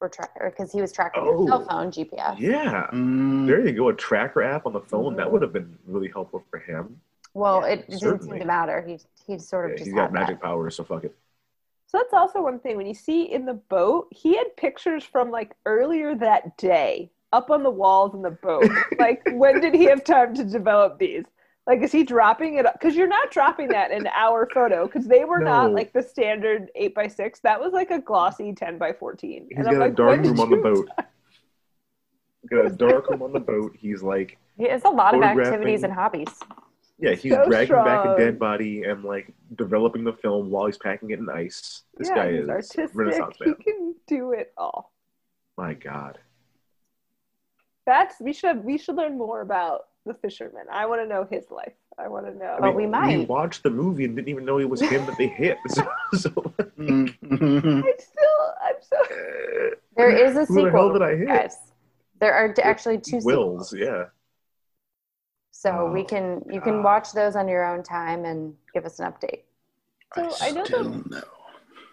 were 0.00 0.08
tra- 0.08 0.28
or 0.40 0.50
because 0.50 0.72
he 0.72 0.80
was 0.80 0.92
tracking 0.92 1.22
Oh. 1.24 1.38
their 1.38 1.48
cell 1.48 1.66
phone 1.68 1.90
GPS. 1.90 2.38
Yeah. 2.38 2.88
Mm, 2.92 3.46
There 3.46 3.66
you 3.66 3.72
go. 3.72 3.88
A 3.88 3.94
tracker 3.94 4.42
app 4.42 4.66
on 4.66 4.72
the 4.72 4.80
phone. 4.80 5.16
That 5.16 5.30
would 5.30 5.42
have 5.42 5.52
been 5.52 5.76
really 5.86 6.08
helpful 6.08 6.44
for 6.50 6.58
him. 6.58 7.00
Well, 7.34 7.60
Yeah, 7.62 7.74
it, 7.74 7.78
it 7.88 8.00
didn't 8.00 8.22
seem 8.22 8.38
to 8.38 8.44
matter. 8.44 8.82
He 8.86 8.98
he 9.26 9.38
sort 9.38 9.66
of 9.66 9.70
Yeah, 9.72 9.76
just 9.78 9.88
he's 9.88 9.94
had 9.94 10.00
got 10.06 10.12
magic 10.12 10.40
that. 10.40 10.44
powers, 10.46 10.76
so 10.76 10.84
fuck 10.84 11.04
it. 11.04 11.14
So 11.86 11.98
that's 11.98 12.12
also 12.12 12.42
one 12.42 12.58
thing. 12.60 12.76
When 12.76 12.86
you 12.86 12.94
see 12.94 13.22
in 13.32 13.44
the 13.46 13.54
boat, 13.54 14.08
he 14.10 14.36
had 14.36 14.56
pictures 14.56 15.04
from 15.04 15.30
like 15.30 15.54
earlier 15.66 16.14
that 16.16 16.56
day 16.58 17.10
up 17.32 17.50
on 17.50 17.62
the 17.62 17.70
walls 17.70 18.14
in 18.14 18.22
the 18.22 18.30
boat. 18.30 18.68
like, 18.98 19.22
when 19.32 19.60
did 19.60 19.74
he 19.74 19.84
have 19.84 20.04
time 20.04 20.34
to 20.34 20.44
develop 20.44 20.98
these? 20.98 21.24
Like, 21.68 21.82
is 21.82 21.92
he 21.92 22.02
dropping 22.02 22.56
it? 22.56 22.64
Because 22.72 22.96
you're 22.96 23.06
not 23.06 23.30
dropping 23.30 23.68
that 23.68 23.90
in 23.90 24.06
our 24.06 24.48
photo 24.54 24.86
because 24.86 25.06
they 25.06 25.26
were 25.26 25.38
not 25.38 25.74
like 25.74 25.92
the 25.92 26.02
standard 26.02 26.70
8 26.74 26.94
by 26.94 27.06
6 27.06 27.40
That 27.40 27.60
was 27.60 27.74
like 27.74 27.90
a 27.90 28.00
glossy 28.00 28.54
10 28.54 28.78
by 28.78 28.94
14 28.94 29.48
He's 29.50 29.56
And 29.58 29.66
got 29.66 29.74
I'm 29.74 29.76
a 29.76 29.84
like, 29.84 29.94
dark 29.94 30.20
room 30.22 30.40
on 30.40 30.48
the 30.50 30.56
boat. 30.56 30.88
He's 32.40 32.48
got 32.50 32.64
a 32.64 32.70
dark 32.70 33.10
room 33.10 33.20
on 33.20 33.32
the 33.34 33.40
boat. 33.40 33.76
He's 33.78 34.02
like, 34.02 34.38
He 34.56 34.66
has 34.66 34.84
a 34.84 34.88
lot 34.88 35.14
of 35.14 35.22
activities 35.22 35.82
and 35.82 35.92
hobbies. 35.92 36.28
yeah, 36.98 37.12
he's 37.12 37.34
So 37.34 37.44
dragging 37.44 37.76
back 37.76 38.06
a 38.06 38.16
dead 38.16 38.38
body 38.38 38.84
and 38.84 39.04
like 39.04 39.34
developing 39.56 40.04
the 40.04 40.14
film 40.14 40.50
while 40.50 40.64
he's 40.64 40.78
packing 40.78 41.10
it 41.10 41.18
in 41.18 41.28
ice. 41.28 41.82
This 41.98 42.08
yeah, 42.08 42.14
guy 42.14 42.32
he's 42.32 42.42
is 42.44 42.48
artistic. 42.48 42.90
Renaissance 42.94 43.36
He 43.44 43.52
can 43.52 43.94
do 44.06 44.32
it 44.32 44.54
all. 44.56 44.90
My 45.58 45.74
God. 45.74 46.18
That's 47.84 48.20
we 48.20 48.32
should 48.32 48.64
we 48.64 48.78
should 48.78 48.94
learn 48.94 49.18
more 49.18 49.42
about 49.42 49.87
the 50.08 50.14
fisherman. 50.14 50.64
I 50.72 50.86
want 50.86 51.00
to 51.02 51.06
know 51.06 51.26
his 51.30 51.50
life. 51.50 51.74
I 51.98 52.08
want 52.08 52.26
to 52.26 52.34
know. 52.36 52.56
I 52.56 52.60
But 52.60 52.68
mean, 52.68 52.76
we 52.76 52.82
We 52.84 52.88
might. 52.88 53.28
watched 53.28 53.62
the 53.62 53.70
movie 53.70 54.04
and 54.04 54.16
didn't 54.16 54.28
even 54.28 54.44
know 54.44 54.58
it 54.58 54.68
was 54.68 54.80
him 54.80 55.04
that 55.06 55.16
they 55.18 55.28
hit. 55.28 55.58
So, 55.68 55.82
so 56.14 56.30
mm, 56.30 57.14
mm, 57.20 57.84
I 57.84 57.92
still, 57.98 58.54
I'm 58.62 58.74
so. 58.80 58.96
There 59.96 60.10
is 60.10 60.36
a 60.36 60.44
Who 60.46 60.54
the 60.54 60.60
sequel, 60.66 60.70
hell 60.70 60.92
did 60.92 61.02
I 61.02 61.16
hit? 61.16 61.26
guys. 61.28 61.56
There 62.20 62.32
are 62.32 62.52
d- 62.52 62.62
actually 62.62 62.98
two 62.98 63.20
Wills, 63.22 63.70
sequels, 63.70 63.74
yeah. 63.74 64.04
so 65.50 65.90
we 65.92 66.02
Oh, 66.02 66.04
can 66.04 66.42
you 66.50 66.60
can 66.60 66.74
God. 66.76 66.84
watch 66.84 67.12
those 67.12 67.36
on 67.36 67.48
your 67.48 67.64
own 67.64 67.82
time 67.82 68.24
and 68.24 68.54
give 68.74 68.84
us 68.86 68.98
an 69.00 69.12
update. 69.12 69.42
So 70.14 70.22
I 70.40 70.50
know 70.52 70.64
still 70.64 70.84
the 70.84 71.08
know. 71.10 71.22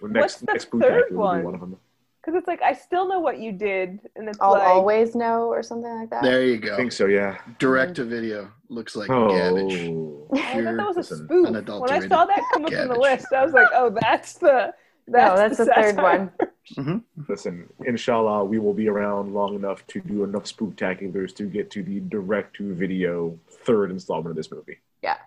Well, 0.02 0.12
What's 0.12 0.36
the 0.38 0.46
next 0.46 0.66
third 0.72 1.06
Spooktacular 1.10 1.12
will 1.12 1.28
be 1.30 1.42
one? 1.42 1.44
one 1.44 1.54
of 1.56 1.60
them. 1.62 1.78
Because 2.26 2.38
it's 2.38 2.48
like 2.48 2.62
I 2.62 2.74
still 2.74 3.08
know 3.08 3.20
what 3.20 3.40
you 3.40 3.52
did, 3.52 4.00
and 4.16 4.28
it's 4.28 4.40
I'll 4.42 4.52
like 4.52 4.68
always 4.68 5.14
know 5.14 5.48
or 5.48 5.62
something 5.62 5.92
like 5.92 6.10
that. 6.10 6.24
There 6.24 6.44
you 6.44 6.58
go. 6.58 6.70
I 6.70 6.72
go. 6.72 6.78
think 6.78 6.92
so, 6.92 7.06
yeah. 7.06 7.38
Direct 7.60 7.96
to 7.96 8.04
video. 8.04 8.52
Looks 8.70 8.96
like 8.96 9.10
Oh, 9.10 9.28
garbage. 9.30 9.74
I 10.34 10.64
thought 10.64 10.78
that 10.78 10.88
was 10.88 10.96
a 10.96 11.00
Listen, 11.02 11.26
spoof. 11.26 11.50
When 11.80 11.92
I 11.92 12.08
saw 12.08 12.26
that 12.26 12.42
come 12.54 12.66
up 12.66 12.72
in 12.72 12.88
the 12.88 12.98
list, 12.98 13.28
I 13.32 13.44
was 13.44 13.54
like, 13.54 13.68
oh, 13.74 13.96
that's 14.02 14.34
the 14.34 14.74
that's, 15.08 15.08
no, 15.08 15.36
that's 15.36 15.58
the, 15.58 15.66
third 15.66 15.96
satire. 15.96 16.32
one. 16.78 17.04
listen, 17.30 17.70
inshallah, 17.86 18.44
we 18.44 18.58
will 18.58 18.74
be 18.74 18.90
around 18.90 19.34
long 19.34 19.54
enough 19.54 19.86
to 19.88 20.02
do 20.02 20.24
enough 20.24 20.46
spooktaculars 20.46 21.36
to 21.36 21.44
get 21.44 21.70
to 21.72 21.84
the 21.84 22.00
direct 22.00 22.56
to 22.56 22.74
video 22.74 23.38
third 23.50 23.92
installment 23.92 24.32
of 24.32 24.36
this 24.36 24.52
movie. 24.52 24.80
Yeah. 25.04 25.18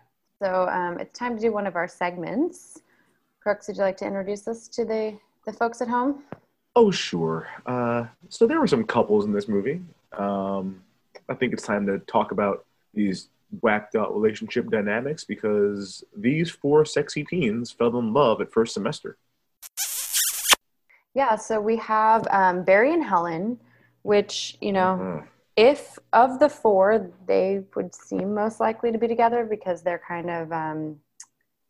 So 0.42 0.68
um, 0.68 0.98
it's 0.98 1.16
time 1.16 1.36
to 1.36 1.40
do 1.40 1.52
one 1.52 1.66
of 1.66 1.76
our 1.76 1.86
segments. 1.86 2.80
Crooks, 3.40 3.68
would 3.68 3.76
you 3.76 3.84
like 3.84 3.96
to 3.98 4.04
introduce 4.04 4.48
us 4.48 4.66
to 4.68 4.84
the 4.84 5.16
the 5.46 5.52
folks 5.52 5.80
at 5.80 5.88
home? 5.88 6.24
Oh, 6.78 6.92
sure. 6.92 7.48
Uh, 7.66 8.06
so 8.28 8.46
there 8.46 8.60
were 8.60 8.68
some 8.68 8.84
couples 8.84 9.24
in 9.24 9.32
this 9.32 9.48
movie. 9.48 9.82
Um, 10.16 10.80
I 11.28 11.34
think 11.34 11.52
it's 11.52 11.64
time 11.64 11.84
to 11.88 11.98
talk 11.98 12.30
about 12.30 12.66
these 12.94 13.30
whacked 13.62 13.96
out 13.96 14.14
relationship 14.14 14.70
dynamics 14.70 15.24
because 15.24 16.04
these 16.16 16.48
four 16.50 16.84
sexy 16.84 17.24
teens 17.24 17.72
fell 17.72 17.98
in 17.98 18.12
love 18.12 18.40
at 18.40 18.52
first 18.52 18.74
semester. 18.74 19.18
Yeah. 21.14 21.34
So 21.34 21.60
we 21.60 21.78
have 21.78 22.28
um, 22.30 22.62
Barry 22.62 22.94
and 22.94 23.02
Helen, 23.02 23.58
which 24.02 24.56
you 24.60 24.72
know. 24.72 24.98
Mhm. 25.00 25.28
if 25.56 25.98
of 26.12 26.38
the 26.38 26.48
four, 26.48 27.10
they 27.26 27.64
would 27.74 27.92
seem 27.92 28.32
most 28.32 28.60
likely 28.60 28.92
to 28.92 28.98
be 28.98 29.08
together 29.08 29.44
because 29.44 29.82
they're 29.82 30.04
kind 30.06 30.30
of 30.30 30.52
um, 30.52 31.00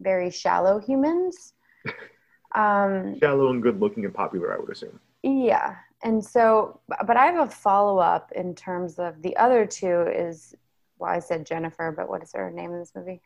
very 0.01 0.31
shallow 0.31 0.79
humans. 0.79 1.55
Um, 2.59 3.19
Shallow 3.21 3.51
and 3.51 3.63
good 3.63 3.81
looking 3.81 4.05
and 4.05 4.15
popular, 4.15 4.53
I 4.55 4.59
would 4.59 4.71
assume. 4.71 4.99
yeah. 5.23 5.77
And 6.05 6.25
so, 6.25 6.81
but 7.07 7.17
I 7.17 7.27
have 7.27 7.49
a 7.49 7.51
follow 7.51 7.99
up 7.99 8.31
in 8.33 8.55
terms 8.55 8.99
of 9.01 9.21
the 9.23 9.37
other 9.37 9.67
two 9.67 10.03
is, 10.15 10.55
well, 10.99 11.11
I 11.11 11.19
said 11.19 11.45
Jennifer, 11.45 11.93
but 11.97 12.09
what 12.09 12.23
is 12.23 12.33
her 12.35 12.51
name 12.51 12.73
in 12.73 12.79
this 12.79 12.93
movie? 12.95 13.21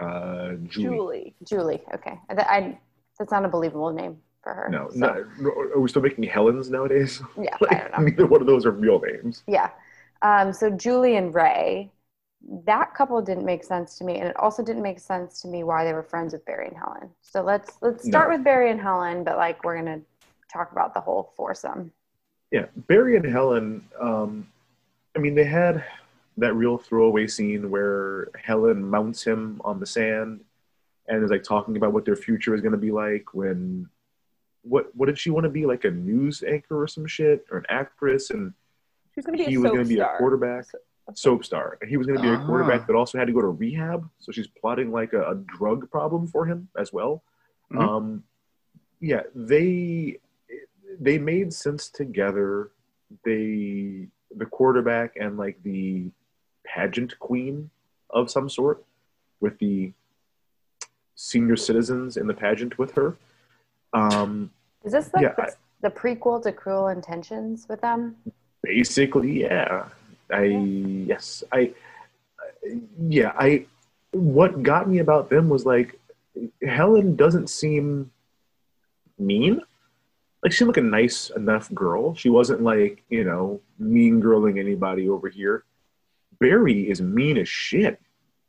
Uh, 0.00 0.52
Julie. 0.66 0.96
Julie. 0.96 1.34
Julie. 1.46 1.82
Okay. 1.94 2.18
I, 2.30 2.34
I, 2.34 2.78
that's 3.18 3.30
not 3.30 3.44
a 3.44 3.48
believable 3.48 3.92
name 3.92 4.16
for 4.42 4.54
her. 4.54 4.68
No, 4.70 4.88
So, 4.90 4.96
no, 4.98 5.26
no, 5.38 5.50
are 5.50 5.80
we 5.80 5.88
still 5.88 6.02
making 6.02 6.24
Helens 6.24 6.70
nowadays? 6.70 7.20
Yeah. 7.40 7.56
I 7.70 7.74
Like, 7.74 7.92
don't 7.92 7.92
know. 8.00 8.04
neither 8.06 8.26
one 8.26 8.40
of 8.40 8.46
those 8.46 8.64
are 8.66 8.70
real 8.72 9.00
names. 9.00 9.42
Yeah. 9.46 9.70
Um, 10.22 10.52
so 10.52 10.70
Julie 10.70 11.16
and 11.16 11.34
Ray, 11.34 11.90
that 12.64 12.94
couple 12.94 13.20
didn't 13.22 13.44
make 13.44 13.64
sense 13.64 13.96
to 13.98 14.04
me, 14.04 14.18
and 14.18 14.28
it 14.28 14.36
also 14.36 14.62
didn't 14.62 14.82
make 14.82 14.98
sense 14.98 15.40
to 15.42 15.48
me 15.48 15.64
why 15.64 15.84
they 15.84 15.92
were 15.92 16.02
friends 16.02 16.32
with 16.32 16.44
Barry 16.44 16.68
and 16.68 16.76
Helen. 16.76 17.10
So 17.22 17.42
let's 17.42 17.78
let's 17.80 18.04
start 18.06 18.28
No. 18.28 18.36
with 18.36 18.44
Barry 18.44 18.70
and 18.70 18.80
Helen, 18.80 19.24
but 19.24 19.36
like 19.36 19.64
we're 19.64 19.76
gonna 19.76 20.00
talk 20.52 20.72
about 20.72 20.94
the 20.94 21.00
whole 21.00 21.32
foursome. 21.36 21.92
Yeah, 22.50 22.66
Barry 22.76 23.16
and 23.16 23.24
Helen. 23.24 23.88
Um, 24.00 24.46
I 25.16 25.18
mean, 25.20 25.34
they 25.34 25.44
had 25.44 25.84
that 26.36 26.54
real 26.54 26.76
throwaway 26.78 27.26
scene 27.26 27.70
where 27.70 28.28
Helen 28.36 28.82
mounts 28.88 29.24
him 29.24 29.60
on 29.64 29.80
the 29.80 29.86
sand 29.86 30.40
and 31.08 31.24
is 31.24 31.30
like 31.30 31.42
talking 31.44 31.76
about 31.76 31.92
what 31.92 32.04
their 32.04 32.16
future 32.16 32.54
is 32.54 32.60
going 32.60 32.72
to 32.72 32.78
be 32.78 32.90
like. 32.90 33.32
When 33.34 33.88
what 34.62 34.94
what 34.94 35.06
did 35.06 35.18
she 35.18 35.30
want 35.30 35.44
to 35.44 35.50
be 35.50 35.66
like 35.66 35.84
a 35.84 35.90
news 35.90 36.42
anchor 36.42 36.80
or 36.82 36.86
some 36.88 37.06
shit 37.06 37.46
or 37.50 37.58
an 37.58 37.66
actress? 37.68 38.30
And 38.30 38.52
She's 39.14 39.24
gonna 39.24 39.38
be 39.38 39.44
he 39.44 39.54
a 39.54 39.60
was 39.60 39.68
soap 39.68 39.74
going 39.74 39.84
to 39.84 39.88
be 39.88 40.00
a 40.00 40.04
star. 40.04 40.18
quarterback, 40.18 40.66
soap 41.12 41.44
star, 41.44 41.76
and 41.80 41.90
he 41.90 41.96
was 41.96 42.06
going 42.06 42.16
to 42.16 42.22
be 42.22 42.28
a 42.28 42.38
Ah. 42.38 42.46
quarterback 42.46 42.86
that 42.86 42.96
also 42.96 43.18
had 43.18 43.26
to 43.26 43.32
go 43.32 43.42
to 43.42 43.48
rehab. 43.48 44.08
So 44.18 44.32
she's 44.32 44.46
plotting 44.46 44.90
like 44.90 45.12
a, 45.12 45.22
a 45.32 45.34
drug 45.34 45.90
problem 45.90 46.26
for 46.26 46.46
him 46.46 46.68
as 46.78 46.92
well. 46.92 47.22
Mhm. 47.72 47.78
Um, 47.82 48.24
yeah, 49.00 49.22
they 49.34 50.18
they 51.00 51.18
made 51.18 51.52
sense 51.52 51.88
together. 51.90 52.70
They 53.24 54.08
the 54.34 54.46
quarterback 54.46 55.16
and 55.16 55.36
like 55.36 55.62
the 55.62 56.10
pageant 56.64 57.18
queen 57.18 57.70
of 58.10 58.30
some 58.30 58.48
sort 58.48 58.82
with 59.40 59.58
the 59.58 59.92
senior 61.14 61.56
citizens 61.56 62.16
in 62.16 62.26
the 62.26 62.34
pageant 62.34 62.78
with 62.78 62.92
her. 62.92 63.16
Um, 63.92 64.50
Is 64.84 64.92
this 64.92 65.12
like 65.12 65.22
Yeah, 65.22 65.34
the, 65.34 65.42
I- 65.42 65.50
the 65.82 65.90
prequel 65.90 66.42
to 66.42 66.50
Cruel 66.52 66.88
Intentions 66.88 67.66
with 67.68 67.80
them? 67.82 68.16
basically 68.62 69.42
yeah 69.42 69.88
i 70.32 70.44
yes 70.44 71.42
i 71.52 71.72
yeah 73.00 73.32
i 73.38 73.66
what 74.12 74.62
got 74.62 74.88
me 74.88 74.98
about 74.98 75.28
them 75.28 75.48
was 75.48 75.66
like 75.66 75.98
helen 76.62 77.16
doesn't 77.16 77.48
seem 77.48 78.10
mean. 79.18 79.60
Like 80.42 80.52
she 80.52 80.64
like 80.64 80.76
a 80.76 80.82
nice 80.82 81.30
enough 81.30 81.72
girl. 81.72 82.14
She 82.14 82.28
wasn't 82.28 82.62
like 82.62 83.02
you 83.08 83.24
know 83.24 83.60
mean 83.78 84.20
girling 84.20 84.58
anybody 84.58 85.08
over 85.08 85.28
here. 85.28 85.64
Barry 86.38 86.90
is 86.90 87.00
mean 87.00 87.38
as 87.38 87.48
shit. 87.48 88.00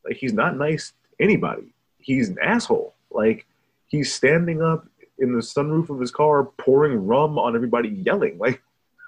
Like 0.04 0.18
he's 0.18 0.34
not 0.34 0.58
nice 0.58 0.92
to 0.92 1.24
anybody. 1.24 1.74
He's 2.00 2.30
an 2.30 2.38
asshole. 2.42 2.94
Like 3.10 3.48
he's 3.88 4.14
standing 4.14 4.62
up 4.62 4.88
in 5.20 5.34
the 5.34 5.42
sunroof 5.42 5.90
of 5.90 6.02
his 6.02 6.12
car 6.12 6.44
pouring 6.44 7.08
rum 7.08 7.40
on 7.40 7.56
everybody 7.56 7.90
yelling. 7.90 8.38
Like 8.38 8.62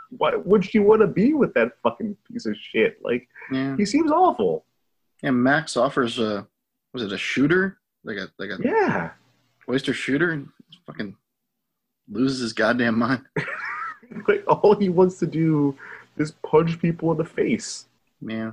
why 0.09 0.35
would 0.35 0.73
you 0.73 0.83
want 0.83 1.01
to 1.01 1.07
be 1.07 1.33
with 1.33 1.53
that 1.55 1.73
fucking 1.83 2.15
piece 2.31 2.45
of 2.45 2.55
shit? 2.57 2.99
Like 3.03 3.27
Yeah. 3.51 3.75
he 3.77 3.85
seems 3.85 4.11
awful. 4.11 4.65
And 5.23 5.41
Max 5.43 5.75
offers 5.77 6.19
a 6.19 6.47
was 6.93 7.03
it 7.03 7.11
a 7.11 7.17
shooter? 7.17 7.77
Like 8.03 8.17
a 8.17 8.29
like 8.37 8.49
a 8.51 8.57
Yeah. 8.63 9.11
oyster 9.69 9.93
shooter 9.93 10.31
and 10.31 10.49
fucking 10.85 11.15
loses 12.09 12.39
his 12.39 12.53
goddamn 12.53 12.99
mind. 12.99 13.23
Like 14.27 14.45
all 14.47 14.73
he 14.73 14.87
wants 14.87 15.19
to 15.19 15.27
do 15.27 15.77
is 16.15 16.31
punch 16.31 16.79
people 16.79 17.11
in 17.11 17.17
the 17.17 17.25
face. 17.25 17.87
Yeah. 18.21 18.51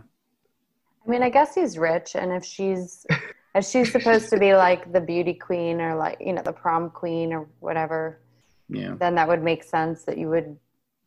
I 1.06 1.10
mean, 1.10 1.22
I 1.22 1.30
guess 1.30 1.54
he's 1.54 1.78
rich, 1.78 2.16
and 2.16 2.32
if 2.32 2.44
she's 2.44 3.06
if 3.54 3.64
she's 3.64 3.92
supposed 3.92 4.30
to 4.30 4.38
be 4.38 4.54
like 4.54 4.92
the 4.92 5.00
beauty 5.00 5.32
queen 5.34 5.80
or 5.80 5.94
like 5.94 6.16
you 6.20 6.32
know 6.32 6.42
the 6.42 6.52
prom 6.52 6.90
queen 6.90 7.32
or 7.32 7.46
whatever, 7.60 8.18
Yeah. 8.68 8.96
then 8.98 9.14
that 9.14 9.28
would 9.28 9.44
make 9.44 9.62
sense 9.62 10.02
that 10.04 10.18
you 10.18 10.28
would 10.30 10.56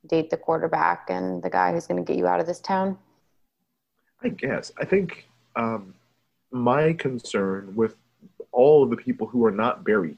date 0.08 0.30
the 0.30 0.38
quarterback 0.38 1.08
and 1.10 1.42
the 1.44 1.50
guy 1.50 1.72
who's 1.72 1.88
going 1.88 2.04
to 2.04 2.08
get 2.08 2.18
you 2.18 2.28
out 2.28 2.40
of 2.40 2.48
this 2.48 2.60
town. 2.60 2.98
I 4.24 4.30
guess. 4.30 4.72
I 4.78 4.86
think 4.86 5.28
um, 5.56 5.94
my 6.52 6.94
concern 6.94 7.76
with 7.76 7.96
all 8.52 8.84
of 8.84 8.90
the 8.90 8.98
people 8.98 9.28
who 9.28 9.46
are 9.46 9.52
not 9.52 9.84
Barry, 9.84 10.18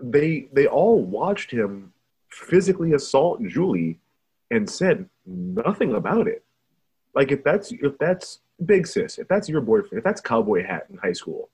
they 0.00 0.48
they 0.52 0.66
all 0.66 1.02
watched 1.02 1.50
him 1.50 1.92
physically 2.30 2.92
assault 2.92 3.42
Julie 3.44 3.98
and 4.50 4.68
said 4.68 5.08
nothing 5.26 5.94
about 5.94 6.28
it. 6.28 6.44
Like 7.14 7.32
if 7.32 7.42
that's 7.44 7.72
if 7.72 7.98
that's 7.98 8.40
big 8.64 8.86
sis, 8.86 9.18
if 9.18 9.28
that's 9.28 9.48
your 9.48 9.60
boyfriend, 9.60 9.98
if 9.98 10.04
that's 10.04 10.20
cowboy 10.20 10.64
hat 10.64 10.86
in 10.90 10.98
high 10.98 11.12
school, 11.12 11.50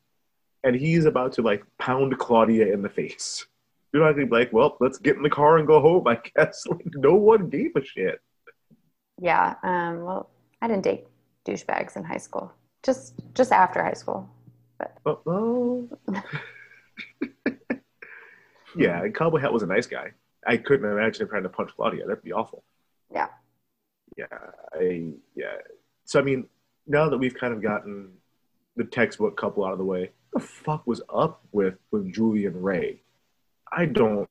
and 0.65 0.77
he's 0.77 1.05
about 1.05 1.33
to 1.33 1.43
like 1.43 1.65
pound 1.79 2.19
Claudia 2.19 2.73
in 2.73 2.83
the 2.83 2.89
face, 2.89 3.47
you're 3.93 4.05
not 4.05 4.13
gonna 4.13 4.27
be 4.27 4.33
like, 4.33 4.53
well, 4.53 4.77
let's 4.81 4.99
get 4.99 5.17
in 5.17 5.23
the 5.23 5.31
car 5.31 5.59
and 5.59 5.67
go 5.67 5.81
home. 5.81 6.07
I 6.07 6.19
guess 6.37 6.67
like 6.67 6.87
no 6.95 7.15
one 7.15 7.49
gave 7.49 7.73
a 7.77 7.85
shit. 7.85 8.21
Yeah. 9.21 9.55
Um, 9.63 10.05
well, 10.05 10.31
I 10.61 10.69
didn't 10.69 10.85
date 10.85 11.07
douchebags 11.45 11.97
in 11.97 12.05
high 12.05 12.19
school. 12.19 12.53
Just 12.83 13.15
just 13.35 13.53
after 13.53 13.83
high 13.83 13.95
school. 13.95 14.29
Oh, 15.05 15.21
oh. 15.27 15.89
yeah, 18.77 19.03
and 19.03 19.15
Cowboy 19.15 19.41
Hat 19.41 19.53
was 19.53 19.63
a 19.63 19.67
nice 19.67 19.87
guy. 19.87 20.13
I 20.47 20.57
couldn't 20.57 20.91
imagine 20.91 21.23
him 21.23 21.29
trying 21.29 21.43
to 21.43 21.49
punch 21.49 21.71
Claudia. 21.75 22.07
That'd 22.07 22.23
be 22.23 22.33
awful. 22.33 22.63
Yeah. 23.13 23.29
Yeah, 24.17 24.27
I 24.73 25.11
yeah. 25.35 25.57
So 26.05 26.21
I 26.21 26.23
mean, 26.23 26.47
now 26.87 27.09
that 27.09 27.19
we've 27.19 27.35
kind 27.35 27.53
of 27.53 27.63
gotten 27.63 28.13
the 28.77 28.85
textbook 28.85 29.37
couple 29.37 29.65
out 29.65 29.73
of 29.73 29.79
the 29.79 29.85
way, 29.85 30.11
what 30.31 30.43
the 30.43 30.49
fuck 30.49 30.87
was 30.87 31.03
up 31.13 31.45
with 31.53 31.75
with 31.91 32.13
Julie 32.13 32.47
and 32.47 32.63
Ray? 32.65 33.03
I 33.73 33.87
don't. 33.87 34.29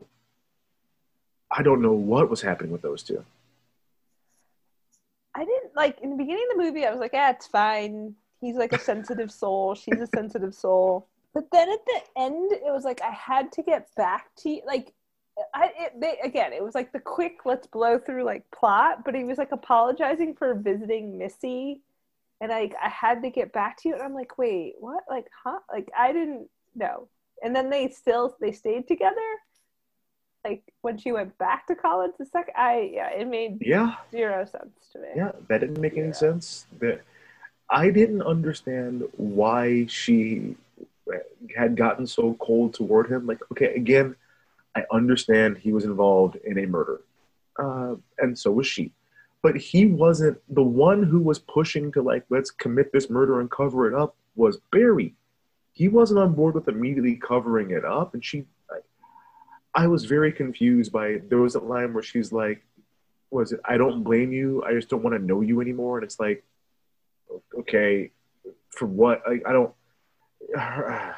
I 1.50 1.64
don't 1.64 1.82
know 1.82 1.94
what 1.94 2.30
was 2.30 2.42
happening 2.42 2.72
with 2.72 2.82
those 2.82 3.04
two. 3.04 3.24
I 5.34 5.46
didn't 5.46 5.76
like 5.76 6.02
in 6.02 6.10
the 6.10 6.16
beginning 6.16 6.48
of 6.52 6.58
the 6.58 6.64
movie. 6.64 6.86
I 6.86 6.92
was 6.92 7.00
like, 7.00 7.12
"Ah, 7.14 7.30
it's 7.30 7.48
fine. 7.48 8.16
He's 8.42 8.56
like 8.56 8.74
a 8.74 8.80
sensitive 8.80 9.32
soul. 9.44 9.76
She's 9.76 10.00
a 10.00 10.08
sensitive 10.08 10.54
soul." 10.54 11.08
But 11.34 11.52
then 11.52 11.70
at 11.70 11.86
the 11.86 12.02
end, 12.20 12.52
it 12.52 12.74
was 12.74 12.84
like 12.84 13.02
I 13.02 13.12
had 13.12 13.52
to 13.54 13.62
get 13.62 13.94
back 13.96 14.34
to 14.38 14.50
you. 14.50 14.62
Like, 14.66 14.94
I 15.54 15.72
it, 15.78 16.00
they, 16.00 16.18
again, 16.24 16.52
it 16.54 16.64
was 16.64 16.74
like 16.74 16.92
the 16.92 17.00
quick 17.00 17.46
let's 17.46 17.68
blow 17.68 18.00
through 18.00 18.24
like 18.24 18.50
plot. 18.52 19.06
But 19.06 19.14
he 19.14 19.24
was 19.24 19.38
like 19.38 19.52
apologizing 19.52 20.34
for 20.34 20.56
visiting 20.56 21.18
Missy, 21.18 21.82
and 22.42 22.50
like 22.50 22.74
I 22.84 22.90
had 22.90 23.22
to 23.22 23.30
get 23.30 23.54
back 23.54 23.78
to 23.82 23.90
you. 23.90 23.94
And 23.94 24.04
I'm 24.04 24.16
like, 24.16 24.38
wait, 24.40 24.76
what? 24.80 25.04
Like, 25.08 25.28
huh? 25.44 25.60
Like 25.72 25.90
I 25.98 26.12
didn't 26.12 26.50
know. 26.76 27.08
And 27.44 27.56
then 27.56 27.70
they 27.70 27.90
still 27.90 28.36
they 28.40 28.52
stayed 28.52 28.88
together. 28.88 29.16
Like 30.46 30.64
when 30.82 30.98
she 30.98 31.12
went 31.12 31.38
back 31.38 31.68
to 31.68 31.76
college 31.76 32.12
the 32.18 32.26
second, 32.26 32.54
I 32.56 32.92
yeah, 32.94 33.10
it 33.10 33.28
made 33.28 33.58
Yeah, 33.62 33.96
zero 34.12 34.46
sense 34.46 34.74
to 34.94 35.00
me. 35.00 35.08
Yeah, 35.16 35.32
that 35.50 35.60
didn't 35.60 35.82
make 35.82 35.98
any 35.98 36.14
sense. 36.14 36.66
That 36.80 37.02
I 37.70 37.90
didn't 37.90 38.22
understand 38.22 39.04
why 39.18 39.86
she 39.88 40.56
had 41.56 41.76
gotten 41.76 42.08
so 42.08 42.36
cold 42.40 42.74
toward 42.74 43.12
him. 43.12 43.26
Like, 43.26 43.40
okay, 43.52 43.74
again, 43.76 44.16
I 44.76 44.84
understand 44.92 45.58
he 45.58 45.74
was 45.74 45.86
involved 45.86 46.38
in 46.46 46.58
a 46.60 46.66
murder, 46.66 47.02
uh, 47.58 47.96
and 48.20 48.38
so 48.38 48.52
was 48.52 48.68
she. 48.68 48.92
But 49.42 49.58
he 49.58 49.86
wasn't 49.86 50.40
the 50.54 50.64
one 50.64 51.04
who 51.04 51.20
was 51.20 51.40
pushing 51.40 51.92
to 51.94 52.02
like, 52.02 52.26
let's 52.30 52.52
commit 52.52 52.92
this 52.92 53.10
murder 53.10 53.40
and 53.40 53.50
cover 53.50 53.88
it 53.88 53.94
up. 53.94 54.16
Was 54.36 54.60
Barry? 54.72 55.14
He 55.78 55.88
wasn't 55.88 56.20
on 56.20 56.34
board 56.34 56.56
with 56.56 56.68
immediately 56.68 57.18
covering 57.18 57.70
it 57.70 57.86
up, 57.86 58.16
and 58.16 58.26
she. 58.26 58.46
I, 58.72 59.84
I 59.84 59.88
was 59.88 60.06
very 60.06 60.32
confused 60.32 60.92
by 60.92 61.22
there 61.30 61.38
was 61.38 61.54
a 61.54 61.60
line 61.60 61.94
where 61.94 62.02
she's 62.02 62.32
like, 62.32 62.66
was 63.30 63.52
it 63.52 63.60
I 63.64 63.78
don't 63.78 64.04
blame 64.04 64.32
you. 64.32 64.64
I 64.64 64.74
just 64.74 64.90
don't 64.90 65.04
want 65.04 65.16
to 65.16 65.24
know 65.24 65.42
you 65.42 65.62
anymore. 65.62 66.00
And 66.00 66.04
it's 66.04 66.20
like, 66.20 66.44
okay, 67.60 68.12
for 68.72 68.88
what? 68.88 69.22
I, 69.28 69.40
I 69.48 69.52
don't. 69.54 69.74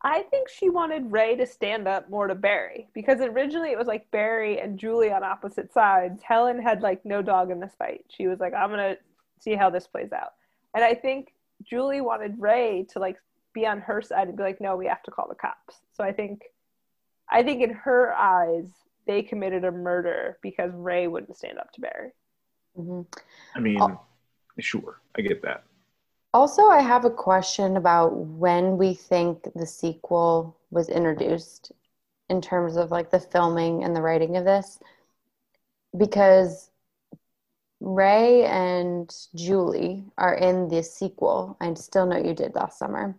I 0.00 0.22
think 0.30 0.50
she 0.50 0.68
wanted 0.68 1.10
Ray 1.10 1.34
to 1.36 1.46
stand 1.46 1.88
up 1.88 2.10
more 2.10 2.26
to 2.26 2.34
Barry 2.34 2.88
because 2.92 3.20
originally 3.20 3.70
it 3.70 3.78
was 3.78 3.88
like 3.88 4.08
Barry 4.10 4.60
and 4.60 4.78
Julie 4.78 5.10
on 5.10 5.24
opposite 5.24 5.72
sides. 5.72 6.22
Helen 6.22 6.60
had 6.60 6.82
like 6.82 7.06
no 7.06 7.22
dog 7.22 7.50
in 7.50 7.58
this 7.58 7.74
fight. 7.78 8.04
She 8.10 8.26
was 8.26 8.38
like, 8.38 8.52
I'm 8.52 8.68
gonna 8.68 8.98
see 9.40 9.54
how 9.54 9.70
this 9.70 9.86
plays 9.86 10.12
out. 10.12 10.34
And 10.74 10.84
I 10.84 10.92
think 10.92 11.32
Julie 11.64 12.02
wanted 12.02 12.38
Ray 12.38 12.86
to 12.90 12.98
like 12.98 13.16
be 13.54 13.66
on 13.66 13.80
her 13.80 14.02
side 14.02 14.28
and 14.28 14.36
be 14.36 14.42
like, 14.42 14.60
no, 14.60 14.76
we 14.76 14.86
have 14.86 15.02
to 15.04 15.10
call 15.10 15.28
the 15.28 15.34
cops. 15.34 15.80
So 15.92 16.04
I 16.04 16.12
think, 16.12 16.42
I 17.30 17.42
think 17.42 17.62
in 17.62 17.70
her 17.70 18.14
eyes, 18.14 18.70
they 19.06 19.22
committed 19.22 19.64
a 19.64 19.72
murder 19.72 20.38
because 20.42 20.72
Ray 20.74 21.08
wouldn't 21.08 21.36
stand 21.36 21.58
up 21.58 21.72
to 21.72 21.80
Barry. 21.80 22.10
hmm 22.76 23.02
I 23.54 23.60
mean, 23.60 23.80
sure, 24.58 25.00
I 25.16 25.22
get 25.22 25.42
that. 25.42 25.64
Also, 26.34 26.68
I 26.68 26.82
have 26.82 27.04
a 27.04 27.10
question 27.10 27.76
about 27.76 28.14
when 28.14 28.76
we 28.76 28.92
think 28.94 29.48
the 29.54 29.66
sequel 29.66 30.56
was 30.70 30.88
introduced 30.88 31.72
in 32.28 32.42
terms 32.42 32.76
of 32.76 32.90
like 32.90 33.10
the 33.10 33.18
filming 33.18 33.82
and 33.82 33.96
the 33.96 34.02
writing 34.02 34.36
of 34.36 34.44
this. 34.44 34.78
Because 35.96 36.70
Ray 37.80 38.44
and 38.44 39.14
Julie 39.34 40.04
are 40.18 40.34
in 40.34 40.68
the 40.68 40.82
sequel. 40.82 41.56
I 41.60 41.72
still 41.74 42.06
know 42.06 42.18
you 42.18 42.34
did 42.34 42.54
last 42.54 42.78
summer. 42.78 43.16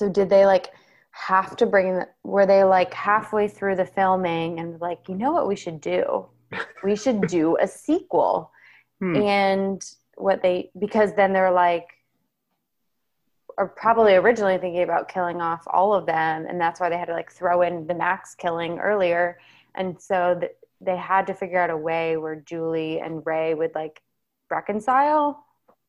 So 0.00 0.08
did 0.08 0.30
they 0.30 0.46
like 0.46 0.68
have 1.10 1.56
to 1.56 1.66
bring 1.66 1.96
the, 1.96 2.08
were 2.24 2.46
they 2.46 2.64
like 2.64 2.94
halfway 2.94 3.48
through 3.48 3.76
the 3.76 3.84
filming 3.84 4.58
and 4.58 4.80
like, 4.80 5.10
you 5.10 5.14
know 5.14 5.30
what 5.30 5.46
we 5.46 5.56
should 5.56 5.78
do? 5.78 6.24
We 6.82 6.96
should 6.96 7.26
do 7.38 7.58
a 7.60 7.68
sequel 7.68 8.50
Hmm. 9.02 9.16
and 9.16 9.82
what 10.16 10.42
they 10.42 10.70
because 10.78 11.14
then 11.14 11.32
they're 11.32 11.50
like 11.50 11.88
or 13.56 13.68
probably 13.68 14.14
originally 14.14 14.58
thinking 14.58 14.82
about 14.82 15.08
killing 15.08 15.40
off 15.40 15.62
all 15.66 15.94
of 15.94 16.04
them, 16.04 16.46
and 16.46 16.60
that's 16.60 16.80
why 16.80 16.90
they 16.90 16.98
had 16.98 17.06
to 17.06 17.14
like 17.14 17.32
throw 17.32 17.62
in 17.62 17.86
the 17.86 17.94
Max 17.94 18.34
killing 18.34 18.78
earlier, 18.78 19.38
and 19.74 19.98
so 20.00 20.36
th- 20.38 20.52
they 20.82 20.96
had 20.96 21.26
to 21.28 21.34
figure 21.34 21.58
out 21.58 21.70
a 21.70 21.76
way 21.76 22.18
where 22.18 22.36
Julie 22.36 23.00
and 23.00 23.22
Ray 23.24 23.54
would 23.54 23.74
like 23.74 24.02
reconcile. 24.50 25.46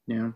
Yeah. 0.07 0.31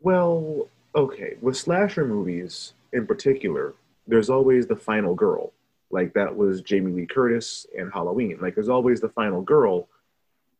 Well, 0.00 0.68
okay. 0.94 1.34
With 1.40 1.56
slasher 1.56 2.06
movies 2.06 2.74
in 2.94 3.06
particular, 3.06 3.74
there's 4.06 4.30
always 4.30 4.66
the 4.66 4.76
final 4.76 5.14
girl. 5.14 5.52
Like 5.90 6.14
that 6.14 6.34
was 6.34 6.62
Jamie 6.62 6.92
Lee 6.92 7.06
Curtis 7.06 7.66
and 7.76 7.92
Halloween. 7.92 8.38
Like 8.40 8.54
there's 8.54 8.68
always 8.68 9.00
the 9.00 9.10
final 9.10 9.42
girl. 9.42 9.88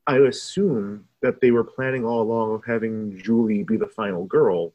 I 0.07 0.19
assume 0.19 1.07
that 1.23 1.41
they 1.41 1.51
were 1.51 1.65
planning 1.65 2.05
all 2.05 2.21
along 2.21 2.55
of 2.55 2.65
having 2.65 3.19
Julie 3.19 3.63
be 3.63 3.77
the 3.77 3.87
final 3.87 4.27
girl 4.27 4.75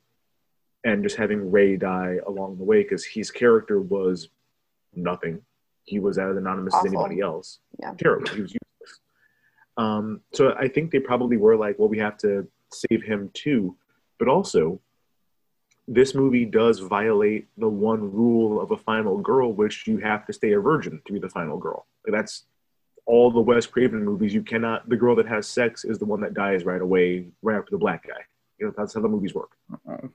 and 0.83 1.03
just 1.03 1.17
having 1.17 1.51
Ray 1.51 1.77
die 1.77 2.17
along 2.25 2.57
the 2.57 2.63
way 2.63 2.81
because 2.83 3.05
his 3.05 3.29
character 3.29 3.79
was 3.79 4.29
nothing. 4.95 5.41
He 5.83 5.99
was 5.99 6.17
as 6.17 6.35
anonymous 6.35 6.73
as 6.75 6.85
anybody 6.85 7.19
else. 7.19 7.59
Yeah. 7.79 7.93
Terrible. 7.97 8.29
He 8.29 8.41
was 8.41 8.51
useless. 8.53 8.99
Um, 9.77 10.21
so 10.33 10.53
I 10.57 10.67
think 10.67 10.91
they 10.91 10.99
probably 10.99 11.37
were 11.37 11.55
like, 11.55 11.77
well, 11.79 11.89
we 11.89 11.99
have 11.99 12.17
to 12.19 12.47
save 12.71 13.03
him 13.03 13.29
too. 13.33 13.75
But 14.17 14.27
also, 14.27 14.79
this 15.91 16.13
movie 16.13 16.45
does 16.45 16.79
violate 16.79 17.47
the 17.57 17.67
one 17.67 18.13
rule 18.13 18.61
of 18.61 18.69
a 18.71 18.77
final 18.77 19.17
girl, 19.17 19.51
which 19.51 19.87
you 19.87 19.97
have 19.97 20.25
to 20.27 20.33
stay 20.33 20.51
a 20.53 20.59
virgin 20.59 21.01
to 21.07 21.13
be 21.13 21.19
the 21.19 21.29
final 21.29 21.57
girl. 21.57 21.87
Like, 22.05 22.13
that's 22.15 22.45
all 23.07 23.31
the 23.31 23.41
Wes 23.41 23.65
Craven 23.65 24.05
movies. 24.05 24.31
You 24.33 24.43
cannot. 24.43 24.87
The 24.87 24.95
girl 24.95 25.15
that 25.15 25.27
has 25.27 25.47
sex 25.47 25.83
is 25.85 25.97
the 25.97 26.05
one 26.05 26.21
that 26.21 26.35
dies 26.35 26.63
right 26.63 26.81
away, 26.81 27.25
right 27.41 27.57
after 27.57 27.71
the 27.71 27.79
black 27.79 28.07
guy. 28.07 28.21
You 28.59 28.67
know 28.67 28.73
that's 28.77 28.93
how 28.93 29.01
the 29.01 29.07
movies 29.07 29.33
work. 29.33 29.51
Uh-oh. 29.73 30.09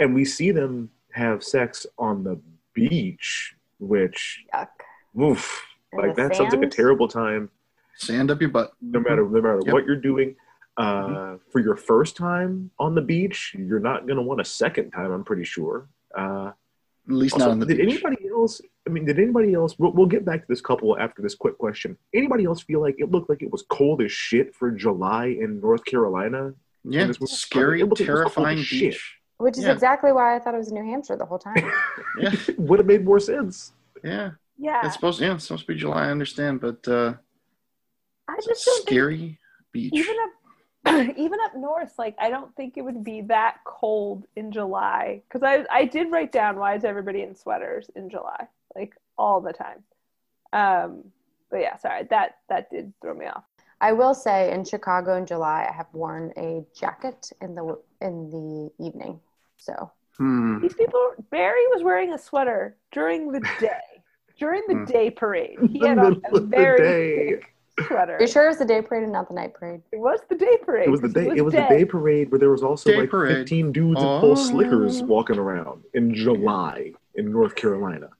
And 0.00 0.12
we 0.14 0.24
see 0.24 0.50
them 0.50 0.90
have 1.12 1.44
sex 1.44 1.86
on 1.98 2.24
the 2.24 2.40
beach, 2.74 3.54
which 3.78 4.44
Yuck. 4.52 4.68
oof, 5.20 5.62
In 5.92 5.98
like 6.00 6.16
the 6.16 6.22
that 6.28 6.36
sounds 6.36 6.52
like 6.54 6.64
a 6.64 6.68
terrible 6.70 7.06
time 7.06 7.50
Sand 7.96 8.30
up 8.30 8.40
your 8.40 8.50
butt. 8.50 8.72
no 8.80 8.98
matter 8.98 9.22
no 9.22 9.40
matter 9.42 9.60
Yep. 9.64 9.72
what 9.74 9.84
you're 9.86 9.96
doing. 10.00 10.34
Uh, 10.76 11.36
For 11.50 11.60
your 11.60 11.76
first 11.76 12.16
time 12.16 12.70
on 12.78 12.94
the 12.94 13.02
beach, 13.02 13.54
you're 13.58 13.80
not 13.80 14.06
going 14.06 14.16
to 14.16 14.22
want 14.22 14.40
a 14.40 14.44
second 14.44 14.90
time. 14.90 15.12
I'm 15.12 15.24
pretty 15.24 15.44
sure. 15.44 15.88
Uh, 16.16 16.52
At 17.08 17.14
least 17.14 17.34
also, 17.34 17.46
not 17.46 17.52
on 17.52 17.58
the 17.60 17.66
did 17.66 17.78
beach. 17.78 18.02
anybody 18.04 18.28
else? 18.30 18.60
I 18.86 18.90
mean, 18.90 19.04
did 19.04 19.18
anybody 19.18 19.52
else? 19.54 19.78
We'll, 19.78 19.92
we'll 19.92 20.06
get 20.06 20.24
back 20.24 20.40
to 20.40 20.46
this 20.48 20.60
couple 20.60 20.98
after 20.98 21.20
this 21.22 21.34
quick 21.34 21.58
question. 21.58 21.96
Anybody 22.14 22.44
else 22.46 22.62
feel 22.62 22.80
like 22.80 22.96
it 22.98 23.10
looked 23.10 23.28
like 23.28 23.42
it 23.42 23.50
was 23.52 23.64
cold 23.68 24.02
as 24.02 24.10
shit 24.10 24.54
for 24.54 24.70
July 24.70 25.26
in 25.26 25.60
North 25.60 25.84
Carolina? 25.84 26.54
Yeah, 26.84 27.06
this 27.06 27.20
was- 27.20 27.32
scary, 27.38 27.80
it 27.80 27.84
looked 27.88 28.00
like 28.00 28.08
it 28.08 28.12
was 28.12 28.22
cold 28.22 28.34
terrifying 28.34 28.58
as 28.58 28.64
shit. 28.66 28.96
Which 29.38 29.58
is 29.58 29.64
Yeah. 29.64 29.72
exactly 29.72 30.12
why 30.12 30.36
I 30.36 30.38
thought 30.38 30.54
it 30.54 30.58
was 30.58 30.72
New 30.72 30.84
Hampshire 30.84 31.16
the 31.16 31.26
whole 31.26 31.38
time. 31.38 31.54
Yeah, 32.18 32.34
Would 32.58 32.78
have 32.78 32.86
made 32.86 33.04
more 33.04 33.20
sense. 33.20 33.72
yeah. 34.04 34.30
Yeah. 34.58 34.84
It's 34.84 34.94
supposed 34.94 35.20
yeah, 35.20 35.34
it's 35.34 35.44
supposed 35.44 35.66
to 35.66 35.72
be 35.72 35.78
July, 35.78 36.06
I 36.06 36.10
understand, 36.10 36.60
but 36.60 36.86
uh 36.86 37.14
I 38.28 38.34
it's 38.38 38.46
a 38.46 38.50
just 38.50 38.64
don't 38.66 38.74
think 38.76 38.88
scary 38.88 39.38
beach. 39.72 39.92
even 39.94 40.14
up 40.24 40.30
even 41.16 41.38
up 41.44 41.54
north 41.56 41.92
like 41.98 42.14
i 42.18 42.28
don't 42.28 42.54
think 42.56 42.76
it 42.76 42.82
would 42.82 43.04
be 43.04 43.20
that 43.22 43.58
cold 43.64 44.26
in 44.36 44.50
july 44.50 45.22
because 45.28 45.42
I, 45.42 45.64
I 45.70 45.84
did 45.84 46.10
write 46.10 46.32
down 46.32 46.56
why 46.58 46.74
is 46.74 46.84
everybody 46.84 47.22
in 47.22 47.34
sweaters 47.36 47.88
in 47.94 48.10
july 48.10 48.48
like 48.74 48.94
all 49.16 49.40
the 49.40 49.52
time 49.52 49.84
um 50.52 51.04
but 51.50 51.58
yeah 51.58 51.76
sorry 51.76 52.04
that 52.10 52.38
that 52.48 52.70
did 52.70 52.92
throw 53.00 53.14
me 53.14 53.26
off 53.26 53.44
I 53.80 53.92
will 53.92 54.14
say 54.14 54.52
in 54.52 54.64
Chicago 54.64 55.16
in 55.16 55.26
July, 55.26 55.66
I 55.68 55.74
have 55.74 55.88
worn 55.92 56.32
a 56.36 56.64
jacket 56.78 57.30
in 57.40 57.54
the 57.56 57.76
in 58.00 58.30
the 58.30 58.70
evening. 58.84 59.20
So 59.58 59.90
Hmm. 60.18 60.58
these 60.60 60.74
people 60.74 61.12
barry 61.30 61.66
was 61.72 61.82
wearing 61.82 62.12
a 62.12 62.18
sweater 62.18 62.76
during 62.92 63.32
the 63.32 63.40
day 63.58 64.04
during 64.38 64.62
the 64.68 64.74
Hmm. 64.74 64.84
day 64.92 65.10
parade 65.10 65.60
he 65.72 65.84
had 65.84 65.98
on 65.98 66.16
a 66.24 66.32
very 66.40 66.94
thick 67.14 67.51
sweater 67.86 68.16
are 68.16 68.20
you 68.20 68.26
sure 68.26 68.44
it 68.44 68.48
was 68.48 68.58
the 68.58 68.64
day 68.64 68.82
parade 68.82 69.02
and 69.02 69.12
not 69.12 69.28
the 69.28 69.34
night 69.34 69.54
parade? 69.54 69.80
it 69.92 69.98
was 69.98 70.20
the 70.28 70.34
day 70.36 70.58
parade 70.64 70.86
It 70.86 70.90
was 70.90 71.00
the 71.00 71.08
'cause 71.08 71.14
day. 71.14 71.32
It 71.36 71.42
was 71.42 71.54
the 71.54 71.66
day 71.68 71.84
parade 71.84 72.30
where 72.30 72.38
there 72.38 72.50
was 72.50 72.62
also 72.62 72.90
Day 72.90 73.00
like 73.00 73.10
parade. 73.10 73.36
15 73.36 73.72
dudes 73.72 74.00
in 74.00 74.06
Oh. 74.06 74.20
full 74.20 74.36
slickers 74.36 75.00
oh. 75.02 75.06
walking 75.06 75.38
around 75.38 75.82
in 75.94 76.14
July 76.14 76.92
in 77.14 77.32
North 77.32 77.54
Carolina. 77.54 78.10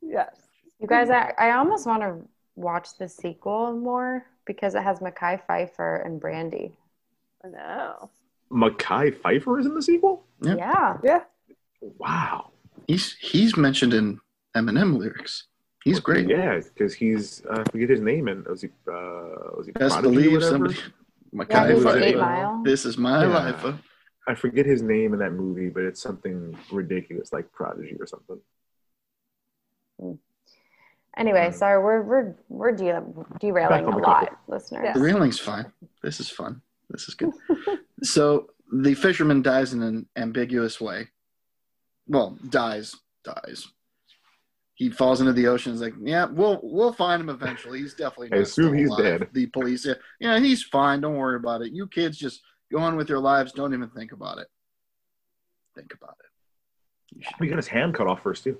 yes 0.00 0.36
You 0.78 0.86
guys, 0.86 1.10
I, 1.10 1.32
I 1.38 1.50
almost 1.52 1.86
want 1.86 2.02
to 2.02 2.16
watch 2.56 2.96
the 2.98 3.08
sequel 3.08 3.72
more 3.76 4.26
because 4.46 4.74
it 4.74 4.82
has 4.82 5.00
Mekhi 5.00 5.40
Phifer 5.48 6.04
and 6.06 6.20
Brandy. 6.20 6.76
i 7.44 7.48
know 7.48 8.10
Mekhi 8.50 9.12
Phifer 9.20 9.60
is 9.60 9.66
in 9.66 9.74
the 9.74 9.82
sequel. 9.82 10.24
Yeah. 10.42 10.54
Yeah. 10.56 10.96
yeah 11.04 11.20
Wow. 11.98 12.50
He's 12.86 13.14
he's 13.18 13.56
mentioned 13.56 13.94
in 13.94 14.20
Eminem 14.56 14.98
lyrics. 14.98 15.46
He's 15.84 15.98
great. 16.00 16.28
Yeah, 16.28 16.60
because 16.60 16.92
he's 16.94 17.42
uh, 17.46 17.62
I 17.66 17.70
forget 17.70 17.88
his 17.88 18.00
name 18.00 18.28
and 18.28 18.44
was 18.46 18.62
he 18.62 18.68
uh, 18.88 19.56
was 19.56 19.66
he 19.66 19.72
Best 19.72 20.00
believe 20.02 20.32
whatever? 20.32 20.50
somebody. 20.50 20.74
Yeah, 21.32 21.44
Mekhi 21.44 21.70
he's 21.70 21.78
in 21.78 21.84
Phifer. 21.86 22.02
Eight 22.02 22.16
Mile. 22.18 22.62
This 22.64 22.84
is 22.84 22.98
my 22.98 23.22
Yeah. 23.24 23.28
life. 23.52 23.74
I 24.28 24.34
forget 24.34 24.66
his 24.66 24.82
name 24.82 25.12
in 25.14 25.18
that 25.20 25.32
movie, 25.32 25.70
but 25.70 25.82
it's 25.84 26.00
something 26.02 26.56
ridiculous 26.70 27.32
like 27.32 27.50
Prodigy 27.52 27.96
or 27.98 28.06
something. 28.06 28.38
Anyway, 31.16 31.48
Mm. 31.50 31.54
sorry, 31.54 31.82
we're 31.82 32.02
we're 32.02 32.34
we're 32.48 32.72
de- 32.72 33.04
derailing 33.40 33.84
a 33.84 33.96
lot, 33.98 34.20
topic. 34.26 34.38
listeners. 34.48 34.82
Yeah. 34.84 34.92
The 34.92 35.00
railing's 35.00 35.38
fine. 35.38 35.72
This 36.02 36.20
is 36.20 36.30
fun. 36.30 36.62
This 36.88 37.08
is 37.08 37.14
good. 37.14 37.32
so 38.02 38.50
the 38.72 38.94
fisherman 38.94 39.42
dies 39.42 39.72
in 39.72 39.82
an 39.82 40.06
ambiguous 40.16 40.80
way. 40.80 41.08
Well, 42.06 42.38
dies, 42.48 42.94
dies. 43.24 43.68
He 44.80 44.88
falls 44.88 45.20
into 45.20 45.34
the 45.34 45.46
ocean. 45.46 45.72
It's 45.74 45.82
like, 45.82 45.92
yeah, 46.00 46.24
we'll 46.24 46.58
we'll 46.62 46.94
find 46.94 47.20
him 47.20 47.28
eventually. 47.28 47.80
He's 47.80 47.92
definitely. 47.92 48.32
I 48.32 48.40
assume 48.40 48.68
still 48.68 48.72
he's 48.72 48.88
alive." 48.88 49.02
dead. 49.20 49.28
The 49.34 49.44
police, 49.48 49.84
yeah, 49.84 49.92
yeah, 50.20 50.38
he's 50.40 50.62
fine. 50.62 51.02
Don't 51.02 51.16
worry 51.16 51.36
about 51.36 51.60
it. 51.60 51.72
You 51.72 51.86
kids 51.86 52.16
just 52.16 52.40
go 52.72 52.78
on 52.78 52.96
with 52.96 53.10
your 53.10 53.18
lives. 53.18 53.52
Don't 53.52 53.74
even 53.74 53.90
think 53.90 54.12
about 54.12 54.38
it. 54.38 54.46
Think 55.76 55.92
about 55.92 56.16
it. 56.24 57.14
You 57.14 57.22
should- 57.22 57.34
He 57.40 57.46
got 57.48 57.56
his 57.56 57.66
hand 57.68 57.92
cut 57.94 58.06
off 58.06 58.22
first 58.22 58.42
too. 58.42 58.56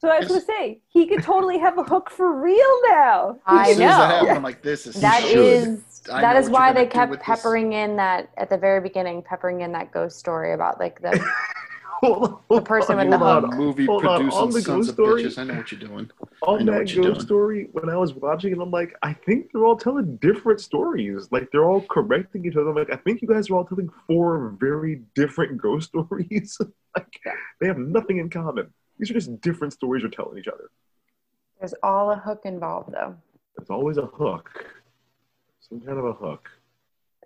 So 0.00 0.08
I 0.08 0.18
was 0.18 0.22
Yes. 0.22 0.28
going 0.30 0.40
to 0.40 0.46
say, 0.46 0.80
he 0.88 1.06
could 1.06 1.22
totally 1.22 1.58
have 1.58 1.78
a 1.78 1.84
hook 1.84 2.10
for 2.10 2.32
real 2.32 2.80
now. 2.88 3.38
I 3.46 3.70
As 3.70 3.76
soon 3.76 3.86
as 3.86 3.96
that 3.96 4.08
know. 4.08 4.14
happened, 4.14 4.30
I'm 4.38 4.42
like, 4.42 4.62
this 4.62 4.88
is 4.88 4.94
That 5.00 5.22
should. 5.22 5.38
is 5.38 6.02
I 6.10 6.20
that 6.22 6.32
know 6.32 6.38
is 6.40 6.46
what 6.50 6.52
why 6.60 6.72
they 6.72 6.86
kept 6.86 7.10
with 7.10 7.20
this. 7.20 7.26
peppering 7.26 7.74
in 7.74 7.94
that 7.96 8.30
at 8.38 8.50
the 8.50 8.56
very 8.58 8.80
beginning, 8.80 9.22
peppering 9.22 9.60
in 9.60 9.70
that 9.72 9.92
ghost 9.92 10.18
story 10.18 10.52
about 10.52 10.80
like 10.80 11.00
the 11.00 11.10
Hold 12.00 12.22
on, 12.24 12.38
hold 12.48 12.64
person 12.64 12.98
on, 12.98 13.08
with 13.08 13.10
the 13.10 13.18
hold 13.18 13.42
hook. 13.42 13.52
on. 13.52 13.58
movie 13.58 13.86
Hold 13.86 14.06
on, 14.06 14.16
producing 14.20 14.40
on 14.40 14.50
the 14.52 14.62
ghost 14.62 14.88
of 14.88 14.94
story. 14.94 15.22
bitches. 15.24 15.38
I 15.38 15.44
know 15.44 15.54
what 15.54 15.70
you're 15.72 15.80
doing. 15.80 16.10
I 16.42 16.46
On 16.46 16.66
that 16.66 16.72
ghost 16.86 16.94
doing. 16.94 17.20
story, 17.20 17.68
when 17.72 17.90
I 17.90 17.96
was 17.96 18.14
watching 18.14 18.52
it, 18.52 18.58
I'm 18.58 18.70
like, 18.70 18.94
I 19.02 19.12
think 19.12 19.50
they're 19.52 19.64
all 19.66 19.76
telling 19.76 20.16
different 20.16 20.60
stories. 20.60 21.28
Like 21.30 21.50
they're 21.52 21.64
all 21.66 21.82
correcting 21.82 22.46
each 22.46 22.56
other. 22.56 22.70
I'm 22.70 22.74
like, 22.76 22.90
I 22.92 22.96
think 22.96 23.20
you 23.20 23.28
guys 23.28 23.50
are 23.50 23.56
all 23.56 23.64
telling 23.66 23.90
four 24.06 24.56
very 24.58 25.02
different 25.14 25.58
ghost 25.60 25.88
stories. 25.90 26.58
like 26.96 27.20
they 27.60 27.66
have 27.66 27.78
nothing 27.78 28.16
in 28.18 28.30
common. 28.30 28.72
These 28.98 29.10
are 29.10 29.14
just 29.14 29.40
different 29.40 29.72
stories 29.74 30.02
you're 30.02 30.10
telling 30.10 30.38
each 30.38 30.48
other. 30.48 30.70
there's 31.58 31.74
all 31.82 32.10
a 32.10 32.16
hook 32.16 32.42
involved 32.44 32.92
though. 32.92 33.14
There's 33.56 33.68
always 33.70 33.98
a 33.98 34.06
hook, 34.06 34.64
some 35.60 35.80
kind 35.80 35.98
of 35.98 36.04
a 36.06 36.12
hook. 36.14 36.50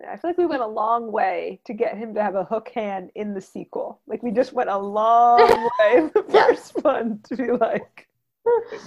I 0.00 0.16
feel 0.16 0.30
like 0.30 0.38
we 0.38 0.46
went 0.46 0.62
a 0.62 0.66
long 0.66 1.12
way 1.12 1.60
to 1.66 1.72
get 1.72 1.96
him 1.96 2.14
to 2.14 2.22
have 2.22 2.34
a 2.34 2.44
hook 2.44 2.68
hand 2.74 3.10
in 3.14 3.32
the 3.32 3.40
sequel. 3.40 4.00
Like 4.06 4.22
we 4.22 4.32
just 4.32 4.52
went 4.52 4.68
a 4.68 4.78
long 4.78 5.38
way 5.78 5.96
in 5.96 6.10
the 6.14 6.24
first 6.30 6.82
one 6.82 7.20
to 7.28 7.36
be 7.36 7.52
like, 7.52 8.08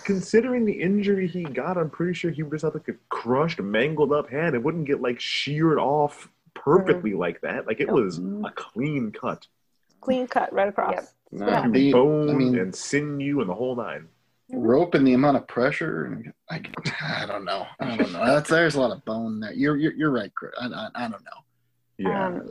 Considering 0.03 0.65
the 0.65 0.81
injury 0.81 1.27
he 1.27 1.43
got, 1.43 1.77
I'm 1.77 1.89
pretty 1.89 2.13
sure 2.13 2.29
he 2.29 2.43
would 2.43 2.51
just 2.51 2.63
have 2.63 2.75
like 2.75 2.88
a 2.89 2.93
crushed, 3.09 3.59
mangled 3.59 4.13
up 4.13 4.29
hand. 4.29 4.55
It 4.55 4.63
wouldn't 4.63 4.85
get 4.85 5.01
like 5.01 5.19
sheared 5.19 5.79
off 5.79 6.29
perfectly 6.53 7.11
mm-hmm. 7.11 7.19
like 7.19 7.41
that. 7.41 7.65
Like 7.65 7.79
it 7.79 7.88
Nope. 7.88 7.95
was 7.95 8.19
mm-hmm. 8.19 8.45
a 8.45 8.51
clean 8.51 9.11
cut. 9.11 9.47
clean 10.01 10.27
cut 10.27 10.53
right 10.53 10.67
across. 10.67 10.93
Yep. 10.93 11.07
No, 11.31 11.47
Yeah. 11.47 11.91
Bone 11.91 12.29
I 12.29 12.34
mean, 12.34 12.57
and 12.57 12.73
sinew 12.73 13.41
and 13.41 13.49
the 13.49 13.55
whole 13.55 13.75
nine. 13.75 14.07
Rope 14.51 14.95
and 14.95 15.05
the 15.05 15.13
amount 15.13 15.37
of 15.37 15.47
pressure. 15.47 16.05
and 16.05 16.33
I, 16.49 16.61
I 17.01 17.25
don't 17.25 17.45
know. 17.45 17.65
I 17.79 17.97
don't 17.97 18.11
know. 18.11 18.25
That's, 18.25 18.49
there's 18.49 18.75
a 18.75 18.81
lot 18.81 18.91
of 18.91 19.03
bone 19.05 19.39
there. 19.39 19.53
You're 19.53 19.77
you're, 19.77 19.93
you're 19.93 20.11
right, 20.11 20.33
Chris. 20.35 20.53
I, 20.59 20.67
I, 20.67 20.89
I 20.95 21.01
don't 21.09 21.23
know. 21.23 21.41
Yeah. 21.97 22.27
Um, 22.27 22.49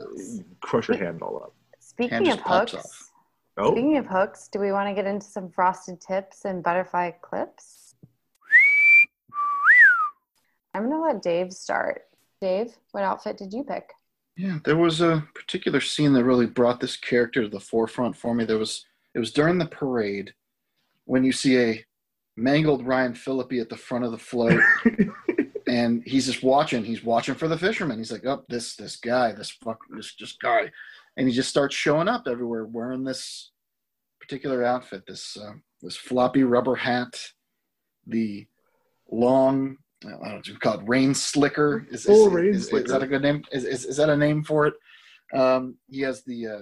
Crush 0.61 0.89
your 0.89 0.97
hand 0.97 1.21
all 1.21 1.37
up. 1.37 1.53
Speaking 1.79 2.25
Hand 2.25 2.39
of 2.39 2.45
hooks. 2.45 3.11
Oh, 3.57 3.71
speaking 3.71 3.97
of 3.97 4.05
hooks, 4.05 4.49
do 4.51 4.59
we 4.59 4.71
want 4.71 4.87
to 4.87 4.93
get 4.93 5.07
into 5.07 5.25
some 5.25 5.49
frosted 5.49 5.99
tips 5.99 6.45
and 6.45 6.61
butterfly 6.61 7.11
clips? 7.21 7.95
I'm 10.73 10.89
gonna 10.89 11.01
let 11.01 11.23
Dave 11.23 11.51
start. 11.51 12.03
Dave, 12.39 12.77
what 12.91 13.03
outfit 13.03 13.37
did 13.37 13.51
you 13.51 13.63
pick? 13.63 13.89
Yeah, 14.35 14.59
there 14.63 14.77
was 14.77 15.01
a 15.01 15.27
particular 15.33 15.81
scene 15.81 16.13
that 16.13 16.23
really 16.23 16.45
brought 16.45 16.79
this 16.79 16.95
character 16.95 17.41
to 17.41 17.49
the 17.49 17.59
forefront 17.59 18.15
for 18.15 18.35
me. 18.35 18.45
There 18.45 18.59
was 18.59 18.85
it 19.15 19.19
was 19.19 19.31
during 19.31 19.57
the 19.57 19.65
parade 19.65 20.35
when 21.05 21.23
you 21.23 21.31
see 21.31 21.57
a 21.57 21.83
mangled 22.37 22.85
Ryan 22.85 23.13
Phillippe 23.15 23.59
at 23.59 23.67
the 23.69 23.75
front 23.75 24.05
of 24.05 24.11
the 24.11 24.17
float, 24.17 24.61
and 25.67 26.03
he's 26.05 26.27
just 26.27 26.43
watching. 26.43 26.85
He's 26.85 27.03
watching 27.03 27.35
for 27.35 27.47
the 27.47 27.57
fisherman. 27.57 27.97
He's 27.97 28.11
like, 28.11 28.25
oh, 28.25 28.45
this 28.47 28.75
this 28.75 28.95
guy, 28.95 29.33
this 29.33 29.51
fuck, 29.51 29.79
this 29.89 30.13
just 30.13 30.39
guy," 30.39 30.71
and 31.17 31.27
he 31.27 31.33
just 31.33 31.49
starts 31.49 31.75
showing 31.75 32.07
up 32.07 32.27
everywhere 32.27 32.65
wearing 32.65 33.03
this 33.03 33.51
particular 34.21 34.63
outfit, 34.63 35.03
this 35.07 35.35
uh, 35.35 35.53
this 35.81 35.97
floppy 35.97 36.43
rubber 36.43 36.75
hat, 36.75 37.19
the 38.05 38.45
long 39.11 39.77
I 40.05 40.09
don't 40.09 40.21
know 40.21 40.35
what 40.35 40.47
you 40.47 40.57
call 40.57 40.79
it, 40.79 40.87
rain 40.87 41.13
slicker. 41.15 41.87
Is, 41.89 42.01
is, 42.01 42.05
Full 42.05 42.29
rain 42.29 42.49
is- 42.49 42.63
is 42.63 42.69
slicker. 42.69 42.87
that 42.89 43.03
a 43.03 43.07
good 43.07 43.23
name? 43.23 43.43
Is, 43.51 43.65
is, 43.65 43.85
is 43.85 43.97
that 43.97 44.09
a 44.09 44.17
name 44.17 44.43
for 44.43 44.67
it? 44.67 44.75
Um, 45.33 45.75
he 45.89 46.01
has 46.01 46.23
the 46.23 46.47
uh, 46.47 46.61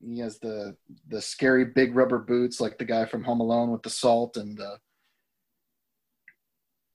he 0.00 0.18
has 0.20 0.38
the 0.40 0.74
the 1.08 1.20
scary 1.20 1.66
big 1.66 1.94
rubber 1.94 2.18
boots 2.18 2.60
like 2.60 2.78
the 2.78 2.84
guy 2.84 3.04
from 3.04 3.22
Home 3.24 3.40
Alone 3.40 3.70
with 3.70 3.82
the 3.82 3.90
salt 3.90 4.36
and 4.36 4.58
uh, 4.58 4.76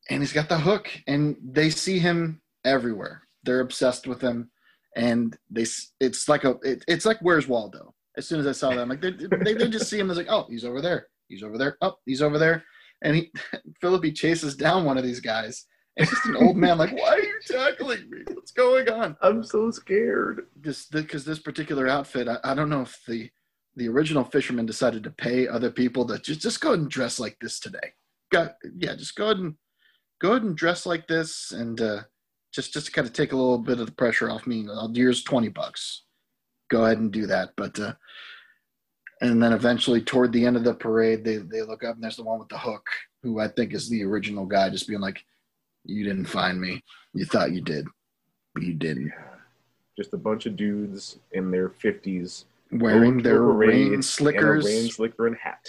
and 0.09 0.21
he's 0.21 0.33
got 0.33 0.49
the 0.49 0.57
hook 0.57 0.89
and 1.07 1.35
they 1.43 1.69
see 1.69 1.99
him 1.99 2.41
everywhere. 2.65 3.23
They're 3.43 3.61
obsessed 3.61 4.07
with 4.07 4.21
him 4.21 4.49
and 4.95 5.37
they 5.49 5.65
it's 5.99 6.27
like 6.27 6.43
a 6.43 6.57
it, 6.63 6.83
it's 6.87 7.05
like 7.05 7.19
where's 7.21 7.47
Waldo. 7.47 7.93
As 8.17 8.27
soon 8.27 8.39
as 8.39 8.47
I 8.47 8.51
saw 8.51 8.71
them, 8.71 8.89
like 8.89 8.99
they, 8.99 9.11
they 9.11 9.53
they 9.53 9.69
just 9.69 9.89
see 9.89 9.99
him 9.99 10.09
as 10.09 10.17
like 10.17 10.27
oh 10.29 10.47
he's 10.49 10.65
over 10.65 10.81
there, 10.81 11.07
he's 11.27 11.43
over 11.43 11.57
there, 11.57 11.77
oh 11.81 11.95
he's 12.05 12.21
over 12.21 12.39
there, 12.39 12.63
and 13.03 13.15
he 13.15 13.31
Phillippe 13.81 14.15
chases 14.15 14.55
down 14.55 14.85
one 14.85 14.97
of 14.97 15.03
these 15.03 15.19
guys. 15.19 15.65
It's 15.95 16.11
just 16.11 16.25
an 16.25 16.35
old 16.35 16.57
man 16.57 16.77
like 16.77 16.91
why 16.93 17.09
are 17.09 17.19
you 17.19 17.39
tackling 17.47 18.09
me? 18.09 18.19
What's 18.33 18.51
going 18.51 18.89
on? 18.89 19.15
I'm 19.21 19.43
so 19.43 19.69
scared. 19.71 20.47
Just 20.61 20.91
because 20.91 21.25
this 21.25 21.39
particular 21.39 21.87
outfit, 21.87 22.27
I, 22.27 22.37
I 22.43 22.53
don't 22.53 22.69
know 22.69 22.81
if 22.81 22.99
the 23.07 23.29
the 23.75 23.87
original 23.87 24.23
fisherman 24.23 24.65
decided 24.65 25.03
to 25.03 25.11
pay 25.11 25.47
other 25.47 25.69
people 25.69 26.05
to 26.07 26.17
just 26.17 26.41
just 26.41 26.59
go 26.59 26.69
ahead 26.69 26.79
and 26.79 26.89
dress 26.89 27.19
like 27.19 27.37
this 27.39 27.59
today. 27.59 27.93
Got 28.31 28.55
yeah, 28.77 28.95
just 28.95 29.15
go 29.15 29.25
ahead 29.25 29.37
and 29.37 29.55
go 30.19 30.31
ahead 30.31 30.43
and 30.43 30.55
dress 30.55 30.85
like 30.85 31.07
this 31.07 31.51
and 31.51 31.79
uh, 31.81 32.01
just 32.53 32.73
just 32.73 32.87
to 32.87 32.91
kind 32.91 33.07
of 33.07 33.13
take 33.13 33.31
a 33.33 33.35
little 33.35 33.57
bit 33.57 33.79
of 33.79 33.85
the 33.85 33.91
pressure 33.91 34.29
off 34.29 34.47
me. 34.47 34.67
I'll 34.69 34.91
here's 34.93 35.23
twenty 35.23 35.49
bucks. 35.49 36.03
Go 36.69 36.85
ahead 36.85 36.97
and 36.97 37.11
do 37.11 37.27
that. 37.27 37.51
But 37.55 37.79
uh, 37.79 37.93
and 39.21 39.41
then 39.41 39.53
eventually 39.53 40.01
toward 40.01 40.31
the 40.31 40.45
end 40.45 40.57
of 40.57 40.63
the 40.63 40.73
parade, 40.73 41.23
they 41.23 41.37
they 41.37 41.61
look 41.61 41.83
up 41.83 41.95
and 41.95 42.03
there's 42.03 42.17
the 42.17 42.23
one 42.23 42.39
with 42.39 42.49
the 42.49 42.57
hook, 42.57 42.85
who 43.23 43.39
I 43.39 43.47
think 43.47 43.73
is 43.73 43.89
the 43.89 44.03
original 44.03 44.45
guy, 44.45 44.69
just 44.69 44.87
being 44.87 45.01
like, 45.01 45.23
"You 45.85 46.03
didn't 46.03 46.25
find 46.25 46.59
me. 46.59 46.83
You 47.13 47.25
thought 47.25 47.51
you 47.51 47.61
did, 47.61 47.87
but 48.53 48.63
you 48.63 48.73
didn't." 48.73 49.11
Just 49.97 50.13
a 50.13 50.17
bunch 50.17 50.45
of 50.45 50.55
dudes 50.55 51.17
in 51.31 51.49
their 51.49 51.69
50s 51.69 52.45
Wearing 52.71 53.21
their 53.23 53.41
rain 53.41 54.01
slickers. 54.01 54.65
rain 54.65 54.89
slicker 54.89 55.25
and 55.27 55.35
hat. 55.37 55.65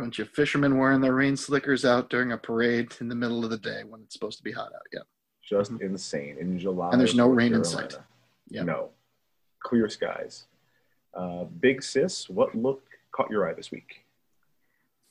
Bunch 0.00 0.18
of 0.18 0.28
fishermen 0.30 0.78
wearing 0.78 1.00
their 1.00 1.14
rain 1.14 1.36
slickers 1.36 1.84
out 1.84 2.08
during 2.08 2.32
a 2.32 2.38
parade 2.38 2.92
in 3.00 3.08
the 3.08 3.14
middle 3.14 3.44
of 3.44 3.50
the 3.50 3.58
day 3.58 3.82
when 3.86 4.00
it's 4.00 4.14
supposed 4.14 4.38
to 4.38 4.44
be 4.44 4.52
hot 4.52 4.72
out. 4.74 4.82
Yeah. 4.92 5.00
Just 5.42 5.72
insane 5.80 6.36
in 6.40 6.58
July. 6.58 6.86
Mm-hmm. 6.86 6.92
And 6.94 7.00
there's 7.00 7.14
no 7.14 7.26
North 7.26 7.36
rain 7.36 7.54
in 7.54 7.64
sight. 7.64 7.98
Yeah. 8.48 8.62
No. 8.62 8.90
Clear 9.60 9.88
skies. 9.88 10.46
Uh, 11.12 11.44
Big 11.44 11.82
Sis, 11.82 12.30
what 12.30 12.54
look 12.54 12.82
caught 13.12 13.30
your 13.30 13.48
eye 13.48 13.52
this 13.52 13.70
week? 13.70 14.04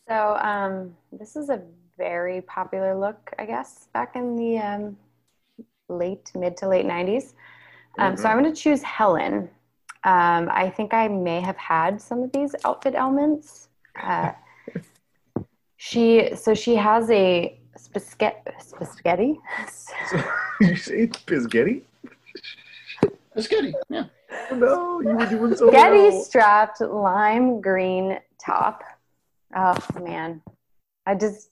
So 0.07 0.37
um, 0.37 0.95
this 1.11 1.35
is 1.35 1.49
a 1.49 1.61
very 1.97 2.41
popular 2.41 2.97
look, 2.97 3.31
I 3.37 3.45
guess, 3.45 3.89
back 3.93 4.15
in 4.15 4.35
the 4.35 4.57
um, 4.57 4.97
late, 5.87 6.31
mid 6.35 6.57
to 6.57 6.67
late 6.67 6.85
90s. 6.85 7.33
Um, 7.99 8.15
So 8.17 8.27
I'm 8.27 8.41
going 8.41 8.51
to 8.51 8.59
choose 8.59 8.81
Helen. 8.81 9.49
Um, 10.05 10.49
I 10.51 10.71
think 10.75 10.93
I 10.93 11.09
may 11.09 11.41
have 11.41 11.57
had 11.57 12.01
some 12.01 12.23
of 12.23 12.31
these 12.31 12.55
outfit 12.63 12.95
elements. 12.95 13.67
Uh, 14.01 14.31
she 15.89 16.35
so 16.35 16.53
she 16.53 16.75
has 16.75 17.09
a 17.09 17.57
spaghetti. 17.77 18.51
spaghetti? 18.83 19.39
you 20.59 20.75
say 20.75 21.07
Bisgetti? 21.07 21.83
It's 23.35 23.47
goody. 23.47 23.73
Yeah. 23.89 24.05
Oh, 24.51 24.55
no, 24.55 24.99
you 25.01 25.15
were 25.15 25.25
doing 25.25 25.55
so 25.55 25.67
spaghetti 25.67 26.09
well. 26.09 26.21
strapped 26.23 26.81
lime 26.81 27.61
green 27.61 28.19
top. 28.43 28.83
Oh 29.55 29.77
man, 30.01 30.41
I 31.05 31.15
just 31.15 31.49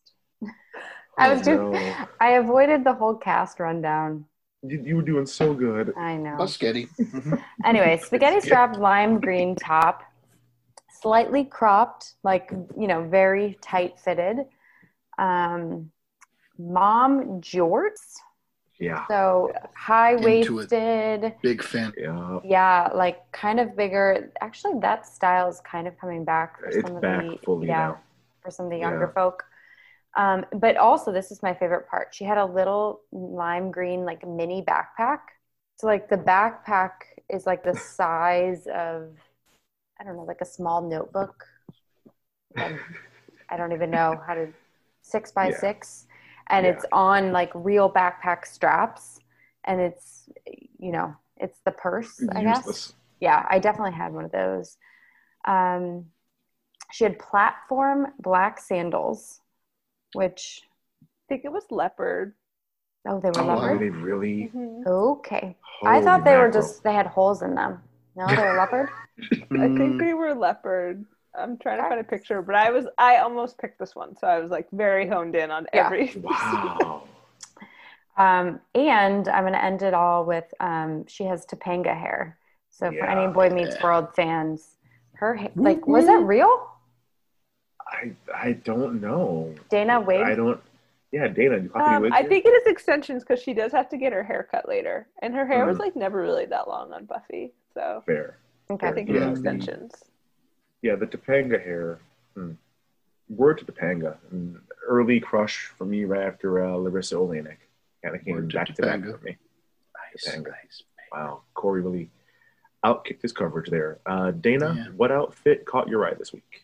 I 1.18 1.32
was 1.32 1.40
Oh, 1.48 1.72
doing. 1.72 1.72
no. 1.72 1.96
I 2.20 2.32
avoided 2.32 2.84
the 2.84 2.94
whole 2.94 3.16
cast 3.16 3.60
rundown. 3.62 4.26
You, 4.62 4.82
you 4.84 4.96
were 4.98 5.02
doing 5.04 5.26
so 5.26 5.54
good. 5.54 5.94
I 5.96 6.18
know. 6.18 6.36
Busketti. 6.38 6.90
Mhm. 7.00 7.42
Anyway, 7.64 7.98
spaghetti 8.04 8.42
strapped 8.42 8.78
lime 8.78 9.20
green 9.22 9.56
top, 9.56 10.04
slightly 11.02 11.44
cropped, 11.46 12.14
like 12.24 12.52
you 12.78 12.88
know, 12.88 13.04
very 13.08 13.58
tight 13.62 14.00
fitted. 14.00 14.38
Um, 15.18 15.92
mom 16.58 17.42
jorts, 17.42 18.16
Yeah. 18.80 19.06
so 19.08 19.52
high 19.76 20.16
Into 20.16 20.58
waisted. 20.58 21.34
Big 21.42 21.64
fan. 21.64 21.94
Yeah. 21.98 22.40
Yeah, 22.44 22.90
like 22.94 23.32
kind 23.32 23.60
of 23.60 23.76
bigger. 23.76 24.32
Actually, 24.42 24.80
that 24.82 25.06
style 25.08 25.50
is 25.50 25.60
kind 25.62 25.88
of 25.88 25.98
coming 26.00 26.24
back 26.26 26.60
for 26.60 26.68
It's 26.68 26.82
some 26.82 26.96
of 26.98 27.02
back 27.02 27.24
the 27.24 27.38
fully 27.46 27.68
yeah 27.68 27.88
now. 27.88 27.98
for 28.44 28.52
some 28.52 28.66
of 28.68 28.72
the 28.72 28.78
Yeah. 28.78 28.90
younger 28.90 29.08
folk. 29.16 29.44
Um, 30.16 30.46
but 30.54 30.78
also, 30.78 31.12
this 31.12 31.32
is 31.32 31.44
my 31.44 31.54
favorite 31.54 31.88
part. 31.88 32.14
She 32.14 32.24
had 32.24 32.38
a 32.38 32.46
little 32.46 33.02
lime 33.12 33.72
green, 33.72 34.06
like 34.06 34.28
mini 34.28 34.64
backpack. 34.64 35.20
So, 35.78 35.88
like 35.88 36.10
the 36.10 36.18
backpack 36.18 36.92
is 37.30 37.46
like 37.46 37.64
the 37.64 37.76
size 37.76 38.68
of, 38.68 39.16
I 40.00 40.04
don't 40.04 40.16
know, 40.16 40.24
like 40.24 40.42
a 40.42 40.46
small 40.46 40.82
notebook. 40.82 41.46
Um, 42.58 42.80
I 43.50 43.58
don't 43.58 43.72
even 43.72 43.92
know 43.92 44.22
how 44.26 44.36
to, 44.36 44.48
six 45.02 45.32
by 45.32 45.50
Yeah. 45.50 45.60
six, 45.60 46.06
and 46.50 46.66
Yeah. 46.66 46.74
it's 46.74 46.86
on 46.92 47.32
like 47.32 47.52
real 47.54 47.90
backpack 47.92 48.46
straps, 48.46 49.20
and 49.64 49.80
it's, 49.80 50.30
you 50.80 50.92
know, 50.92 51.16
it's 51.38 51.60
the 51.66 51.72
purse, 51.72 52.22
I 52.36 52.44
guess 52.44 52.94
yeah, 53.20 53.46
I 53.50 53.60
definitely 53.60 53.94
had 53.94 54.14
one 54.14 54.26
of 54.26 54.32
those. 54.32 54.78
Um, 55.46 56.06
she 56.92 57.04
had 57.04 57.20
platform 57.20 58.08
black 58.20 58.60
sandals, 58.60 59.42
which 60.14 60.62
I 61.04 61.08
think 61.30 61.46
it 61.46 61.52
was 61.52 61.64
leopard. 61.72 62.36
oh, 63.08 63.20
they 63.20 63.32
were 63.32 63.42
Oh, 63.42 63.48
wow. 63.48 63.56
Were 63.56 63.70
leopard. 63.70 63.80
they 63.80 63.90
really? 63.90 64.52
Mhm. 64.54 64.86
Okay, 64.86 65.56
I 65.86 66.02
thought 66.02 66.24
they 66.24 66.36
were 66.36 66.52
just 66.52 66.84
they 66.84 66.94
had 66.94 67.08
holes 67.08 67.42
in 67.42 67.56
them. 67.56 67.82
No, 68.18 68.26
they 68.28 68.42
were 68.42 68.58
leopard. 68.58 68.90
I 69.52 69.68
think 69.78 70.00
they 70.00 70.14
were 70.16 70.34
leopard. 70.34 71.06
I'm 71.38 71.58
trying 71.60 71.78
to 71.78 71.88
find 71.88 72.00
a 72.00 72.04
picture, 72.04 72.42
but 72.42 72.56
I 72.56 72.72
was 72.72 72.88
I 72.98 73.18
almost 73.18 73.60
picked 73.60 73.78
this 73.78 73.96
one, 73.96 74.18
so 74.18 74.26
I 74.28 74.40
was 74.40 74.50
like 74.50 74.68
very 74.72 75.08
honed 75.08 75.36
in 75.36 75.52
on 75.52 75.68
Yeah. 75.74 75.86
every. 75.86 76.14
Wow. 76.22 77.04
Um, 78.18 78.60
and 78.74 79.28
I'm 79.28 79.44
gonna 79.44 79.60
end 79.60 79.84
it 79.84 79.94
all 79.94 80.26
with 80.26 80.46
um, 80.60 81.06
she 81.06 81.24
has 81.26 81.46
Topanga 81.46 81.96
hair. 81.96 82.40
So 82.72 82.90
for 82.92 83.06
any 83.06 83.22
Yeah. 83.22 83.28
Boy 83.30 83.50
Meets 83.52 83.80
World 83.84 84.08
fans, 84.16 84.78
her 85.14 85.36
ha- 85.36 85.52
like 85.56 85.86
was 85.86 86.08
that 86.08 86.22
real? 86.24 86.68
I 87.88 88.14
I 88.34 88.54
don't 88.54 89.02
know. 89.02 89.54
Dana 89.70 90.02
wig. 90.02 90.22
I 90.24 90.34
don't. 90.34 90.60
Yeah, 91.12 91.28
Dana, 91.28 91.58
you 91.60 91.72
Um, 91.76 92.12
I 92.12 92.24
think 92.24 92.46
it 92.48 92.50
is 92.50 92.66
extensions 92.66 93.24
because 93.24 93.40
she 93.40 93.54
does 93.54 93.72
have 93.72 93.88
to 93.90 93.98
get 93.98 94.14
her 94.14 94.24
hair 94.24 94.48
cut 94.50 94.68
later, 94.68 95.08
and 95.22 95.36
her 95.36 95.46
hair 95.46 95.68
was 95.68 95.78
Mhm. 95.78 95.82
like 95.82 95.96
never 95.96 96.20
really 96.20 96.46
that 96.48 96.68
long 96.68 96.92
on 96.94 97.06
Buffy, 97.06 97.54
so 97.78 98.04
fair. 98.06 98.38
Okay. 98.70 98.88
I 98.88 98.92
think 98.92 99.10
Yeah. 99.10 99.30
it's 99.30 99.40
extensions. 99.40 99.94
Yeah, 100.82 100.96
the 100.96 101.08
Topanga 101.08 101.64
hair. 101.64 102.00
Hmm. 102.36 102.52
Word 103.30 103.58
to 103.60 103.66
Topanga. 103.66 104.18
Mm, 104.34 104.60
Early 104.88 105.20
crush 105.20 105.68
for 105.78 105.86
me 105.86 106.06
right 106.06 106.22
after 106.24 106.64
uh, 106.64 106.70
Larisa 106.70 107.14
Oleynik. 107.16 107.58
Kind 108.04 108.16
of 108.16 108.24
came 108.24 108.36
Word 108.36 108.54
back 108.54 108.68
to 108.68 108.82
back 108.82 109.00
Topanga. 109.02 109.18
for 109.20 109.24
me. 109.26 109.38
Nice, 110.14 110.28
Topanga. 110.36 110.50
nice. 110.52 110.84
Wow, 111.12 111.42
Corey 111.54 111.82
really 111.82 112.10
outkicked 112.86 113.22
his 113.22 113.32
coverage 113.34 113.70
there. 113.70 114.00
Uh, 114.06 114.32
Dana, 114.32 114.74
Yeah. 114.78 114.86
what 114.96 115.12
outfit 115.12 115.66
caught 115.66 115.88
your 115.88 116.06
eye 116.08 116.14
this 116.14 116.32
week? 116.34 116.64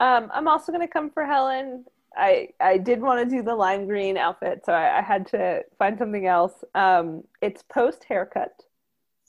Um, 0.00 0.30
I'm 0.32 0.46
also 0.48 0.70
gonna 0.72 0.88
come 0.88 1.10
for 1.10 1.24
Helen. 1.24 1.84
I 2.16 2.50
I 2.60 2.78
did 2.78 3.00
want 3.00 3.20
to 3.28 3.36
do 3.36 3.42
the 3.42 3.54
lime 3.54 3.86
green 3.86 4.16
outfit, 4.16 4.62
so 4.64 4.72
I, 4.72 4.98
I 4.98 5.02
had 5.02 5.26
to 5.28 5.64
find 5.78 5.98
something 5.98 6.26
else. 6.26 6.64
Um, 6.74 7.24
it's 7.42 7.62
post 7.62 8.04
haircut. 8.04 8.64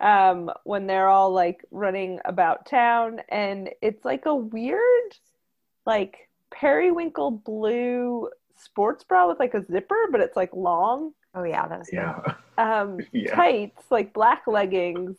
Um, 0.02 0.50
when 0.64 0.88
they're 0.88 1.10
all 1.10 1.32
like 1.32 1.66
running 1.72 2.20
about 2.26 2.66
town, 2.66 3.20
and 3.30 3.70
it's 3.82 4.06
like 4.06 4.26
a 4.26 4.36
weird, 4.36 5.18
like 5.86 6.30
periwinkle 6.52 7.32
blue 7.32 8.30
sports 8.56 9.04
bra 9.04 9.28
with 9.28 9.40
like 9.40 9.54
a 9.54 9.66
zipper, 9.66 10.08
but 10.12 10.22
it's 10.22 10.38
like 10.38 10.52
long. 10.54 11.14
Oh 11.36 11.44
yeah, 11.44 11.68
that's. 11.68 11.92
Yeah. 11.92 12.22
Um, 12.58 13.00
Yeah. 13.12 13.36
tights, 13.36 13.86
like 13.90 14.14
black 14.14 14.44
leggings, 14.48 15.18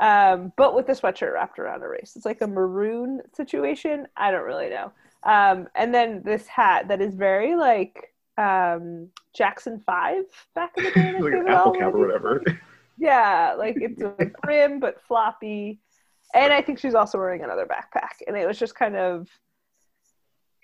um, 0.00 0.52
but 0.56 0.74
with 0.74 0.88
a 0.88 0.92
sweatshirt 0.92 1.32
wrapped 1.32 1.58
around 1.58 1.82
a 1.82 1.88
waist. 1.88 2.16
It's 2.16 2.26
like 2.26 2.42
a 2.42 2.46
maroon 2.46 3.22
situation. 3.32 4.06
I 4.16 4.30
don't 4.30 4.44
really 4.44 4.68
know. 4.68 4.92
Um, 5.22 5.68
and 5.74 5.94
then 5.94 6.22
this 6.24 6.46
hat 6.46 6.88
that 6.88 7.00
is 7.00 7.14
very 7.14 7.56
like 7.56 8.14
um, 8.38 9.08
Jackson 9.34 9.82
Five 9.86 10.24
back 10.54 10.72
in 10.76 10.84
the 10.84 10.90
day. 10.90 11.14
like 11.20 11.32
an 11.32 11.48
apple 11.48 11.72
cap 11.72 11.94
or 11.94 11.98
whatever. 11.98 12.42
Yeah, 12.98 13.54
like 13.58 13.76
it's 13.80 14.00
a 14.00 14.30
prim 14.42 14.80
but 14.80 15.00
floppy. 15.02 15.80
And 16.34 16.52
I 16.52 16.60
think 16.62 16.78
she's 16.78 16.94
also 16.94 17.18
wearing 17.18 17.42
another 17.44 17.66
backpack. 17.66 18.22
And 18.26 18.36
it 18.36 18.46
was 18.46 18.58
just 18.58 18.74
kind 18.74 18.96
of, 18.96 19.28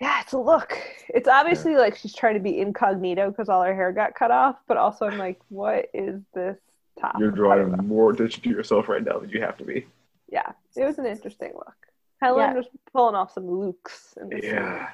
yeah, 0.01 0.21
it's 0.21 0.33
a 0.33 0.37
look. 0.37 0.77
It's 1.09 1.27
obviously 1.27 1.75
like 1.75 1.95
she's 1.95 2.13
trying 2.13 2.33
to 2.33 2.39
be 2.39 2.59
incognito 2.59 3.29
because 3.31 3.49
all 3.49 3.63
her 3.63 3.73
hair 3.73 3.91
got 3.91 4.15
cut 4.15 4.31
off. 4.31 4.57
But 4.67 4.77
also, 4.77 5.05
I'm 5.07 5.17
like, 5.17 5.39
what 5.49 5.89
is 5.93 6.21
this 6.33 6.57
top? 6.99 7.15
You're 7.17 7.31
drawing 7.31 7.69
don't 7.69 7.77
know. 7.77 7.83
more 7.83 8.11
attention 8.11 8.43
to 8.43 8.49
yourself 8.49 8.89
right 8.89 9.03
now 9.03 9.19
than 9.19 9.29
you 9.29 9.41
have 9.41 9.57
to 9.57 9.63
be. 9.63 9.85
Yeah, 10.29 10.51
it 10.75 10.83
was 10.83 10.97
an 10.99 11.05
interesting 11.05 11.51
look. 11.53 11.75
Helen 12.21 12.39
Yeah. 12.39 12.53
was 12.53 12.67
pulling 12.91 13.15
off 13.15 13.33
some 13.33 13.49
looks. 13.49 14.15
In 14.21 14.29
this 14.29 14.43
Yeah, 14.43 14.89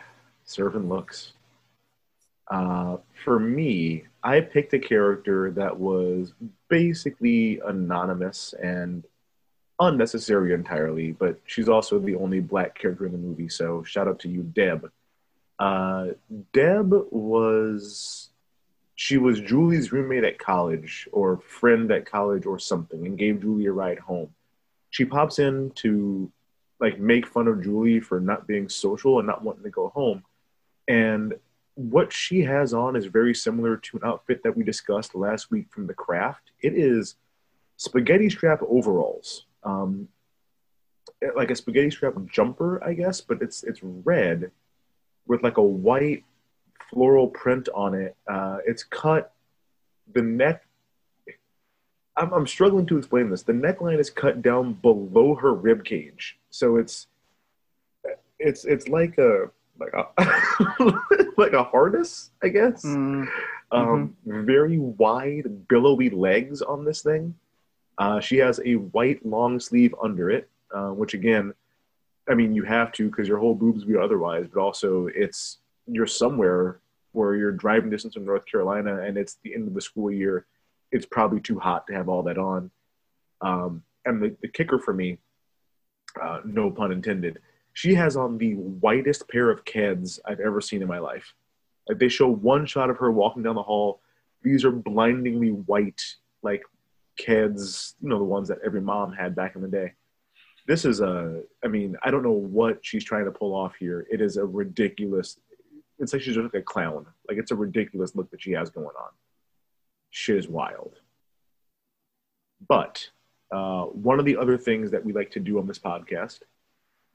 serving 0.45 0.87
looks. 0.89 1.33
Uh, 2.49 2.97
for 3.23 3.39
me, 3.39 4.03
I 4.23 4.41
picked 4.41 4.73
a 4.73 4.79
character 4.79 5.51
that 5.51 5.79
was 5.79 6.33
basically 6.67 7.59
anonymous 7.65 8.53
and 8.61 9.05
unnecessary 9.79 10.53
entirely, 10.53 11.11
but 11.11 11.39
she's 11.45 11.69
also 11.69 11.99
the 11.99 12.15
only 12.15 12.39
black 12.39 12.77
character 12.77 13.05
in 13.05 13.13
the 13.13 13.17
movie. 13.17 13.49
So 13.49 13.83
shout 13.83 14.07
out 14.07 14.19
to 14.19 14.29
you, 14.29 14.43
Deb. 14.43 14.91
Uh, 15.57 16.07
Deb 16.53 16.91
was 17.11 18.29
she 18.95 19.17
was 19.17 19.39
Julie's 19.39 19.93
roommate 19.93 20.25
at 20.25 20.39
college 20.39 21.07
or 21.13 21.37
friend 21.37 21.89
at 21.91 22.05
college 22.05 22.45
or 22.45 22.59
something, 22.59 23.05
and 23.05 23.17
gave 23.17 23.41
Julie 23.41 23.67
a 23.67 23.71
ride 23.71 23.99
home. 23.99 24.29
She 24.89 25.05
pops 25.05 25.39
in 25.39 25.71
to 25.75 26.29
like 26.81 26.99
make 26.99 27.25
fun 27.25 27.47
of 27.47 27.63
Julie 27.63 28.01
for 28.01 28.19
not 28.19 28.47
being 28.47 28.67
social 28.67 29.19
and 29.19 29.27
not 29.27 29.43
wanting 29.43 29.63
to 29.63 29.69
go 29.69 29.89
home. 29.89 30.23
And 30.87 31.35
what 31.79 32.11
she 32.11 32.41
has 32.41 32.73
on 32.73 32.97
is 32.97 33.05
very 33.05 33.33
similar 33.33 33.77
to 33.77 33.97
an 33.97 34.03
outfit 34.03 34.43
that 34.43 34.55
we 34.55 34.63
discussed 34.63 35.15
last 35.15 35.49
week 35.49 35.67
from 35.69 35.87
The 35.87 35.93
Craft. 35.93 36.51
It 36.61 36.73
is 36.73 37.15
spaghetti 37.77 38.29
strap 38.29 38.61
overalls, 38.67 39.45
um, 39.63 40.09
like 41.37 41.51
a 41.51 41.55
spaghetti 41.55 41.89
strap 41.89 42.15
jumper, 42.29 42.83
I 42.83 42.93
guess, 42.93 43.21
but 43.21 43.41
it's 43.41 43.63
it's 43.63 43.79
red 43.81 44.51
with 45.25 45.41
like 45.41 45.55
a 45.55 45.63
white 45.63 46.25
floral 46.89 47.29
print 47.29 47.69
on 47.73 47.93
it. 47.93 48.17
Uh, 48.27 48.57
it's 48.65 48.83
cut. 48.83 49.31
The 50.13 50.21
neck. 50.21 50.65
I'm, 52.17 52.33
I'm 52.33 52.47
struggling 52.47 52.87
to 52.87 52.97
explain 52.97 53.29
this. 53.29 53.43
The 53.43 53.53
neckline 53.53 53.99
is 53.99 54.09
cut 54.09 54.41
down 54.41 54.73
below 54.73 55.35
her 55.35 55.53
rib 55.53 55.85
cage, 55.85 56.37
so 56.49 56.75
it's 56.75 57.07
it's 58.37 58.65
it's 58.65 58.89
like 58.89 59.17
a 59.17 59.49
like 59.79 59.93
a 59.93 60.05
like 61.37 61.53
a 61.53 61.63
harness, 61.63 62.31
I 62.43 62.49
guess. 62.49 62.83
Mm, 62.83 63.27
Um, 63.71 64.15
very 64.25 64.77
wide, 64.79 65.67
billowy 65.67 66.09
legs 66.09 66.61
on 66.61 66.85
this 66.85 67.01
thing. 67.01 67.35
Uh, 67.97 68.19
she 68.19 68.37
has 68.37 68.59
a 68.65 68.75
white 68.75 69.25
long 69.25 69.59
sleeve 69.59 69.93
under 70.01 70.29
it, 70.29 70.49
uh, 70.73 70.89
which 70.89 71.13
again, 71.13 71.53
I 72.29 72.33
mean, 72.33 72.53
you 72.53 72.63
have 72.63 72.91
to 72.93 73.09
because 73.09 73.27
your 73.27 73.37
whole 73.39 73.55
boobs 73.55 73.85
would 73.85 73.93
be 73.93 73.99
otherwise. 73.99 74.47
But 74.51 74.61
also, 74.61 75.07
it's 75.07 75.57
you're 75.87 76.07
somewhere 76.07 76.79
where 77.11 77.35
you're 77.35 77.51
driving 77.51 77.89
distance 77.89 78.13
from 78.13 78.25
North 78.25 78.45
Carolina, 78.45 79.01
and 79.01 79.17
it's 79.17 79.37
the 79.43 79.53
end 79.53 79.67
of 79.67 79.73
the 79.73 79.81
school 79.81 80.11
year. 80.11 80.45
It's 80.91 81.05
probably 81.05 81.39
too 81.39 81.59
hot 81.59 81.85
to 81.87 81.93
have 81.93 82.09
all 82.09 82.23
that 82.23 82.37
on. 82.37 82.71
Um, 83.41 83.83
and 84.05 84.21
the, 84.21 84.35
the 84.41 84.47
kicker 84.47 84.79
for 84.79 84.93
me, 84.93 85.17
uh, 86.21 86.41
no 86.43 86.71
pun 86.71 86.91
intended, 86.91 87.39
she 87.79 87.95
has 87.95 88.17
on 88.17 88.37
the 88.37 88.55
whitest 88.55 89.29
pair 89.29 89.49
of 89.49 89.63
Keds 89.63 90.19
I've 90.25 90.41
ever 90.41 90.59
seen 90.59 90.81
in 90.81 90.87
my 90.89 90.99
life. 90.99 91.33
Like 91.87 91.97
they 91.97 92.09
show 92.09 92.27
one 92.27 92.65
shot 92.65 92.89
of 92.89 92.97
her 92.97 93.09
walking 93.09 93.41
down 93.41 93.55
the 93.55 93.63
hall. 93.63 94.01
These 94.43 94.65
are 94.65 94.71
blindingly 94.71 95.51
white, 95.51 96.03
like 96.43 96.61
Keds, 97.17 97.93
you 98.01 98.09
know, 98.09 98.17
the 98.17 98.25
ones 98.25 98.49
that 98.49 98.57
every 98.65 98.81
mom 98.81 99.13
had 99.13 99.33
back 99.33 99.55
in 99.55 99.61
the 99.61 99.69
day. 99.69 99.93
This 100.67 100.83
is 100.83 100.99
a, 100.99 101.41
I 101.63 101.69
mean, 101.69 101.95
I 102.03 102.11
don't 102.11 102.21
know 102.21 102.31
what 102.31 102.79
she's 102.81 103.05
trying 103.05 103.23
to 103.23 103.31
pull 103.31 103.55
off 103.55 103.75
here. 103.79 104.05
It 104.11 104.19
is 104.19 104.35
a 104.35 104.43
ridiculous, 104.43 105.39
it's 105.99 106.11
like 106.11 106.21
she's 106.21 106.35
just 106.35 106.43
like 106.43 106.61
a 106.61 106.61
clown. 106.61 107.05
Like 107.29 107.37
it's 107.37 107.51
a 107.51 107.55
ridiculous 107.55 108.13
look 108.13 108.29
that 108.31 108.41
she 108.41 108.51
has 108.51 108.69
going 108.69 108.87
on. 108.87 109.11
Shit 110.09 110.35
is 110.35 110.49
wild. 110.49 110.95
But 112.67 113.07
uh, 113.53 113.83
one 113.83 114.19
of 114.19 114.25
the 114.25 114.35
other 114.35 114.57
things 114.57 114.91
that 114.91 115.05
we 115.05 115.13
like 115.13 115.31
to 115.31 115.39
do 115.39 115.59
on 115.59 115.65
this 115.65 115.79
podcast 115.79 116.39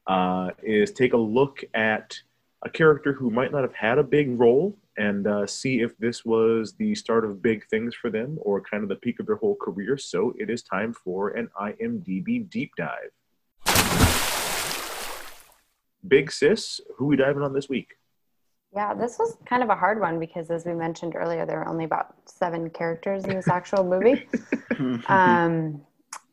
uh, 0.06 0.50
is 0.62 0.92
take 0.92 1.12
a 1.12 1.18
look 1.18 1.62
at 1.74 2.18
a 2.64 2.70
character 2.70 3.12
who 3.12 3.30
might 3.30 3.52
not 3.52 3.62
have 3.62 3.74
had 3.74 3.98
a 3.98 4.02
big 4.02 4.38
role 4.38 4.76
and 4.96 5.26
uh, 5.26 5.46
see 5.46 5.80
if 5.80 5.96
this 5.98 6.24
was 6.24 6.74
the 6.74 6.94
start 6.94 7.24
of 7.24 7.42
big 7.42 7.66
things 7.68 7.94
for 7.94 8.10
them 8.10 8.38
or 8.42 8.60
kind 8.60 8.82
of 8.82 8.88
the 8.88 8.96
peak 8.96 9.20
of 9.20 9.26
their 9.26 9.36
whole 9.36 9.56
career. 9.56 9.98
So 9.98 10.34
it 10.38 10.48
is 10.50 10.62
time 10.62 10.92
for 10.92 11.30
an 11.30 11.48
IMDb 11.60 12.48
deep 12.48 12.72
dive. 12.76 13.10
Big 16.06 16.30
Sis, 16.30 16.80
who 16.96 17.06
we 17.06 17.16
diving 17.16 17.42
on 17.42 17.52
this 17.52 17.68
week? 17.68 17.94
Yeah, 18.74 18.92
this 18.92 19.18
was 19.18 19.36
kind 19.46 19.62
of 19.62 19.68
a 19.70 19.76
hard 19.76 20.00
one 20.00 20.18
because, 20.18 20.50
as 20.50 20.64
we 20.64 20.74
mentioned 20.74 21.14
earlier, 21.14 21.46
there 21.46 21.58
were 21.58 21.68
only 21.68 21.84
about 21.84 22.14
seven 22.26 22.68
characters 22.70 23.24
in 23.24 23.30
this 23.30 23.48
actual 23.48 23.84
movie. 23.84 24.28
um, 25.06 25.80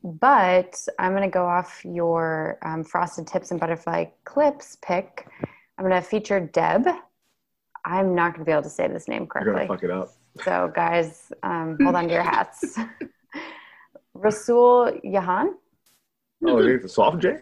but 0.03 0.75
I'm 0.99 1.11
going 1.11 1.23
to 1.23 1.29
go 1.29 1.45
off 1.45 1.81
your 1.85 2.57
um, 2.63 2.83
Frosted 2.83 3.27
Tips 3.27 3.51
and 3.51 3.59
Butterfly 3.59 4.05
Clips 4.25 4.77
pick. 4.81 5.27
I'm 5.77 5.87
going 5.87 5.99
to 6.01 6.07
feature 6.07 6.39
Deb. 6.39 6.87
I'm 7.85 8.13
not 8.15 8.33
going 8.33 8.41
to 8.41 8.45
be 8.45 8.51
able 8.51 8.63
to 8.63 8.69
say 8.69 8.87
this 8.87 9.07
name 9.07 9.21
You're 9.21 9.43
correctly. 9.43 9.53
gonna 9.65 9.67
fuck 9.67 9.83
it 9.83 9.91
up. 9.91 10.13
So, 10.43 10.71
guys, 10.73 11.31
um, 11.43 11.77
hold 11.81 11.95
on 11.95 12.07
to 12.07 12.13
your 12.13 12.23
hats. 12.23 12.77
Rasool 14.15 14.99
Yahan. 15.03 15.53
Oh, 16.45 16.57
I 16.59 16.61
think 16.61 16.75
it's 16.75 16.85
a 16.85 16.89
soft 16.89 17.19
J. 17.19 17.37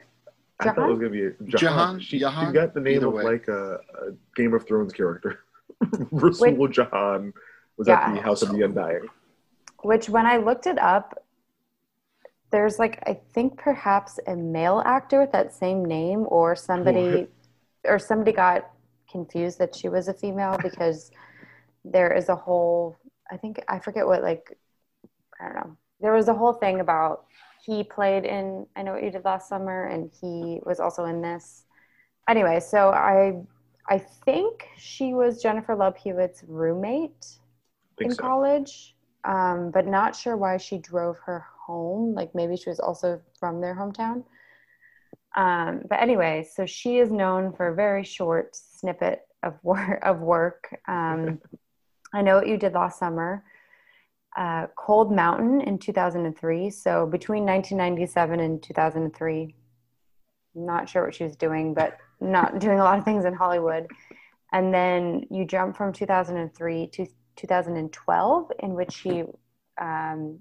I 0.60 0.65
thought 0.73 0.90
it 0.90 0.91
was 0.91 0.99
gonna 0.99 1.10
be 1.10 1.26
a 1.26 1.31
Jahan. 1.31 1.48
Jahan? 1.57 1.99
She, 1.99 2.19
Jahan? 2.19 2.48
she 2.48 2.53
got 2.53 2.73
the 2.73 2.80
name 2.81 2.98
Either 2.98 3.07
of 3.07 3.14
way. 3.14 3.23
like 3.23 3.48
a, 3.48 3.76
a 3.76 4.11
Game 4.36 4.53
of 4.53 4.68
Thrones 4.68 4.91
character. 4.94 5.40
Rasool 5.86 6.68
J'Han 6.68 7.31
was 7.77 7.88
at 7.88 8.14
the 8.14 8.22
House 8.22 8.41
of 8.41 8.52
the 8.52 8.61
Undying. 8.64 9.07
which 9.84 10.10
when 10.10 10.26
I 10.26 10.38
looked 10.38 10.68
it 10.68 10.77
up, 10.80 11.23
there's 12.51 12.80
like 12.80 13.01
I 13.05 13.19
think 13.34 13.57
perhaps 13.57 14.19
a 14.27 14.35
male 14.35 14.81
actor 14.85 15.21
with 15.21 15.31
that 15.31 15.53
same 15.53 15.85
name, 15.85 16.26
or 16.27 16.55
somebody, 16.55 17.27
or 17.85 17.99
somebody 17.99 18.31
got 18.31 18.69
confused 19.11 19.59
that 19.59 19.76
she 19.76 19.89
was 19.89 20.07
a 20.07 20.13
female 20.13 20.57
because 20.63 21.11
there 21.85 22.13
is 22.13 22.30
a 22.30 22.35
whole 22.35 22.97
I 23.31 23.38
think 23.38 23.63
I 23.67 23.80
forget 23.80 24.05
what 24.05 24.23
like 24.23 24.57
I 25.39 25.45
don't 25.45 25.55
know. 25.55 25.77
There 26.01 26.13
was 26.13 26.27
a 26.27 26.34
whole 26.34 26.53
thing 26.53 26.80
about 26.80 27.26
he 27.65 27.84
played 27.84 28.26
in 28.26 28.65
I 28.76 28.84
know 28.84 28.93
what 28.93 29.03
you 29.03 29.11
did 29.11 29.26
last 29.26 29.49
summer, 29.49 29.85
and 29.85 30.11
he 30.19 30.59
was 30.65 30.80
also 30.80 31.05
in 31.05 31.21
this. 31.21 31.65
Anyway, 32.27 32.59
so 32.59 32.89
I 32.89 33.41
I 33.88 33.99
think 33.99 34.67
she 34.77 35.13
was 35.13 35.41
Jennifer 35.41 35.76
Love 35.76 35.97
Hewitt's 35.97 36.43
roommate 36.47 37.39
in 37.99 38.11
so. 38.11 38.21
college, 38.21 38.95
um, 39.23 39.71
but 39.71 39.88
not 39.88 40.15
sure 40.15 40.38
why 40.38 40.57
she 40.57 40.77
drove 40.77 41.17
her 41.26 41.45
home. 41.69 42.15
Like 42.15 42.33
maybe 42.33 42.57
she 42.57 42.69
was 42.69 42.79
also 42.79 43.21
from 43.39 43.61
their 43.61 43.75
hometown. 43.75 44.23
Um, 45.35 45.83
but 45.87 45.99
anyway, 46.01 46.47
so 46.55 46.65
she 46.65 46.97
is 46.97 47.11
known 47.11 47.53
for 47.53 47.67
a 47.67 47.75
very 47.75 48.03
short 48.03 48.55
snippet 48.55 49.21
of 49.43 49.53
work. 49.63 49.99
Of 50.03 50.19
work. 50.19 50.75
Um, 50.87 51.39
I 52.13 52.21
know 52.23 52.35
what 52.35 52.47
you 52.47 52.57
did 52.57 52.73
last 52.73 52.97
summer. 52.97 53.43
Uh, 54.35 54.65
Cold 54.75 55.11
Mountain 55.11 55.61
in 55.61 55.77
2003. 55.77 56.71
So 56.71 57.05
between 57.05 57.45
1997 57.45 58.39
and 58.39 58.63
2003, 58.63 59.55
not 60.55 60.89
sure 60.89 61.05
what 61.05 61.13
she 61.13 61.23
was 61.23 61.35
doing, 61.35 61.73
but 61.73 61.97
not 62.19 62.59
doing 62.65 62.79
a 62.79 62.83
lot 62.83 62.97
of 62.97 63.05
things 63.05 63.25
in 63.25 63.33
Hollywood. 63.33 63.85
And 64.51 64.73
then 64.73 65.25
you 65.29 65.45
jump 65.45 65.77
from 65.77 65.93
2003 65.93 66.87
to 66.87 67.05
2012, 67.35 68.51
in 68.59 68.73
which 68.73 68.91
she 68.91 69.23
um, 69.79 70.39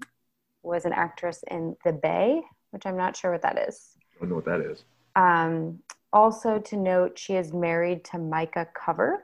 was 0.69 0.85
an 0.85 0.93
actress 0.93 1.43
in 1.49 1.75
The 1.83 1.93
Bay, 1.93 2.41
which 2.71 2.85
I'm 2.85 2.97
not 2.97 3.15
sure 3.15 3.31
what 3.31 3.41
that 3.41 3.57
is. 3.67 3.97
I 4.15 4.19
don't 4.19 4.29
know 4.29 4.35
what 4.35 4.45
that 4.45 4.61
is. 4.61 4.83
Um, 5.15 5.79
also, 6.13 6.59
to 6.59 6.77
note, 6.77 7.17
she 7.17 7.35
is 7.35 7.53
married 7.53 8.03
to 8.05 8.17
Micah 8.17 8.67
Cover, 8.73 9.23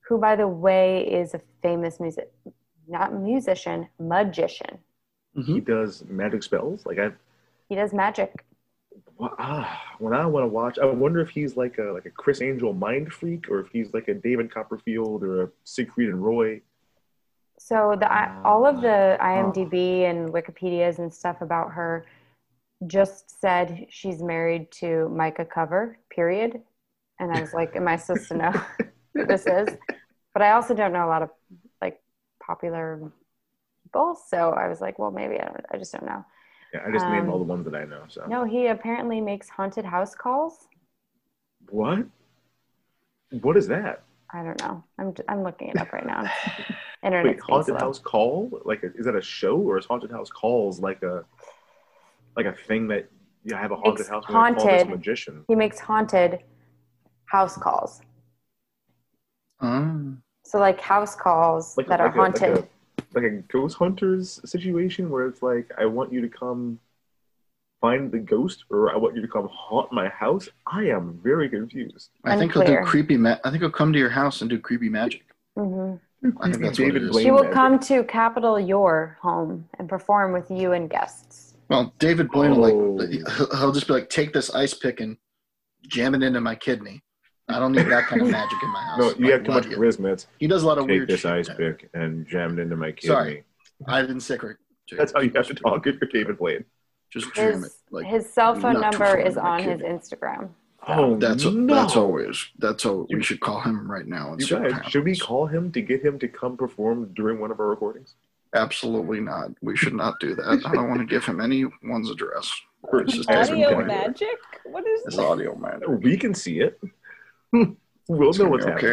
who, 0.00 0.18
by 0.18 0.36
the 0.36 0.48
way, 0.48 1.06
is 1.06 1.34
a 1.34 1.40
famous 1.62 2.00
music, 2.00 2.30
not 2.88 3.14
musician, 3.14 3.88
magician. 3.98 4.78
He 5.46 5.60
does 5.60 6.04
magic 6.08 6.42
spells. 6.42 6.84
Like 6.84 6.98
I, 6.98 7.12
He 7.68 7.76
does 7.76 7.92
magic. 7.94 8.44
Well, 9.16 9.34
ah, 9.38 9.80
when 9.98 10.12
I 10.12 10.26
want 10.26 10.44
to 10.44 10.48
watch, 10.48 10.78
I 10.78 10.86
wonder 10.86 11.20
if 11.20 11.30
he's 11.30 11.56
like 11.56 11.78
a 11.78 11.92
like 11.92 12.06
a 12.06 12.10
Criss 12.10 12.42
Angel 12.42 12.72
mind 12.72 13.12
freak, 13.12 13.48
or 13.48 13.60
if 13.60 13.68
he's 13.70 13.94
like 13.94 14.08
a 14.08 14.14
David 14.14 14.52
Copperfield 14.52 15.22
or 15.22 15.44
a 15.44 15.50
Siegfried 15.64 16.08
and 16.08 16.22
Roy. 16.22 16.60
So 17.70 17.96
the 18.00 18.12
I 18.12 18.42
all 18.44 18.66
of 18.66 18.82
the 18.82 19.16
IMDb 19.20 20.02
and 20.10 20.30
Wikipedia's 20.32 20.98
and 20.98 21.12
stuff 21.14 21.40
about 21.40 21.70
her 21.70 22.04
just 22.88 23.40
said 23.40 23.86
she's 23.90 24.20
married 24.22 24.72
to 24.72 25.08
Micah 25.10 25.44
Cover. 25.44 25.96
Period. 26.10 26.60
And 27.20 27.32
I 27.32 27.38
was 27.38 27.54
like, 27.54 27.76
"Am 27.76 27.86
I 27.86 27.96
supposed 27.96 28.26
to 28.28 28.34
know 28.36 28.50
who 29.14 29.24
this 29.24 29.46
is?" 29.46 29.68
But 30.34 30.42
I 30.42 30.50
also 30.52 30.74
don't 30.74 30.92
know 30.92 31.06
a 31.06 31.12
lot 31.14 31.22
of 31.22 31.30
like 31.80 32.00
popular 32.44 33.12
people, 33.84 34.16
so 34.28 34.50
I 34.50 34.66
was 34.66 34.80
like, 34.80 34.98
"Well, 34.98 35.12
maybe 35.12 35.38
I 35.38 35.44
don't. 35.44 35.66
I 35.70 35.78
just 35.78 35.92
don't 35.92 36.06
know." 36.06 36.24
Yeah, 36.74 36.82
I 36.84 36.90
just 36.90 37.06
named 37.06 37.28
Um, 37.28 37.30
all 37.30 37.38
the 37.38 37.44
ones 37.44 37.64
that 37.66 37.76
I 37.76 37.84
know. 37.84 38.02
So 38.08 38.26
No, 38.26 38.42
he 38.44 38.66
apparently 38.66 39.20
makes 39.20 39.48
haunted 39.48 39.84
house 39.84 40.16
calls. 40.16 40.66
what? 41.70 42.06
What 43.30 43.56
is 43.56 43.68
that? 43.68 44.02
I 44.32 44.42
don't 44.42 44.58
know. 44.58 44.82
I'm 44.98 45.14
I'm 45.28 45.42
looking 45.44 45.68
it 45.68 45.78
up 45.78 45.92
right 45.92 46.06
now. 46.06 46.24
Internet's 47.02 47.36
Wait, 47.36 47.40
haunted 47.40 47.76
slow. 47.76 47.86
house 47.86 47.98
call? 47.98 48.60
Like, 48.64 48.82
a, 48.82 48.94
is 48.94 49.06
that 49.06 49.16
a 49.16 49.22
show 49.22 49.56
or 49.56 49.78
is 49.78 49.86
haunted 49.86 50.10
house 50.10 50.30
calls 50.30 50.80
like 50.80 51.02
a 51.02 51.24
like 52.36 52.46
a 52.46 52.52
thing 52.52 52.88
that 52.88 53.08
Yeah, 53.44 53.56
I 53.56 53.60
have 53.60 53.72
a 53.72 53.76
haunted 53.76 54.00
Makes 54.00 54.10
house. 54.10 54.24
When 54.28 54.54
call 54.54 54.54
this 54.54 54.62
haunted. 54.82 54.88
magician. 54.90 55.44
He 55.48 55.54
makes 55.54 55.78
haunted 55.78 56.40
house 57.26 57.56
calls. 57.56 58.02
Um, 59.60 60.22
So 60.44 60.58
like 60.58 60.80
house 60.80 61.14
calls 61.16 61.76
Like, 61.76 61.88
that 61.88 62.00
like 62.00 62.14
are 62.14 62.18
a, 62.18 62.22
like 62.22 62.38
haunted. 62.38 62.64
a 62.64 62.68
like 63.14 63.24
a 63.24 63.30
ghost 63.50 63.76
hunters 63.76 64.40
situation 64.48 65.10
where 65.10 65.26
it's 65.26 65.42
like 65.42 65.70
I 65.78 65.86
want 65.86 66.12
you 66.12 66.20
to 66.20 66.28
come 66.28 66.78
find 67.80 68.12
the 68.12 68.18
ghost, 68.18 68.64
or 68.70 68.92
I 68.92 68.96
want 68.96 69.16
you 69.16 69.22
to 69.22 69.28
come 69.28 69.48
haunt 69.50 69.90
my 69.90 70.08
house. 70.10 70.48
I 70.66 70.84
am 70.88 71.18
very 71.24 71.48
confused. 71.48 72.10
I 72.24 72.36
think 72.36 72.52
he'll 72.52 72.62
do 72.62 72.78
creepy. 72.84 73.16
Ma- 73.16 73.38
I 73.42 73.50
think 73.50 73.62
he'll 73.62 73.70
come 73.70 73.92
to 73.94 73.98
your 73.98 74.10
house 74.10 74.42
and 74.42 74.50
do 74.50 74.58
creepy 74.58 74.90
magic. 74.90 75.24
hmm 75.56 75.94
I 76.22 76.50
think 76.50 76.62
that's 76.62 76.78
what 76.78 76.88
it 76.96 77.02
is. 77.02 77.10
Blaine 77.10 77.24
He 77.24 77.30
will 77.30 77.48
come 77.48 77.78
to 77.80 78.04
Capital 78.04 78.60
Your 78.60 79.18
home 79.22 79.68
and 79.78 79.88
perform 79.88 80.32
with 80.32 80.50
you 80.50 80.72
and 80.72 80.88
guests. 80.90 81.54
Well, 81.68 81.94
David 81.98 82.30
Blaine 82.30 82.56
will 82.56 82.64
Oh. 82.64 82.92
like 82.94 83.10
he'll- 83.10 83.56
he'll 83.58 83.72
just 83.72 83.86
be 83.86 83.92
like, 83.94 84.10
take 84.10 84.32
this 84.32 84.54
ice 84.54 84.74
pick 84.74 85.00
and 85.00 85.16
jam 85.88 86.14
it 86.14 86.22
into 86.22 86.40
my 86.40 86.54
kidney. 86.54 87.02
I 87.48 87.58
don't 87.58 87.72
need 87.72 87.86
that 87.86 88.04
kind 88.06 88.22
of 88.22 88.28
magic 88.30 88.62
in 88.62 88.68
my 88.70 88.82
house. 88.82 88.98
No, 88.98 89.04
you 89.14 89.24
Like, 89.24 89.32
have 89.32 89.44
too 89.44 89.52
much 89.52 89.66
what? 89.68 89.78
charisma. 89.78 90.12
It's 90.12 90.26
He 90.38 90.46
does 90.46 90.62
a 90.62 90.66
lot 90.66 90.78
of 90.78 90.84
take 90.84 90.90
weird 90.90 91.08
this 91.08 91.20
shit. 91.20 91.32
ice 91.32 91.48
pick 91.48 91.88
and 91.94 92.26
jam 92.26 92.58
it 92.58 92.62
into 92.62 92.76
my 92.76 92.92
kidney. 92.92 93.08
Sorry. 93.14 93.44
I 93.88 94.02
didn't 94.02 94.20
say 94.20 94.36
correct. 94.36 94.60
That's 94.96 95.12
how 95.12 95.20
you 95.20 95.30
have 95.34 95.46
to 95.46 95.54
talk 95.54 95.86
if 95.86 95.96
you're 96.00 96.10
David 96.10 96.38
Blaine. 96.38 96.64
Just 97.12 97.32
jam 97.34 97.48
it. 97.48 97.54
His 97.62 97.78
Like 97.90 98.06
his 98.06 98.30
cell 98.32 98.54
phone 98.54 98.80
number 98.80 99.16
is 99.18 99.36
on 99.36 99.62
his 99.62 99.80
kidney. 99.80 99.88
Instagram. 99.88 100.50
Oh, 100.88 101.12
um, 101.14 101.18
that's 101.20 101.44
no. 101.44 101.74
that's 101.74 101.94
always 101.96 102.46
that's 102.58 102.86
all 102.86 103.06
we 103.10 103.22
should 103.22 103.40
call 103.40 103.60
him 103.60 103.90
right 103.90 104.06
now. 104.06 104.32
And 104.32 104.40
You 104.40 104.58
guys, 104.70 104.86
should 104.90 105.04
we 105.04 105.16
call 105.16 105.46
him 105.46 105.70
to 105.72 105.82
get 105.82 106.02
him 106.04 106.18
to 106.20 106.28
come 106.28 106.56
perform 106.56 107.12
during 107.14 107.38
one 107.40 107.50
of 107.50 107.60
our 107.60 107.68
recordings? 107.68 108.14
Absolutely 108.54 109.20
not. 109.20 109.50
We 109.62 109.76
should 109.76 109.94
not 109.94 110.18
do 110.20 110.34
that. 110.34 110.62
I 110.66 110.72
don't 110.74 110.88
want 110.88 111.00
to 111.00 111.06
give 111.06 111.24
him 111.24 111.40
anyone's 111.40 112.10
address. 112.10 112.50
It's 112.92 113.28
Audio 113.28 113.74
Blaine. 113.74 113.86
magic? 113.88 114.26
What 114.64 114.86
is 114.86 115.02
It's 115.06 115.16
this? 115.16 115.18
audio, 115.24 115.54
man. 115.54 115.82
Oh, 115.86 115.92
we 115.92 116.16
can 116.16 116.34
see 116.34 116.60
it. 116.60 116.80
we'll 117.52 117.76
It's 118.30 118.38
know 118.38 118.44
gonna 118.46 118.50
what's 118.50 118.64
be 118.64 118.70
happening. 118.72 118.92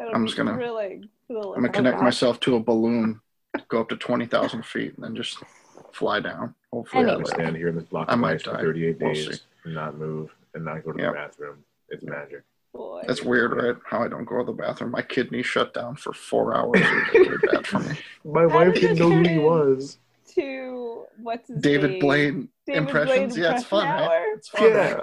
Okay. 0.00 0.10
I'm 0.14 0.24
just 0.26 0.36
gonna- 0.36 0.54
thrilling. 0.54 1.08
thrilling. 1.28 1.54
I'm 1.56 1.60
gonna 1.62 1.68
connect 1.72 1.98
God. 1.98 2.04
myself 2.04 2.40
to 2.40 2.56
a 2.56 2.60
balloon, 2.60 3.20
go 3.68 3.80
up 3.80 3.88
to 3.90 3.96
twenty 3.96 4.26
thousand 4.26 4.64
feet, 4.64 4.94
and 4.96 5.04
then 5.04 5.14
just 5.14 5.38
fly 5.92 6.18
down. 6.20 6.54
Hopefully, 6.72 7.02
Anyway. 7.04 7.14
I'm 7.16 7.22
that 7.22 7.24
gonna 7.30 7.38
way. 7.38 7.44
stand 7.44 7.56
here 7.56 7.68
in 7.68 7.74
this 7.76 7.84
block 7.84 8.08
I 8.08 8.14
of 8.14 8.18
might 8.20 8.34
ice 8.36 8.42
for 8.42 8.52
die. 8.52 8.60
38 8.62 8.98
We'll 9.00 9.12
days 9.14 9.40
and 9.64 9.74
not 9.74 9.98
move 9.98 10.30
and 10.56 10.64
not 10.64 10.82
go 10.84 10.92
to 10.92 11.00
Yep. 11.02 11.12
the 11.12 11.14
bathroom. 11.14 11.64
It's 11.90 12.02
magic. 12.02 12.42
Boy. 12.74 13.04
That's 13.06 13.22
weird, 13.22 13.52
right? 13.52 13.76
How 13.86 14.02
I 14.02 14.08
don't 14.08 14.24
go 14.24 14.38
to 14.38 14.44
the 14.44 14.52
bathroom. 14.52 14.90
My 14.90 15.02
kidney 15.02 15.42
shut 15.42 15.72
down 15.72 15.94
for 15.96 16.12
four 16.12 16.54
hours. 16.56 16.80
It 16.80 16.84
was 17.18 17.28
really 17.28 17.38
bad 17.52 17.66
for 17.66 17.78
me. 17.78 17.96
My 18.24 18.42
How 18.42 18.48
wife 18.48 18.74
did 18.74 18.80
didn't 18.80 18.98
know 18.98 19.10
who 19.10 19.22
he 19.22 19.38
was. 19.38 19.98
To 20.34 21.04
what's 21.22 21.48
his 21.48 21.62
David 21.62 21.92
name? 21.92 22.00
Blaine 22.00 22.48
David 22.66 22.78
impressions. 22.82 23.34
Blaine 23.34 23.44
yeah, 23.44 23.54
it's 23.56 23.64
fun, 23.64 23.86
right? 23.86 24.32
It's 24.36 24.48
fun. 24.48 24.64
Yeah. 24.64 25.00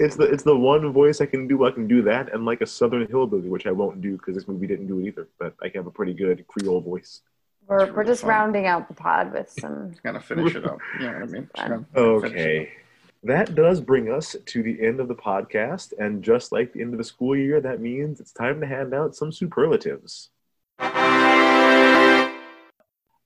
It's 0.00 0.16
the 0.16 0.24
it's 0.24 0.42
the 0.42 0.56
one 0.56 0.92
voice 0.92 1.20
I 1.20 1.26
can 1.26 1.46
do. 1.48 1.64
I 1.64 1.70
can 1.70 1.86
do 1.88 2.02
that 2.02 2.32
and 2.34 2.44
like 2.44 2.60
a 2.60 2.66
Southern 2.66 3.06
hillbilly, 3.08 3.48
which 3.48 3.66
I 3.66 3.72
won't 3.72 4.00
do 4.02 4.16
because 4.18 4.34
this 4.34 4.46
movie 4.46 4.66
didn't 4.66 4.86
do 4.88 4.98
it 5.00 5.06
either. 5.06 5.28
But 5.38 5.54
I 5.62 5.70
have 5.74 5.86
a 5.86 5.90
pretty 5.90 6.12
good 6.14 6.44
Creole 6.48 6.80
voice. 6.80 7.22
We're, 7.66 7.84
It's 7.84 7.92
we're 7.96 8.04
just 8.04 8.22
fun. 8.22 8.30
rounding 8.30 8.66
out 8.66 8.88
the 8.88 8.94
pod 8.94 9.32
with 9.32 9.50
some. 9.50 9.92
Gotta 10.02 10.20
finish 10.20 10.54
it 10.54 10.64
up. 10.66 10.78
You 11.00 11.06
know 11.06 11.12
what 11.14 11.22
I 11.22 11.26
mean? 11.26 11.48
Just 11.56 11.56
Fun. 11.68 11.86
gotta 11.94 12.20
finish 12.20 12.34
it 12.34 12.38
Okay. 12.38 12.70
That 13.24 13.54
does 13.56 13.80
bring 13.80 14.12
us 14.12 14.36
to 14.46 14.62
the 14.62 14.80
end 14.80 15.00
of 15.00 15.08
the 15.08 15.14
podcast. 15.14 15.92
And 15.98 16.22
just 16.22 16.52
like 16.52 16.72
the 16.72 16.80
end 16.80 16.94
of 16.94 16.98
the 16.98 17.04
school 17.04 17.36
year, 17.36 17.60
that 17.60 17.80
means 17.80 18.20
it's 18.20 18.32
time 18.32 18.60
to 18.60 18.66
hand 18.66 18.94
out 18.94 19.16
some 19.16 19.32
superlatives. 19.32 20.30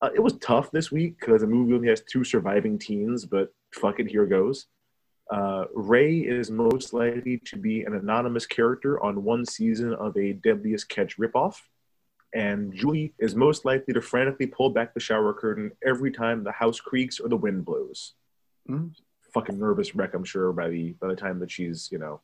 Uh, 0.03 0.11
it 0.15 0.21
was 0.21 0.39
tough 0.39 0.71
this 0.71 0.91
week 0.91 1.21
because 1.21 1.43
the 1.43 1.47
movie 1.47 1.75
only 1.75 1.89
has 1.89 2.03
two 2.03 2.25
surviving 2.25 2.79
teens, 2.79 3.25
but 3.27 3.53
fuck 3.73 4.01
it, 4.01 4.09
here 4.09 4.27
goes. 4.27 4.67
Uh, 5.31 5.67
Ray 5.75 6.19
is 6.19 6.51
most 6.51 6.93
likely 6.93 7.39
to 7.45 7.57
be 7.57 7.83
an 7.85 7.95
anonymous 7.95 8.45
character 8.45 9.01
on 9.03 9.23
one 9.23 9.47
season 9.47 9.95
of 9.95 10.17
a 10.17 10.33
Deadliest 10.33 10.89
Catch 10.89 11.19
ripoff. 11.19 11.57
And 12.35 12.75
Julie 12.75 13.13
is 13.19 13.37
most 13.37 13.65
likely 13.65 13.93
to 13.95 14.01
frantically 14.01 14.47
pull 14.47 14.71
back 14.71 14.95
the 14.95 15.01
shower 15.01 15.35
curtain 15.35 15.71
every 15.87 16.11
time 16.11 16.43
the 16.43 16.53
house 16.53 16.81
creaks 16.81 17.21
or 17.21 17.29
the 17.29 17.37
wind 17.37 17.65
blows. 17.65 18.15
Mhm. 18.69 18.95
Fucking 19.33 19.59
nervous 19.59 19.95
wreck, 19.95 20.13
I'm 20.15 20.25
sure, 20.25 20.53
by 20.53 20.69
the 20.69 20.93
by 21.01 21.09
the 21.09 21.17
time 21.17 21.39
that 21.39 21.51
she's 21.51 21.89
you 21.91 21.99
know 21.99 22.21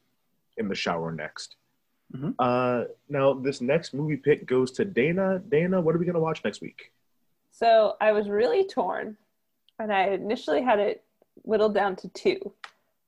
in 0.58 0.68
the 0.68 0.74
shower 0.74 1.10
next. 1.10 1.56
Mhm. 2.14 2.34
Uh, 2.38 2.84
now 3.08 3.32
this 3.34 3.60
next 3.60 3.94
movie 3.94 4.16
pick 4.16 4.46
goes 4.46 4.72
to 4.72 4.84
Dana. 4.84 5.38
Dana, 5.48 5.80
what 5.80 5.94
are 5.94 5.98
we 5.98 6.04
gonna 6.06 6.20
watch 6.20 6.44
next 6.44 6.60
week? 6.60 6.92
So 7.50 7.96
I 8.00 8.12
was 8.12 8.28
really 8.28 8.66
torn, 8.66 9.16
and 9.78 9.92
I 9.92 10.08
initially 10.08 10.60
had 10.62 10.78
it 10.78 11.02
whittled 11.42 11.72
down 11.74 11.96
to 11.96 12.08
two, 12.10 12.52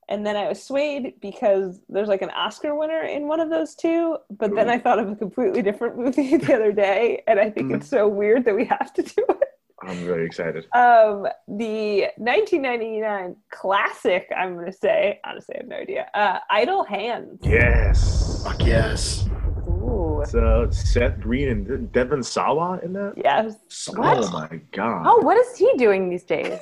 and 0.09 0.25
then 0.25 0.35
I 0.35 0.47
was 0.47 0.63
swayed 0.63 1.19
because 1.21 1.79
there's 1.87 2.07
like 2.07 2.23
an 2.23 2.31
Oscar 2.31 2.73
winner 2.73 3.01
in 3.03 3.27
one 3.27 3.39
of 3.39 3.51
those 3.51 3.75
two. 3.75 4.17
But 4.31 4.55
then 4.55 4.67
I 4.67 4.79
thought 4.79 4.97
of 4.97 5.09
a 5.09 5.15
completely 5.15 5.61
different 5.61 5.95
movie 5.97 6.37
the 6.37 6.55
other 6.55 6.71
day, 6.71 7.21
and 7.27 7.39
I 7.39 7.51
think 7.51 7.69
Mhm. 7.71 7.75
it's 7.77 7.87
so 7.87 8.07
weird 8.07 8.45
that 8.45 8.55
we 8.55 8.65
have 8.65 8.93
to 8.95 9.03
do 9.03 9.25
it. 9.29 9.50
I'm 9.83 9.97
very 10.05 10.25
excited. 10.25 10.65
Um, 10.73 11.27
the 11.47 12.07
1999 12.17 13.35
classic, 13.51 14.27
I'm 14.35 14.53
going 14.53 14.67
to 14.67 14.71
say, 14.71 15.19
honestly, 15.25 15.55
I 15.55 15.59
have 15.59 15.67
no 15.67 15.75
idea. 15.77 16.07
Uh, 16.13 16.39
Idle 16.49 16.83
Hands. 16.83 17.39
Yes. 17.43 18.43
Fuck 18.43 18.63
yes. 18.65 19.27
Ooh. 19.67 20.21
It's 20.21 20.35
uh, 20.35 20.69
Seth 20.71 21.19
Green 21.19 21.49
and 21.49 21.91
Devon 21.91 22.21
Sawa 22.21 22.79
in 22.83 22.93
that. 22.93 23.13
Yes. 23.17 23.55
What? 23.95 24.17
Oh 24.19 24.29
my 24.31 24.59
god. 24.71 25.03
Oh, 25.07 25.17
what 25.21 25.37
is 25.37 25.57
he 25.57 25.71
doing 25.77 26.09
these 26.09 26.23
days? 26.23 26.59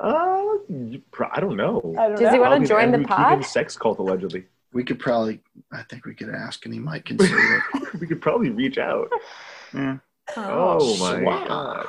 Uh, 0.00 0.08
I 1.32 1.40
don't 1.40 1.56
know. 1.56 1.94
I 1.98 2.08
don't 2.08 2.20
Does 2.20 2.32
he 2.32 2.38
wanna 2.38 2.50
Probably 2.56 2.66
join 2.66 2.90
the 2.90 2.98
Andrew 2.98 3.06
pod? 3.06 3.28
Keegan's 3.30 3.48
sex 3.48 3.76
cult 3.76 3.98
allegedly. 3.98 4.44
We 4.72 4.84
could 4.84 4.98
probably. 4.98 5.40
I 5.72 5.82
think 5.84 6.04
we 6.04 6.14
could 6.14 6.28
ask, 6.28 6.64
and 6.66 6.74
he 6.74 6.78
might 6.80 7.04
consider 7.06 7.56
it. 7.74 7.94
we 8.00 8.06
could 8.06 8.20
probably 8.20 8.50
reach 8.50 8.76
out. 8.78 9.10
Yeah. 9.74 9.96
Oh, 10.36 10.96
my 10.98 11.22
Wow. 11.22 11.46
god. 11.48 11.86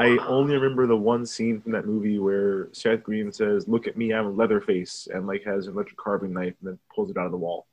I 0.00 0.16
only 0.26 0.54
remember 0.54 0.86
the 0.86 0.96
one 0.96 1.26
scene 1.26 1.60
from 1.60 1.72
that 1.72 1.86
movie 1.86 2.18
where 2.18 2.68
Seth 2.72 3.02
Green 3.02 3.32
says, 3.32 3.68
"Look 3.68 3.86
at 3.86 3.96
me, 3.96 4.12
I'm 4.12 4.26
a 4.26 4.30
Leatherface," 4.30 5.08
and 5.12 5.26
like 5.26 5.44
has 5.44 5.66
an 5.66 5.74
electric 5.74 5.98
carving 5.98 6.32
knife 6.32 6.54
and 6.60 6.70
then 6.70 6.78
pulls 6.94 7.10
it 7.10 7.16
out 7.16 7.26
of 7.26 7.32
the 7.32 7.38
wall. 7.38 7.66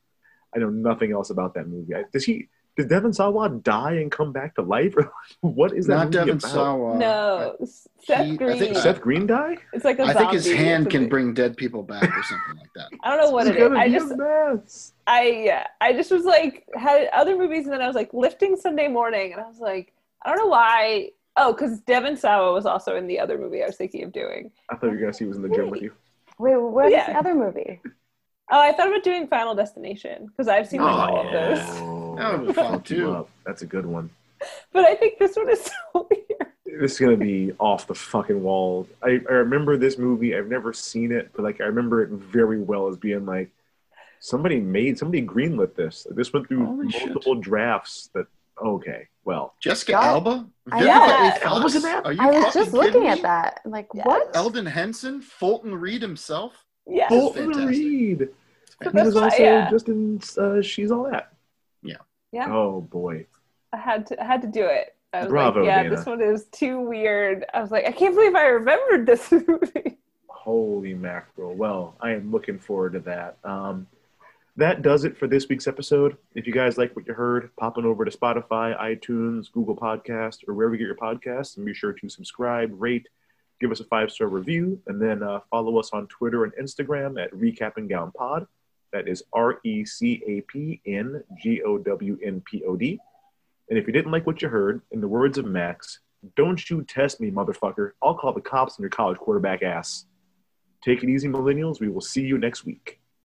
I 0.55 0.59
know 0.59 0.69
nothing 0.69 1.11
else 1.13 1.29
about 1.29 1.53
that 1.55 1.67
movie. 1.67 1.95
I, 1.95 2.03
does 2.11 2.25
he? 2.25 2.49
Does 2.77 2.85
Devon 2.85 3.11
Sawa 3.11 3.49
die 3.49 3.95
and 3.95 4.09
come 4.09 4.31
back 4.31 4.55
to 4.55 4.61
life? 4.61 4.95
Or 5.41 5.51
what 5.51 5.73
is 5.73 5.87
that 5.87 5.95
Not 5.95 6.05
movie 6.05 6.15
Devon 6.17 6.29
about? 6.37 6.51
Sawa. 6.51 6.97
no, 6.97 7.57
Seth 8.03 8.25
he- 8.25 8.45
I 8.45 8.57
think 8.59 8.77
Seth 8.77 9.01
Green 9.01 9.27
die? 9.27 9.57
it's 9.73 9.83
like 9.83 9.99
a 9.99 10.03
I 10.03 10.13
think 10.13 10.31
his 10.31 10.49
hand 10.51 10.89
can 10.89 11.09
bring 11.09 11.33
dead 11.33 11.57
people 11.57 11.83
back 11.83 12.03
or 12.03 12.23
something 12.23 12.57
like 12.57 12.69
that. 12.75 12.89
I 13.03 13.09
don't 13.15 13.25
know 13.25 13.31
what 13.31 13.47
It's 13.47 13.57
it 13.57 13.61
is. 13.61 13.71
I 13.77 13.89
just, 13.89 14.17
mess. 14.17 14.93
I, 15.07 15.23
yeah, 15.45 15.67
I 15.81 15.91
just 15.93 16.11
was 16.11 16.23
like 16.23 16.65
had 16.75 17.09
other 17.13 17.37
movies, 17.37 17.65
and 17.65 17.73
then 17.73 17.81
I 17.81 17.87
was 17.87 17.95
like 17.95 18.13
lifting 18.13 18.55
Sunday 18.55 18.87
morning, 18.87 19.33
and 19.33 19.41
I 19.41 19.47
was 19.47 19.59
like, 19.59 19.93
I 20.23 20.29
don't 20.29 20.39
know 20.39 20.47
why. 20.51 21.09
Oh, 21.37 21.53
because 21.53 21.79
Devon 21.81 22.17
Sawa 22.17 22.51
was 22.53 22.65
also 22.65 22.95
in 22.95 23.07
the 23.07 23.19
other 23.19 23.37
movie 23.37 23.63
I 23.63 23.67
was 23.67 23.77
thinking 23.77 24.03
of 24.03 24.11
doing. 24.11 24.51
I 24.69 24.75
thought 24.75 24.87
you 24.87 24.91
were 24.93 24.97
gonna 24.97 25.13
see 25.13 25.25
he 25.25 25.27
was 25.29 25.37
in 25.37 25.43
the 25.43 25.49
gym 25.49 25.69
with 25.69 25.81
you. 25.81 25.93
Wait, 26.37 26.57
what 26.57 26.87
is 26.87 26.91
Yeah. 26.91 27.11
the 27.13 27.17
other 27.19 27.35
movie? 27.35 27.79
Oh, 28.53 28.59
I 28.59 28.73
thought 28.73 28.89
about 28.89 29.03
doing 29.03 29.27
Final 29.27 29.55
Destination 29.55 30.25
because 30.27 30.47
I've 30.49 30.67
seen 30.67 30.81
like 30.81 30.93
all 31.09 31.21
of 31.21 31.27
oh, 31.27 31.31
those. 31.31 31.59
Oh, 31.79 32.15
That 32.17 32.37
would 32.39 32.47
be 32.47 32.53
fun, 32.53 32.71
fuck 32.73 32.89
you 32.89 32.95
too. 32.97 33.11
up. 33.13 33.29
That's 33.45 33.61
a 33.61 33.65
good 33.65 33.85
one. 33.85 34.09
But 34.73 34.85
I 34.85 34.95
think 34.95 35.19
this 35.19 35.35
one 35.37 35.49
is 35.49 35.61
so 35.93 36.07
weird. 36.09 36.51
This 36.65 36.93
is 36.93 36.99
gonna 36.99 37.15
be 37.17 37.53
off 37.59 37.87
the 37.87 37.95
fucking 37.95 38.41
wall. 38.43 38.87
I, 39.01 39.21
I 39.29 39.33
remember 39.33 39.77
this 39.77 39.97
movie. 39.97 40.35
I've 40.35 40.47
never 40.47 40.73
seen 40.73 41.11
it, 41.11 41.31
but 41.33 41.43
like 41.43 41.61
I 41.61 41.65
remember 41.65 42.01
it 42.03 42.09
very 42.09 42.59
well 42.59 42.87
as 42.87 42.97
being 42.97 43.25
like 43.25 43.49
somebody 44.19 44.59
made 44.59 44.97
somebody 44.97 45.25
greenlit 45.25 45.75
this. 45.75 46.05
This 46.11 46.33
went 46.33 46.47
through 46.47 46.65
Holy 46.65 46.89
shit. 46.91 47.05
multiple 47.07 47.35
drafts. 47.35 48.09
That 48.13 48.27
okay, 48.63 49.07
well, 49.23 49.53
Jessica 49.61 49.93
God. 49.93 50.03
Alba? 50.03 50.47
I- 50.71 50.81
Vivica 50.81 50.85
Yeah. 50.85 51.37
A. 51.41 51.45
Alba's 51.45 51.75
in 51.75 51.81
that? 51.83 52.05
Are 52.05 52.13
you 52.13 52.21
I 52.21 52.27
was 52.31 52.53
just 52.53 52.73
looking 52.73 52.93
kidding 52.93 53.07
at 53.09 53.21
that. 53.21 53.61
I'm 53.65 53.71
like, 53.71 53.87
Yes. 53.93 54.05
what? 54.05 54.35
Elden 54.35 54.65
Henson, 54.65 55.21
Fulton 55.21 55.75
Reed 55.75 56.01
himself. 56.01 56.65
Yes. 56.87 57.09
Fulton. 57.09 57.49
Reed. 57.49 58.29
But 58.79 58.93
He 58.95 59.01
was 59.01 59.15
also 59.15 59.41
yeah. 59.43 59.69
just 59.69 59.87
in 59.89 60.19
uh, 60.37 60.61
She's 60.61 60.91
All 60.91 61.03
That. 61.09 61.33
Yeah. 61.83 61.97
Yeah. 62.31 62.51
Oh 62.51 62.81
boy. 62.81 63.25
I 63.73 63.77
had 63.77 64.07
to 64.07 64.21
I 64.21 64.25
had 64.25 64.41
to 64.41 64.47
do 64.47 64.63
it. 64.65 64.95
I 65.13 65.21
was 65.23 65.29
Bravo, 65.29 65.59
like, 65.59 65.67
yeah, 65.67 65.83
Dana. 65.83 65.95
this 65.95 66.05
one 66.05 66.21
is 66.21 66.45
too 66.45 66.79
weird. 66.79 67.45
I 67.53 67.61
was 67.61 67.69
like, 67.69 67.85
I 67.85 67.91
can't 67.91 68.15
believe 68.15 68.33
I 68.33 68.45
remembered 68.45 69.05
this 69.05 69.29
movie. 69.47 69.97
Holy 70.27 70.93
mackerel. 70.93 71.53
Well, 71.53 71.95
I 72.01 72.11
am 72.11 72.31
looking 72.31 72.57
forward 72.57 72.93
to 72.93 72.99
that. 73.01 73.37
Um, 73.43 73.87
that 74.57 74.81
does 74.81 75.05
it 75.05 75.17
for 75.17 75.27
this 75.27 75.47
week's 75.47 75.67
episode. 75.67 76.17
If 76.35 76.45
you 76.45 76.53
guys 76.53 76.77
like 76.77 76.95
what 76.95 77.07
you 77.07 77.13
heard, 77.13 77.49
pop 77.55 77.77
on 77.77 77.85
over 77.85 78.03
to 78.03 78.15
Spotify, 78.15 78.77
iTunes, 78.77 79.51
Google 79.51 79.75
Podcast, 79.75 80.47
or 80.47 80.53
wherever 80.53 80.75
you 80.75 80.79
get 80.79 80.85
your 80.85 80.95
podcasts, 80.95 81.57
and 81.57 81.65
be 81.65 81.73
sure 81.73 81.93
to 81.93 82.09
subscribe, 82.09 82.69
rate, 82.73 83.07
give 83.61 83.71
us 83.71 83.79
a 83.79 83.85
five 83.85 84.11
star 84.11 84.27
review, 84.27 84.81
and 84.87 85.01
then 85.01 85.23
uh, 85.23 85.39
follow 85.49 85.79
us 85.79 85.91
on 85.93 86.07
Twitter 86.07 86.43
and 86.43 86.53
Instagram 86.61 87.21
at 87.21 87.31
Recap 87.31 87.77
and 87.77 87.89
Gown 87.89 88.11
Pod. 88.11 88.45
That 88.91 89.07
is 89.07 89.23
R 89.31 89.59
E 89.63 89.85
C 89.85 90.21
A 90.27 90.41
P 90.41 90.81
N 90.85 91.23
G 91.41 91.61
O 91.61 91.77
W 91.77 92.17
N 92.23 92.41
P 92.45 92.63
O 92.65 92.75
D. 92.75 92.99
And 93.69 93.79
if 93.79 93.87
you 93.87 93.93
didn't 93.93 94.11
like 94.11 94.27
what 94.27 94.41
you 94.41 94.49
heard, 94.49 94.81
in 94.91 94.99
the 94.99 95.07
words 95.07 95.37
of 95.37 95.45
Max, 95.45 95.99
don't 96.35 96.69
you 96.69 96.83
test 96.83 97.21
me, 97.21 97.31
motherfucker. 97.31 97.91
I'll 98.03 98.15
call 98.15 98.33
the 98.33 98.41
cops 98.41 98.77
on 98.77 98.83
your 98.83 98.89
college 98.89 99.17
quarterback 99.17 99.63
ass. 99.63 100.05
Take 100.83 101.03
it 101.03 101.09
easy, 101.09 101.29
millennials. 101.29 101.79
We 101.79 101.89
will 101.89 102.01
see 102.01 102.21
you 102.21 102.37
next 102.37 102.65
week. 102.65 103.00